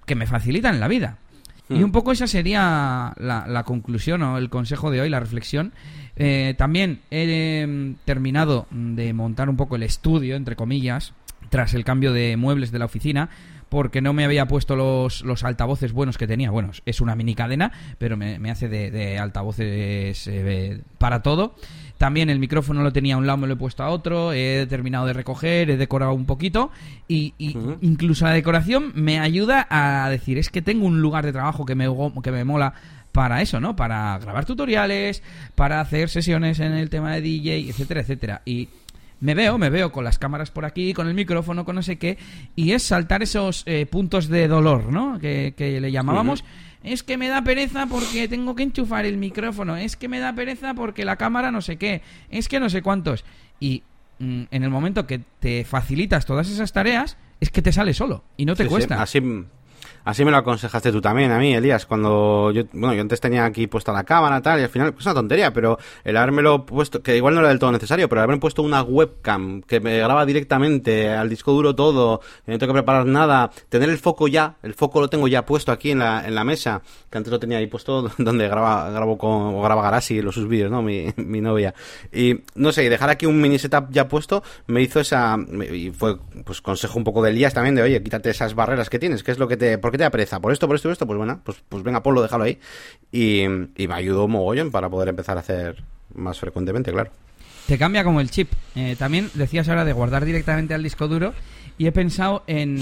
que 0.05 0.15
me 0.15 0.25
facilitan 0.25 0.79
la 0.79 0.87
vida. 0.87 1.17
Y 1.69 1.75
hmm. 1.75 1.83
un 1.83 1.91
poco 1.91 2.11
esa 2.11 2.27
sería 2.27 3.13
la, 3.17 3.63
conclusión 3.65 4.21
o 4.23 4.37
el 4.37 4.49
consejo 4.49 4.89
de 4.89 5.01
hoy, 5.01 5.09
la 5.09 5.19
reflexión. 5.19 5.73
Eh, 6.15 6.55
también 6.57 7.01
he 7.11 7.61
em, 7.61 7.95
terminado 8.05 8.67
de 8.71 9.13
montar 9.13 9.49
un 9.49 9.57
poco 9.57 9.75
el 9.75 9.83
estudio, 9.83 10.35
entre 10.35 10.55
comillas, 10.55 11.13
tras 11.49 11.73
el 11.73 11.83
cambio 11.83 12.13
de 12.13 12.37
muebles 12.37 12.71
de 12.71 12.79
la 12.79 12.85
oficina 12.85 13.29
porque 13.73 14.01
no 14.01 14.13
me 14.13 14.23
había 14.23 14.45
puesto 14.45 14.75
los, 14.75 15.23
los 15.23 15.43
altavoces 15.43 15.93
buenos 15.93 16.19
que 16.19 16.27
tenía. 16.27 16.51
Bueno, 16.51 16.69
es 16.85 17.01
una 17.01 17.15
mini 17.15 17.33
cadena, 17.33 17.71
pero 17.97 18.15
me, 18.15 18.51
hace 18.51 18.69
de, 18.69 19.17
altavoces 19.17 20.27
eh, 20.27 20.79
para 20.99 21.23
todo. 21.23 21.55
También 21.97 22.29
el 22.29 22.37
micrófono 22.37 22.83
lo 22.83 22.93
tenía 22.93 23.15
a 23.15 23.17
un 23.17 23.25
lado, 23.25 23.37
me 23.37 23.47
lo 23.47 23.53
he 23.53 23.57
puesto 23.57 23.81
a 23.81 23.89
otro. 23.89 24.31
He 24.31 24.67
terminado 24.67 25.07
de 25.07 25.13
recoger, 25.13 25.71
he 25.71 25.77
decorado 25.77 26.13
un 26.13 26.27
poquito. 26.27 26.69
Y, 27.07 27.33
incluso 27.81 28.25
la 28.25 28.33
decoración 28.33 28.91
me 28.93 29.19
ayuda 29.19 29.65
a 29.71 30.07
decir, 30.07 30.37
es 30.37 30.51
que 30.51 30.61
tengo 30.61 30.85
un 30.85 31.01
lugar 31.01 31.25
de 31.25 31.31
trabajo 31.31 31.65
que 31.65 31.73
me, 31.73 31.87
que 32.21 32.31
me 32.31 32.43
mola 32.43 32.75
para 33.11 33.41
eso, 33.41 33.59
¿no? 33.59 33.75
Para 33.75 34.19
grabar 34.19 34.45
tutoriales, 34.45 35.23
para 35.55 35.81
hacer 35.81 36.09
sesiones 36.09 36.59
en 36.59 36.73
el 36.73 36.91
tema 36.91 37.15
de 37.15 37.21
DJ, 37.21 37.71
etcétera, 37.71 38.01
etcétera. 38.01 38.41
Y 38.45 38.69
me 39.23 39.35
veo, 39.35 39.57
me 39.57 39.69
veo 39.69 39.93
con 39.93 40.03
las 40.03 40.19
cámaras 40.19 40.51
por 40.51 40.65
aquí, 40.65 40.93
con 40.93 41.07
el 41.07 41.13
micrófono, 41.13 41.63
con 41.63 41.75
no 41.75 41.81
sé 41.81 41.97
qué, 41.97 42.17
y 42.57 42.73
es 42.73 42.83
saltar 42.83 43.23
esos 43.23 43.63
eh, 43.65 43.85
puntos 43.85 44.27
de 44.27 44.49
dolor, 44.49 44.91
¿no? 44.91 45.17
Que, 45.17 45.53
le 45.57 45.91
llamábamos. 45.93 46.43
Es 46.83 47.03
que 47.03 47.17
me 47.17 47.29
da 47.29 47.41
pereza 47.41 47.85
porque 47.85 48.27
tengo 48.27 48.53
que 48.53 48.63
enchufar 48.63 49.05
el 49.05 49.15
micrófono, 49.15 49.77
es 49.77 49.95
que 49.95 50.09
me 50.09 50.19
da 50.19 50.33
pereza 50.33 50.73
porque 50.73 51.05
la 51.05 51.15
cámara 51.15 51.51
no 51.51 51.61
sé 51.61 51.77
qué, 51.77 52.01
es 52.29 52.49
que 52.49 52.59
no 52.59 52.69
sé 52.69 52.81
cuántos. 52.81 53.23
Y 53.61 53.83
mm, 54.19 54.43
en 54.51 54.63
el 54.63 54.69
momento 54.69 55.07
que 55.07 55.21
te 55.39 55.63
facilitas 55.63 56.25
todas 56.25 56.49
esas 56.49 56.73
tareas, 56.73 57.15
es 57.39 57.49
que 57.49 57.61
te 57.61 57.71
sale 57.71 57.93
solo 57.93 58.25
y 58.35 58.43
no 58.43 58.57
te 58.57 58.67
cuesta. 58.67 59.01
así 59.01 59.21
Así 60.05 60.25
me 60.25 60.31
lo 60.31 60.37
aconsejaste 60.37 60.91
tú 60.91 60.99
también 60.99 61.31
a 61.31 61.39
mí, 61.39 61.53
Elías, 61.53 61.85
cuando 61.85 62.51
yo, 62.51 62.63
bueno, 62.73 62.93
yo 62.93 63.01
antes 63.01 63.21
tenía 63.21 63.45
aquí 63.45 63.67
puesta 63.67 63.93
la 63.93 64.03
cámara 64.03 64.41
tal, 64.41 64.59
y 64.59 64.63
al 64.63 64.69
final 64.69 64.93
es 64.97 65.05
una 65.05 65.15
tontería, 65.15 65.53
pero 65.53 65.77
el 66.03 66.17
habérmelo 66.17 66.65
puesto, 66.65 67.01
que 67.01 67.15
igual 67.15 67.35
no 67.35 67.39
era 67.39 67.49
del 67.49 67.59
todo 67.59 67.71
necesario, 67.71 68.09
pero 68.09 68.21
haberme 68.21 68.39
puesto 68.39 68.63
una 68.63 68.81
webcam 68.81 69.61
que 69.61 69.79
me 69.79 69.97
graba 69.97 70.25
directamente 70.25 71.09
al 71.09 71.29
disco 71.29 71.53
duro 71.53 71.73
todo, 71.73 72.21
no 72.45 72.57
tengo 72.57 72.73
que 72.73 72.79
preparar 72.79 73.05
nada, 73.05 73.51
tener 73.69 73.89
el 73.89 73.97
foco 73.97 74.27
ya, 74.27 74.57
el 74.61 74.73
foco 74.73 74.99
lo 74.99 75.09
tengo 75.09 75.27
ya 75.27 75.45
puesto 75.45 75.71
aquí 75.71 75.91
en 75.91 75.99
la, 75.99 76.27
en 76.27 76.35
la 76.35 76.43
mesa, 76.43 76.81
que 77.09 77.17
antes 77.17 77.31
lo 77.31 77.39
tenía 77.39 77.59
ahí 77.59 77.67
puesto 77.67 78.09
donde 78.17 78.47
graba, 78.47 78.89
grabo 78.89 79.17
con, 79.17 79.55
o 79.55 79.61
graba 79.61 79.83
Garasi 79.83 80.21
los 80.21 80.33
sus 80.33 80.47
vídeos, 80.47 80.71
¿no? 80.71 80.81
Mi, 80.81 81.13
mi 81.17 81.39
novia. 81.41 81.73
Y 82.11 82.41
no 82.55 82.71
sé, 82.71 82.89
dejar 82.89 83.09
aquí 83.09 83.25
un 83.25 83.39
mini 83.39 83.59
setup 83.59 83.91
ya 83.91 84.07
puesto 84.07 84.43
me 84.67 84.81
hizo 84.81 84.99
esa, 84.99 85.37
y 85.71 85.91
fue, 85.91 86.17
pues 86.43 86.61
consejo 86.61 86.97
un 86.97 87.03
poco 87.03 87.21
de 87.21 87.29
Elías 87.29 87.53
también 87.53 87.75
de, 87.75 87.83
oye, 87.83 88.01
quítate 88.01 88.29
esas 88.29 88.55
barreras 88.55 88.89
que 88.89 88.99
tienes, 88.99 89.23
que 89.23 89.31
es 89.31 89.37
lo 89.37 89.47
que 89.47 89.57
te, 89.57 89.77
qué 89.93 89.97
te 89.99 90.03
da 90.03 90.09
¿Por 90.09 90.21
esto, 90.21 90.39
por 90.41 90.51
esto, 90.51 90.67
por 90.87 90.91
esto? 90.91 91.05
Pues 91.05 91.17
bueno, 91.17 91.39
pues, 91.43 91.57
pues 91.69 91.83
venga, 91.83 92.01
ponlo, 92.01 92.21
déjalo 92.21 92.45
ahí. 92.45 92.57
Y, 93.11 93.45
me 93.47 93.93
ayudó 93.93 94.27
mogollón 94.27 94.71
para 94.71 94.89
poder 94.89 95.09
empezar 95.09 95.37
a 95.37 95.41
hacer 95.41 95.83
más 96.15 96.39
frecuentemente, 96.39 96.91
claro. 96.91 97.11
Te 97.67 97.77
cambia 97.77 98.03
como 98.03 98.19
el 98.19 98.31
chip. 98.31 98.51
Eh, 98.75 98.95
también 98.97 99.29
decías 99.35 99.69
ahora 99.69 99.85
de 99.85 99.93
guardar 99.93 100.25
directamente 100.25 100.73
al 100.73 100.81
disco 100.81 101.07
duro 101.07 101.33
y 101.77 101.85
he 101.85 101.91
pensado 101.91 102.43
en 102.47 102.81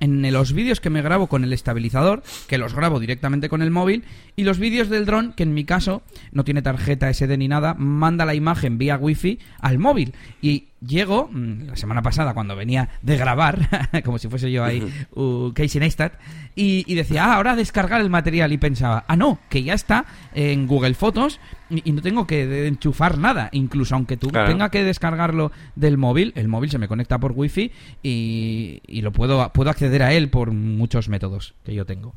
en 0.00 0.32
los 0.32 0.52
vídeos 0.52 0.80
que 0.80 0.90
me 0.90 1.02
grabo 1.02 1.26
con 1.26 1.44
el 1.44 1.52
estabilizador, 1.52 2.22
que 2.46 2.58
los 2.58 2.74
grabo 2.74 3.00
directamente 3.00 3.48
con 3.48 3.62
el 3.62 3.70
móvil, 3.70 4.04
y 4.36 4.44
los 4.44 4.58
vídeos 4.58 4.88
del 4.88 5.06
dron, 5.06 5.32
que 5.32 5.42
en 5.42 5.54
mi 5.54 5.64
caso 5.64 6.02
no 6.32 6.44
tiene 6.44 6.62
tarjeta 6.62 7.12
SD 7.12 7.36
ni 7.36 7.48
nada, 7.48 7.74
manda 7.74 8.24
la 8.24 8.34
imagen 8.34 8.78
vía 8.78 8.96
wifi 8.96 9.38
al 9.60 9.78
móvil. 9.78 10.14
Y 10.40 10.68
llego, 10.80 11.28
mm, 11.30 11.68
la 11.68 11.76
semana 11.76 12.02
pasada, 12.02 12.34
cuando 12.34 12.56
venía 12.56 12.88
de 13.02 13.16
grabar, 13.16 13.58
como 14.04 14.18
si 14.18 14.28
fuese 14.28 14.50
yo 14.50 14.64
ahí, 14.64 14.82
uh, 15.14 15.52
Casey 15.52 15.80
Neistat, 15.80 16.14
y, 16.54 16.94
decía, 16.94 17.26
ah, 17.26 17.36
ahora 17.36 17.54
descargar 17.54 18.00
el 18.00 18.10
material. 18.10 18.52
Y 18.52 18.58
pensaba, 18.58 19.04
ah, 19.06 19.14
no, 19.14 19.38
que 19.48 19.62
ya 19.62 19.74
está 19.74 20.06
en 20.34 20.66
Google 20.66 20.94
Fotos 20.94 21.38
y, 21.70 21.92
no 21.92 22.02
tengo 22.02 22.26
que 22.26 22.66
enchufar 22.66 23.18
nada. 23.18 23.48
Incluso 23.52 23.94
aunque 23.94 24.16
tú 24.16 24.28
tenga 24.28 24.68
que 24.70 24.82
descargarlo 24.82 25.52
del 25.76 25.98
móvil, 25.98 26.32
el 26.34 26.48
móvil 26.48 26.70
se 26.70 26.78
me 26.78 26.88
conecta 26.88 27.18
por 27.18 27.32
wifi 27.32 27.70
y, 28.02 28.80
y 28.86 29.02
lo 29.02 29.12
puedo, 29.12 29.52
puedo 29.52 29.70
acceder 29.70 30.02
a 30.02 30.12
él 30.14 30.30
por 30.30 30.50
muchos 30.50 31.08
métodos 31.08 31.54
que 31.64 31.74
yo 31.74 31.86
tengo. 31.86 32.14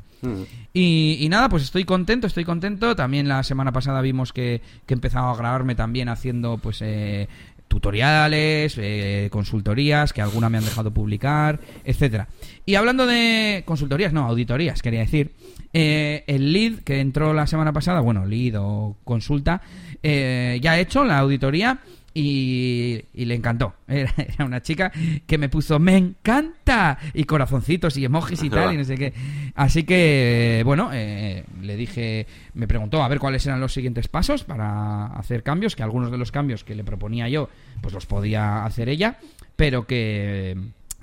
y, 0.72 1.18
y, 1.20 1.28
nada, 1.28 1.48
pues 1.48 1.62
estoy 1.62 1.84
contento, 1.84 2.26
estoy 2.26 2.44
contento. 2.44 2.96
También 2.96 3.28
la 3.28 3.44
semana 3.44 3.70
pasada 3.70 4.00
vimos 4.00 4.32
que, 4.32 4.60
que 4.86 4.94
he 4.94 4.96
empezado 4.96 5.28
a 5.28 5.36
grabarme 5.36 5.76
también 5.76 6.08
haciendo 6.08 6.58
pues 6.58 6.80
eh, 6.82 7.28
tutoriales, 7.72 8.76
eh, 8.76 9.28
consultorías, 9.32 10.12
que 10.12 10.20
alguna 10.20 10.50
me 10.50 10.58
han 10.58 10.64
dejado 10.64 10.92
publicar, 10.92 11.58
etcétera. 11.84 12.28
Y 12.66 12.74
hablando 12.74 13.06
de 13.06 13.62
consultorías, 13.64 14.12
no, 14.12 14.26
auditorías, 14.26 14.82
quería 14.82 15.00
decir, 15.00 15.32
eh, 15.72 16.22
el 16.26 16.52
lead 16.52 16.80
que 16.84 17.00
entró 17.00 17.32
la 17.32 17.46
semana 17.46 17.72
pasada, 17.72 18.00
bueno, 18.00 18.26
lead 18.26 18.56
o 18.58 18.98
consulta, 19.04 19.62
eh, 20.02 20.58
ya 20.60 20.72
ha 20.72 20.80
hecho 20.80 21.02
la 21.04 21.18
auditoría 21.20 21.78
y, 22.14 23.04
le 23.14 23.34
encantó. 23.34 23.74
Era, 23.88 24.12
una 24.44 24.62
chica 24.62 24.92
que 25.26 25.38
me 25.38 25.48
puso 25.48 25.78
me 25.78 25.96
encanta 25.96 26.98
y 27.14 27.24
corazoncitos 27.24 27.96
y 27.96 28.04
emojis 28.04 28.42
y 28.42 28.50
tal 28.50 28.74
y 28.74 28.78
no 28.78 28.84
sé 28.84 28.96
qué. 28.96 29.12
Así 29.54 29.84
que, 29.84 30.62
bueno, 30.64 30.90
eh, 30.92 31.44
le 31.60 31.76
dije, 31.76 32.26
me 32.54 32.66
preguntó 32.66 33.02
a 33.02 33.08
ver 33.08 33.18
cuáles 33.18 33.46
eran 33.46 33.60
los 33.60 33.72
siguientes 33.72 34.08
pasos 34.08 34.44
para 34.44 35.06
hacer 35.06 35.42
cambios, 35.42 35.76
que 35.76 35.82
algunos 35.82 36.10
de 36.10 36.18
los 36.18 36.32
cambios 36.32 36.64
que 36.64 36.74
le 36.74 36.84
proponía 36.84 37.28
yo, 37.28 37.48
pues 37.80 37.94
los 37.94 38.06
podía 38.06 38.64
hacer 38.64 38.88
ella, 38.88 39.18
pero 39.56 39.86
que 39.86 40.56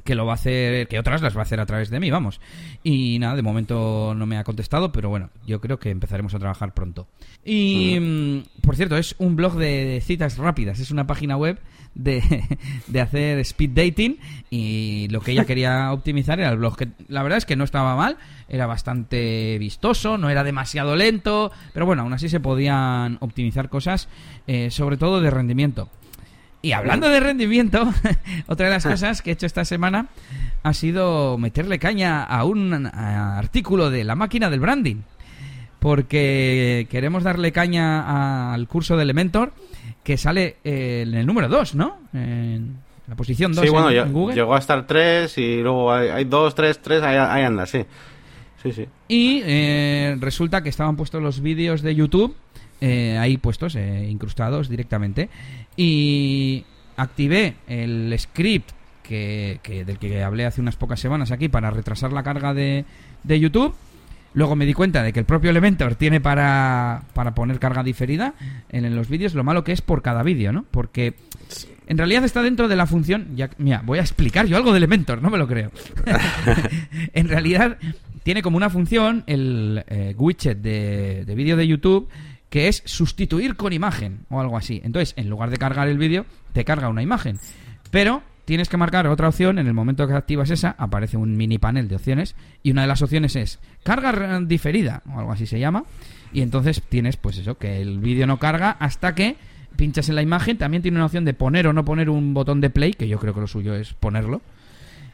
que 0.09 0.15
lo 0.15 0.25
va 0.25 0.31
a 0.31 0.35
hacer, 0.35 0.87
que 0.87 0.97
otras 0.97 1.21
las 1.21 1.35
va 1.35 1.41
a 1.41 1.43
hacer 1.43 1.59
a 1.59 1.67
través 1.67 1.91
de 1.91 1.99
mí, 1.99 2.09
vamos. 2.09 2.41
Y 2.83 3.19
nada, 3.19 3.35
de 3.35 3.43
momento 3.43 4.15
no 4.15 4.25
me 4.25 4.39
ha 4.39 4.43
contestado, 4.43 4.91
pero 4.91 5.07
bueno, 5.07 5.29
yo 5.45 5.61
creo 5.61 5.77
que 5.77 5.91
empezaremos 5.91 6.33
a 6.33 6.39
trabajar 6.39 6.73
pronto. 6.73 7.07
Y, 7.45 7.99
mm, 7.99 8.61
por 8.63 8.75
cierto, 8.75 8.97
es 8.97 9.13
un 9.19 9.35
blog 9.35 9.53
de 9.57 10.01
citas 10.03 10.39
rápidas, 10.39 10.79
es 10.79 10.89
una 10.89 11.05
página 11.05 11.37
web 11.37 11.59
de, 11.93 12.23
de, 12.87 13.01
hacer 13.01 13.37
speed 13.41 13.69
dating 13.69 14.17
y 14.49 15.07
lo 15.11 15.21
que 15.21 15.33
ella 15.33 15.45
quería 15.45 15.93
optimizar 15.93 16.39
era 16.39 16.49
el 16.49 16.57
blog, 16.57 16.75
que 16.75 16.87
la 17.07 17.21
verdad 17.21 17.37
es 17.37 17.45
que 17.45 17.55
no 17.55 17.63
estaba 17.63 17.95
mal, 17.95 18.17
era 18.47 18.65
bastante 18.65 19.59
vistoso, 19.59 20.17
no 20.17 20.31
era 20.31 20.43
demasiado 20.43 20.95
lento, 20.95 21.51
pero 21.71 21.85
bueno, 21.85 22.01
aún 22.01 22.13
así 22.13 22.29
se 22.29 22.39
podían 22.39 23.17
optimizar 23.21 23.69
cosas, 23.69 24.09
eh, 24.47 24.71
sobre 24.71 24.97
todo 24.97 25.21
de 25.21 25.29
rendimiento. 25.29 25.87
Y 26.61 26.73
hablando 26.73 27.09
de 27.09 27.19
rendimiento, 27.19 27.87
otra 28.47 28.67
de 28.67 28.73
las 28.73 28.85
cosas 28.85 29.21
que 29.21 29.29
he 29.29 29.33
hecho 29.33 29.45
esta 29.45 29.63
semana 29.63 30.07
ha 30.61 30.73
sido 30.73 31.37
meterle 31.37 31.79
caña 31.79 32.23
a 32.23 32.43
un 32.43 32.85
artículo 32.85 33.89
de 33.89 34.03
la 34.03 34.15
máquina 34.15 34.49
del 34.49 34.59
branding. 34.59 34.97
Porque 35.79 36.87
queremos 36.89 37.23
darle 37.23 37.53
caña 37.53 38.53
al 38.53 38.67
curso 38.67 38.97
de 38.97 39.03
Elementor 39.03 39.53
que 40.03 40.17
sale 40.17 40.57
en 40.65 41.13
el 41.13 41.25
número 41.25 41.47
2, 41.47 41.75
¿no? 41.75 41.99
En 42.13 42.75
la 43.07 43.15
posición 43.15 43.53
2 43.53 43.63
sí, 43.63 43.69
bueno, 43.69 43.89
en, 43.89 44.11
Google. 44.11 44.35
llegó 44.35 44.55
a 44.55 44.59
estar 44.59 44.85
3 44.85 45.37
y 45.37 45.61
luego 45.61 45.93
hay 45.93 46.25
2, 46.25 46.55
3, 46.55 46.79
3, 46.81 47.03
ahí, 47.03 47.43
anda, 47.43 47.65
sí. 47.65 47.85
Sí, 48.61 48.73
sí. 48.73 48.85
Y 49.07 49.41
eh, 49.45 50.17
resulta 50.19 50.61
que 50.61 50.67
estaban 50.67 50.97
puestos 50.97 51.23
los 51.23 51.39
vídeos 51.39 51.81
de 51.81 51.95
YouTube 51.95 52.35
eh, 52.81 53.17
ahí 53.17 53.37
puestos, 53.37 53.75
eh, 53.75 54.07
incrustados 54.09 54.69
directamente. 54.69 55.29
Y 55.75 56.65
activé 56.95 57.55
el 57.67 58.13
script 58.17 58.71
que, 59.03 59.83
del 59.85 59.97
que 59.97 60.23
hablé 60.23 60.45
hace 60.45 60.61
unas 60.61 60.75
pocas 60.75 60.99
semanas 60.99 61.31
aquí 61.31 61.49
para 61.49 61.71
retrasar 61.71 62.13
la 62.13 62.23
carga 62.23 62.53
de, 62.53 62.85
de 63.23 63.39
YouTube. 63.39 63.73
Luego 64.33 64.55
me 64.55 64.65
di 64.65 64.73
cuenta 64.73 65.01
de 65.01 65.11
que 65.11 65.19
el 65.19 65.25
propio 65.25 65.49
Elementor 65.49 65.95
tiene 65.95 66.21
para, 66.21 67.03
para 67.13 67.33
poner 67.33 67.59
carga 67.59 67.81
diferida 67.81 68.35
en, 68.69 68.95
los 68.95 69.09
vídeos. 69.09 69.33
Lo 69.33 69.43
malo 69.43 69.63
que 69.63 69.71
es 69.71 69.81
por 69.81 70.03
cada 70.03 70.21
vídeo, 70.21 70.51
¿no? 70.51 70.65
Porque 70.69 71.15
en 71.87 71.97
realidad 71.97 72.23
está 72.23 72.43
dentro 72.43 72.67
de 72.67 72.75
la 72.75 72.85
función. 72.85 73.35
Ya, 73.35 73.49
mira, 73.57 73.81
voy 73.83 73.97
a 73.97 74.01
explicar 74.01 74.45
yo 74.45 74.55
algo 74.55 74.71
de 74.71 74.77
Elementor, 74.77 75.23
no 75.23 75.31
me 75.31 75.39
lo 75.39 75.47
creo. 75.47 75.71
en 77.13 77.27
realidad 77.27 77.79
tiene 78.21 78.43
como 78.43 78.57
una 78.57 78.69
función 78.69 79.23
el 79.25 79.83
eh, 79.87 80.13
widget 80.15 80.59
de, 80.59 81.23
de 81.25 81.35
vídeo 81.35 81.57
de 81.57 81.67
YouTube 81.67 82.07
que 82.49 82.67
es 82.67 82.81
sustituir 82.85 83.55
con 83.55 83.73
imagen 83.73 84.25
o 84.29 84.39
algo 84.41 84.57
así. 84.57 84.81
Entonces, 84.83 85.13
en 85.17 85.29
lugar 85.29 85.49
de 85.49 85.57
cargar 85.57 85.87
el 85.87 85.97
vídeo, 85.97 86.25
te 86.53 86.65
carga 86.65 86.89
una 86.89 87.03
imagen. 87.03 87.39
Pero 87.91 88.23
tienes 88.45 88.69
que 88.69 88.77
marcar 88.77 89.05
otra 89.07 89.27
opción, 89.29 89.59
en 89.59 89.67
el 89.67 89.73
momento 89.73 90.07
que 90.07 90.13
activas 90.13 90.49
esa, 90.49 90.75
aparece 90.77 91.17
un 91.17 91.37
mini 91.37 91.59
panel 91.59 91.87
de 91.87 91.95
opciones 91.95 92.35
y 92.63 92.71
una 92.71 92.81
de 92.81 92.87
las 92.87 93.01
opciones 93.01 93.35
es 93.35 93.59
carga 93.83 94.39
diferida 94.41 95.03
o 95.13 95.19
algo 95.19 95.31
así 95.31 95.45
se 95.45 95.59
llama. 95.59 95.83
Y 96.33 96.41
entonces 96.41 96.81
tienes 96.89 97.17
pues 97.17 97.37
eso, 97.37 97.57
que 97.57 97.81
el 97.81 97.99
vídeo 97.99 98.25
no 98.25 98.37
carga 98.37 98.71
hasta 98.71 99.13
que 99.13 99.35
pinchas 99.75 100.09
en 100.09 100.15
la 100.15 100.21
imagen. 100.21 100.57
También 100.57 100.81
tiene 100.81 100.97
una 100.97 101.05
opción 101.05 101.25
de 101.25 101.33
poner 101.33 101.67
o 101.67 101.73
no 101.73 101.85
poner 101.85 102.09
un 102.09 102.33
botón 102.33 102.61
de 102.61 102.69
play, 102.69 102.93
que 102.93 103.07
yo 103.07 103.19
creo 103.19 103.33
que 103.33 103.41
lo 103.41 103.47
suyo 103.47 103.75
es 103.75 103.93
ponerlo. 103.93 104.41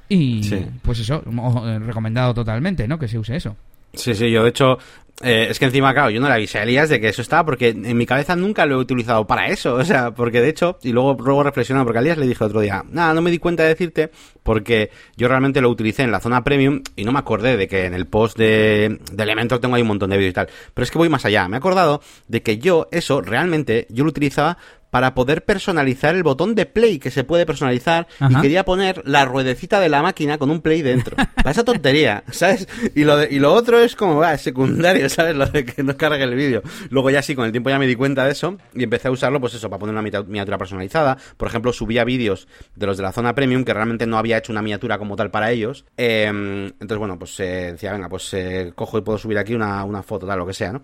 Y 0.07 0.49
pues 0.81 0.99
eso, 0.99 1.23
eh, 1.65 1.79
recomendado 1.79 2.33
totalmente, 2.33 2.87
¿no? 2.87 2.99
Que 2.99 3.07
se 3.07 3.17
use 3.17 3.35
eso. 3.35 3.55
Sí, 3.95 4.13
sí, 4.13 4.31
yo 4.31 4.43
de 4.43 4.49
hecho, 4.49 4.77
eh, 5.21 5.47
es 5.49 5.59
que 5.59 5.65
encima, 5.65 5.93
claro, 5.93 6.09
yo 6.09 6.19
no 6.19 6.27
le 6.27 6.33
avisé 6.33 6.59
a 6.59 6.63
Elías 6.63 6.89
de 6.89 6.99
que 6.99 7.07
eso 7.07 7.21
estaba, 7.21 7.45
porque 7.45 7.69
en 7.69 7.97
mi 7.97 8.05
cabeza 8.05 8.35
nunca 8.35 8.65
lo 8.65 8.75
he 8.75 8.77
utilizado 8.77 9.25
para 9.25 9.47
eso, 9.47 9.75
o 9.75 9.85
sea, 9.85 10.11
porque 10.11 10.41
de 10.41 10.49
hecho, 10.49 10.77
y 10.83 10.91
luego, 10.91 11.15
luego 11.23 11.41
reflexionando, 11.41 11.85
porque 11.85 11.99
a 11.99 12.01
Elías 12.01 12.17
le 12.17 12.27
dije 12.27 12.43
otro 12.43 12.59
día, 12.59 12.83
nada, 12.89 13.13
no 13.13 13.21
me 13.21 13.31
di 13.31 13.39
cuenta 13.39 13.63
de 13.63 13.69
decirte, 13.69 14.11
porque 14.43 14.91
yo 15.15 15.29
realmente 15.29 15.61
lo 15.61 15.69
utilicé 15.69 16.03
en 16.03 16.11
la 16.11 16.19
zona 16.19 16.43
premium 16.43 16.81
y 16.97 17.05
no 17.05 17.13
me 17.13 17.19
acordé 17.19 17.55
de 17.55 17.67
que 17.67 17.85
en 17.85 17.93
el 17.93 18.07
post 18.07 18.37
de, 18.37 18.99
de 19.11 19.23
Elementor 19.23 19.59
tengo 19.59 19.75
ahí 19.75 19.81
un 19.83 19.87
montón 19.87 20.09
de 20.09 20.17
vídeos 20.17 20.31
y 20.31 20.35
tal, 20.35 20.49
pero 20.73 20.83
es 20.83 20.91
que 20.91 20.97
voy 20.97 21.07
más 21.07 21.23
allá, 21.23 21.47
me 21.47 21.55
he 21.55 21.59
acordado 21.59 22.01
de 22.27 22.41
que 22.41 22.57
yo, 22.57 22.89
eso, 22.91 23.21
realmente, 23.21 23.87
yo 23.89 24.03
lo 24.03 24.09
utilizaba 24.09 24.57
para 24.95 25.13
poder 25.13 25.43
personalizar 25.43 26.15
el 26.15 26.23
botón 26.23 26.55
de 26.55 26.65
play 26.65 26.99
que 26.99 27.11
se 27.11 27.25
puede 27.25 27.45
personalizar 27.45 28.07
y 28.29 28.33
quería 28.35 28.63
poner 28.63 29.01
la 29.05 29.25
ruedecita 29.25 29.81
de 29.81 29.89
la 29.89 30.01
máquina 30.01 30.37
con 30.37 30.49
un 30.49 30.61
play 30.61 30.83
dentro. 30.83 31.17
Para 31.35 31.51
esa 31.51 31.65
tontería, 31.65 32.23
¿sabes? 32.31 32.65
Y 32.95 33.03
lo, 33.03 33.21
y 33.21 33.39
lo 33.39 33.51
otro 33.51 33.81
es 33.81 33.93
como, 33.93 34.15
va, 34.15 34.37
secundario, 34.37 35.09
¿sabes? 35.09 35.35
Lo 35.35 35.47
de 35.47 35.65
que 35.65 35.83
no 35.83 35.97
cargue 35.97 36.23
el 36.23 36.33
vídeo. 36.33 36.63
Luego 36.91 37.09
ya 37.09 37.21
sí, 37.21 37.35
con 37.35 37.43
el 37.43 37.51
tiempo 37.51 37.69
ya 37.69 37.77
me 37.77 37.87
di 37.87 37.95
cuenta 37.97 38.23
de 38.23 38.31
eso 38.31 38.57
y 38.73 38.85
empecé 38.85 39.09
a 39.09 39.11
usarlo, 39.11 39.41
pues 39.41 39.53
eso, 39.55 39.69
para 39.69 39.81
poner 39.81 39.93
una 39.93 40.01
miniatura 40.01 40.57
personalizada. 40.57 41.17
Por 41.35 41.49
ejemplo, 41.49 41.73
subía 41.73 42.05
vídeos 42.05 42.47
de 42.77 42.85
los 42.85 42.95
de 42.95 43.03
la 43.03 43.11
zona 43.11 43.35
premium 43.35 43.65
que 43.65 43.73
realmente 43.73 44.07
no 44.07 44.17
había 44.17 44.37
hecho 44.37 44.53
una 44.53 44.61
miniatura 44.61 44.97
como 44.97 45.17
tal 45.17 45.29
para 45.29 45.51
ellos. 45.51 45.83
Em, 45.97 46.67
entonces, 46.67 46.97
bueno, 46.99 47.19
pues 47.19 47.37
eh, 47.41 47.73
decía, 47.73 47.91
venga, 47.91 48.07
pues 48.07 48.33
eh, 48.33 48.71
cojo 48.73 48.97
y 48.97 49.01
puedo 49.01 49.17
subir 49.17 49.39
aquí 49.39 49.55
una, 49.55 49.83
una 49.83 50.03
foto, 50.03 50.25
tal, 50.25 50.39
lo 50.39 50.47
que 50.47 50.53
sea, 50.53 50.71
¿no? 50.71 50.81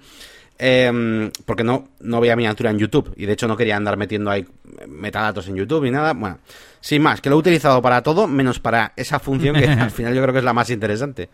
Eh, 0.64 1.32
porque 1.46 1.64
no, 1.64 1.88
no 2.02 2.22
veía 2.22 2.36
miniatura 2.36 2.70
en 2.70 2.78
YouTube 2.78 3.12
y 3.18 3.26
de 3.26 3.34
hecho 3.34 3.48
no 3.48 3.58
quería 3.58 3.78
andar 3.78 3.98
metiendo 3.98 4.30
ahí 4.30 4.48
metadatos 4.88 5.48
en 5.48 5.56
YouTube 5.56 5.86
y 5.86 5.92
nada. 5.92 6.14
Bueno, 6.14 6.38
sin 6.80 7.02
más, 7.02 7.20
que 7.20 7.32
lo 7.32 7.38
he 7.38 7.40
utilizado 7.40 7.82
para 7.82 8.04
todo 8.04 8.28
menos 8.28 8.60
para 8.60 8.94
esa 8.96 9.18
función 9.18 9.56
que 9.56 9.66
al 9.68 9.90
final 9.90 10.14
yo 10.14 10.22
creo 10.22 10.34
que 10.34 10.38
es 10.38 10.46
la 10.46 10.54
más 10.54 10.70
interesante. 10.70 11.30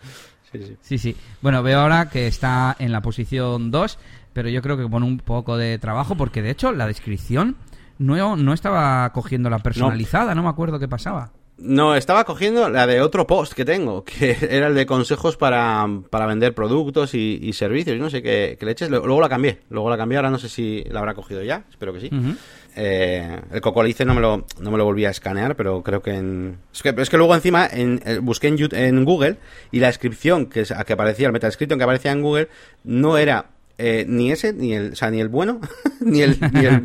Sí, 0.49 0.59
sí. 0.59 0.78
sí, 0.80 0.97
sí. 0.97 1.15
Bueno, 1.41 1.61
veo 1.61 1.82
ahora 1.82 2.09
que 2.09 2.25
está 2.25 2.78
en 2.80 2.93
la 2.93 3.01
posición 3.01 3.69
2, 3.69 3.99
pero 4.32 4.47
yo 4.47 4.61
creo 4.61 4.78
que 4.78 4.89
con 4.89 5.03
un 5.03 5.17
poco 5.17 5.57
de 5.57 5.78
trabajo 5.78 6.15
porque 6.15 6.41
de 6.41 6.51
hecho 6.51 6.71
la 6.71 6.88
descripción 6.88 7.57
no, 7.99 8.38
no 8.38 8.53
estaba 8.53 9.11
cogiendo 9.11 9.49
la 9.49 9.59
personalizada, 9.59 10.36
no 10.36 10.43
me 10.43 10.49
acuerdo 10.49 10.80
qué 10.80 10.88
pasaba. 10.88 11.32
No, 11.60 11.95
estaba 11.95 12.24
cogiendo 12.24 12.70
la 12.70 12.86
de 12.86 13.01
otro 13.01 13.26
post 13.26 13.53
que 13.53 13.66
tengo, 13.66 14.03
que 14.05 14.38
era 14.49 14.68
el 14.68 14.76
de 14.76 14.86
consejos 14.86 15.38
para, 15.38 15.88
para 16.10 16.26
vender 16.26 16.53
productos 16.53 17.14
y, 17.14 17.51
servicios, 17.53 17.97
no 17.97 18.10
sé 18.10 18.22
qué, 18.22 18.58
leches. 18.62 18.89
Luego 18.89 19.22
la 19.22 19.30
cambié, 19.30 19.60
luego 19.70 19.89
la 19.89 19.97
cambié, 19.97 20.18
ahora 20.18 20.30
no 20.30 20.38
sé 20.38 20.49
si 20.49 20.84
la 20.89 20.99
habrá 20.99 21.16
cogido 21.16 21.41
ya, 21.43 21.64
espero 21.70 21.93
que 21.93 22.01
sí. 22.01 22.12
eh, 22.76 23.41
el 23.51 23.62
cocolice 23.62 24.05
no 24.05 24.14
me, 24.14 24.22
lo, 24.22 24.45
no 24.60 24.72
me 24.72 24.78
lo 24.78 24.86
volví 24.86 25.05
a 25.05 25.10
escanear, 25.10 25.55
pero 25.55 25.82
creo 25.82 26.01
que 26.01 26.12
en... 26.12 26.60
Es 26.72 26.84
que, 26.84 26.93
es 26.95 27.10
que 27.10 27.18
luego 27.18 27.34
encima 27.34 27.66
en, 27.66 28.01
eh, 28.05 28.20
busqué 28.20 28.47
en, 28.47 28.58
en 28.76 29.05
Google 29.05 29.38
y 29.72 29.80
la 29.80 29.88
descripción 29.88 30.45
que, 30.45 30.64
que 30.64 30.93
aparecía, 30.93 31.28
el 31.28 31.34
metascripto 31.34 31.78
que 31.78 31.84
aparecía 31.84 32.12
en 32.12 32.22
Google, 32.22 32.49
no 32.84 33.18
era 33.18 33.57
eh, 33.78 34.05
ni 34.07 34.32
ese, 34.32 34.53
ni 34.53 34.73
el, 34.73 34.93
o 34.93 34.95
sea, 34.95 35.11
ni 35.11 35.19
el 35.19 35.30
bueno, 35.30 35.61
ni 36.01 36.21
el, 36.21 36.38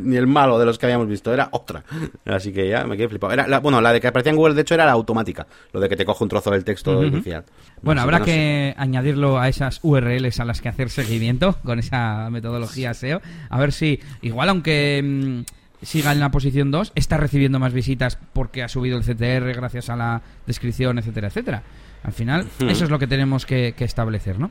ni 0.03 0.17
el, 0.17 0.27
malo 0.27 0.59
de 0.59 0.67
los 0.67 0.79
que 0.79 0.87
habíamos 0.87 1.09
visto, 1.09 1.33
era 1.33 1.49
otra. 1.53 1.85
Así 2.25 2.53
que 2.53 2.69
ya 2.69 2.85
me 2.85 2.97
quedé 2.97 3.09
flipado. 3.09 3.33
Era 3.33 3.47
la, 3.47 3.61
bueno, 3.61 3.81
la 3.81 3.93
de 3.93 4.01
que 4.01 4.09
aparecía 4.09 4.31
en 4.31 4.37
Google, 4.37 4.55
de 4.55 4.63
hecho, 4.63 4.75
era 4.75 4.85
la 4.85 4.93
automática, 4.93 5.47
lo 5.73 5.81
de 5.81 5.89
que 5.89 5.97
te 5.97 6.05
coge 6.05 6.25
un 6.25 6.31
trozo 6.31 6.51
del 6.51 6.65
texto 6.65 7.03
inicial. 7.05 7.45
Bueno, 7.83 8.03
habrá 8.03 8.21
que, 8.21 8.75
añadirlo 8.77 9.39
a 9.39 9.49
esas 9.49 9.81
URLs 9.83 10.41
a 10.41 10.45
las 10.45 10.61
que 10.61 10.69
hacer 10.69 10.91
seguimiento 10.91 11.59
con 11.65 11.79
esa 11.79 12.29
metodología 12.31 12.95
SEO. 12.95 13.21
A 13.49 13.59
ver 13.59 13.73
si, 13.73 14.01
igual, 14.21 14.49
aunque 14.49 15.01
mm, 15.03 15.85
siga 15.85 16.13
en 16.13 16.21
la 16.21 16.31
posición 16.31 16.71
2, 16.71 16.93
está 16.95 17.17
recibiendo 17.17 17.59
más 17.59 17.73
visitas 17.73 18.19
porque 18.33 18.63
ha 18.63 18.69
subido 18.69 18.99
el 18.99 19.05
CTR 19.05 19.55
gracias 19.55 19.91
a 19.91 19.97
la 19.97 20.23
descripción, 20.47 20.99
etcétera, 20.99 21.29
etcétera. 21.29 21.63
Al 22.03 22.13
final, 22.13 22.47
eso 22.69 22.85
es 22.85 22.91
lo 22.91 22.99
que 22.99 23.07
tenemos 23.07 23.47
que, 23.47 23.75
establecer, 23.79 24.39
¿no? 24.39 24.51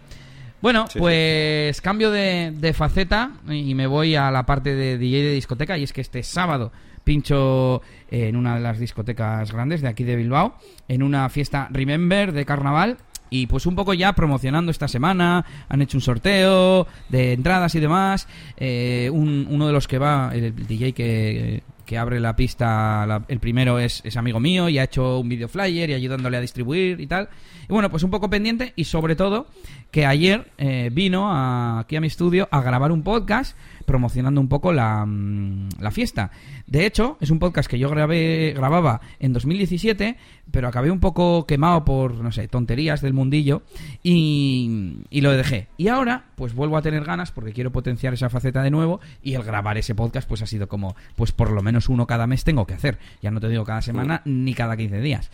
Bueno, 0.61 0.85
pues 0.97 1.81
cambio 1.81 2.11
de, 2.11 2.53
de, 2.55 2.73
faceta 2.73 3.31
y 3.49 3.73
me 3.73 3.87
voy 3.87 4.15
a 4.15 4.29
la 4.29 4.45
parte 4.45 4.75
de 4.75 4.97
DJ 4.97 5.23
de 5.23 5.33
discoteca. 5.33 5.77
Y 5.77 5.83
es 5.83 5.93
que 5.93 6.01
este 6.01 6.23
sábado 6.23 6.71
pincho 7.03 7.81
en 8.09 8.35
una 8.35 8.55
de 8.55 8.61
las 8.61 8.79
discotecas 8.79 9.51
grandes 9.51 9.81
de 9.81 9.87
aquí 9.87 10.03
de 10.03 10.15
Bilbao, 10.15 10.55
en 10.87 11.03
una 11.03 11.29
fiesta 11.29 11.67
Remember 11.71 12.31
de 12.31 12.45
carnaval. 12.45 12.97
Y 13.33 13.47
pues 13.47 13.65
un 13.65 13.75
poco 13.75 13.93
ya 13.93 14.11
promocionando 14.11 14.71
esta 14.71 14.89
semana, 14.89 15.45
han 15.69 15.81
hecho 15.81 15.95
un 15.97 16.01
sorteo 16.01 16.85
de 17.07 17.31
entradas 17.31 17.73
y 17.75 17.79
demás. 17.79 18.27
Eh, 18.57 19.09
uno 19.09 19.67
de 19.67 19.71
los 19.71 19.87
que 19.87 19.97
va, 19.97 20.31
el 20.33 20.53
DJ 20.67 20.91
que, 20.91 21.63
que 21.91 21.97
abre 21.97 22.21
la 22.21 22.37
pista, 22.37 23.21
el 23.27 23.41
primero 23.41 23.77
es, 23.77 23.99
es, 24.05 24.15
amigo 24.15 24.39
mío 24.39 24.69
y 24.69 24.79
ha 24.79 24.85
hecho 24.85 25.19
un 25.19 25.27
video 25.27 25.49
flyer 25.49 25.89
y 25.89 25.93
ayudándole 25.93 26.37
a 26.37 26.39
distribuir 26.39 27.01
y 27.01 27.05
tal. 27.05 27.27
Y 27.63 27.67
bueno, 27.67 27.89
pues 27.89 28.03
un 28.03 28.09
poco 28.09 28.29
pendiente 28.29 28.71
y 28.77 28.85
sobre 28.85 29.17
todo 29.17 29.47
que 29.91 30.05
ayer 30.05 30.53
eh, 30.57 30.89
vino 30.89 31.29
aquí 31.77 31.97
a 31.97 31.99
mi 31.99 32.07
estudio 32.07 32.47
a 32.49 32.61
grabar 32.61 32.93
un 32.93 33.03
podcast 33.03 33.57
promocionando 33.81 34.41
un 34.41 34.47
poco 34.47 34.73
la, 34.73 35.05
mm, 35.05 35.69
la, 35.79 35.91
fiesta. 35.91 36.31
De 36.67 36.85
hecho, 36.85 37.17
es 37.19 37.29
un 37.31 37.39
podcast 37.39 37.69
que 37.69 37.79
yo 37.79 37.89
grabé, 37.89 38.53
grababa 38.55 39.01
en 39.19 39.33
2017, 39.33 40.17
pero 40.51 40.67
acabé 40.67 40.91
un 40.91 40.99
poco 40.99 41.45
quemado 41.45 41.85
por, 41.85 42.15
no 42.15 42.31
sé, 42.31 42.47
tonterías 42.47 43.01
del 43.01 43.13
mundillo 43.13 43.63
y, 44.03 44.97
y, 45.09 45.21
lo 45.21 45.31
dejé. 45.31 45.67
Y 45.77 45.87
ahora, 45.87 46.25
pues 46.35 46.53
vuelvo 46.53 46.77
a 46.77 46.81
tener 46.81 47.03
ganas 47.03 47.31
porque 47.31 47.53
quiero 47.53 47.71
potenciar 47.71 48.13
esa 48.13 48.29
faceta 48.29 48.63
de 48.63 48.71
nuevo 48.71 48.99
y 49.21 49.33
el 49.35 49.43
grabar 49.43 49.77
ese 49.77 49.95
podcast 49.95 50.27
pues 50.27 50.41
ha 50.41 50.47
sido 50.47 50.67
como, 50.67 50.95
pues 51.15 51.31
por 51.31 51.51
lo 51.51 51.61
menos 51.61 51.89
uno 51.89 52.07
cada 52.07 52.27
mes 52.27 52.43
tengo 52.43 52.65
que 52.65 52.73
hacer. 52.73 52.99
Ya 53.21 53.31
no 53.31 53.39
te 53.39 53.49
digo 53.49 53.63
cada 53.65 53.81
semana 53.81 54.21
ni 54.25 54.53
cada 54.53 54.77
15 54.77 55.01
días. 55.01 55.31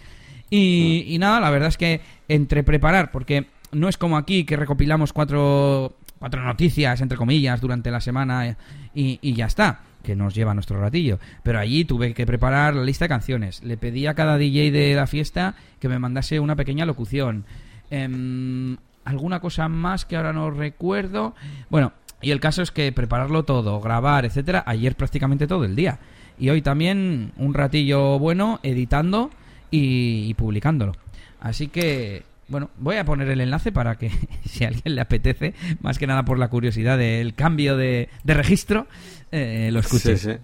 Y, 0.50 1.04
y 1.08 1.18
nada, 1.18 1.40
la 1.40 1.50
verdad 1.50 1.70
es 1.70 1.78
que 1.78 2.02
entre 2.30 2.64
preparar, 2.64 3.12
porque 3.12 3.48
no 3.72 3.90
es 3.90 3.98
como 3.98 4.18
aquí 4.18 4.46
que 4.46 4.56
recopilamos 4.56 5.14
cuatro 5.14 5.96
cuatro 6.20 6.44
noticias, 6.44 7.02
entre 7.02 7.18
comillas, 7.18 7.62
durante 7.62 7.92
la 7.92 8.02
semana 8.02 8.56
y, 8.94 9.20
y, 9.22 9.34
ya 9.34 9.46
está, 9.46 9.82
que 10.04 10.16
nos 10.16 10.34
lleva 10.34 10.54
nuestro 10.54 10.80
ratillo. 10.80 11.20
Pero 11.44 11.60
allí 11.60 11.86
tuve 11.86 12.14
que 12.14 12.26
preparar 12.26 12.76
la 12.76 12.84
lista 12.84 13.06
de 13.06 13.10
canciones. 13.10 13.64
Le 13.64 13.78
pedí 13.78 14.08
a 14.08 14.14
cada 14.14 14.38
DJ 14.38 14.72
de 14.72 14.96
la 14.96 15.08
fiesta 15.08 15.56
que 15.80 15.90
me 15.90 16.00
mandase 16.00 16.40
una 16.40 16.56
pequeña 16.56 16.86
locución. 16.86 17.46
Em, 17.90 18.78
alguna 19.06 19.40
cosa 19.40 19.70
más 19.70 20.06
que 20.06 20.16
ahora 20.16 20.34
no 20.34 20.52
recuerdo. 20.52 21.36
Bueno, 21.70 21.94
y 22.22 22.32
el 22.32 22.40
caso 22.40 22.62
es 22.62 22.72
que 22.72 22.92
prepararlo 22.92 23.44
todo, 23.44 23.80
grabar, 23.80 24.26
etcétera, 24.26 24.64
ayer 24.66 24.96
prácticamente 24.96 25.48
todo 25.48 25.66
el 25.66 25.76
día. 25.76 26.00
Y 26.40 26.50
hoy 26.50 26.62
también 26.62 27.32
un 27.38 27.54
ratillo 27.54 28.20
bueno 28.20 28.60
editando 28.64 29.32
y 29.70 30.34
publicándolo. 30.36 30.94
Así 31.40 31.68
que 31.68 32.24
bueno, 32.48 32.70
voy 32.78 32.98
a 32.98 33.06
poner 33.06 33.28
el 33.30 33.42
enlace 33.42 33.72
para 33.72 33.96
que 33.96 34.12
si 34.46 34.64
a 34.64 34.70
alguien 34.70 34.96
le 34.96 35.02
apetece, 35.02 35.54
más 35.82 35.98
que 35.98 36.08
nada 36.08 36.24
por 36.24 36.40
la 36.40 36.50
curiosidad 36.50 36.98
del 36.98 37.34
cambio 37.34 37.78
de, 37.78 38.10
registro, 38.26 38.88
eh, 39.32 39.70
lo 39.72 39.80
escuche. 39.80 40.18
Sí, 40.18 40.32
sí. 40.32 40.38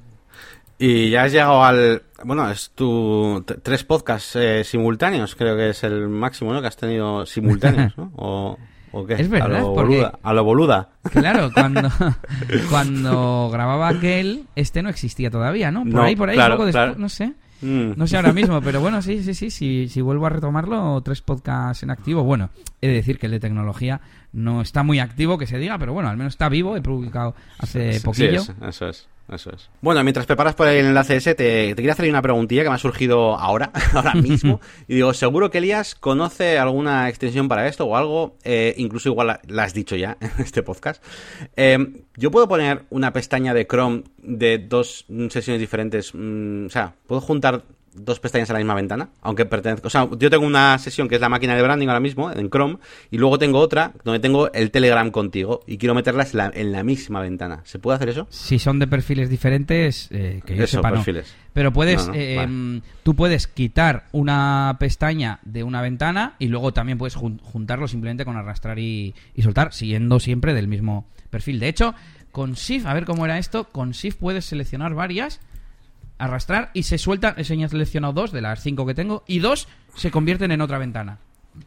Y 0.80 1.12
ya 1.12 1.24
has 1.24 1.32
llegado 1.32 1.64
al... 1.64 2.04
Bueno, 2.26 2.50
es 2.50 2.72
tu... 2.72 3.44
Tres 3.62 3.84
podcasts 3.84 4.36
eh, 4.36 4.64
simultáneos, 4.64 5.36
creo 5.36 5.56
que 5.56 5.70
es 5.70 5.84
el 5.84 6.10
máximo, 6.10 6.52
¿no? 6.52 6.62
Que 6.62 6.68
has 6.68 6.78
tenido 6.78 7.26
simultáneos, 7.26 7.98
¿no? 7.98 8.12
O... 8.16 8.58
¿O 8.96 9.08
qué? 9.08 9.16
Es 9.16 9.28
verdad, 9.28 9.56
a 9.56 9.62
lo, 9.62 9.70
boluda, 9.72 10.20
a 10.22 10.34
lo 10.34 10.44
boluda. 10.44 10.90
Claro, 11.12 11.50
cuando, 11.52 11.90
cuando 12.70 13.50
grababa 13.52 13.88
aquel, 13.88 14.46
este 14.56 14.84
no 14.84 14.90
existía 14.90 15.32
todavía, 15.32 15.72
¿no? 15.72 15.84
Por 15.84 16.02
ahí, 16.02 16.16
por 16.16 16.30
ahí, 16.30 16.38
poco 16.38 16.68
después, 16.68 16.98
no 16.98 17.10
sé. 17.10 17.34
Mm. 17.64 17.94
No 17.96 18.08
sé 18.08 18.18
ahora 18.18 18.34
mismo, 18.34 18.62
pero 18.62 18.82
bueno, 18.82 19.02
sí, 19.02 19.24
sí, 19.24 19.34
sí, 19.34 19.50
sí, 19.50 19.88
si 19.88 20.02
vuelvo 20.02 20.26
a 20.26 20.30
retomarlo, 20.30 21.02
tres 21.02 21.22
podcasts 21.22 21.84
en 21.84 21.92
activo. 21.92 22.24
Bueno, 22.24 22.50
he 22.82 22.88
de 22.88 22.94
decir 22.94 23.18
que 23.18 23.28
el 23.28 23.32
de 23.32 23.40
tecnología 23.40 24.02
no 24.34 24.62
está 24.62 24.84
muy 24.84 25.00
activo, 25.00 25.38
que 25.38 25.48
se 25.48 25.58
diga, 25.58 25.78
pero 25.78 25.94
bueno, 25.94 26.10
al 26.10 26.18
menos 26.18 26.34
está 26.34 26.50
vivo, 26.50 26.76
he 26.76 26.82
publicado 26.82 27.36
hace 27.60 28.02
poquillo. 28.02 28.42
Sí, 28.42 28.52
eso 28.68 28.90
es. 28.90 29.08
Eso 29.32 29.52
es. 29.52 29.70
Bueno, 29.80 30.04
mientras 30.04 30.26
preparas 30.26 30.54
por 30.54 30.68
el 30.68 30.86
enlace 30.86 31.16
ese, 31.16 31.34
te, 31.34 31.70
te 31.70 31.76
quería 31.76 31.94
hacer 31.94 32.10
una 32.10 32.22
preguntilla 32.22 32.64
que 32.64 32.70
me 32.70 32.76
ha 32.76 32.80
surgido 32.80 33.38
ahora, 33.38 33.72
ahora 33.94 34.14
mismo. 34.16 34.60
y 34.88 34.96
digo, 34.96 35.14
seguro 35.14 35.50
que 35.50 35.60
Elías 35.60 35.96
conoce 35.96 36.60
alguna 36.60 37.08
extensión 37.08 37.48
para 37.48 37.68
esto 37.68 37.86
o 37.86 37.96
algo, 37.96 38.36
eh, 38.44 38.74
incluso 38.78 39.10
igual 39.10 39.40
la, 39.48 39.64
has 39.64 39.74
dicho 39.74 39.96
ya 39.96 40.18
en 40.22 40.32
este 40.40 40.62
podcast. 40.62 41.02
Eh, 41.56 42.04
yo 42.18 42.32
puedo 42.32 42.50
poner 42.50 42.84
una 42.90 43.14
pestaña 43.14 43.54
de 43.54 43.66
Chrome 43.66 44.04
de 44.18 44.58
dos 44.58 45.06
sesiones 45.30 45.60
diferentes, 45.60 46.14
mm, 46.14 46.66
o 46.66 46.70
sea, 46.70 46.94
puedo 47.08 47.22
juntar 47.22 47.64
dos 47.96 48.20
pestañas 48.20 48.50
a 48.50 48.54
la 48.54 48.60
misma 48.60 48.76
ventana, 48.76 49.10
aunque 49.22 49.46
pertenezca, 49.46 49.88
o 49.88 49.90
sea, 49.90 50.08
yo 50.18 50.30
tengo 50.30 50.46
una 50.46 50.78
sesión 50.78 51.08
que 51.08 51.16
es 51.16 51.22
la 51.22 51.30
máquina 51.30 51.56
de 51.56 51.62
branding 51.62 51.88
ahora 51.88 52.00
mismo 52.00 52.32
en 52.32 52.50
Chrome 52.50 52.78
y 53.12 53.18
luego 53.18 53.38
tengo 53.38 53.60
otra 53.60 53.94
donde 54.04 54.20
tengo 54.20 54.52
el 54.54 54.72
Telegram 54.72 55.10
contigo 55.12 55.62
y 55.68 55.78
quiero 55.78 55.94
meterlas 55.96 56.34
en 56.34 56.72
la, 56.72 56.84
misma 56.84 57.22
ventana. 57.22 57.62
¿Se 57.64 57.80
puede 57.80 57.96
hacer 57.96 58.10
eso? 58.10 58.28
Si 58.30 58.60
son 58.60 58.80
de 58.80 58.88
perfiles 58.88 59.30
diferentes, 59.30 60.10
eh, 60.12 60.42
que 60.46 60.56
yo 60.56 60.68
sepa, 60.68 60.92
perfiles. 60.92 61.34
Pero 61.54 61.72
puedes, 61.72 62.10
eh, 62.14 62.82
tú 63.04 63.16
puedes 63.16 63.48
quitar 63.48 64.06
una 64.12 64.76
pestaña 64.80 65.40
de 65.44 65.64
una 65.64 65.82
ventana 65.82 66.36
y 66.40 66.48
luego 66.48 66.74
también 66.74 66.98
puedes 66.98 67.16
juntarlo 67.16 67.88
simplemente 67.88 68.26
con 68.26 68.36
arrastrar 68.36 68.80
y, 68.80 69.14
y 69.36 69.42
soltar, 69.44 69.74
siguiendo 69.74 70.20
siempre 70.20 70.54
del 70.54 70.68
mismo 70.68 71.06
perfil. 71.30 71.60
De 71.60 71.68
hecho, 71.68 71.94
con 72.32 72.54
Shift, 72.54 72.88
a 72.88 72.94
ver 72.94 73.06
cómo 73.06 73.26
era 73.26 73.38
esto, 73.38 73.66
con 73.66 73.92
Shift 73.92 74.18
puedes 74.20 74.46
seleccionar 74.46 74.96
varias 74.96 75.40
arrastrar 76.24 76.72
y 76.74 76.84
se 76.84 76.98
sueltan. 76.98 77.36
He 77.38 77.44
seleccionado 77.44 78.14
dos 78.14 78.32
de 78.32 78.42
las 78.42 78.62
cinco 78.62 78.86
que 78.86 78.94
tengo 78.94 79.24
y 79.28 79.40
dos 79.40 79.68
se 79.96 80.12
convierten 80.12 80.52
en 80.52 80.62
otra 80.62 80.78
ventana. 80.78 81.20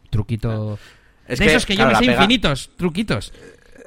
Truquito. 0.09 0.79
Es 1.27 1.39
de 1.39 1.47
esos 1.47 1.65
que 1.65 1.75
yo 1.75 1.85
me 1.87 1.95
sé 1.95 2.05
infinitos, 2.05 2.71
truquitos. 2.77 3.33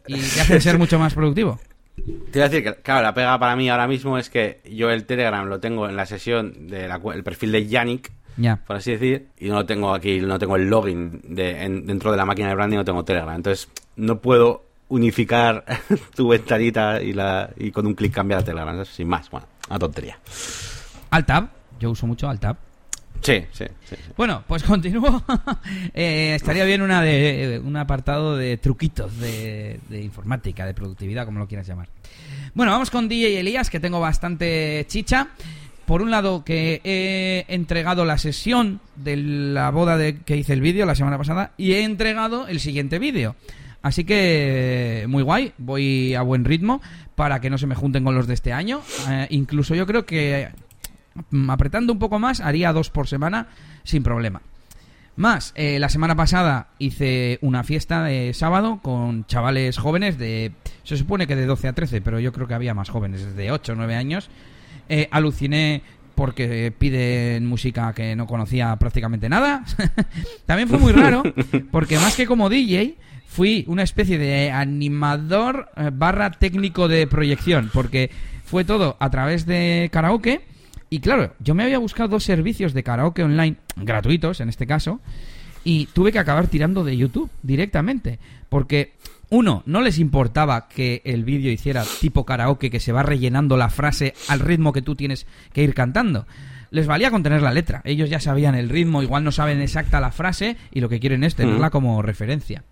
Y 0.07 0.15
te 0.15 0.41
hace 0.41 0.61
ser 0.61 0.79
mucho 0.79 0.99
más 0.99 1.15
productivo. 1.15 1.59
Te 1.97 2.39
iba 2.39 2.47
a 2.47 2.49
decir 2.49 2.65
que, 2.65 2.75
claro, 2.83 3.03
la 3.03 3.15
pega 3.15 3.39
para 3.39 3.57
mí 3.57 3.69
ahora 3.69 3.87
mismo 3.87 4.19
es 4.19 4.31
que 4.31 4.61
yo 4.71 4.91
el 4.91 5.05
Telegram 5.05 5.47
lo 5.47 5.61
tengo 5.61 5.89
en 5.89 5.97
la 5.97 6.07
sesión 6.07 6.69
del 6.69 6.91
el 7.15 7.23
perfil 7.23 7.53
de 7.53 7.67
Yannick, 7.67 8.11
por 8.67 8.77
así 8.77 8.93
decir, 8.93 9.29
y 9.39 9.49
no 9.49 9.57
lo 9.57 9.67
tengo 9.67 9.93
aquí, 9.93 10.21
no 10.21 10.39
tengo 10.39 10.57
el 10.57 10.69
login 10.69 11.21
de, 11.25 11.55
dentro 11.85 12.11
de 12.11 12.17
la 12.17 12.25
máquina 12.25 12.49
de 12.49 12.55
branding, 12.55 12.79
no 12.79 12.85
tengo 12.85 13.05
Telegram. 13.05 13.37
Entonces, 13.37 13.69
no 13.97 14.21
puedo 14.21 14.65
unificar 14.89 15.65
tu 16.15 16.29
ventanita 16.29 17.03
y, 17.03 17.13
la, 17.13 17.51
y 17.57 17.71
con 17.71 17.87
un 17.87 17.95
clic 17.95 18.13
cambiar 18.13 18.41
a 18.41 18.45
Telegram, 18.45 18.85
sin 18.85 19.09
más. 19.09 19.31
Bueno, 19.31 19.47
una 19.71 19.79
tontería. 19.79 20.19
Alt-Tab, 21.11 21.49
yo 21.79 21.91
uso 21.91 22.07
mucho 22.07 22.29
Alt-Tab. 22.29 22.57
Sí, 23.23 23.45
sí, 23.53 23.65
sí, 23.85 23.97
Bueno, 24.17 24.43
pues 24.47 24.63
continúo. 24.65 25.23
Eh, 25.95 26.35
estaría 26.35 26.65
bien 26.65 26.83
una 26.83 27.03
de, 27.03 27.61
un 27.63 27.77
apartado 27.77 28.37
de 28.37 28.57
truquitos 28.57 29.19
de, 29.19 29.79
informática, 29.91 30.67
de 30.67 30.75
productividad, 30.75 31.27
como 31.27 31.39
lo 31.39 31.47
quieras 31.47 31.67
llamar. 31.67 31.89
Bueno, 32.55 32.73
vamos 32.73 32.91
con 32.91 33.09
DJ 33.09 33.41
Elías, 33.41 33.71
que 33.71 33.81
tengo 33.81 34.01
bastante 34.01 34.85
chicha. 34.89 35.29
Por 35.85 36.03
un 36.03 36.11
lado, 36.11 36.45
que 36.45 36.81
he 36.85 37.45
entregado 37.53 38.05
la 38.05 38.17
sesión 38.17 38.81
de 38.97 39.17
la 39.17 39.71
boda 39.71 39.97
de 39.97 40.19
que 40.19 40.37
hice 40.37 40.53
el 40.53 40.61
vídeo 40.61 40.87
la 40.87 40.95
semana 40.95 41.19
pasada 41.19 41.53
y 41.57 41.73
he 41.73 41.83
entregado 41.83 42.47
el 42.47 42.61
siguiente 42.61 42.99
vídeo. 42.99 43.35
Así 43.83 44.05
que 44.05 45.07
muy 45.09 45.23
guay, 45.23 45.53
voy 45.59 46.15
a 46.15 46.23
buen 46.23 46.45
ritmo 46.45 46.83
para 47.21 47.39
que 47.39 47.51
no 47.51 47.59
se 47.59 47.67
me 47.67 47.75
junten 47.75 48.03
con 48.03 48.15
los 48.15 48.27
de 48.27 48.33
este 48.33 48.51
año. 48.51 48.81
Eh, 49.11 49.27
incluso 49.29 49.75
yo 49.75 49.87
creo 49.87 50.07
que 50.07 50.49
mm, 51.31 51.51
apretando 51.51 51.93
un 51.93 51.99
poco 51.99 52.19
más 52.19 52.41
haría 52.41 52.73
dos 52.73 52.89
por 52.89 53.09
semana 53.09 53.49
sin 53.85 54.03
problema. 54.03 54.41
Más, 55.17 55.53
eh, 55.55 55.79
la 55.79 55.91
semana 55.91 56.17
pasada 56.17 56.69
hice 56.79 57.39
una 57.43 57.63
fiesta 57.63 58.03
de 58.05 58.33
sábado 58.33 58.81
con 58.83 59.27
chavales 59.27 59.77
jóvenes 59.77 60.17
de... 60.17 60.53
Se 60.83 60.97
supone 60.97 61.27
que 61.27 61.37
de 61.37 61.45
12 61.45 61.69
a 61.69 61.75
13, 61.75 62.01
pero 62.01 62.21
yo 62.21 62.33
creo 62.33 62.49
que 62.49 62.55
había 62.55 62.73
más 62.73 62.89
jóvenes, 62.89 63.37
de 63.37 63.53
8 63.53 63.73
o 63.73 63.77
9 63.77 63.97
años. 63.97 64.31
Eh, 64.89 65.07
aluciné 65.11 65.83
porque 66.15 66.73
piden 66.73 67.45
música 67.45 67.93
que 67.93 68.17
no 68.17 68.27
conocía 68.27 68.75
prácticamente 68.77 69.29
nada. 69.29 69.63
También 70.47 70.71
fue 70.71 70.79
muy 70.79 70.93
raro, 70.93 71.23
porque 71.71 71.97
más 71.97 72.17
que 72.17 72.25
como 72.25 72.49
DJ, 72.49 72.97
fui 73.31 73.65
una 73.69 73.85
especie 73.85 74.19
de 74.19 74.51
animador 74.51 75.71
eh, 75.77 75.91
barra 75.93 76.33
técnico 76.33 76.89
de 76.89 77.07
proyección, 77.07 77.71
porque 77.73 78.11
fue 78.45 78.65
todo 78.65 78.97
a 78.99 79.09
través 79.09 79.47
de 79.47 79.89
karaoke. 79.93 80.41
Y 80.91 80.99
claro, 80.99 81.33
yo 81.39 81.55
me 81.55 81.63
había 81.63 81.79
buscado 81.79 82.09
dos 82.09 82.25
servicios 82.25 82.75
de 82.75 82.83
karaoke 82.83 83.23
online, 83.23 83.57
gratuitos 83.77 84.41
en 84.41 84.49
este 84.49 84.67
caso, 84.67 85.01
y 85.63 85.87
tuve 85.93 86.11
que 86.11 86.19
acabar 86.19 86.49
tirando 86.49 86.83
de 86.83 86.97
YouTube 86.97 87.31
directamente, 87.45 88.19
porque 88.49 88.95
uno, 89.29 89.63
no 89.65 89.81
les 89.81 90.01
importaba 90.01 90.67
que 90.67 91.01
el 91.05 91.23
vídeo 91.23 91.53
hiciera 91.53 91.85
tipo 92.01 92.27
karaoke, 92.27 92.69
que 92.69 92.81
se 92.81 92.91
va 92.91 93.05
rellenando 93.05 93.57
la 93.57 93.71
frase 93.71 94.13
al 94.27 94.41
ritmo 94.41 94.73
que 94.73 94.83
tú 94.83 94.97
tienes 94.97 95.29
que 95.53 95.63
ir 95.63 95.73
cantando. 95.73 96.27
Les 96.73 96.89
valía 96.89 97.13
con 97.13 97.23
tener 97.23 97.43
la 97.43 97.55
letra. 97.55 97.81
Ellos 97.85 98.11
ya 98.11 98.19
sabían 98.19 98.57
el 98.57 98.69
ritmo, 98.69 99.05
igual 99.05 99.23
no 99.23 99.31
saben 99.31 99.61
exacta 99.61 100.01
la 100.01 100.11
frase 100.11 100.57
y 100.73 100.81
lo 100.81 100.89
que 100.89 100.99
quieren 100.99 101.23
es 101.23 101.37
tenerla 101.37 101.71
como 101.71 102.03
referencia. 102.03 102.65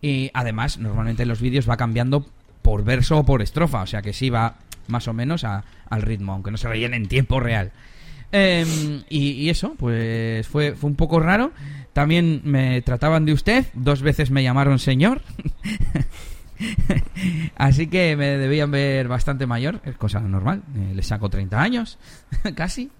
Y 0.00 0.30
además, 0.34 0.78
normalmente 0.78 1.22
en 1.22 1.28
los 1.28 1.40
vídeos 1.40 1.68
va 1.68 1.76
cambiando 1.76 2.26
por 2.62 2.84
verso 2.84 3.18
o 3.18 3.24
por 3.24 3.42
estrofa, 3.42 3.82
o 3.82 3.86
sea 3.86 4.02
que 4.02 4.12
sí 4.12 4.30
va 4.30 4.56
más 4.88 5.08
o 5.08 5.12
menos 5.12 5.44
al 5.44 6.02
ritmo, 6.02 6.32
aunque 6.32 6.50
no 6.50 6.56
se 6.56 6.68
rellene 6.68 6.96
en 6.96 7.06
tiempo 7.06 7.40
real. 7.40 7.72
Em, 8.32 9.02
y, 9.08 9.48
eso, 9.48 9.74
pues 9.78 10.46
fue, 10.46 10.74
fue 10.74 10.90
un 10.90 10.96
poco 10.96 11.20
raro. 11.20 11.52
También 11.92 12.42
me 12.44 12.82
trataban 12.82 13.24
de 13.24 13.32
usted, 13.32 13.66
dos 13.74 14.02
veces 14.02 14.30
me 14.30 14.42
llamaron 14.42 14.78
señor. 14.78 15.22
Así 17.56 17.86
que 17.86 18.16
me 18.16 18.36
debían 18.36 18.70
ver 18.70 19.08
bastante 19.08 19.46
mayor, 19.46 19.80
es 19.84 19.96
cosa 19.96 20.20
normal. 20.20 20.62
Eh, 20.76 20.92
le 20.94 21.02
saco 21.02 21.28
30 21.28 21.60
años, 21.60 21.98
casi. 22.54 22.90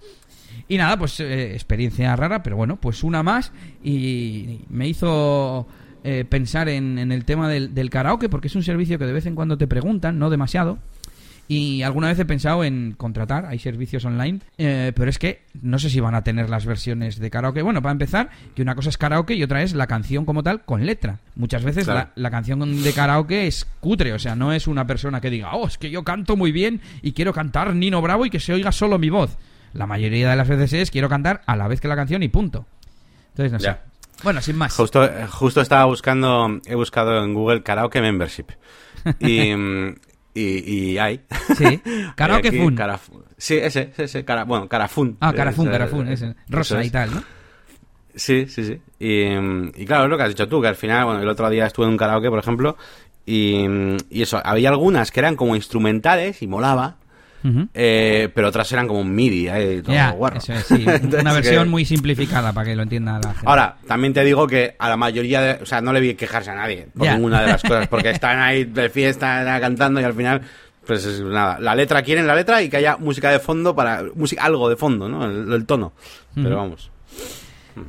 Y 0.67 0.77
nada, 0.77 0.97
pues 0.97 1.19
eh, 1.19 1.53
experiencia 1.53 2.15
rara, 2.15 2.43
pero 2.43 2.55
bueno, 2.55 2.77
pues 2.77 3.03
una 3.03 3.23
más. 3.23 3.51
Y 3.83 4.61
me 4.69 4.87
hizo 4.87 5.67
eh, 6.09 6.23
pensar 6.23 6.69
en, 6.69 7.11
el 7.11 7.25
tema 7.25 7.49
del, 7.49 7.73
del 7.73 7.89
karaoke, 7.89 8.29
porque 8.29 8.47
es 8.47 8.55
un 8.55 8.63
servicio 8.63 8.97
que 8.97 9.05
de 9.05 9.11
vez 9.11 9.25
en 9.25 9.35
cuando 9.35 9.57
te 9.57 9.67
preguntan, 9.67 10.17
no 10.17 10.29
demasiado. 10.29 10.79
Y 11.49 11.81
alguna 11.81 12.07
vez 12.07 12.17
he 12.17 12.23
pensado 12.23 12.63
en 12.63 12.93
contratar, 12.93 13.45
hay 13.45 13.59
servicios 13.59 14.05
online, 14.05 14.39
eh, 14.57 14.93
pero 14.95 15.09
es 15.09 15.19
que 15.19 15.41
no 15.61 15.79
sé 15.79 15.89
si 15.89 15.99
van 15.99 16.15
a 16.15 16.23
tener 16.23 16.49
las 16.49 16.65
versiones 16.65 17.19
de 17.19 17.29
karaoke. 17.29 17.61
Bueno, 17.61 17.81
para 17.81 17.91
empezar, 17.91 18.29
que 18.55 18.61
una 18.61 18.73
cosa 18.73 18.87
es 18.87 18.97
karaoke 18.97 19.33
y 19.33 19.43
otra 19.43 19.61
es 19.63 19.73
la 19.73 19.85
canción 19.85 20.23
como 20.23 20.43
tal 20.43 20.63
con 20.63 20.85
letra. 20.85 21.19
Muchas 21.35 21.65
veces 21.65 21.87
la, 21.87 22.11
la, 22.15 22.31
canción 22.31 22.81
de 22.81 22.93
karaoke 22.93 23.45
es 23.45 23.67
cutre, 23.81 24.13
o 24.13 24.19
sea, 24.19 24.33
no 24.33 24.53
es 24.53 24.65
una 24.65 24.87
persona 24.87 25.19
que 25.19 25.29
diga, 25.29 25.55
oh, 25.55 25.67
es 25.67 25.77
que 25.77 25.89
yo 25.89 26.05
canto 26.05 26.37
muy 26.37 26.53
bien 26.53 26.79
y 27.01 27.11
quiero 27.11 27.33
cantar 27.33 27.75
Nino 27.75 28.01
Bravo 28.01 28.25
y 28.25 28.29
que 28.29 28.39
se 28.39 28.53
oiga 28.53 28.71
solo 28.71 28.97
mi 28.97 29.09
voz. 29.09 29.37
La 29.73 29.87
mayoría 29.87 30.29
de 30.29 30.37
las 30.37 30.47
veces 30.47 30.71
es 30.71 30.89
quiero 30.89 31.09
cantar 31.09 31.41
a 31.47 31.57
la 31.57 31.67
vez 31.67 31.81
que 31.81 31.89
la 31.89 31.97
canción 31.97 32.23
y 32.23 32.29
punto. 32.29 32.65
Entonces, 33.31 33.51
no 33.51 33.59
sé. 33.59 33.96
Bueno, 34.23 34.41
sin 34.41 34.57
más. 34.57 34.75
Justo, 34.75 35.03
eh, 35.03 35.27
justo 35.29 35.61
estaba 35.61 35.85
buscando, 35.85 36.59
he 36.65 36.75
buscado 36.75 37.23
en 37.23 37.33
Google 37.33 37.63
karaoke 37.63 38.01
membership. 38.01 38.47
Y, 39.19 39.55
mm, 39.55 39.95
y, 40.33 40.97
hay. 40.97 41.21
Sí, 41.55 41.81
Karaoke 42.15 42.51
Fun. 42.51 42.77
sí, 43.37 43.55
ese, 43.55 43.91
ese, 43.97 44.23
cara, 44.25 44.43
bueno, 44.43 44.67
Carafun. 44.67 45.17
Ah, 45.19 45.33
Carafun, 45.33 45.67
Carafun, 45.67 46.07
ese. 46.09 46.35
Rosa 46.47 46.83
y 46.83 46.89
tal, 46.89 47.15
¿no? 47.15 47.23
Sí, 48.15 48.47
sí, 48.47 48.63
sí. 48.63 48.81
Y, 48.99 49.81
y, 49.81 49.85
claro, 49.85 50.05
es 50.05 50.09
lo 50.09 50.17
que 50.17 50.23
has 50.23 50.29
dicho 50.29 50.47
tú, 50.47 50.61
que 50.61 50.67
al 50.67 50.75
final, 50.75 51.05
bueno, 51.05 51.21
el 51.21 51.29
otro 51.29 51.49
día 51.49 51.67
estuve 51.67 51.85
en 51.85 51.91
un 51.91 51.97
karaoke, 51.97 52.29
por 52.29 52.39
ejemplo, 52.39 52.77
y, 53.25 53.65
y 54.09 54.21
eso, 54.21 54.41
había 54.43 54.69
algunas 54.69 55.11
que 55.11 55.19
eran 55.19 55.35
como 55.35 55.55
instrumentales 55.55 56.41
y 56.41 56.47
molaba, 56.47 56.97
eh, 57.73 58.29
pero 58.33 58.49
otras 58.49 58.71
eran 58.71 58.87
como 58.87 58.99
un 58.99 59.13
MIDI, 59.13 59.47
eh, 59.47 59.81
todo 59.83 59.95
una 61.19 61.33
versión 61.33 61.69
muy 61.69 61.85
simplificada 61.85 62.51
para 62.53 62.67
que 62.67 62.75
lo 62.75 62.83
entienda 62.83 63.19
la 63.23 63.29
gente. 63.29 63.45
Ahora, 63.45 63.77
también 63.87 64.13
te 64.13 64.23
digo 64.23 64.47
que 64.47 64.75
a 64.77 64.89
la 64.89 64.97
mayoría, 64.97 65.41
de, 65.41 65.63
o 65.63 65.65
sea, 65.65 65.81
no 65.81 65.93
le 65.93 65.99
vi 65.99 66.15
quejarse 66.15 66.51
a 66.51 66.55
nadie 66.55 66.87
por 66.95 67.07
ninguna 67.07 67.41
de 67.41 67.47
las 67.47 67.61
cosas, 67.63 67.87
porque 67.87 68.09
están 68.09 68.39
ahí 68.39 68.65
de 68.65 68.89
fiesta 68.89 69.59
cantando 69.61 70.01
y 70.01 70.03
al 70.03 70.13
final, 70.13 70.41
pues 70.85 71.21
nada, 71.21 71.59
la 71.59 71.75
letra 71.75 72.01
quieren 72.01 72.27
la 72.27 72.35
letra 72.35 72.61
y 72.61 72.69
que 72.69 72.77
haya 72.77 72.97
música 72.97 73.31
de 73.31 73.39
fondo 73.39 73.75
para, 73.75 74.03
música, 74.15 74.43
algo 74.43 74.69
de 74.69 74.75
fondo, 74.75 75.07
¿no? 75.07 75.25
El, 75.25 75.65
tono, 75.65 75.93
pero 76.35 76.57
vamos. 76.57 76.91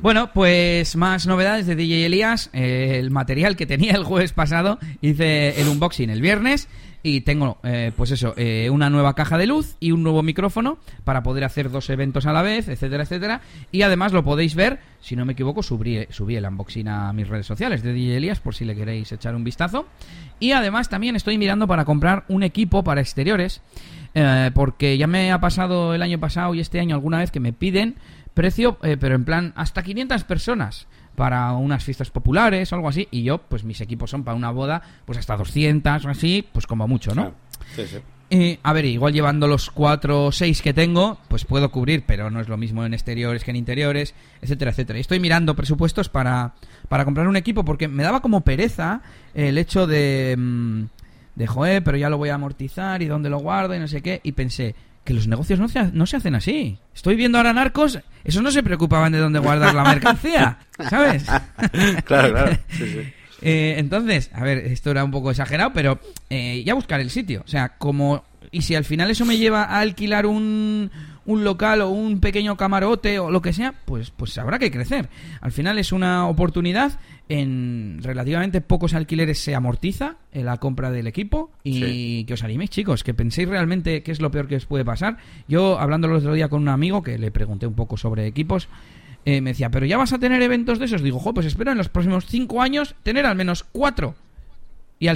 Bueno, 0.01 0.31
pues 0.33 0.95
más 0.95 1.25
novedades 1.25 1.65
de 1.65 1.75
DJ 1.75 2.05
Elías. 2.05 2.49
el 2.53 3.09
material 3.09 3.55
que 3.55 3.65
tenía 3.65 3.93
el 3.93 4.03
jueves 4.03 4.33
pasado, 4.33 4.77
hice 5.01 5.59
el 5.59 5.67
unboxing 5.67 6.11
el 6.11 6.21
viernes 6.21 6.67
y 7.01 7.21
tengo, 7.21 7.57
eh, 7.63 7.91
pues 7.95 8.11
eso, 8.11 8.33
eh, 8.35 8.69
una 8.69 8.89
nueva 8.89 9.15
caja 9.15 9.37
de 9.37 9.47
luz 9.47 9.75
y 9.79 9.91
un 9.91 10.03
nuevo 10.03 10.21
micrófono 10.21 10.79
para 11.05 11.23
poder 11.23 11.45
hacer 11.45 11.71
dos 11.71 11.89
eventos 11.89 12.25
a 12.25 12.33
la 12.33 12.41
vez, 12.41 12.67
etcétera, 12.67 13.03
etcétera. 13.03 13.41
Y 13.71 13.83
además 13.83 14.11
lo 14.11 14.23
podéis 14.23 14.55
ver, 14.55 14.79
si 14.99 15.15
no 15.15 15.25
me 15.25 15.33
equivoco, 15.33 15.63
subí, 15.63 16.05
subí 16.09 16.35
el 16.35 16.45
unboxing 16.45 16.87
a 16.89 17.13
mis 17.13 17.27
redes 17.27 17.45
sociales 17.45 17.83
de 17.83 17.93
DJ 17.93 18.35
por 18.43 18.53
si 18.53 18.65
le 18.65 18.75
queréis 18.75 19.11
echar 19.11 19.35
un 19.35 19.43
vistazo. 19.43 19.85
Y 20.39 20.51
además 20.51 20.89
también 20.89 21.15
estoy 21.15 21.37
mirando 21.37 21.67
para 21.67 21.85
comprar 21.85 22.25
un 22.27 22.43
equipo 22.43 22.83
para 22.83 23.01
exteriores, 23.01 23.61
eh, 24.13 24.51
porque 24.53 24.97
ya 24.97 25.07
me 25.07 25.31
ha 25.31 25.39
pasado 25.39 25.93
el 25.93 26.01
año 26.01 26.19
pasado 26.19 26.53
y 26.53 26.59
este 26.59 26.79
año 26.79 26.95
alguna 26.95 27.19
vez 27.19 27.31
que 27.31 27.39
me 27.39 27.53
piden 27.53 27.95
precio, 28.33 28.77
pero 28.79 29.15
en 29.15 29.25
plan 29.25 29.53
hasta 29.55 29.83
500 29.83 30.23
personas 30.23 30.87
para 31.19 31.51
unas 31.51 31.83
fiestas 31.83 32.09
populares 32.11 32.71
o 32.71 32.75
algo 32.75 32.87
así, 32.87 33.09
y 33.11 33.23
yo, 33.23 33.39
pues 33.39 33.65
mis 33.65 33.81
equipos 33.81 34.09
son 34.09 34.23
para 34.23 34.37
una 34.37 34.51
boda, 34.51 34.81
pues 35.03 35.17
hasta 35.17 35.35
200 35.35 36.05
o 36.05 36.09
así, 36.09 36.47
pues 36.49 36.65
como 36.65 36.87
mucho, 36.87 37.13
¿no? 37.13 37.33
Sí, 37.75 37.83
sí. 38.29 38.57
a 38.63 38.71
ver, 38.71 38.85
igual 38.85 39.11
llevando 39.11 39.45
los 39.45 39.69
4 39.69 40.27
o 40.27 40.31
6 40.31 40.61
que 40.61 40.73
tengo, 40.73 41.17
pues 41.27 41.43
puedo 41.43 41.71
cubrir, 41.71 42.05
pero 42.07 42.31
no 42.31 42.39
es 42.39 42.47
lo 42.47 42.55
mismo 42.55 42.85
en 42.85 42.93
exteriores 42.93 43.43
que 43.43 43.51
en 43.51 43.57
interiores, 43.57 44.15
etcétera, 44.41 44.71
etcétera. 44.71 44.97
Y 44.97 45.01
estoy 45.01 45.19
mirando 45.19 45.57
presupuestos 45.57 46.07
para, 46.07 46.53
para 46.87 47.03
comprar 47.03 47.27
un 47.27 47.35
equipo 47.35 47.65
porque 47.65 47.89
me 47.89 48.03
daba 48.03 48.21
como 48.21 48.45
pereza 48.45 49.01
el 49.33 49.57
hecho 49.57 49.87
de, 49.87 50.37
mm, 50.37 50.83
de, 51.35 51.47
joder, 51.47 51.83
pero 51.83 51.97
ya 51.97 52.09
lo 52.09 52.17
voy 52.17 52.29
a 52.29 52.35
amortizar 52.35 53.01
y 53.01 53.07
dónde 53.07 53.29
lo 53.29 53.39
guardo 53.39 53.75
y 53.75 53.79
no 53.79 53.89
sé 53.89 54.01
qué, 54.01 54.21
y 54.23 54.31
pensé, 54.31 54.73
que 55.09 55.15
los 55.15 55.27
negocios 55.27 55.59
no 55.59 55.67
se, 55.67 55.91
no 55.91 56.05
se 56.05 56.17
hacen 56.17 56.35
así. 56.35 56.77
Estoy 56.93 57.15
viendo 57.15 57.39
ahora 57.39 57.51
narcos, 57.51 57.97
esos 58.23 58.43
no 58.43 58.51
se 58.51 58.61
preocupaban 58.61 59.11
de 59.11 59.17
dónde 59.17 59.39
guardar 59.39 59.73
la 59.73 59.83
mercancía, 59.83 60.59
¿sabes? 60.87 61.25
claro, 62.05 62.31
claro. 62.31 62.57
Eh, 63.41 63.75
entonces, 63.77 64.29
a 64.33 64.43
ver, 64.43 64.57
esto 64.57 64.91
era 64.91 65.01
un 65.01 65.11
poco 65.11 65.31
exagerado, 65.31 65.71
pero 65.71 65.97
eh, 66.29 66.61
ya 66.65 66.73
buscar 66.73 66.99
el 66.99 67.09
sitio. 67.09 67.41
O 67.45 67.47
sea, 67.47 67.69
como... 67.69 68.25
Y 68.51 68.63
si 68.63 68.75
al 68.75 68.83
final 68.83 69.09
eso 69.09 69.25
me 69.25 69.37
lleva 69.37 69.63
a 69.63 69.79
alquilar 69.79 70.25
un, 70.25 70.91
un 71.29 71.43
local 71.43 71.81
o 71.81 71.89
un 71.89 72.19
pequeño 72.19 72.57
camarote 72.57 73.19
o 73.19 73.29
lo 73.29 73.39
que 73.43 73.53
sea, 73.53 73.75
pues, 73.85 74.09
pues 74.09 74.35
habrá 74.39 74.57
que 74.57 74.71
crecer. 74.71 75.09
Al 75.41 75.51
final 75.51 75.77
es 75.77 75.91
una 75.91 76.27
oportunidad, 76.27 76.99
en 77.29 77.99
relativamente 78.01 78.61
pocos 78.61 78.95
alquileres 78.95 79.37
se 79.37 79.53
amortiza 79.53 80.15
en 80.31 80.45
la 80.45 80.57
compra 80.57 80.89
del 80.89 81.05
equipo 81.05 81.51
y 81.63 82.23
que 82.23 82.33
os 82.33 82.43
animéis 82.43 82.71
chicos, 82.71 83.03
que 83.03 83.13
penséis 83.13 83.47
realmente 83.47 84.01
qué 84.01 84.11
es 84.11 84.21
lo 84.21 84.31
peor 84.31 84.47
que 84.47 84.55
os 84.55 84.65
puede 84.65 84.83
pasar. 84.83 85.17
Yo 85.47 85.79
hablando 85.79 86.07
el 86.07 86.13
otro 86.13 86.33
día 86.33 86.49
con 86.49 86.63
un 86.63 86.69
amigo 86.69 87.03
que 87.03 87.19
le 87.19 87.29
pregunté 87.29 87.67
un 87.67 87.75
poco 87.75 87.95
sobre 87.95 88.25
equipos, 88.25 88.67
eh, 89.23 89.39
me 89.39 89.51
decía, 89.51 89.69
pero 89.69 89.85
ya 89.85 89.97
vas 89.97 90.13
a 90.13 90.17
tener 90.17 90.41
eventos 90.41 90.79
de 90.79 90.85
esos. 90.85 91.03
Digo, 91.03 91.19
jo, 91.19 91.35
pues 91.35 91.45
espero 91.45 91.71
en 91.71 91.77
los 91.77 91.89
próximos 91.89 92.25
cinco 92.25 92.59
años 92.59 92.95
tener 93.03 93.27
al 93.27 93.35
menos 93.35 93.63
cuatro. 93.63 94.15
Y, 94.97 95.07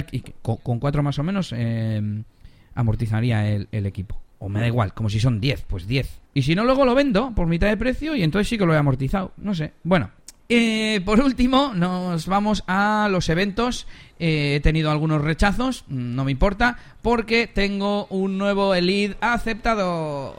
con, 0.42 0.78
cuatro 0.78 1.02
más 1.02 1.18
o 1.18 1.24
menos 1.24 1.52
eh, 1.56 2.22
amortizaría 2.76 3.48
el 3.50 3.86
equipo. 3.86 4.23
O 4.38 4.48
me 4.48 4.60
da 4.60 4.66
igual, 4.66 4.92
como 4.94 5.08
si 5.08 5.20
son 5.20 5.40
10, 5.40 5.64
pues 5.66 5.86
10. 5.86 6.20
Y 6.34 6.42
si 6.42 6.54
no, 6.54 6.64
luego 6.64 6.84
lo 6.84 6.94
vendo 6.94 7.32
por 7.34 7.46
mitad 7.46 7.68
de 7.68 7.76
precio 7.76 8.16
y 8.16 8.22
entonces 8.22 8.48
sí 8.48 8.58
que 8.58 8.66
lo 8.66 8.74
he 8.74 8.76
amortizado. 8.76 9.32
No 9.36 9.54
sé. 9.54 9.72
Bueno, 9.84 10.10
eh, 10.48 11.00
por 11.04 11.20
último, 11.20 11.72
nos 11.74 12.26
vamos 12.26 12.64
a 12.66 13.08
los 13.10 13.28
eventos. 13.28 13.86
Eh, 14.18 14.56
he 14.56 14.60
tenido 14.60 14.90
algunos 14.90 15.22
rechazos, 15.22 15.84
no 15.88 16.24
me 16.24 16.32
importa, 16.32 16.78
porque 17.02 17.46
tengo 17.46 18.06
un 18.06 18.36
nuevo 18.36 18.74
Elite 18.74 19.16
aceptado. 19.20 20.36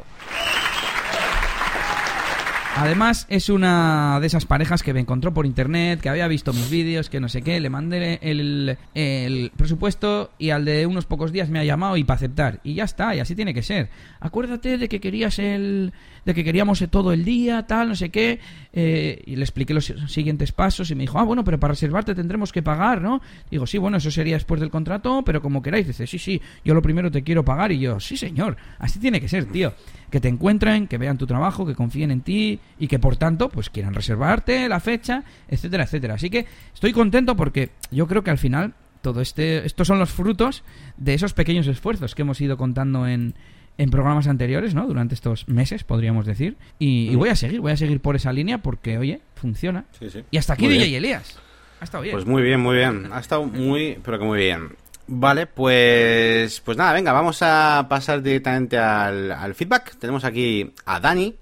Además, 2.77 3.25
es 3.29 3.47
una 3.47 4.19
de 4.19 4.27
esas 4.27 4.45
parejas 4.45 4.83
que 4.83 4.93
me 4.93 4.99
encontró 4.99 5.33
por 5.33 5.45
internet, 5.45 6.01
que 6.01 6.09
había 6.09 6.27
visto 6.27 6.51
mis 6.51 6.69
vídeos, 6.69 7.09
que 7.09 7.21
no 7.21 7.29
sé 7.29 7.41
qué, 7.41 7.61
le 7.61 7.69
mandé 7.69 8.19
el, 8.21 9.51
presupuesto 9.55 10.31
y 10.37 10.49
al 10.49 10.65
de 10.65 10.85
unos 10.85 11.05
pocos 11.05 11.31
días 11.31 11.49
me 11.49 11.59
ha 11.59 11.63
llamado 11.63 11.95
y 11.95 12.03
para 12.03 12.17
aceptar. 12.17 12.59
Y 12.65 12.73
ya 12.73 12.83
está, 12.83 13.15
y 13.15 13.21
así 13.21 13.33
tiene 13.33 13.53
que 13.53 13.63
ser. 13.63 13.89
Acuérdate 14.19 14.77
de 14.77 14.89
que 14.89 14.99
querías 14.99 15.39
el, 15.39 15.93
de 16.25 16.33
que 16.33 16.43
queríamos 16.43 16.83
todo 16.89 17.13
el 17.13 17.23
día, 17.23 17.65
tal, 17.67 17.89
no 17.89 17.95
sé 17.95 18.09
qué. 18.09 18.39
Eh, 18.73 19.21
y 19.25 19.35
le 19.35 19.43
expliqué 19.43 19.73
los 19.73 19.93
siguientes 20.07 20.51
pasos 20.51 20.89
y 20.91 20.95
me 20.95 21.03
dijo, 21.03 21.19
ah, 21.19 21.23
bueno, 21.23 21.43
pero 21.43 21.59
para 21.59 21.73
reservarte 21.73 22.15
tendremos 22.15 22.51
que 22.51 22.61
pagar, 22.61 23.01
¿no? 23.01 23.21
Digo, 23.49 23.67
sí, 23.67 23.77
bueno, 23.77 23.97
eso 23.97 24.11
sería 24.11 24.35
después 24.35 24.59
del 24.59 24.69
contrato, 24.69 25.23
pero 25.23 25.41
como 25.41 25.61
queráis. 25.61 25.87
Dice, 25.87 26.07
sí, 26.07 26.17
sí, 26.17 26.41
yo 26.63 26.73
lo 26.73 26.81
primero 26.81 27.11
te 27.11 27.23
quiero 27.23 27.45
pagar. 27.45 27.71
Y 27.71 27.79
yo, 27.79 27.99
sí, 27.99 28.17
señor, 28.17 28.57
así 28.79 28.99
tiene 28.99 29.21
que 29.21 29.29
ser, 29.29 29.45
tío. 29.45 29.73
Que 30.09 30.19
te 30.19 30.27
encuentren, 30.27 30.87
que 30.87 30.97
vean 30.97 31.17
tu 31.17 31.27
trabajo, 31.27 31.65
que 31.65 31.75
confíen 31.75 32.11
en 32.11 32.21
ti 32.21 32.59
y 32.79 32.87
que 32.87 32.99
por 32.99 33.17
tanto, 33.17 33.49
pues 33.49 33.69
quieran 33.69 33.93
reservarte 33.93 34.67
la 34.67 34.79
fecha, 34.79 35.23
etcétera, 35.47 35.83
etcétera. 35.83 36.15
Así 36.15 36.29
que 36.29 36.45
estoy 36.73 36.91
contento 36.91 37.35
porque 37.35 37.69
yo 37.91 38.07
creo 38.07 38.23
que 38.23 38.31
al 38.31 38.37
final 38.37 38.73
todo 39.01 39.21
este, 39.21 39.65
estos 39.67 39.87
son 39.87 39.99
los 39.99 40.09
frutos 40.09 40.63
de 40.97 41.13
esos 41.13 41.33
pequeños 41.33 41.67
esfuerzos 41.67 42.15
que 42.15 42.23
hemos 42.23 42.41
ido 42.41 42.57
contando 42.57 43.07
en, 43.07 43.35
en 43.77 43.89
programas 43.89 44.27
anteriores, 44.27 44.73
¿no? 44.73 44.87
Durante 44.87 45.15
estos 45.15 45.47
meses, 45.47 45.83
podríamos 45.83 46.25
decir. 46.25 46.57
Y, 46.79 47.15
voy 47.15 47.29
a 47.29 47.35
seguir, 47.35 47.61
voy 47.61 47.71
a 47.71 47.77
seguir 47.77 47.99
por 47.99 48.15
esa 48.15 48.31
línea 48.31 48.59
porque, 48.59 48.97
oye, 48.97 49.21
funciona. 49.35 49.85
Y 50.31 50.37
hasta 50.37 50.53
aquí 50.53 50.67
DJ 50.67 50.97
Elías. 50.97 51.39
Ha 51.81 51.83
estado 51.83 52.03
bien. 52.03 52.13
Pues 52.13 52.25
muy 52.25 52.41
bien, 52.41 52.59
muy 52.59 52.77
bien. 52.77 53.09
Ha 53.11 53.19
estado 53.19 53.45
muy, 53.45 53.99
pero 54.03 54.17
que 54.19 54.25
muy 54.25 54.39
bien. 54.39 54.75
Vale, 55.07 55.45
pues, 55.45 56.61
pues 56.61 56.77
nada, 56.77 56.93
venga, 56.93 57.11
vamos 57.11 57.39
a 57.41 57.85
pasar 57.87 58.23
directamente 58.23 58.77
al, 58.77 59.31
al 59.31 59.53
feedback. 59.53 59.97
Tenemos 59.99 60.23
aquí 60.23 60.71
a 60.85 60.99
Dani, 60.99 61.35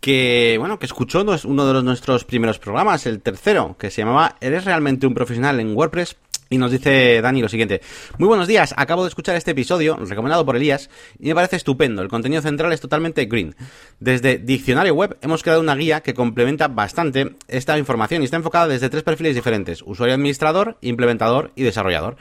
que 0.00 0.56
bueno, 0.58 0.78
que 0.78 0.86
escuchó 0.86 1.22
uno 1.22 1.72
de 1.72 1.82
nuestros 1.82 2.24
primeros 2.24 2.58
programas, 2.58 3.06
el 3.06 3.20
tercero, 3.20 3.76
que 3.78 3.90
se 3.90 4.02
llamaba 4.02 4.36
¿Eres 4.40 4.64
realmente 4.64 5.06
un 5.06 5.14
profesional 5.14 5.58
en 5.60 5.74
WordPress? 5.74 6.16
Y 6.50 6.56
nos 6.56 6.70
dice 6.70 7.20
Dani 7.20 7.42
lo 7.42 7.48
siguiente. 7.48 7.82
Muy 8.16 8.26
buenos 8.26 8.48
días, 8.48 8.72
acabo 8.78 9.02
de 9.02 9.08
escuchar 9.08 9.36
este 9.36 9.50
episodio, 9.50 9.96
recomendado 9.96 10.46
por 10.46 10.56
Elías, 10.56 10.88
y 11.18 11.28
me 11.28 11.34
parece 11.34 11.56
estupendo. 11.56 12.00
El 12.00 12.08
contenido 12.08 12.40
central 12.40 12.72
es 12.72 12.80
totalmente 12.80 13.26
green. 13.26 13.54
Desde 14.00 14.38
Diccionario 14.38 14.94
Web 14.94 15.18
hemos 15.20 15.42
creado 15.42 15.60
una 15.60 15.74
guía 15.74 16.00
que 16.00 16.14
complementa 16.14 16.68
bastante 16.68 17.36
esta 17.48 17.76
información 17.76 18.22
y 18.22 18.24
está 18.24 18.38
enfocada 18.38 18.68
desde 18.68 18.88
tres 18.88 19.02
perfiles 19.02 19.34
diferentes. 19.34 19.82
Usuario 19.82 20.14
administrador, 20.14 20.78
implementador 20.80 21.52
y 21.54 21.64
desarrollador. 21.64 22.16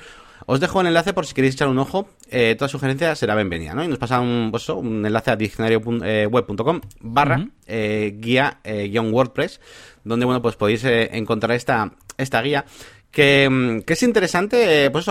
Os 0.46 0.60
dejo 0.60 0.82
el 0.82 0.88
enlace 0.88 1.14
por 1.14 1.26
si 1.26 1.34
queréis 1.34 1.56
echar 1.56 1.70
un 1.70 1.80
ojo. 1.80 2.10
Eh, 2.30 2.56
toda 2.58 2.68
sugerencia 2.68 3.16
será 3.16 3.34
bienvenida, 3.36 3.74
¿no? 3.74 3.84
Y 3.84 3.88
nos 3.88 3.98
pasa 3.98 4.20
un, 4.20 4.50
pues, 4.52 4.68
un 4.70 5.06
enlace 5.06 5.32
a 5.32 5.36
diccionarioweb.com 5.38 6.82
barra 7.00 7.48
guía 7.66 8.60
guion 8.64 9.14
WordPress, 9.14 9.62
donde, 10.04 10.26
bueno, 10.26 10.42
pues 10.42 10.56
podéis 10.56 10.84
encontrar 10.86 11.56
esta, 11.56 11.92
esta 12.18 12.42
guía 12.42 12.66
que, 13.18 13.50
mm, 13.50 13.82
que 13.82 13.94
es 13.94 14.04
interesante, 14.04 14.92
pues 14.92 15.08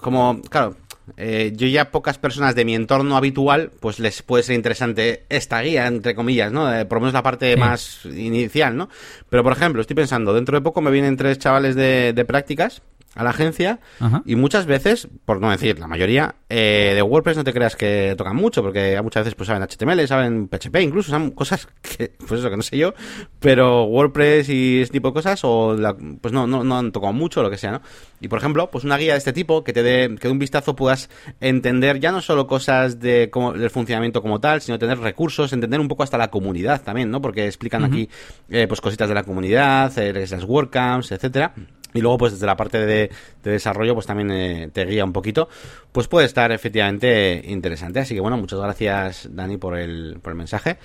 como, 0.00 0.40
claro, 0.48 0.74
eh, 1.18 1.52
yo 1.54 1.66
ya 1.66 1.90
pocas 1.90 2.16
personas 2.16 2.54
de 2.54 2.64
mi 2.64 2.74
entorno 2.74 3.14
habitual, 3.14 3.70
pues 3.78 3.98
les 3.98 4.22
puede 4.22 4.42
ser 4.42 4.54
interesante 4.54 5.24
esta 5.28 5.60
guía, 5.60 5.86
entre 5.86 6.14
comillas, 6.14 6.50
¿no? 6.50 6.74
Eh, 6.74 6.86
por 6.86 6.96
lo 6.96 7.00
menos 7.02 7.12
la 7.12 7.22
parte 7.22 7.54
más 7.58 8.06
inicial, 8.06 8.74
¿no? 8.74 8.88
Pero, 9.28 9.42
por 9.42 9.52
ejemplo, 9.52 9.82
estoy 9.82 9.94
pensando, 9.94 10.32
dentro 10.32 10.56
de 10.56 10.62
poco 10.62 10.80
me 10.80 10.90
vienen 10.90 11.18
tres 11.18 11.38
chavales 11.38 11.74
de, 11.74 12.14
de 12.14 12.24
prácticas 12.24 12.80
a 13.14 13.24
la 13.24 13.30
agencia 13.30 13.78
y 14.24 14.36
muchas 14.36 14.66
veces, 14.66 15.08
por 15.24 15.40
no 15.40 15.50
decir 15.50 15.78
la 15.78 15.86
mayoría, 15.86 16.34
eh, 16.48 16.92
de 16.94 17.02
WordPress 17.02 17.36
no 17.36 17.44
te 17.44 17.52
creas 17.52 17.76
que 17.76 18.14
tocan 18.16 18.36
mucho, 18.36 18.62
porque 18.62 18.98
muchas 19.02 19.24
veces 19.24 19.34
pues 19.34 19.48
saben 19.48 19.62
HTML, 19.62 20.06
saben 20.08 20.48
PHP, 20.48 20.76
incluso 20.80 21.10
saben 21.10 21.30
cosas 21.30 21.68
que, 21.82 22.12
pues 22.26 22.40
eso 22.40 22.48
que 22.48 22.56
no 22.56 22.62
sé 22.62 22.78
yo, 22.78 22.94
pero 23.38 23.84
WordPress 23.84 24.48
y 24.48 24.80
ese 24.80 24.92
tipo 24.92 25.08
de 25.08 25.14
cosas, 25.14 25.40
o 25.44 25.76
pues 26.20 26.32
no, 26.32 26.46
no, 26.46 26.64
no 26.64 26.78
han 26.78 26.92
tocado 26.92 27.12
mucho, 27.12 27.42
lo 27.42 27.50
que 27.50 27.58
sea, 27.58 27.72
¿no? 27.72 27.82
Y 28.20 28.28
por 28.28 28.38
ejemplo, 28.38 28.70
pues 28.70 28.84
una 28.84 28.96
guía 28.96 29.12
de 29.12 29.18
este 29.18 29.32
tipo 29.32 29.62
que 29.62 29.72
te 29.72 29.82
dé, 29.82 30.16
que 30.18 30.28
de 30.28 30.32
un 30.32 30.38
vistazo 30.38 30.74
puedas 30.74 31.10
entender 31.40 32.00
ya 32.00 32.12
no 32.12 32.20
solo 32.22 32.46
cosas 32.46 33.00
de 33.00 33.28
cómo, 33.30 33.52
del 33.52 33.70
funcionamiento 33.70 34.22
como 34.22 34.40
tal, 34.40 34.62
sino 34.62 34.78
tener 34.78 34.98
recursos, 34.98 35.52
entender 35.52 35.80
un 35.80 35.88
poco 35.88 36.02
hasta 36.02 36.16
la 36.16 36.30
comunidad 36.30 36.82
también, 36.82 37.10
¿no? 37.10 37.20
Porque 37.20 37.46
explican 37.46 37.84
aquí 37.84 38.08
eh, 38.48 38.66
pues 38.68 38.80
cositas 38.80 39.08
de 39.08 39.14
la 39.14 39.24
comunidad, 39.24 39.96
eh, 39.98 40.12
las 40.12 40.44
WordCamps, 40.44 41.12
etcétera. 41.12 41.52
Y 41.94 42.00
luego, 42.00 42.18
pues 42.18 42.32
desde 42.32 42.46
la 42.46 42.56
parte 42.56 42.84
de, 42.84 43.10
desarrollo, 43.42 43.94
pues 43.94 44.06
también 44.06 44.30
eh, 44.30 44.70
te 44.72 44.84
guía 44.84 45.04
un 45.04 45.12
poquito. 45.12 45.48
Pues 45.92 46.08
puede 46.08 46.26
estar 46.26 46.52
efectivamente 46.52 47.42
interesante. 47.46 48.00
Así 48.00 48.14
que 48.14 48.20
bueno, 48.20 48.36
muchas 48.36 48.58
gracias, 48.60 49.28
Dani, 49.30 49.58
por 49.58 49.78
el, 49.78 50.18
por 50.22 50.32
el 50.32 50.38
mensaje 50.38 50.78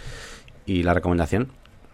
y 0.66 0.84
la 0.84 0.94
recomendación. 0.94 1.50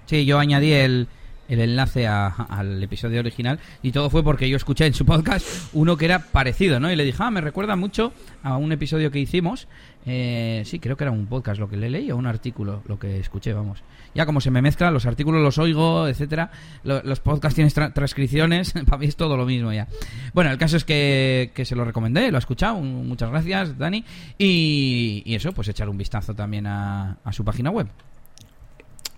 Sí, 0.06 0.26
yo 0.26 0.40
añadí 0.40 0.74
el, 0.74 1.08
el 1.54 1.62
enlace 1.62 2.08
al 2.08 2.82
episodio 2.84 3.20
original 3.20 3.60
y 3.82 3.92
todo 3.92 4.10
fue 4.10 4.24
porque 4.24 4.50
yo 4.50 4.58
escuché 4.58 4.86
en 4.86 4.94
su 4.94 5.06
podcast 5.06 5.46
uno 5.74 5.98
que 5.98 6.06
era 6.06 6.20
parecido, 6.20 6.80
¿no? 6.80 6.92
Y 6.92 6.96
le 6.96 7.04
dije, 7.04 7.18
ah, 7.22 7.32
me 7.32 7.42
recuerda 7.42 7.76
mucho 7.76 8.14
a 8.44 8.58
un 8.58 8.72
episodio 8.72 9.12
que 9.12 9.20
hicimos. 9.20 9.68
Eh, 10.06 10.64
sí, 10.66 10.80
creo 10.80 10.98
que 10.98 11.06
era 11.06 11.12
un 11.12 11.28
podcast 11.28 11.60
lo 11.60 11.70
que 11.70 11.78
le 11.78 11.90
leí 11.90 12.12
o 12.12 12.18
un 12.18 12.26
artículo 12.26 12.84
lo 12.88 13.00
que 13.00 13.20
escuché, 13.20 13.54
vamos. 13.54 13.84
Ya 14.14 14.26
como 14.26 14.42
se 14.42 14.52
me 14.52 14.62
mezcla, 14.62 14.92
los 14.92 15.06
artículos 15.06 15.42
los 15.42 15.58
oigo, 15.58 16.08
etcétera. 16.08 16.52
los 16.84 17.20
podcasts 17.20 17.56
tienen 17.56 17.72
transcripciones, 17.94 18.74
para 18.86 18.98
mí 18.98 19.06
es 19.06 19.16
todo 19.16 19.38
lo 19.38 19.46
mismo 19.46 19.72
ya. 19.72 19.88
Bueno, 20.34 20.52
el 20.52 20.58
caso 20.58 20.78
es 20.78 20.84
que, 20.84 21.52
se 21.64 21.76
lo 21.76 21.86
recomendé, 21.86 22.30
lo 22.32 22.38
ha 22.38 22.40
escuchado, 22.40 22.80
muchas 22.80 23.30
gracias, 23.30 23.78
Dani. 23.78 24.04
Y, 24.38 25.24
eso, 25.34 25.52
pues 25.54 25.68
echar 25.68 25.90
un 25.90 25.98
vistazo 25.98 26.34
también 26.36 26.68
a 26.68 27.18
su 27.32 27.46
página 27.46 27.72
web. 27.72 27.88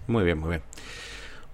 Muy 0.07 0.23
bien, 0.23 0.37
muy 0.37 0.49
bien. 0.49 0.61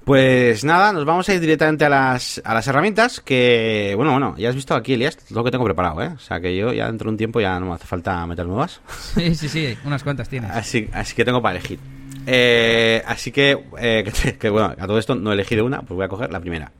Pues 0.05 0.63
nada, 0.63 0.91
nos 0.93 1.05
vamos 1.05 1.29
a 1.29 1.33
ir 1.35 1.39
directamente 1.39 1.85
a 1.85 1.89
las, 1.89 2.41
a 2.43 2.55
las 2.55 2.67
herramientas 2.67 3.19
que, 3.19 3.93
bueno, 3.95 4.11
bueno, 4.11 4.35
ya 4.35 4.49
has 4.49 4.55
visto 4.55 4.73
aquí, 4.73 4.93
Elias, 4.93 5.17
lo 5.29 5.43
que 5.43 5.51
tengo 5.51 5.63
preparado, 5.63 6.01
¿eh? 6.01 6.11
O 6.15 6.19
sea 6.19 6.39
que 6.39 6.55
yo 6.55 6.73
ya 6.73 6.87
dentro 6.87 7.05
de 7.05 7.11
un 7.11 7.17
tiempo 7.17 7.39
ya 7.39 7.59
no 7.59 7.67
me 7.67 7.73
hace 7.73 7.85
falta 7.85 8.25
meter 8.25 8.47
nuevas. 8.47 8.81
Sí, 9.13 9.35
sí, 9.35 9.47
sí, 9.47 9.77
unas 9.85 10.03
cuantas 10.03 10.27
tienes. 10.27 10.49
Así, 10.51 10.89
así 10.91 11.15
que 11.15 11.23
tengo 11.23 11.41
para 11.41 11.57
elegir. 11.59 11.79
Eh, 12.25 13.03
así 13.05 13.31
que, 13.31 13.63
eh, 13.79 14.11
que, 14.39 14.49
bueno, 14.49 14.73
a 14.77 14.87
todo 14.87 14.97
esto 14.97 15.13
no 15.15 15.31
he 15.31 15.33
elegido 15.33 15.65
una, 15.65 15.81
pues 15.81 15.95
voy 15.95 16.05
a 16.05 16.09
coger 16.09 16.31
la 16.31 16.39
primera. 16.39 16.71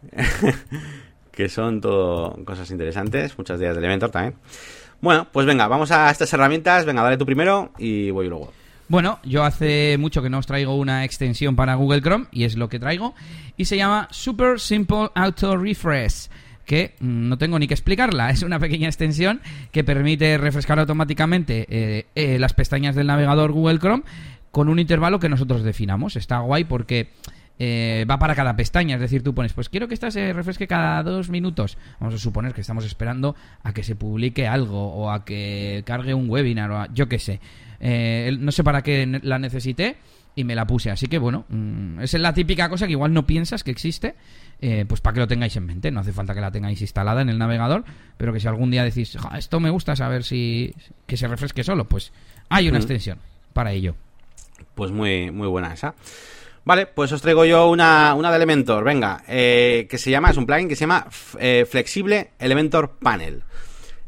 que 1.32 1.48
son 1.48 1.80
todo 1.80 2.38
cosas 2.44 2.70
interesantes, 2.70 3.36
muchas 3.36 3.60
días 3.60 3.74
de 3.74 3.78
Elementor 3.80 4.10
también. 4.10 4.34
Bueno, 5.00 5.26
pues 5.32 5.46
venga, 5.46 5.66
vamos 5.66 5.90
a 5.90 6.10
estas 6.10 6.32
herramientas, 6.32 6.86
venga, 6.86 7.02
dale 7.02 7.16
tú 7.16 7.26
primero 7.26 7.72
y 7.76 8.10
voy 8.10 8.28
luego. 8.28 8.52
Bueno, 8.92 9.20
yo 9.24 9.42
hace 9.42 9.96
mucho 9.98 10.20
que 10.20 10.28
no 10.28 10.36
os 10.36 10.46
traigo 10.46 10.76
una 10.76 11.06
extensión 11.06 11.56
para 11.56 11.76
Google 11.76 12.02
Chrome 12.02 12.26
y 12.30 12.44
es 12.44 12.58
lo 12.58 12.68
que 12.68 12.78
traigo 12.78 13.14
y 13.56 13.64
se 13.64 13.78
llama 13.78 14.06
Super 14.10 14.60
Simple 14.60 15.08
Auto 15.14 15.56
Refresh 15.56 16.28
que 16.66 16.94
mm, 17.00 17.28
no 17.30 17.38
tengo 17.38 17.58
ni 17.58 17.66
que 17.66 17.72
explicarla. 17.72 18.28
Es 18.32 18.42
una 18.42 18.58
pequeña 18.58 18.88
extensión 18.88 19.40
que 19.70 19.82
permite 19.82 20.36
refrescar 20.36 20.78
automáticamente 20.78 21.66
eh, 21.70 22.06
eh, 22.14 22.38
las 22.38 22.52
pestañas 22.52 22.94
del 22.94 23.06
navegador 23.06 23.52
Google 23.52 23.78
Chrome 23.78 24.02
con 24.50 24.68
un 24.68 24.78
intervalo 24.78 25.18
que 25.18 25.30
nosotros 25.30 25.62
definamos. 25.62 26.16
Está 26.16 26.40
guay 26.40 26.64
porque 26.64 27.12
eh, 27.64 28.04
va 28.10 28.18
para 28.18 28.34
cada 28.34 28.56
pestaña. 28.56 28.96
Es 28.96 29.00
decir, 29.00 29.22
tú 29.22 29.36
pones, 29.36 29.52
pues 29.52 29.68
quiero 29.68 29.86
que 29.86 29.94
esta 29.94 30.10
se 30.10 30.32
refresque 30.32 30.66
cada 30.66 31.00
dos 31.04 31.30
minutos. 31.30 31.78
Vamos 32.00 32.16
a 32.16 32.18
suponer 32.18 32.54
que 32.54 32.60
estamos 32.60 32.84
esperando 32.84 33.36
a 33.62 33.72
que 33.72 33.84
se 33.84 33.94
publique 33.94 34.48
algo 34.48 34.92
o 34.92 35.12
a 35.12 35.24
que 35.24 35.84
cargue 35.86 36.12
un 36.12 36.28
webinar 36.28 36.72
o 36.72 36.78
a, 36.78 36.92
yo 36.92 37.08
qué 37.08 37.20
sé. 37.20 37.38
Eh, 37.78 38.36
no 38.36 38.50
sé 38.50 38.64
para 38.64 38.82
qué 38.82 39.20
la 39.22 39.38
necesité 39.38 39.96
y 40.34 40.42
me 40.42 40.56
la 40.56 40.66
puse. 40.66 40.90
Así 40.90 41.06
que 41.06 41.18
bueno, 41.18 41.44
mm, 41.50 42.00
es 42.00 42.14
la 42.14 42.34
típica 42.34 42.68
cosa 42.68 42.86
que 42.86 42.92
igual 42.92 43.12
no 43.12 43.26
piensas 43.28 43.62
que 43.62 43.70
existe, 43.70 44.16
eh, 44.60 44.84
pues 44.88 45.00
para 45.00 45.14
que 45.14 45.20
lo 45.20 45.28
tengáis 45.28 45.54
en 45.54 45.64
mente. 45.64 45.92
No 45.92 46.00
hace 46.00 46.12
falta 46.12 46.34
que 46.34 46.40
la 46.40 46.50
tengáis 46.50 46.80
instalada 46.80 47.22
en 47.22 47.28
el 47.28 47.38
navegador, 47.38 47.84
pero 48.16 48.32
que 48.32 48.40
si 48.40 48.48
algún 48.48 48.72
día 48.72 48.82
decís, 48.82 49.16
esto 49.38 49.60
me 49.60 49.70
gusta 49.70 49.94
saber 49.94 50.24
si 50.24 50.74
que 51.06 51.16
se 51.16 51.28
refresque 51.28 51.62
solo, 51.62 51.84
pues 51.84 52.12
hay 52.48 52.68
una 52.68 52.78
extensión 52.78 53.18
para 53.52 53.70
ello. 53.70 53.94
Pues 54.74 54.90
muy, 54.90 55.30
muy 55.30 55.46
buena 55.46 55.72
esa. 55.72 55.94
Vale, 56.64 56.86
pues 56.86 57.10
os 57.12 57.22
traigo 57.22 57.44
yo 57.44 57.68
una, 57.68 58.14
una 58.14 58.30
de 58.30 58.36
Elementor, 58.36 58.84
venga, 58.84 59.22
eh, 59.26 59.86
que 59.90 59.98
se 59.98 60.10
llama, 60.10 60.30
es 60.30 60.36
un 60.36 60.46
plugin 60.46 60.68
que 60.68 60.76
se 60.76 60.82
llama 60.82 61.06
Flexible 61.10 62.30
Elementor 62.38 62.98
Panel. 62.98 63.42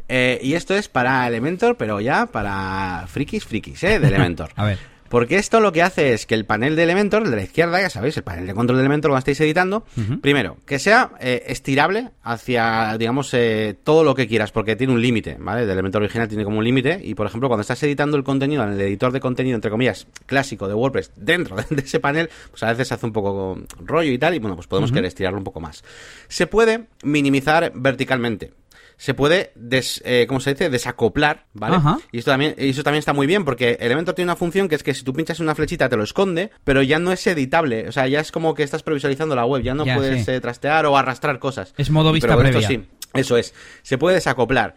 Eh, 0.09 0.39
y 0.43 0.55
esto 0.55 0.75
es 0.75 0.89
para 0.89 1.27
Elementor, 1.27 1.77
pero 1.77 2.01
ya 2.01 2.27
para 2.27 3.07
frikis, 3.09 3.45
frikis, 3.45 3.83
¿eh? 3.85 3.99
De 3.99 4.09
Elementor. 4.15 4.51
a 4.57 4.65
ver. 4.65 4.94
Porque 5.15 5.37
esto 5.37 5.61
lo 5.61 5.71
que 5.71 5.81
hace 5.81 6.13
es 6.13 6.27
que 6.27 6.35
el 6.35 6.45
panel 6.45 6.75
de 6.75 6.83
Elementor, 6.83 7.23
el 7.23 7.31
de 7.31 7.37
la 7.37 7.45
izquierda, 7.45 7.81
ya 7.81 7.89
sabéis, 7.89 8.17
el 8.17 8.25
panel 8.25 8.49
de 8.49 8.53
control 8.53 8.79
de 8.79 8.83
Elementor 8.83 9.13
cuando 9.13 9.21
estáis 9.21 9.41
editando, 9.43 9.87
primero, 10.21 10.57
que 10.67 10.81
sea 10.81 11.13
eh, 11.21 11.45
estirable 11.47 12.11
hacia, 12.25 12.99
digamos, 12.99 13.33
eh, 13.33 13.77
todo 13.85 14.03
lo 14.03 14.17
que 14.17 14.27
quieras, 14.27 14.51
porque 14.51 14.75
tiene 14.75 14.93
un 14.93 15.01
límite, 15.01 15.37
¿vale? 15.39 15.63
El 15.63 15.71
Elementor 15.71 16.03
original 16.03 16.27
tiene 16.27 16.43
como 16.43 16.59
un 16.59 16.65
límite, 16.65 17.01
y 17.01 17.15
por 17.15 17.29
ejemplo, 17.29 17.49
cuando 17.49 17.61
estás 17.61 17.81
editando 17.85 18.17
el 18.17 18.25
contenido 18.25 18.65
en 18.65 18.73
el 18.73 18.81
editor 18.81 19.13
de 19.13 19.21
contenido, 19.21 19.55
entre 19.55 19.71
comillas, 19.71 20.09
clásico 20.27 20.67
de 20.67 20.75
WordPress, 20.75 21.13
dentro 21.15 21.55
de 21.71 21.81
ese 21.81 22.01
panel, 22.01 22.29
pues 22.51 22.65
a 22.65 22.71
veces 22.71 22.89
se 22.89 22.95
hace 22.95 23.07
un 23.07 23.13
poco 23.13 23.57
rollo 23.85 24.11
y 24.11 24.19
tal, 24.19 24.35
y 24.35 24.41
bueno, 24.41 24.57
pues 24.57 24.67
podemos 24.67 24.91
querer 24.91 25.05
estirarlo 25.05 25.39
un 25.39 25.45
poco 25.45 25.61
más. 25.61 25.85
Se 26.27 26.49
puede 26.49 26.87
minimizar 27.05 27.71
verticalmente 27.73 28.51
se 28.97 29.15
puede, 29.15 29.53
des, 29.55 30.03
eh, 30.05 30.27
¿cómo 30.29 30.41
se 30.41 30.51
dice? 30.51 30.71
Desacoplar, 30.71 31.47
¿vale? 31.53 31.77
Y 32.13 32.19
esto 32.19 32.31
también, 32.31 32.55
eso 32.57 32.83
también 32.83 33.01
está 33.01 33.13
muy 33.13 33.27
bien 33.27 33.45
porque 33.45 33.77
Elementor 33.81 34.15
tiene 34.15 34.31
una 34.31 34.37
función 34.37 34.69
que 34.69 34.75
es 34.75 34.83
que 34.83 34.95
si 34.95 35.05
tú 35.05 35.13
pinchas 35.13 35.41
una 35.41 35.55
flechita 35.55 35.89
te 35.89 35.97
lo 35.97 36.05
esconde, 36.05 36.51
pero 36.65 36.83
ya 36.83 36.99
no 36.99 37.13
es 37.13 37.27
editable. 37.27 37.89
O 37.89 37.93
sea, 37.93 38.07
ya 38.07 38.21
es 38.21 38.33
como 38.33 38.55
que 38.55 38.63
estás 38.63 38.83
previsualizando 38.83 39.35
la 39.35 39.45
web, 39.45 39.63
ya 39.63 39.75
no 39.75 39.85
puedes 39.85 40.27
eh, 40.29 40.41
trastear 40.41 40.87
o 40.87 40.97
arrastrar 40.97 41.39
cosas. 41.39 41.75
Es 41.77 41.91
modo 41.91 42.13
vista 42.13 42.37
previa. 42.37 42.67
sí, 42.67 42.85
eso 43.15 43.37
es. 43.37 43.55
Se 43.83 43.99
puede 43.99 44.17
desacoplar. 44.17 44.75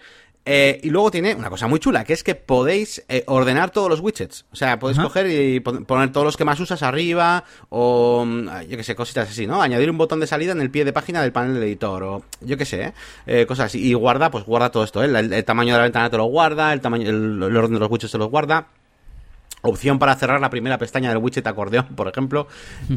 Eh, 0.50 0.80
y 0.82 0.90
luego 0.92 1.12
tiene 1.12 1.36
una 1.36 1.50
cosa 1.50 1.68
muy 1.68 1.78
chula, 1.78 2.06
que 2.06 2.14
es 2.14 2.24
que 2.24 2.34
podéis 2.34 3.04
eh, 3.10 3.26
ordenar 3.28 3.70
todos 3.72 3.90
los 3.90 4.00
widgets. 4.00 4.46
O 4.50 4.56
sea, 4.56 4.80
podéis 4.80 4.98
coger 4.98 5.30
y 5.30 5.60
poner 5.60 6.14
todos 6.14 6.24
los 6.24 6.38
que 6.38 6.46
más 6.46 6.58
usas 6.62 6.84
arriba, 6.84 7.44
o 7.68 8.24
mm, 8.26 8.62
yo 8.70 8.78
qué 8.78 8.84
sé, 8.86 8.96
cositas 8.96 9.30
así, 9.30 9.46
¿no? 9.46 9.62
Añadir 9.62 9.92
un 9.92 9.98
botón 9.98 10.22
de 10.22 10.28
salida 10.28 10.54
en 10.54 10.62
el 10.62 10.72
pie 10.72 10.86
de 10.86 10.94
página 10.94 11.22
del 11.22 11.34
panel 11.34 11.56
del 11.56 11.64
editor, 11.64 12.02
o 12.04 12.24
yo 12.40 12.56
qué 12.56 12.64
sé, 12.64 12.94
¿eh? 13.26 13.46
cosas 13.46 13.66
así. 13.66 13.86
Y 13.86 13.94
guarda, 13.94 14.32
pues 14.32 14.46
guarda 14.46 14.72
todo 14.72 14.86
esto, 14.86 15.04
¿eh? 15.04 15.08
El, 15.08 15.44
tamaño 15.44 15.74
de 15.74 15.80
la 15.80 15.84
ventana 15.84 16.10
te 16.10 16.16
lo 16.16 16.26
guarda, 16.28 16.72
el 16.72 16.80
tamaño, 16.80 17.10
el, 17.10 17.44
el 17.44 17.58
orden 17.58 17.74
de 17.74 17.80
los 17.80 17.92
widgets 17.92 18.14
te 18.14 18.18
los 18.18 18.30
guarda. 18.30 18.68
Opción 19.68 20.00
para 20.00 20.16
cerrar 20.16 20.40
la 20.40 20.50
primera 20.50 20.78
pestaña 20.78 21.10
del 21.10 21.18
widget 21.18 21.46
acordeón, 21.46 21.88
por 21.96 22.08
ejemplo. 22.08 22.48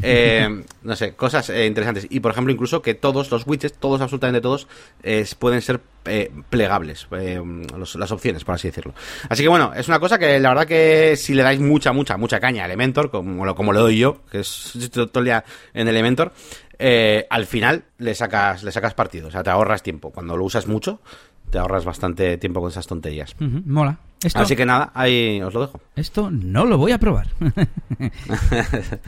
Eh, 0.01 0.63
no 0.83 0.95
sé, 0.95 1.15
cosas 1.15 1.49
eh, 1.49 1.65
interesantes. 1.65 2.07
Y 2.09 2.21
por 2.21 2.31
ejemplo, 2.31 2.53
incluso 2.53 2.81
que 2.81 2.93
todos 2.93 3.29
los 3.29 3.45
widgets, 3.45 3.77
todos, 3.77 3.99
absolutamente 3.99 4.39
todos, 4.39 4.69
pueden 5.37 5.61
ser 5.61 5.81
eh, 6.05 6.31
plegables, 6.49 7.07
las 7.11 8.11
opciones, 8.13 8.45
por 8.45 8.55
así 8.55 8.69
decirlo. 8.69 8.93
Así 9.27 9.43
que 9.43 9.49
bueno, 9.49 9.73
es 9.75 9.89
una 9.89 9.99
cosa 9.99 10.17
que 10.17 10.39
la 10.39 10.49
verdad 10.49 10.65
que 10.65 11.17
si 11.17 11.33
le 11.33 11.43
dais 11.43 11.59
mucha, 11.59 11.91
mucha, 11.91 12.15
mucha 12.15 12.39
caña 12.39 12.63
a 12.63 12.67
Elementor, 12.67 13.11
como 13.11 13.45
lo, 13.45 13.53
como 13.53 13.73
le 13.73 13.79
doy 13.79 13.97
yo, 13.97 14.21
que 14.31 14.39
es 14.39 14.71
todo 14.93 15.19
el 15.19 15.25
día 15.25 15.43
en 15.73 15.89
Elementor, 15.89 16.31
al 17.29 17.45
final 17.47 17.83
le 17.97 18.15
sacas, 18.15 18.63
le 18.63 18.71
sacas 18.71 18.93
partido, 18.93 19.27
o 19.27 19.31
sea, 19.31 19.43
te 19.43 19.49
ahorras 19.49 19.83
tiempo. 19.83 20.11
Cuando 20.11 20.37
lo 20.37 20.45
usas 20.45 20.67
mucho, 20.67 21.01
te 21.49 21.57
ahorras 21.57 21.83
bastante 21.83 22.37
tiempo 22.37 22.61
con 22.61 22.71
esas 22.71 22.87
tonterías. 22.87 23.35
mola. 23.39 23.99
Así 24.33 24.55
que 24.55 24.65
nada, 24.65 24.91
ahí 24.93 25.41
os 25.41 25.53
lo 25.53 25.61
dejo. 25.61 25.81
Esto 25.95 26.29
no 26.31 26.65
lo 26.65 26.77
voy 26.77 26.91
a 26.91 26.99
probar. 26.99 27.27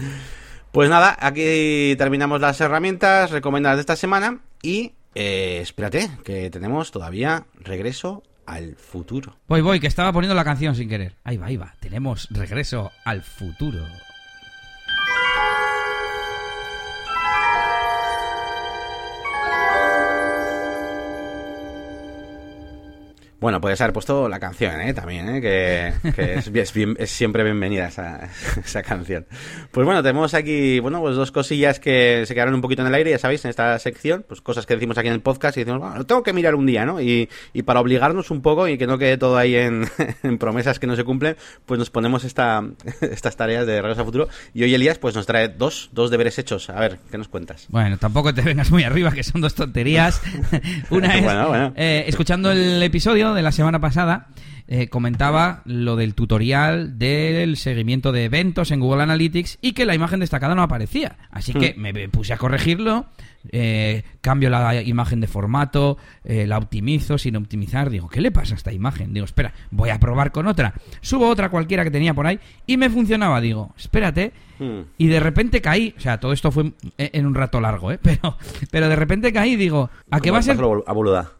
pues 0.71 0.89
nada, 0.89 1.15
aquí 1.19 1.95
terminamos 1.97 2.41
las 2.41 2.59
herramientas 2.61 3.31
recomendadas 3.31 3.77
de 3.77 3.81
esta 3.81 3.95
semana 3.95 4.39
y 4.61 4.93
eh, 5.15 5.59
espérate, 5.61 6.09
que 6.23 6.49
tenemos 6.49 6.91
todavía 6.91 7.45
regreso 7.59 8.23
al 8.45 8.75
futuro. 8.75 9.37
Voy, 9.47 9.61
voy, 9.61 9.79
que 9.79 9.87
estaba 9.87 10.11
poniendo 10.11 10.35
la 10.35 10.43
canción 10.43 10.75
sin 10.75 10.89
querer. 10.89 11.15
Ahí 11.23 11.37
va, 11.37 11.47
ahí 11.47 11.57
va. 11.57 11.75
Tenemos 11.79 12.27
regreso 12.31 12.91
al 13.05 13.21
futuro. 13.21 13.85
Bueno, 23.43 23.59
puedes 23.59 23.81
haber 23.81 23.91
puesto 23.91 24.29
la 24.29 24.39
canción, 24.39 24.79
¿eh? 24.79 24.93
También, 24.93 25.27
¿eh? 25.27 25.41
Que, 25.41 25.91
es, 26.31 27.09
siempre 27.11 27.43
bienvenida 27.43 27.89
esa, 27.89 28.29
esa, 28.65 28.83
canción. 28.83 29.25
Pues 29.69 29.85
bueno, 29.85 30.01
tenemos 30.01 30.33
aquí, 30.33 30.79
bueno, 30.79 31.01
pues 31.01 31.17
dos 31.17 31.33
cosillas 31.33 31.81
que 31.81 32.23
se 32.25 32.33
quedaron 32.35 32.53
un 32.53 32.61
poquito 32.61 32.83
en 32.83 32.87
el 32.87 32.95
aire, 32.95 33.11
ya 33.11 33.17
sabéis, 33.17 33.43
en 33.43 33.49
esta 33.49 33.77
sección, 33.79 34.23
pues 34.25 34.39
cosas 34.39 34.65
que 34.65 34.75
decimos 34.75 34.97
aquí 34.97 35.09
en 35.09 35.15
el 35.15 35.19
podcast 35.19 35.57
y 35.57 35.59
decimos, 35.59 35.81
bueno, 35.81 35.97
lo 35.97 36.05
tengo 36.05 36.23
que 36.23 36.31
mirar 36.31 36.55
un 36.55 36.65
día, 36.65 36.85
¿no? 36.85 37.01
Y, 37.01 37.29
y 37.51 37.63
para 37.63 37.81
obligarnos 37.81 38.31
un 38.31 38.41
poco 38.41 38.69
y 38.69 38.77
que 38.77 38.87
no 38.87 38.97
quede 38.97 39.17
todo 39.17 39.35
ahí 39.35 39.57
en, 39.57 39.89
promesas 40.39 40.79
que 40.79 40.87
no 40.87 40.95
se 40.95 41.03
cumplen, 41.03 41.35
pues 41.65 41.77
nos 41.77 41.89
ponemos 41.89 42.23
esta, 42.23 42.63
estas 43.01 43.35
tareas 43.35 43.67
de 43.67 43.81
Regreso 43.81 44.03
a 44.03 44.05
Futuro. 44.05 44.29
Y 44.53 44.63
hoy 44.63 44.73
Elías, 44.73 44.99
pues 44.99 45.15
nos 45.15 45.25
trae 45.25 45.49
dos, 45.49 45.89
dos 45.91 46.09
deberes 46.11 46.39
hechos. 46.39 46.69
A 46.69 46.79
ver, 46.79 46.99
¿qué 47.11 47.17
nos 47.17 47.27
cuentas? 47.27 47.65
Bueno, 47.67 47.97
tampoco 47.97 48.33
te 48.33 48.41
vengas 48.41 48.71
muy 48.71 48.83
arriba, 48.83 49.11
que 49.11 49.23
son 49.23 49.41
dos 49.41 49.53
tonterías. 49.53 50.21
Una 50.91 51.17
es, 51.17 51.73
eh, 51.75 52.05
escuchando 52.07 52.49
el 52.49 52.81
episodio 52.81 53.32
de 53.33 53.41
la 53.41 53.51
semana 53.51 53.79
pasada, 53.79 54.27
eh, 54.67 54.87
comentaba 54.87 55.61
lo 55.65 55.95
del 55.95 56.15
tutorial 56.15 56.97
del 56.97 57.57
seguimiento 57.57 58.11
de 58.11 58.25
eventos 58.25 58.71
en 58.71 58.79
Google 58.79 59.03
Analytics 59.03 59.59
y 59.61 59.73
que 59.73 59.85
la 59.85 59.95
imagen 59.95 60.19
destacada 60.19 60.55
no 60.55 60.63
aparecía. 60.63 61.17
Así 61.31 61.53
que 61.53 61.75
hmm. 61.75 61.81
me 61.81 62.09
puse 62.09 62.33
a 62.33 62.37
corregirlo, 62.37 63.07
eh, 63.51 64.03
cambio 64.21 64.49
la 64.49 64.81
imagen 64.81 65.19
de 65.19 65.27
formato, 65.27 65.97
eh, 66.23 66.47
la 66.47 66.57
optimizo 66.57 67.17
sin 67.17 67.35
optimizar. 67.35 67.89
Digo, 67.89 68.07
¿qué 68.07 68.21
le 68.21 68.31
pasa 68.31 68.53
a 68.53 68.57
esta 68.57 68.71
imagen? 68.71 69.13
Digo, 69.13 69.25
espera, 69.25 69.53
voy 69.71 69.89
a 69.89 69.99
probar 69.99 70.31
con 70.31 70.47
otra. 70.47 70.73
Subo 71.01 71.27
otra 71.27 71.49
cualquiera 71.49 71.83
que 71.83 71.91
tenía 71.91 72.13
por 72.13 72.27
ahí 72.27 72.39
y 72.65 72.77
me 72.77 72.89
funcionaba. 72.89 73.41
Digo, 73.41 73.73
espérate. 73.77 74.31
Hmm. 74.59 74.81
Y 74.97 75.07
de 75.07 75.19
repente 75.19 75.61
caí, 75.61 75.93
o 75.97 75.99
sea, 75.99 76.19
todo 76.19 76.31
esto 76.31 76.51
fue 76.51 76.73
en 76.97 77.25
un 77.25 77.35
rato 77.35 77.59
largo, 77.59 77.91
¿eh? 77.91 77.99
Pero, 78.03 78.37
pero 78.69 78.89
de 78.89 78.95
repente 78.95 79.33
caí 79.33 79.55
digo, 79.55 79.89
¿a 80.11 80.19
qué 80.19 80.29
va 80.29 80.39
a 80.39 80.41
ser? 80.41 80.57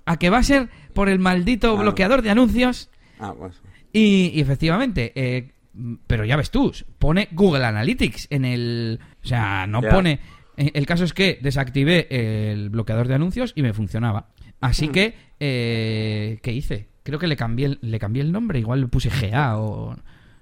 A, 0.06 0.18
qué 0.18 0.30
va 0.30 0.38
a 0.40 0.44
ser 0.44 0.70
por 0.94 1.10
el 1.10 1.20
maldito 1.20 1.78
ah. 1.78 1.82
bloqueador 1.82 2.22
de 2.22 2.32
anuncios? 2.32 2.90
Ah, 3.20 3.34
pues. 3.38 3.62
y, 3.94 4.40
efectivamente, 4.40 5.14
eh, 5.16 5.54
pero 6.08 6.26
ya 6.26 6.36
ves 6.36 6.52
tú, 6.52 6.72
pone 7.00 7.30
Google 7.32 7.66
Analytics 7.66 8.28
en 8.30 8.46
el... 8.46 9.00
O 9.24 9.28
sea, 9.28 9.66
no 9.68 9.82
pone... 9.82 10.20
Eh, 10.58 10.72
el 10.74 10.86
caso 10.86 11.04
es 11.04 11.14
que 11.14 11.40
desactivé 11.42 12.08
el 12.10 12.70
bloqueador 12.70 13.08
de 13.08 13.16
anuncios 13.16 13.54
y 13.56 13.62
me 13.62 13.74
funcionaba. 13.74 14.30
Así 14.62 14.88
mm. 14.88 14.92
que, 14.92 15.16
eh, 15.40 16.40
¿qué 16.42 16.54
hice? 16.54 16.88
Creo 17.04 17.20
que 17.20 17.28
le 17.28 17.36
cambié, 17.36 17.66
el, 17.66 17.80
le 17.82 18.00
cambié 18.00 18.22
el 18.22 18.32
nombre, 18.32 18.60
igual 18.60 18.82
le 18.82 18.88
puse 18.88 19.10
GA 19.10 19.58
o... 19.58 19.96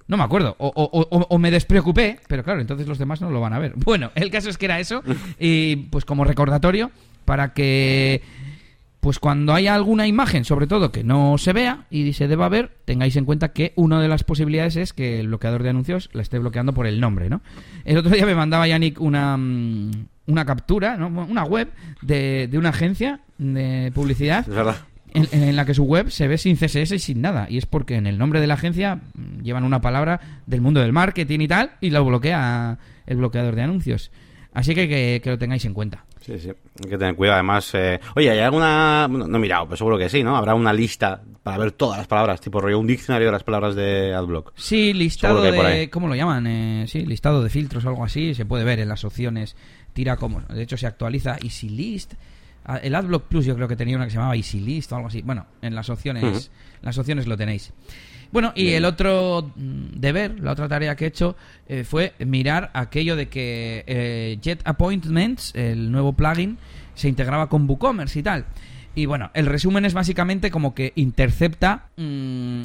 No 0.08 0.18
me 0.18 0.24
acuerdo. 0.24 0.56
O, 0.60 0.68
o, 0.68 1.38
me 1.40 1.52
despreocupé, 1.52 2.20
pero 2.28 2.44
claro, 2.44 2.60
entonces 2.60 2.86
los 2.86 2.98
demás 2.98 3.22
no 3.22 3.32
lo 3.32 3.40
van 3.40 3.54
a 3.54 3.60
ver. 3.60 3.74
Bueno, 3.78 4.12
el 4.16 4.30
caso 4.30 4.50
es 4.50 4.58
que 4.58 4.66
era 4.66 4.80
eso. 4.80 5.02
Y 5.40 5.78
pues 5.90 6.04
como 6.04 6.26
recordatorio, 6.26 6.92
para 7.24 7.54
que 7.54 8.22
pues 9.02 9.18
cuando 9.20 9.54
haya 9.54 9.74
alguna 9.74 10.08
imagen, 10.08 10.46
sobre 10.46 10.68
todo 10.68 10.92
que 10.92 11.04
no 11.04 11.38
se 11.40 11.54
vea 11.54 11.86
y 11.90 12.14
se 12.14 12.28
deba 12.28 12.48
ver, 12.50 12.78
tengáis 12.86 13.16
en 13.16 13.26
cuenta 13.26 13.52
que 13.52 13.74
una 13.76 14.00
de 14.00 14.08
las 14.08 14.24
posibilidades 14.24 14.76
es 14.76 14.94
que 14.94 15.20
el 15.20 15.28
bloqueador 15.28 15.64
de 15.64 15.70
anuncios 15.72 16.10
la 16.14 16.22
esté 16.22 16.38
bloqueando 16.38 16.74
por 16.74 16.86
el 16.86 17.00
nombre, 17.00 17.28
¿no? 17.28 17.42
El 17.84 17.98
otro 17.98 18.12
día 18.12 18.28
me 18.28 18.36
mandaba 18.36 18.68
Yannick 18.68 19.02
una, 19.02 19.36
mm, 19.38 19.92
una 20.28 20.46
captura, 20.46 20.98
¿no? 20.98 21.08
una 21.08 21.44
web 21.44 21.70
de, 22.04 22.48
de 22.48 22.58
una 22.60 22.70
agencia 22.70 23.22
de 23.40 23.92
publicidad. 23.94 24.48
Es 24.48 24.56
verdad. 24.56 24.78
En, 25.14 25.28
en, 25.32 25.56
la 25.58 25.66
que 25.66 25.74
su 25.74 25.84
web 25.84 26.10
se 26.10 26.30
ve 26.30 26.38
sin 26.38 26.56
CSS 26.56 26.94
y 26.94 27.00
sin 27.00 27.22
nada. 27.22 27.48
Y 27.50 27.58
es 27.58 27.66
porque 27.66 27.96
en 27.96 28.08
el 28.08 28.18
nombre 28.18 28.40
de 28.40 28.48
la 28.48 28.54
agencia 28.54 28.96
mm, 28.96 29.42
llevan 29.42 29.64
una 29.64 29.82
palabra 29.82 30.22
del 30.46 30.62
mundo 30.62 30.80
del 30.80 30.94
marketing 30.94 31.40
y 31.42 31.48
tal, 31.48 31.72
y 31.82 31.90
lo 31.90 32.06
bloquea 32.06 32.78
el 33.08 33.18
bloqueador 33.18 33.56
de 33.56 33.64
anuncios. 33.64 34.12
Así 34.54 34.76
que, 34.76 34.88
que, 34.88 35.30
lo 35.30 35.38
tengáis 35.38 35.66
en 35.66 35.74
cuenta. 35.74 36.06
Sí, 36.22 36.38
sí, 36.38 36.50
hay 36.50 36.90
que 36.90 36.98
tener 36.98 37.16
cuidado. 37.16 37.36
Además, 37.38 37.74
eh... 37.74 38.00
oye, 38.16 38.30
¿hay 38.30 38.40
alguna.? 38.40 39.08
no 39.08 39.38
he 39.38 39.40
mirado, 39.40 39.66
pero 39.66 39.78
seguro 39.78 39.98
que 39.98 40.08
sí, 40.08 40.24
¿no? 40.24 40.38
Habrá 40.38 40.54
una 40.54 40.72
lista 40.72 41.22
para 41.44 41.58
ver 41.58 41.72
todas 41.72 41.98
las 41.98 42.08
palabras, 42.08 42.40
tipo 42.40 42.62
rollo 42.62 42.80
un 42.80 42.86
diccionario 42.86 43.28
de 43.28 43.32
las 43.32 43.44
palabras 43.44 43.76
de 43.76 44.14
AdBlock. 44.14 44.54
Sí, 44.56 44.94
listado 44.94 45.42
de. 45.42 45.90
¿Cómo 45.90 46.08
lo 46.08 46.16
llaman? 46.16 46.46
Eh, 46.46 46.86
sí, 46.88 47.06
listado 47.06 47.44
de 47.44 47.50
filtros 47.50 47.84
o 47.86 47.90
algo 47.90 48.04
así. 48.04 48.36
Se 48.36 48.46
puede 48.46 48.64
ver 48.64 48.80
en 48.80 48.88
las 48.88 49.04
opciones. 49.04 49.56
Tira 49.94 50.18
como. 50.18 50.42
De 50.42 50.62
hecho, 50.62 50.78
se 50.78 50.86
actualiza 50.86 51.38
EasyList. 51.42 52.14
Ah, 52.64 52.78
el 52.78 52.94
AdBlock 52.94 53.24
Plus 53.24 53.46
yo 53.46 53.56
creo 53.56 53.68
que 53.68 53.76
tenía 53.76 53.96
una 53.96 54.06
que 54.06 54.12
se 54.12 54.18
llamaba 54.18 54.36
EasyList 54.36 54.92
o 54.92 54.96
algo 54.98 55.08
así. 55.08 55.24
Bueno, 55.24 55.48
en 55.64 55.74
las 55.74 55.90
opciones, 55.90 56.52
las 56.84 56.98
opciones 57.00 57.26
lo 57.26 57.36
tenéis. 57.36 57.74
Bueno, 58.32 58.54
y 58.56 58.70
el 58.70 58.86
otro 58.86 59.52
deber, 59.56 60.40
la 60.40 60.52
otra 60.52 60.70
tarea 60.70 60.96
que 60.96 61.06
he 61.06 61.08
hecho 61.08 61.36
eh, 61.68 61.84
fue 61.84 62.14
mirar 62.20 62.72
aquello 62.74 63.16
de 63.16 63.28
que 63.28 63.84
eh, 63.88 64.38
Jet 64.42 64.62
Appointments, 64.64 65.54
el 65.54 65.92
nuevo 65.92 66.14
plugin, 66.14 66.58
se 66.96 67.10
integraba 67.10 67.50
con 67.50 67.70
WooCommerce 67.70 68.20
y 68.20 68.24
tal. 68.24 68.46
Y 68.96 69.06
bueno, 69.06 69.32
el 69.34 69.46
resumen 69.46 69.86
es 69.86 69.94
básicamente 69.94 70.52
como 70.52 70.74
que 70.74 70.94
intercepta, 70.96 71.90
mm, 71.98 72.62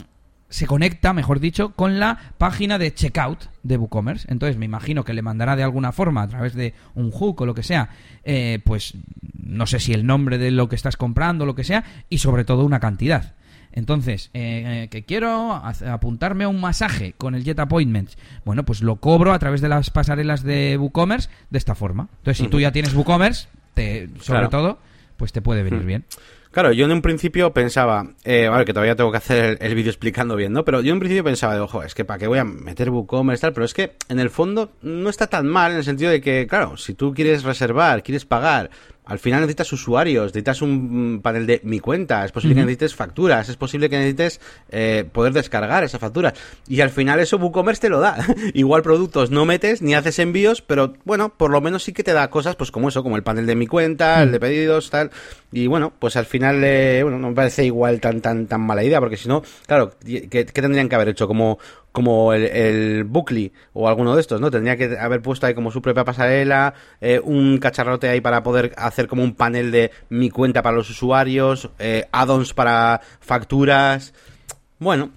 se 0.49 0.67
conecta, 0.67 1.13
mejor 1.13 1.41
dicho, 1.41 1.71
con 1.71 1.99
la 1.99 2.33
página 2.39 2.79
de 2.79 2.95
checkout 2.95 3.47
de 3.65 3.77
WooCommerce. 3.77 4.27
Entonces 4.31 4.57
me 4.57 4.67
imagino 4.67 5.05
que 5.05 5.15
le 5.15 5.23
mandará 5.23 5.57
de 5.57 5.65
alguna 5.65 5.91
forma 5.91 6.23
a 6.23 6.29
través 6.29 6.55
de 6.55 6.75
un 6.95 7.11
hook 7.11 7.41
o 7.41 7.47
lo 7.47 7.55
que 7.55 7.65
sea, 7.65 7.91
eh, 8.25 8.61
pues 8.65 8.95
no 9.35 9.67
sé 9.67 9.81
si 9.81 9.93
el 9.93 10.07
nombre 10.07 10.39
de 10.39 10.53
lo 10.53 10.69
que 10.69 10.77
estás 10.77 10.97
comprando, 10.97 11.45
o 11.45 11.47
lo 11.47 11.55
que 11.55 11.65
sea, 11.65 11.85
y 12.09 12.19
sobre 12.19 12.45
todo 12.45 12.65
una 12.65 12.81
cantidad. 12.81 13.35
Entonces, 13.77 14.31
eh, 14.33 14.85
eh, 14.85 14.89
que 14.89 15.05
quiero 15.05 15.53
apuntarme 15.53 16.45
a 16.45 16.49
un 16.49 16.61
masaje 16.61 17.15
con 17.17 17.35
el 17.35 17.45
Jet 17.45 17.59
Appointments. 17.61 18.17
Bueno, 18.45 18.65
pues 18.65 18.83
lo 18.83 18.97
cobro 18.97 19.35
a 19.35 19.39
través 19.39 19.61
de 19.61 19.69
las 19.69 19.91
pasarelas 19.91 20.43
de 20.43 20.79
WooCommerce 20.81 21.29
de 21.51 21.59
esta 21.59 21.75
forma. 21.75 22.09
Entonces, 22.19 22.39
si 22.39 22.49
tú 22.49 22.59
ya 22.59 22.73
tienes 22.73 22.95
WooCommerce, 22.95 23.49
te, 23.75 24.09
sobre 24.21 24.49
todo, 24.49 24.79
pues 25.19 25.33
te 25.33 25.43
puede 25.43 25.63
venir 25.63 25.85
bien. 25.85 26.07
Claro, 26.57 26.73
yo 26.73 26.87
en 26.87 26.93
un 26.93 27.03
principio 27.03 27.53
pensaba, 27.53 28.15
eh, 28.25 28.51
que 28.65 28.73
todavía 28.73 28.97
tengo 28.97 29.11
que 29.11 29.19
hacer 29.19 29.59
el, 29.61 29.75
vídeo 29.75 29.91
explicando 29.91 30.37
bien, 30.37 30.55
¿no? 30.55 30.65
Pero 30.65 30.81
yo 30.81 30.95
en 30.95 30.99
principio 30.99 31.23
pensaba, 31.23 31.55
de, 31.55 31.61
ojo, 31.61 31.83
es 31.83 31.95
que 31.95 32.07
para 32.07 32.19
qué 32.19 32.27
voy 32.29 32.39
a 32.39 32.45
meter 32.45 32.89
WooCommerce 32.89 33.43
tal, 33.43 33.53
pero 33.53 33.67
es 33.67 33.75
que 33.75 33.93
en 34.09 34.21
el 34.21 34.31
fondo 34.31 34.73
no 34.81 35.11
está 35.11 35.27
tan 35.27 35.47
mal 35.47 35.73
en 35.73 35.77
el 35.77 35.85
sentido 35.85 36.11
de 36.11 36.23
que, 36.23 36.47
claro, 36.47 36.79
si 36.79 36.95
tú 36.95 37.13
quieres 37.13 37.43
reservar, 37.43 38.03
quieres 38.03 38.25
pagar, 38.25 38.71
al 39.07 39.21
final 39.21 39.41
necesitas 39.41 39.73
usuarios, 39.73 40.27
necesitas 40.27 40.63
un 40.63 41.21
panel 41.23 41.47
de 41.47 41.61
mi 41.63 41.79
cuenta, 41.79 42.25
es 42.25 42.33
posible 42.33 42.57
que 42.57 42.61
necesites 42.63 42.95
facturas, 42.95 43.49
es 43.49 43.57
posible 43.57 43.89
que 43.89 43.97
necesites 43.97 44.41
eh, 44.71 45.09
poder 45.11 45.33
descargar 45.33 45.85
esa 45.85 46.01
factura. 46.01 46.35
Y 46.69 46.81
al 46.81 46.91
final 46.91 47.21
eso 47.21 47.37
WooCommerce 47.39 47.83
te 47.83 47.89
lo 47.89 48.01
da. 48.01 48.19
Igual 48.55 48.83
productos 48.83 49.31
no 49.31 49.45
metes 49.45 49.81
ni 49.81 49.95
haces 49.95 50.19
envíos, 50.19 50.61
pero 50.61 50.95
bueno, 51.05 51.33
por 51.37 51.53
lo 51.53 51.61
menos 51.61 51.85
sí 51.85 51.93
que 51.93 52.03
te 52.03 52.13
da 52.13 52.31
cosas 52.31 52.57
pues 52.57 52.73
como 52.73 52.89
eso, 52.89 53.05
como 53.05 53.17
el 53.17 53.23
panel 53.23 53.47
de 53.47 53.55
mi 53.55 53.69
cuenta, 53.69 54.23
el 54.23 54.33
de 54.33 54.41
pedidos, 54.41 54.91
tal. 54.91 55.13
Y 55.53 55.69
bueno, 55.69 55.93
pues 55.99 56.17
al 56.17 56.27
final 56.27 56.63
eh, 56.65 57.01
bueno, 57.03 57.19
no 57.19 57.29
me 57.29 57.35
parece 57.35 57.65
igual 57.65 58.01
tan 58.01 58.21
tan 58.21 58.47
tan 58.49 58.61
mala 58.61 58.83
idea, 58.83 58.99
porque 58.99 59.17
si 59.17 59.29
no, 59.29 59.43
claro, 59.67 59.93
¿qué, 60.05 60.45
tendrían 60.45 60.89
que 60.89 60.97
haber 60.97 61.11
hecho? 61.11 61.29
Como 61.29 61.59
como 61.97 62.35
el, 62.35 62.45
el 62.45 63.05
Bookly 63.05 63.55
o 63.73 63.89
alguno 63.89 64.15
de 64.15 64.21
estos, 64.21 64.39
¿no? 64.39 64.51
Tendría 64.51 64.77
que 64.77 64.99
haber 64.99 65.23
puesto 65.23 65.47
ahí 65.47 65.55
como 65.55 65.71
su 65.71 65.81
propia 65.81 66.05
pasarela, 66.05 66.75
eh, 67.01 67.23
un 67.25 67.57
cacharrote 67.57 68.07
ahí 68.11 68.21
para 68.21 68.43
poder 68.43 68.75
hacer 68.77 69.09
como 69.09 69.23
un 69.23 69.35
panel 69.35 69.71
de 69.71 69.91
mi 70.11 70.29
cuenta 70.29 70.61
para 70.61 70.77
los 70.77 70.91
usuarios, 70.91 71.71
eh, 71.79 72.05
add-ons 72.13 72.53
para 72.53 73.01
facturas. 73.21 74.13
Bueno, 74.79 75.09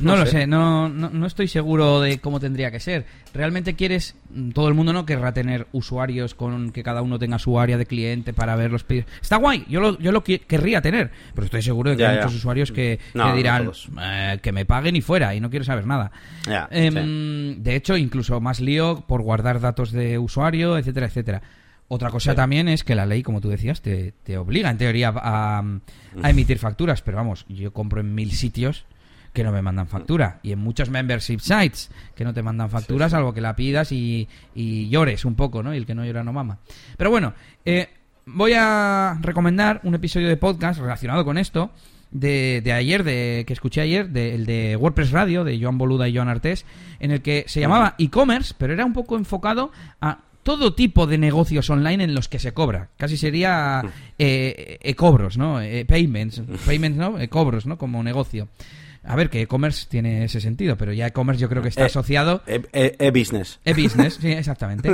no, 0.00 0.16
lo 0.16 0.24
sé, 0.24 0.46
no, 0.46 0.88
no, 0.88 1.26
estoy 1.26 1.48
seguro 1.48 2.00
de 2.00 2.20
cómo 2.20 2.38
tendría 2.38 2.70
que 2.70 2.78
ser. 2.78 3.06
¿Realmente 3.34 3.74
quieres, 3.74 4.14
mm, 4.32 4.50
todo 4.50 4.68
el 4.68 4.74
mundo 4.74 4.92
no 4.92 5.04
querrá 5.04 5.32
tener 5.32 5.66
usuarios 5.72 6.36
con 6.36 6.70
que 6.70 6.84
cada 6.84 7.02
uno 7.02 7.18
tenga 7.18 7.40
su 7.40 7.58
área 7.58 7.76
de 7.76 7.86
cliente 7.86 8.32
para 8.32 8.54
ver 8.54 8.70
los 8.70 8.84
pedidos? 8.84 9.08
Está 9.20 9.36
guay, 9.36 9.66
yo 9.68 9.80
lo, 9.80 9.98
yo 9.98 10.12
lo 10.12 10.22
querría 10.22 10.80
tener, 10.80 11.10
pero 11.34 11.44
estoy 11.44 11.60
seguro 11.60 11.90
de 11.90 11.96
que 11.96 12.06
hay 12.06 12.18
muchos 12.18 12.36
usuarios 12.36 12.70
que, 12.70 13.00
dirán 13.34 13.72
eh, 14.00 14.38
que 14.40 14.52
me 14.52 14.64
paguen 14.64 14.94
y 14.94 15.00
fuera 15.00 15.34
y 15.34 15.40
no 15.40 15.50
quiero 15.50 15.64
saber 15.64 15.88
nada. 15.88 16.12
Em, 16.70 17.60
de 17.64 17.74
hecho, 17.74 17.96
incluso 17.96 18.40
más 18.40 18.60
lío 18.60 19.04
por 19.08 19.22
guardar 19.22 19.60
datos 19.60 19.90
de 19.90 20.18
usuario, 20.18 20.78
etcétera, 20.78 21.06
etcétera. 21.06 21.42
Otra 21.88 22.10
cosa 22.10 22.36
también 22.36 22.68
es 22.68 22.84
que 22.84 22.94
la 22.94 23.06
ley, 23.06 23.24
como 23.24 23.40
tú 23.40 23.48
decías, 23.48 23.82
te, 23.82 24.14
te 24.22 24.38
obliga 24.38 24.70
en 24.70 24.78
teoría 24.78 25.12
a, 25.16 25.58
a, 25.58 26.30
emitir 26.30 26.60
facturas, 26.60 27.02
pero 27.02 27.16
vamos, 27.16 27.44
yo 27.48 27.72
compro 27.72 28.00
en 28.00 28.14
mil 28.14 28.30
sitios 28.30 28.84
que 29.32 29.44
no 29.44 29.52
me 29.52 29.62
mandan 29.62 29.86
factura. 29.86 30.40
Y 30.42 30.52
en 30.52 30.58
muchos 30.58 30.90
membership 30.90 31.38
sites 31.40 31.90
que 32.14 32.24
no 32.24 32.34
te 32.34 32.42
mandan 32.42 32.70
facturas, 32.70 33.12
salvo 33.12 33.32
que 33.32 33.40
la 33.40 33.56
pidas 33.56 33.92
y, 33.92 34.28
llores 34.54 35.24
un 35.24 35.34
poco, 35.34 35.62
¿no? 35.62 35.74
Y 35.74 35.76
el 35.76 35.86
que 35.86 35.94
no 35.94 36.04
llora 36.04 36.24
no 36.24 36.32
mama. 36.32 36.58
Pero 36.96 37.10
bueno, 37.10 37.34
eh, 37.64 37.88
voy 38.26 38.52
a 38.56 39.18
recomendar 39.20 39.80
un 39.84 39.94
episodio 39.94 40.28
de 40.28 40.36
podcast 40.36 40.80
relacionado 40.80 41.24
con 41.24 41.38
esto. 41.38 41.70
De, 42.12 42.60
de, 42.64 42.72
ayer, 42.72 43.04
de, 43.04 43.44
que 43.46 43.52
escuché 43.52 43.82
ayer, 43.82 44.10
de, 44.10 44.34
el 44.34 44.44
de 44.44 44.74
WordPress 44.74 45.12
Radio, 45.12 45.44
de 45.44 45.60
Joan 45.62 45.78
Boluda 45.78 46.08
y 46.08 46.16
Joan 46.16 46.28
Artés, 46.28 46.66
en 46.98 47.12
el 47.12 47.22
que 47.22 47.44
se 47.46 47.60
llamaba 47.60 47.94
e-commerce, 47.98 48.52
pero 48.58 48.72
era 48.72 48.84
un 48.84 48.92
poco 48.92 49.16
enfocado 49.16 49.70
a 50.00 50.18
todo 50.42 50.74
tipo 50.74 51.06
de 51.06 51.18
negocios 51.18 51.70
online 51.70 52.02
en 52.02 52.16
los 52.16 52.28
que 52.28 52.40
se 52.40 52.52
cobra. 52.52 52.88
Casi 52.96 53.16
sería 53.16 53.82
e-cobros, 54.18 55.38
¿no? 55.38 55.60
payments, 55.86 56.42
payments, 56.66 56.98
¿no? 56.98 57.16
E-cobros, 57.20 57.66
¿no? 57.66 57.78
Como 57.78 58.02
negocio. 58.02 58.48
A 59.10 59.16
ver, 59.16 59.28
que 59.28 59.42
e-commerce 59.42 59.88
tiene 59.90 60.22
ese 60.22 60.40
sentido, 60.40 60.76
pero 60.76 60.92
ya 60.92 61.04
e-commerce 61.04 61.42
yo 61.42 61.48
creo 61.48 61.62
que 61.62 61.68
está 61.68 61.82
eh, 61.82 61.86
asociado... 61.86 62.44
E-business. 62.46 63.58
E-business, 63.64 64.18
sí, 64.20 64.28
exactamente. 64.30 64.88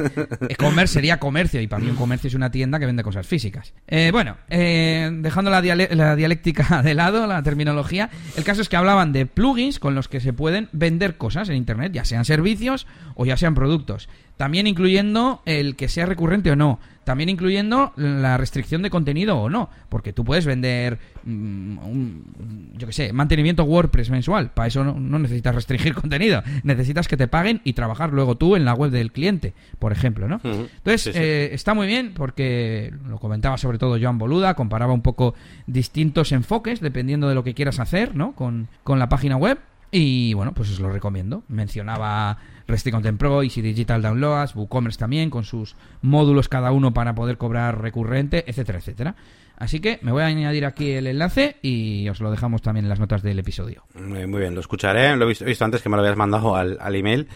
E-commerce 0.48 0.94
sería 0.94 1.18
comercio 1.18 1.60
y 1.60 1.66
para 1.66 1.84
mí 1.84 1.90
un 1.90 1.96
comercio 1.96 2.28
es 2.28 2.34
una 2.34 2.50
tienda 2.50 2.78
que 2.78 2.86
vende 2.86 3.02
cosas 3.02 3.26
físicas. 3.26 3.74
Eh, 3.86 4.08
bueno, 4.12 4.38
eh, 4.48 5.10
dejando 5.12 5.50
la, 5.50 5.60
la 5.60 6.16
dialéctica 6.16 6.80
de 6.82 6.94
lado, 6.94 7.26
la 7.26 7.42
terminología, 7.42 8.08
el 8.38 8.44
caso 8.44 8.62
es 8.62 8.70
que 8.70 8.76
hablaban 8.76 9.12
de 9.12 9.26
plugins 9.26 9.78
con 9.78 9.94
los 9.94 10.08
que 10.08 10.20
se 10.20 10.32
pueden 10.32 10.70
vender 10.72 11.18
cosas 11.18 11.50
en 11.50 11.56
Internet, 11.56 11.92
ya 11.92 12.06
sean 12.06 12.24
servicios 12.24 12.86
o 13.16 13.26
ya 13.26 13.36
sean 13.36 13.54
productos. 13.54 14.08
También 14.38 14.66
incluyendo 14.66 15.42
el 15.44 15.76
que 15.76 15.88
sea 15.88 16.06
recurrente 16.06 16.50
o 16.50 16.56
no. 16.56 16.80
También 17.06 17.28
incluyendo 17.28 17.92
la 17.94 18.36
restricción 18.36 18.82
de 18.82 18.90
contenido 18.90 19.38
o 19.38 19.48
no. 19.48 19.70
Porque 19.88 20.12
tú 20.12 20.24
puedes 20.24 20.44
vender, 20.44 20.98
mm, 21.22 21.78
un, 21.78 22.72
yo 22.76 22.88
qué 22.88 22.92
sé, 22.92 23.12
mantenimiento 23.12 23.62
WordPress 23.62 24.10
mensual. 24.10 24.50
Para 24.50 24.66
eso 24.66 24.82
no, 24.82 25.18
necesitas 25.20 25.54
restringir 25.54 25.94
contenido. 26.02 26.42
Necesitas 26.64 27.06
que 27.06 27.16
te 27.16 27.28
paguen 27.28 27.60
y 27.62 27.74
trabajar 27.74 28.12
luego 28.12 28.34
tú 28.34 28.56
en 28.56 28.64
la 28.64 28.74
web 28.74 28.90
del 28.90 29.12
cliente, 29.12 29.54
por 29.78 29.92
ejemplo, 29.92 30.26
¿no? 30.26 30.40
Entonces, 30.42 31.14
eh, 31.14 31.50
está 31.52 31.74
muy 31.74 31.86
bien 31.86 32.12
porque 32.12 32.92
lo 33.08 33.20
comentaba 33.20 33.56
sobre 33.56 33.78
todo 33.78 34.00
Joan 34.00 34.18
Boluda, 34.18 34.54
comparaba 34.54 34.92
un 34.92 35.02
poco 35.02 35.34
distintos 35.68 36.32
enfoques 36.32 36.80
dependiendo 36.80 37.28
de 37.28 37.36
lo 37.36 37.44
que 37.44 37.54
quieras 37.54 37.78
hacer, 37.78 38.16
¿no? 38.16 38.32
Con, 38.32 38.66
con 38.82 38.98
la 38.98 39.08
página 39.08 39.36
web. 39.36 39.60
Y 39.92 40.34
bueno, 40.34 40.54
pues 40.54 40.72
os 40.72 40.80
lo 40.80 40.90
recomiendo. 40.90 41.44
Mencionaba 41.46 42.38
Resti 42.66 42.90
Content 42.90 43.18
Pro, 43.18 43.42
Easy 43.42 43.62
Digital 43.62 44.02
Downloads, 44.02 44.54
WooCommerce 44.54 44.98
también, 44.98 45.30
con 45.30 45.44
sus 45.44 45.76
módulos 46.02 46.48
cada 46.48 46.72
uno 46.72 46.92
para 46.92 47.14
poder 47.14 47.38
cobrar 47.38 47.80
recurrente, 47.80 48.44
etcétera, 48.48 48.78
etcétera. 48.78 49.16
Así 49.56 49.80
que 49.80 49.98
me 50.02 50.12
voy 50.12 50.22
a 50.22 50.26
añadir 50.26 50.66
aquí 50.66 50.90
el 50.90 51.06
enlace 51.06 51.56
y 51.62 52.08
os 52.08 52.20
lo 52.20 52.30
dejamos 52.30 52.60
también 52.60 52.84
en 52.84 52.90
las 52.90 53.00
notas 53.00 53.22
del 53.22 53.38
episodio. 53.38 53.84
Muy, 53.94 54.40
bien, 54.40 54.54
lo 54.54 54.60
escucharé. 54.60 55.16
Lo 55.16 55.24
he 55.24 55.44
visto, 55.44 55.64
antes 55.64 55.80
que 55.80 55.88
me 55.88 55.96
lo 55.96 56.02
habías 56.02 56.16
mandado 56.16 56.54
al, 56.56 56.94
email. 56.94 57.28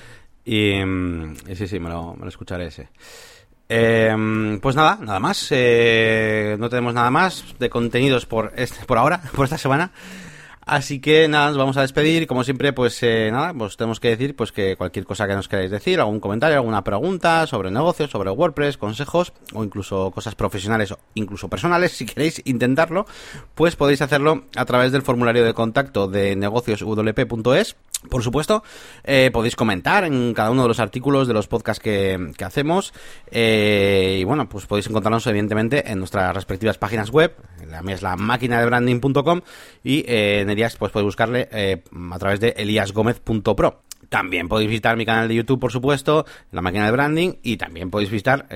Mm, 0.45 1.33
y, 1.49 1.57
sí, 1.57 1.67
sí, 1.67 1.81
me 1.81 1.89
lo, 1.89 2.17
escucharé 2.27 2.67
ese. 2.67 2.89
Eh, 3.69 4.59
pues 4.61 4.77
nada, 4.77 4.99
nada 5.01 5.19
más. 5.19 5.49
Eh, 5.51 6.57
no 6.59 6.69
tenemos 6.69 6.93
nada 6.93 7.11
más 7.11 7.55
de 7.59 7.71
contenidos 7.71 8.27
por, 8.27 8.53
este, 8.57 8.85
por 8.85 8.99
ahora, 8.99 9.23
por 9.35 9.45
esta 9.45 9.59
semana. 9.59 9.93
Así 10.71 11.01
que 11.01 11.27
nada, 11.27 11.49
nos 11.49 11.59
vamos 11.59 11.77
a 11.79 11.81
despedir. 11.81 12.29
Como 12.29 12.45
siempre, 12.45 12.73
pues 12.73 13.03
eh, 13.03 13.29
nada, 13.33 13.53
pues 13.53 13.77
tenemos 13.77 13.99
que 13.99 14.11
decir 14.11 14.37
pues 14.37 14.53
que 14.53 14.77
cualquier 14.77 15.05
cosa 15.05 15.27
que 15.27 15.35
nos 15.35 15.49
queráis 15.49 15.69
decir, 15.69 15.99
algún 15.99 16.21
comentario, 16.21 16.59
alguna 16.59 16.85
pregunta 16.85 17.45
sobre 17.49 17.73
negocios, 17.73 18.09
sobre 18.09 18.31
WordPress, 18.31 18.77
consejos 18.77 19.33
o 19.53 19.65
incluso 19.65 20.13
cosas 20.13 20.37
profesionales 20.37 20.93
o 20.93 21.01
incluso 21.15 21.49
personales, 21.49 21.91
si 21.91 22.07
queréis 22.07 22.41
intentarlo, 22.45 23.05
pues 23.57 23.75
podéis 23.75 24.01
hacerlo 24.01 24.45
a 24.55 24.65
través 24.65 24.93
del 24.93 25.03
formulario 25.03 25.45
de 25.45 25.55
contacto 25.55 26.07
de 26.07 26.37
negocioswp.es 26.37 27.75
por 28.09 28.23
supuesto, 28.23 28.63
eh, 29.05 29.31
podéis 29.31 29.57
comentar 29.57 30.05
en 30.05 30.33
cada 30.33 30.51
uno 30.51 30.63
de 30.63 30.69
los 30.69 30.81
artículos 30.81 31.29
de 31.29 31.35
los 31.35 31.49
podcasts 31.49 31.83
que, 31.83 32.33
hacemos. 32.43 32.95
Eh, 33.31 34.19
y 34.21 34.25
bueno, 34.25 34.49
pues 34.49 34.65
podéis 34.65 34.87
encontrarnos 34.87 35.27
evidentemente 35.27 35.91
en 35.91 35.99
nuestras 35.99 36.35
respectivas 36.35 36.79
páginas 36.79 37.11
web. 37.11 37.35
La 37.71 37.83
mía 37.83 37.95
es 37.95 38.03
la 38.03 38.17
máquina 38.17 38.61
de 38.61 38.67
branding.com 38.67 39.41
y 39.85 40.05
eh, 40.07 40.41
en 40.41 40.51
Elías 40.51 40.77
pues 40.77 40.93
podéis 40.93 41.07
buscarle 41.07 41.49
a 42.13 42.19
través 42.19 42.41
de 42.41 42.55
eliasgomez.pro. 42.57 43.83
También 44.09 44.49
podéis 44.49 44.69
visitar 44.69 44.97
mi 44.97 45.07
canal 45.07 45.29
de 45.29 45.37
YouTube, 45.37 45.61
por 45.61 45.71
supuesto, 45.71 46.27
la 46.51 46.63
máquina 46.63 46.87
de 46.87 46.91
branding, 46.91 47.35
y 47.45 47.57
también 47.57 47.91
podéis 47.91 48.11
visitar 48.11 48.49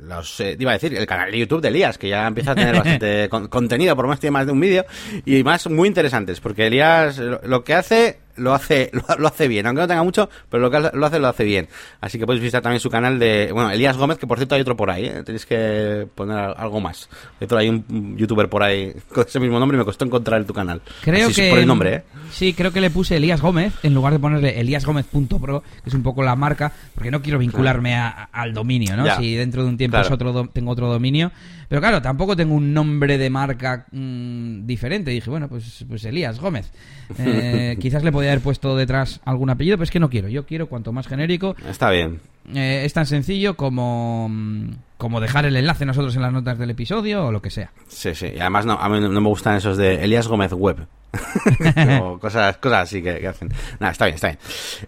los, 0.00 0.40
iba 0.40 0.70
a 0.70 0.74
decir, 0.74 0.94
el 0.94 1.06
canal 1.06 1.30
de 1.30 1.38
YouTube 1.38 1.60
de 1.60 1.68
Elías, 1.68 1.98
que 1.98 2.08
ya 2.08 2.26
empieza 2.26 2.52
a 2.52 2.54
tener 2.54 2.74
bastante 2.82 3.28
contenido, 3.28 3.94
por 3.94 4.06
más 4.06 4.20
tiene 4.20 4.32
más 4.32 4.46
de 4.46 4.52
un 4.52 4.60
vídeo, 4.60 4.86
y 5.26 5.42
más 5.44 5.68
muy 5.68 5.88
interesantes, 5.88 6.40
porque 6.40 6.68
Elías 6.68 7.18
lo 7.18 7.62
que 7.62 7.74
hace 7.74 8.20
lo 8.36 8.54
hace, 8.54 8.90
lo, 9.18 9.26
hace 9.26 9.48
bien, 9.48 9.66
aunque 9.66 9.82
no 9.82 9.88
tenga 9.88 10.02
mucho, 10.02 10.28
pero 10.50 10.62
lo 10.62 10.70
que 10.70 10.96
lo 10.96 11.06
hace, 11.06 11.18
lo 11.18 11.28
hace 11.28 11.44
bien. 11.44 11.68
Así 12.00 12.18
que 12.18 12.26
podéis 12.26 12.42
visitar 12.42 12.62
también 12.62 12.80
su 12.80 12.90
canal 12.90 13.18
de, 13.18 13.50
bueno, 13.52 13.70
Elías 13.70 13.96
Gómez, 13.96 14.18
que 14.18 14.26
por 14.26 14.38
cierto 14.38 14.54
hay 14.54 14.60
otro 14.60 14.76
por 14.76 14.90
ahí, 14.90 15.06
¿eh? 15.06 15.22
tenéis 15.24 15.46
que 15.46 16.06
poner 16.14 16.38
algo 16.56 16.80
más. 16.80 17.08
Hay 17.50 17.68
un 17.68 18.16
youtuber 18.16 18.48
por 18.48 18.62
ahí 18.62 18.94
con 19.12 19.26
ese 19.26 19.40
mismo 19.40 19.58
nombre 19.58 19.76
y 19.76 19.78
me 19.78 19.84
costó 19.84 20.04
encontrar 20.04 20.44
tu 20.44 20.54
canal. 20.54 20.80
Creo 21.02 21.30
que. 21.30 21.50
Por 21.50 21.58
el 21.58 21.66
nombre, 21.66 21.94
¿eh? 21.94 22.02
Sí, 22.30 22.52
creo 22.52 22.72
que 22.72 22.80
le 22.80 22.90
puse 22.90 23.16
Elías 23.16 23.40
Gómez 23.40 23.74
en 23.82 23.94
lugar 23.94 24.12
de 24.12 24.18
ponerle 24.18 24.60
eliasgomez.pro, 24.60 25.62
que 25.82 25.88
es 25.88 25.94
un 25.94 26.02
poco 26.02 26.22
la 26.22 26.36
marca, 26.36 26.72
porque 26.94 27.10
no 27.10 27.22
quiero 27.22 27.38
vincularme 27.38 27.94
al 27.94 28.52
dominio, 28.52 28.96
¿no? 28.96 29.16
si 29.16 29.34
dentro 29.34 29.62
de 29.62 29.68
un 29.68 29.76
tiempo 29.76 29.98
otro 29.98 30.48
tengo 30.52 30.70
otro 30.70 30.88
dominio. 30.88 31.30
Pero 31.68 31.80
claro, 31.80 32.02
tampoco 32.02 32.36
tengo 32.36 32.54
un 32.54 32.72
nombre 32.72 33.18
de 33.18 33.30
marca 33.30 33.86
mm, 33.90 34.66
diferente. 34.66 35.10
dije, 35.10 35.30
bueno, 35.30 35.48
pues, 35.48 35.84
pues 35.88 36.04
Elías 36.04 36.40
Gómez. 36.40 36.70
Eh, 37.18 37.76
quizás 37.80 38.02
le 38.02 38.10
podía 38.10 38.32
haber 38.32 38.42
puesto 38.42 38.76
detrás 38.76 39.20
algún 39.24 39.48
apellido, 39.48 39.76
pero 39.76 39.84
es 39.84 39.90
que 39.90 40.00
no 40.00 40.10
quiero. 40.10 40.28
Yo 40.28 40.44
quiero 40.44 40.68
cuanto 40.68 40.92
más 40.92 41.06
genérico. 41.06 41.54
Está 41.68 41.90
bien. 41.90 42.20
Eh, 42.52 42.82
es 42.84 42.92
tan 42.92 43.06
sencillo 43.06 43.56
como, 43.56 44.28
mm, 44.28 44.70
como 44.96 45.20
dejar 45.20 45.46
el 45.46 45.56
enlace 45.56 45.86
nosotros 45.86 46.16
en 46.16 46.22
las 46.22 46.32
notas 46.32 46.58
del 46.58 46.70
episodio 46.70 47.26
o 47.26 47.32
lo 47.32 47.40
que 47.40 47.50
sea. 47.50 47.70
Sí, 47.86 48.14
sí. 48.14 48.32
Y 48.34 48.40
además 48.40 48.66
no, 48.66 48.74
a 48.74 48.88
mí 48.88 49.00
no 49.00 49.08
me 49.08 49.28
gustan 49.28 49.56
esos 49.56 49.76
de 49.76 50.04
Elías 50.04 50.26
Gómez 50.26 50.52
Web. 50.52 50.88
o 52.00 52.18
cosas, 52.20 52.56
cosas 52.58 52.82
así 52.84 53.02
que, 53.02 53.26
hacen. 53.26 53.48
Nada, 53.78 53.92
está 53.92 54.06
bien, 54.06 54.14
está 54.16 54.28
bien. 54.28 54.38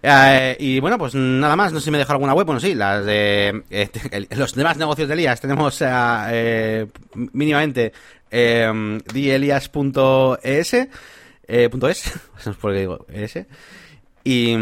Eh, 0.02 0.56
y 0.60 0.80
bueno, 0.80 0.98
pues 0.98 1.14
nada 1.14 1.56
más. 1.56 1.72
No 1.72 1.80
sé 1.80 1.86
si 1.86 1.90
me 1.90 1.98
dejo 1.98 2.12
alguna 2.12 2.34
web. 2.34 2.46
Bueno, 2.46 2.60
sí, 2.60 2.74
las 2.74 3.04
de 3.04 3.62
los 4.30 4.54
demás 4.54 4.76
negocios 4.76 5.08
de 5.08 5.14
Elías. 5.14 5.40
Tenemos 5.40 5.82
mínimamente 7.32 7.92
eh, 8.30 8.98
dielias.es 9.12 10.76
eh, 11.48 11.70
punto 11.70 11.88
.es, 11.88 12.12
no 12.46 12.52
por 12.54 12.72
qué 12.72 12.80
digo 12.80 13.06
es. 13.08 13.38
Y, 14.22 14.54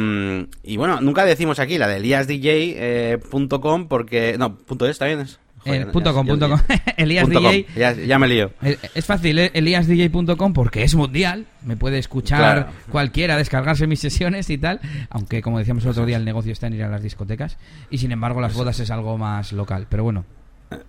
y, 0.63 0.77
bueno, 0.77 1.01
nunca 1.01 1.25
decimos 1.25 1.59
aquí 1.59 1.77
la 1.79 1.89
de 1.89 1.97
eliasdj.com 1.97 3.83
eh, 3.83 3.87
porque... 3.89 4.37
No, 4.39 4.57
punto 4.57 4.87
.es 4.87 4.99
también 4.99 5.21
es. 5.21 5.41
Eh, 5.67 5.87
punto 5.93 6.15
com, 6.15 6.27
punto 6.27 6.49
com. 6.49 6.61
Elías 6.97 7.29
DJ. 7.29 7.67
Ya, 8.07 8.19
me 8.19 8.29
lío. 8.29 8.53
Eh, 8.63 8.79
es 8.95 9.05
fácil, 9.05 9.39
eh, 9.39 9.51
eliasdj.com 9.53 10.53
porque 10.53 10.83
es 10.83 10.95
mundial. 10.95 11.47
Me 11.65 11.77
puede 11.77 11.99
escuchar 11.99 12.71
cualquiera, 12.91 13.37
descargarse 13.37 13.87
mis 13.87 14.01
sesiones 14.01 14.49
y 14.51 14.59
tal. 14.59 14.81
Aunque, 15.11 15.43
como 15.43 15.59
decíamos 15.59 15.85
el 15.85 15.91
otro 15.91 16.07
día, 16.07 16.17
el 16.17 16.25
negocio 16.25 16.53
está 16.53 16.69
en 16.69 16.75
ir 16.75 16.85
a 16.85 16.89
las 16.89 17.03
discotecas. 17.03 17.59
Y 17.91 17.99
sin 17.99 18.13
embargo, 18.13 18.41
las 18.41 18.55
bodas 18.55 18.79
es 18.81 18.91
algo 18.91 19.19
más 19.19 19.53
local. 19.53 19.87
Pero 19.89 20.05
bueno, 20.05 20.25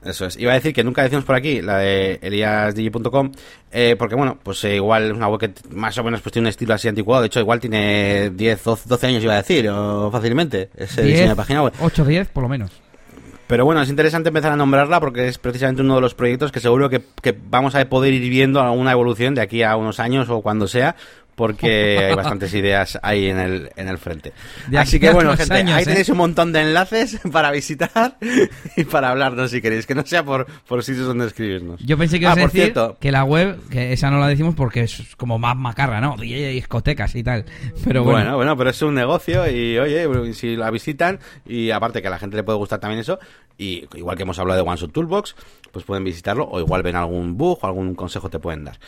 eso 0.03 0.25
es. 0.25 0.38
Iba 0.38 0.51
a 0.51 0.55
decir 0.55 0.73
que 0.73 0.84
nunca 0.84 1.03
decimos 1.03 1.25
por 1.25 1.36
aquí 1.36 1.61
la 1.61 1.78
de 1.78 2.19
eliasdigi.com, 2.21 3.32
eh, 3.71 3.95
porque 3.97 4.15
bueno, 4.15 4.38
pues 4.41 4.63
eh, 4.63 4.75
igual 4.75 5.05
es 5.05 5.11
una 5.11 5.28
web 5.28 5.39
que 5.39 5.53
más 5.69 5.97
o 5.97 6.03
menos 6.03 6.21
pues 6.21 6.34
tiene 6.34 6.47
un 6.47 6.49
estilo 6.49 6.73
así 6.73 6.88
anticuado. 6.88 7.21
De 7.21 7.28
hecho, 7.28 7.39
igual 7.39 7.59
tiene 7.59 8.32
10, 8.32 8.63
12 8.86 9.07
años, 9.07 9.23
iba 9.23 9.34
a 9.34 9.38
decir, 9.38 9.69
o 9.69 10.09
fácilmente, 10.11 10.69
ese 10.75 11.03
diseño 11.03 11.30
de 11.30 11.36
página 11.36 11.63
web. 11.63 11.73
8, 11.80 12.05
10 12.05 12.30
por 12.30 12.43
lo 12.43 12.49
menos. 12.49 12.71
Pero 13.48 13.64
bueno, 13.64 13.82
es 13.82 13.89
interesante 13.89 14.28
empezar 14.28 14.52
a 14.52 14.58
nombrarla 14.58 15.00
porque 15.00 15.28
es 15.28 15.38
precisamente 15.38 15.82
uno 15.82 15.95
de 15.95 16.02
los 16.02 16.14
proyectos 16.14 16.52
que 16.52 16.60
seguro 16.60 16.89
que, 16.89 17.02
vamos 17.50 17.76
a 17.76 17.86
poder 17.88 18.14
ir 18.14 18.30
viendo 18.30 18.62
alguna 18.62 18.91
evolución 18.91 19.36
de 19.36 19.41
aquí 19.41 19.64
a 19.64 19.78
unos 19.78 20.02
años 20.02 20.30
o 20.30 20.41
cuando 20.41 20.68
sea, 20.68 20.98
porque 21.38 22.00
hay 22.00 22.16
bastantes 22.16 22.52
ideas 22.56 22.98
ahí 23.04 23.28
en 23.28 23.38
el, 23.38 23.70
en 23.76 23.88
el 23.88 24.00
frente. 24.00 24.34
Así 24.76 25.00
que 25.00 25.12
bueno, 25.12 25.38
gente, 25.38 25.54
ahí 25.54 25.84
¿eh? 25.84 25.86
tenéis 25.86 26.10
un 26.10 26.18
montón 26.18 26.52
de 26.52 26.62
enlaces 26.62 27.20
para 27.32 27.52
visitar 27.52 28.18
y 28.76 28.86
para 28.86 29.12
hablarnos 29.12 29.52
si 29.52 29.62
queréis, 29.62 29.86
que 29.86 29.94
no 29.94 30.04
sea 30.04 30.26
por, 30.26 30.48
por 30.68 30.84
sitios 30.84 31.06
donde 31.06 31.28
escribirnos. 31.28 31.80
Yo 31.86 31.96
pensé 31.96 32.20
que 32.20 32.26
ah, 32.26 32.36
por 32.36 32.50
cierto, 32.50 32.98
que 33.00 33.12
la 33.12 33.24
web, 33.24 33.60
que 33.70 33.94
esa 33.94 34.10
no 34.10 34.20
la 34.20 34.28
decimos 34.28 34.56
porque 34.56 34.82
es 34.82 35.16
como 35.16 35.38
más 35.38 35.56
macarra, 35.56 36.02
¿no? 36.02 36.16
Y 36.24 36.34
discotecas 36.34 37.14
y 37.14 37.22
tal. 37.22 37.46
Pero 37.84 38.04
bueno. 38.04 38.18
bueno. 38.18 38.38
Bueno, 38.38 38.58
pero 38.58 38.72
es 38.72 38.82
un 38.82 38.96
negocio 38.96 39.48
y 39.48 39.78
oye, 39.78 40.34
si 40.34 40.56
la 40.56 40.72
visitan 40.72 41.20
y 41.46 41.70
aparte 41.70 42.02
que 42.02 42.08
a 42.08 42.12
la 42.12 42.18
gente 42.18 42.36
le 42.36 42.44
puede 42.44 42.58
gustar 42.58 42.80
también 42.80 43.02
eso, 43.02 43.20
y 43.58 43.88
igual 43.96 44.18
que 44.18 44.24
hemos 44.24 44.40
hablado 44.40 44.64
de 44.64 44.68
OneShot 44.68 44.92
Toolbox, 44.92 45.36
pues 45.72 45.86
pueden 45.86 46.04
visitarlo 46.04 46.48
o 46.50 46.60
igual 46.60 46.84
ven 46.84 46.96
algún 46.96 47.38
bug 47.38 47.60
o 47.62 47.68
algún 47.68 47.96
consejo 47.96 48.30
te 48.30 48.40
pueden 48.40 48.66
dar. 48.66 48.80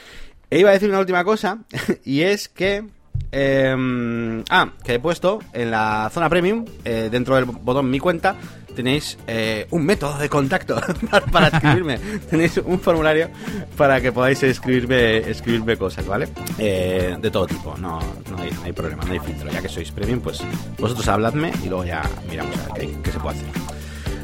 E 0.50 0.60
iba 0.60 0.70
a 0.70 0.74
decir 0.74 0.90
una 0.90 1.00
última 1.00 1.24
cosa, 1.24 1.60
y 2.04 2.22
es 2.22 2.50
que... 2.50 2.86
Em, 3.32 4.44
ah, 4.50 4.72
que 4.84 4.96
he 4.96 5.00
puesto 5.00 5.40
en 5.54 5.70
la 5.70 6.10
zona 6.12 6.30
premium, 6.30 6.66
eh, 6.84 7.10
dentro 7.12 7.36
del 7.36 7.46
botón 7.46 7.88
Mi 7.92 8.00
Cuenta, 8.00 8.36
tenéis 8.80 9.18
eh, 9.28 9.68
un 9.72 9.86
método 9.86 10.18
de 10.18 10.30
contacto 10.30 10.82
para, 11.32 11.50
escribirme. 11.50 12.00
tenéis 12.30 12.58
un 12.58 12.80
formulario 12.80 13.30
para 13.78 14.02
que 14.02 14.12
podáis 14.12 14.42
escribirme, 14.42 15.18
escribirme 15.18 15.78
cosas, 15.78 16.08
¿vale? 16.08 16.30
Eh, 16.58 17.16
de 17.20 17.30
todo 17.30 17.46
tipo, 17.46 17.76
no, 17.78 18.00
no, 18.32 18.38
hay, 18.64 18.72
problema, 18.72 19.04
no 19.04 19.12
hay 19.12 19.20
filtro. 19.20 19.52
Ya 19.52 19.62
que 19.62 19.70
sois 19.70 19.92
premium, 19.92 20.22
pues 20.22 20.42
vosotros 20.78 21.08
habladme 21.08 21.52
y 21.64 21.70
luego 21.70 21.86
ya 21.86 22.02
miramos 22.30 22.58
a 22.58 22.74
ver 22.74 22.88
qué 23.04 23.12
se 23.12 23.20
puede 23.20 23.38
hacer. 23.38 23.79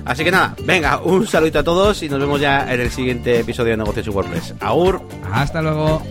Así 0.06 0.24
que 0.24 0.32
nada, 0.32 0.56
venga, 0.64 1.00
un 1.00 1.26
saludito 1.26 1.60
a 1.60 1.64
todos 1.64 2.04
y 2.04 2.10
nos 2.10 2.20
vemos 2.20 2.40
ya 2.40 2.72
en 2.72 2.80
el 2.80 2.92
siguiente 2.92 3.40
episodio 3.40 3.72
de 3.72 3.78
Negocios 3.78 4.06
y 4.06 4.10
WordPress. 4.12 4.54
Aur. 4.60 5.02
Hasta 5.32 5.62
luego. 5.62 6.02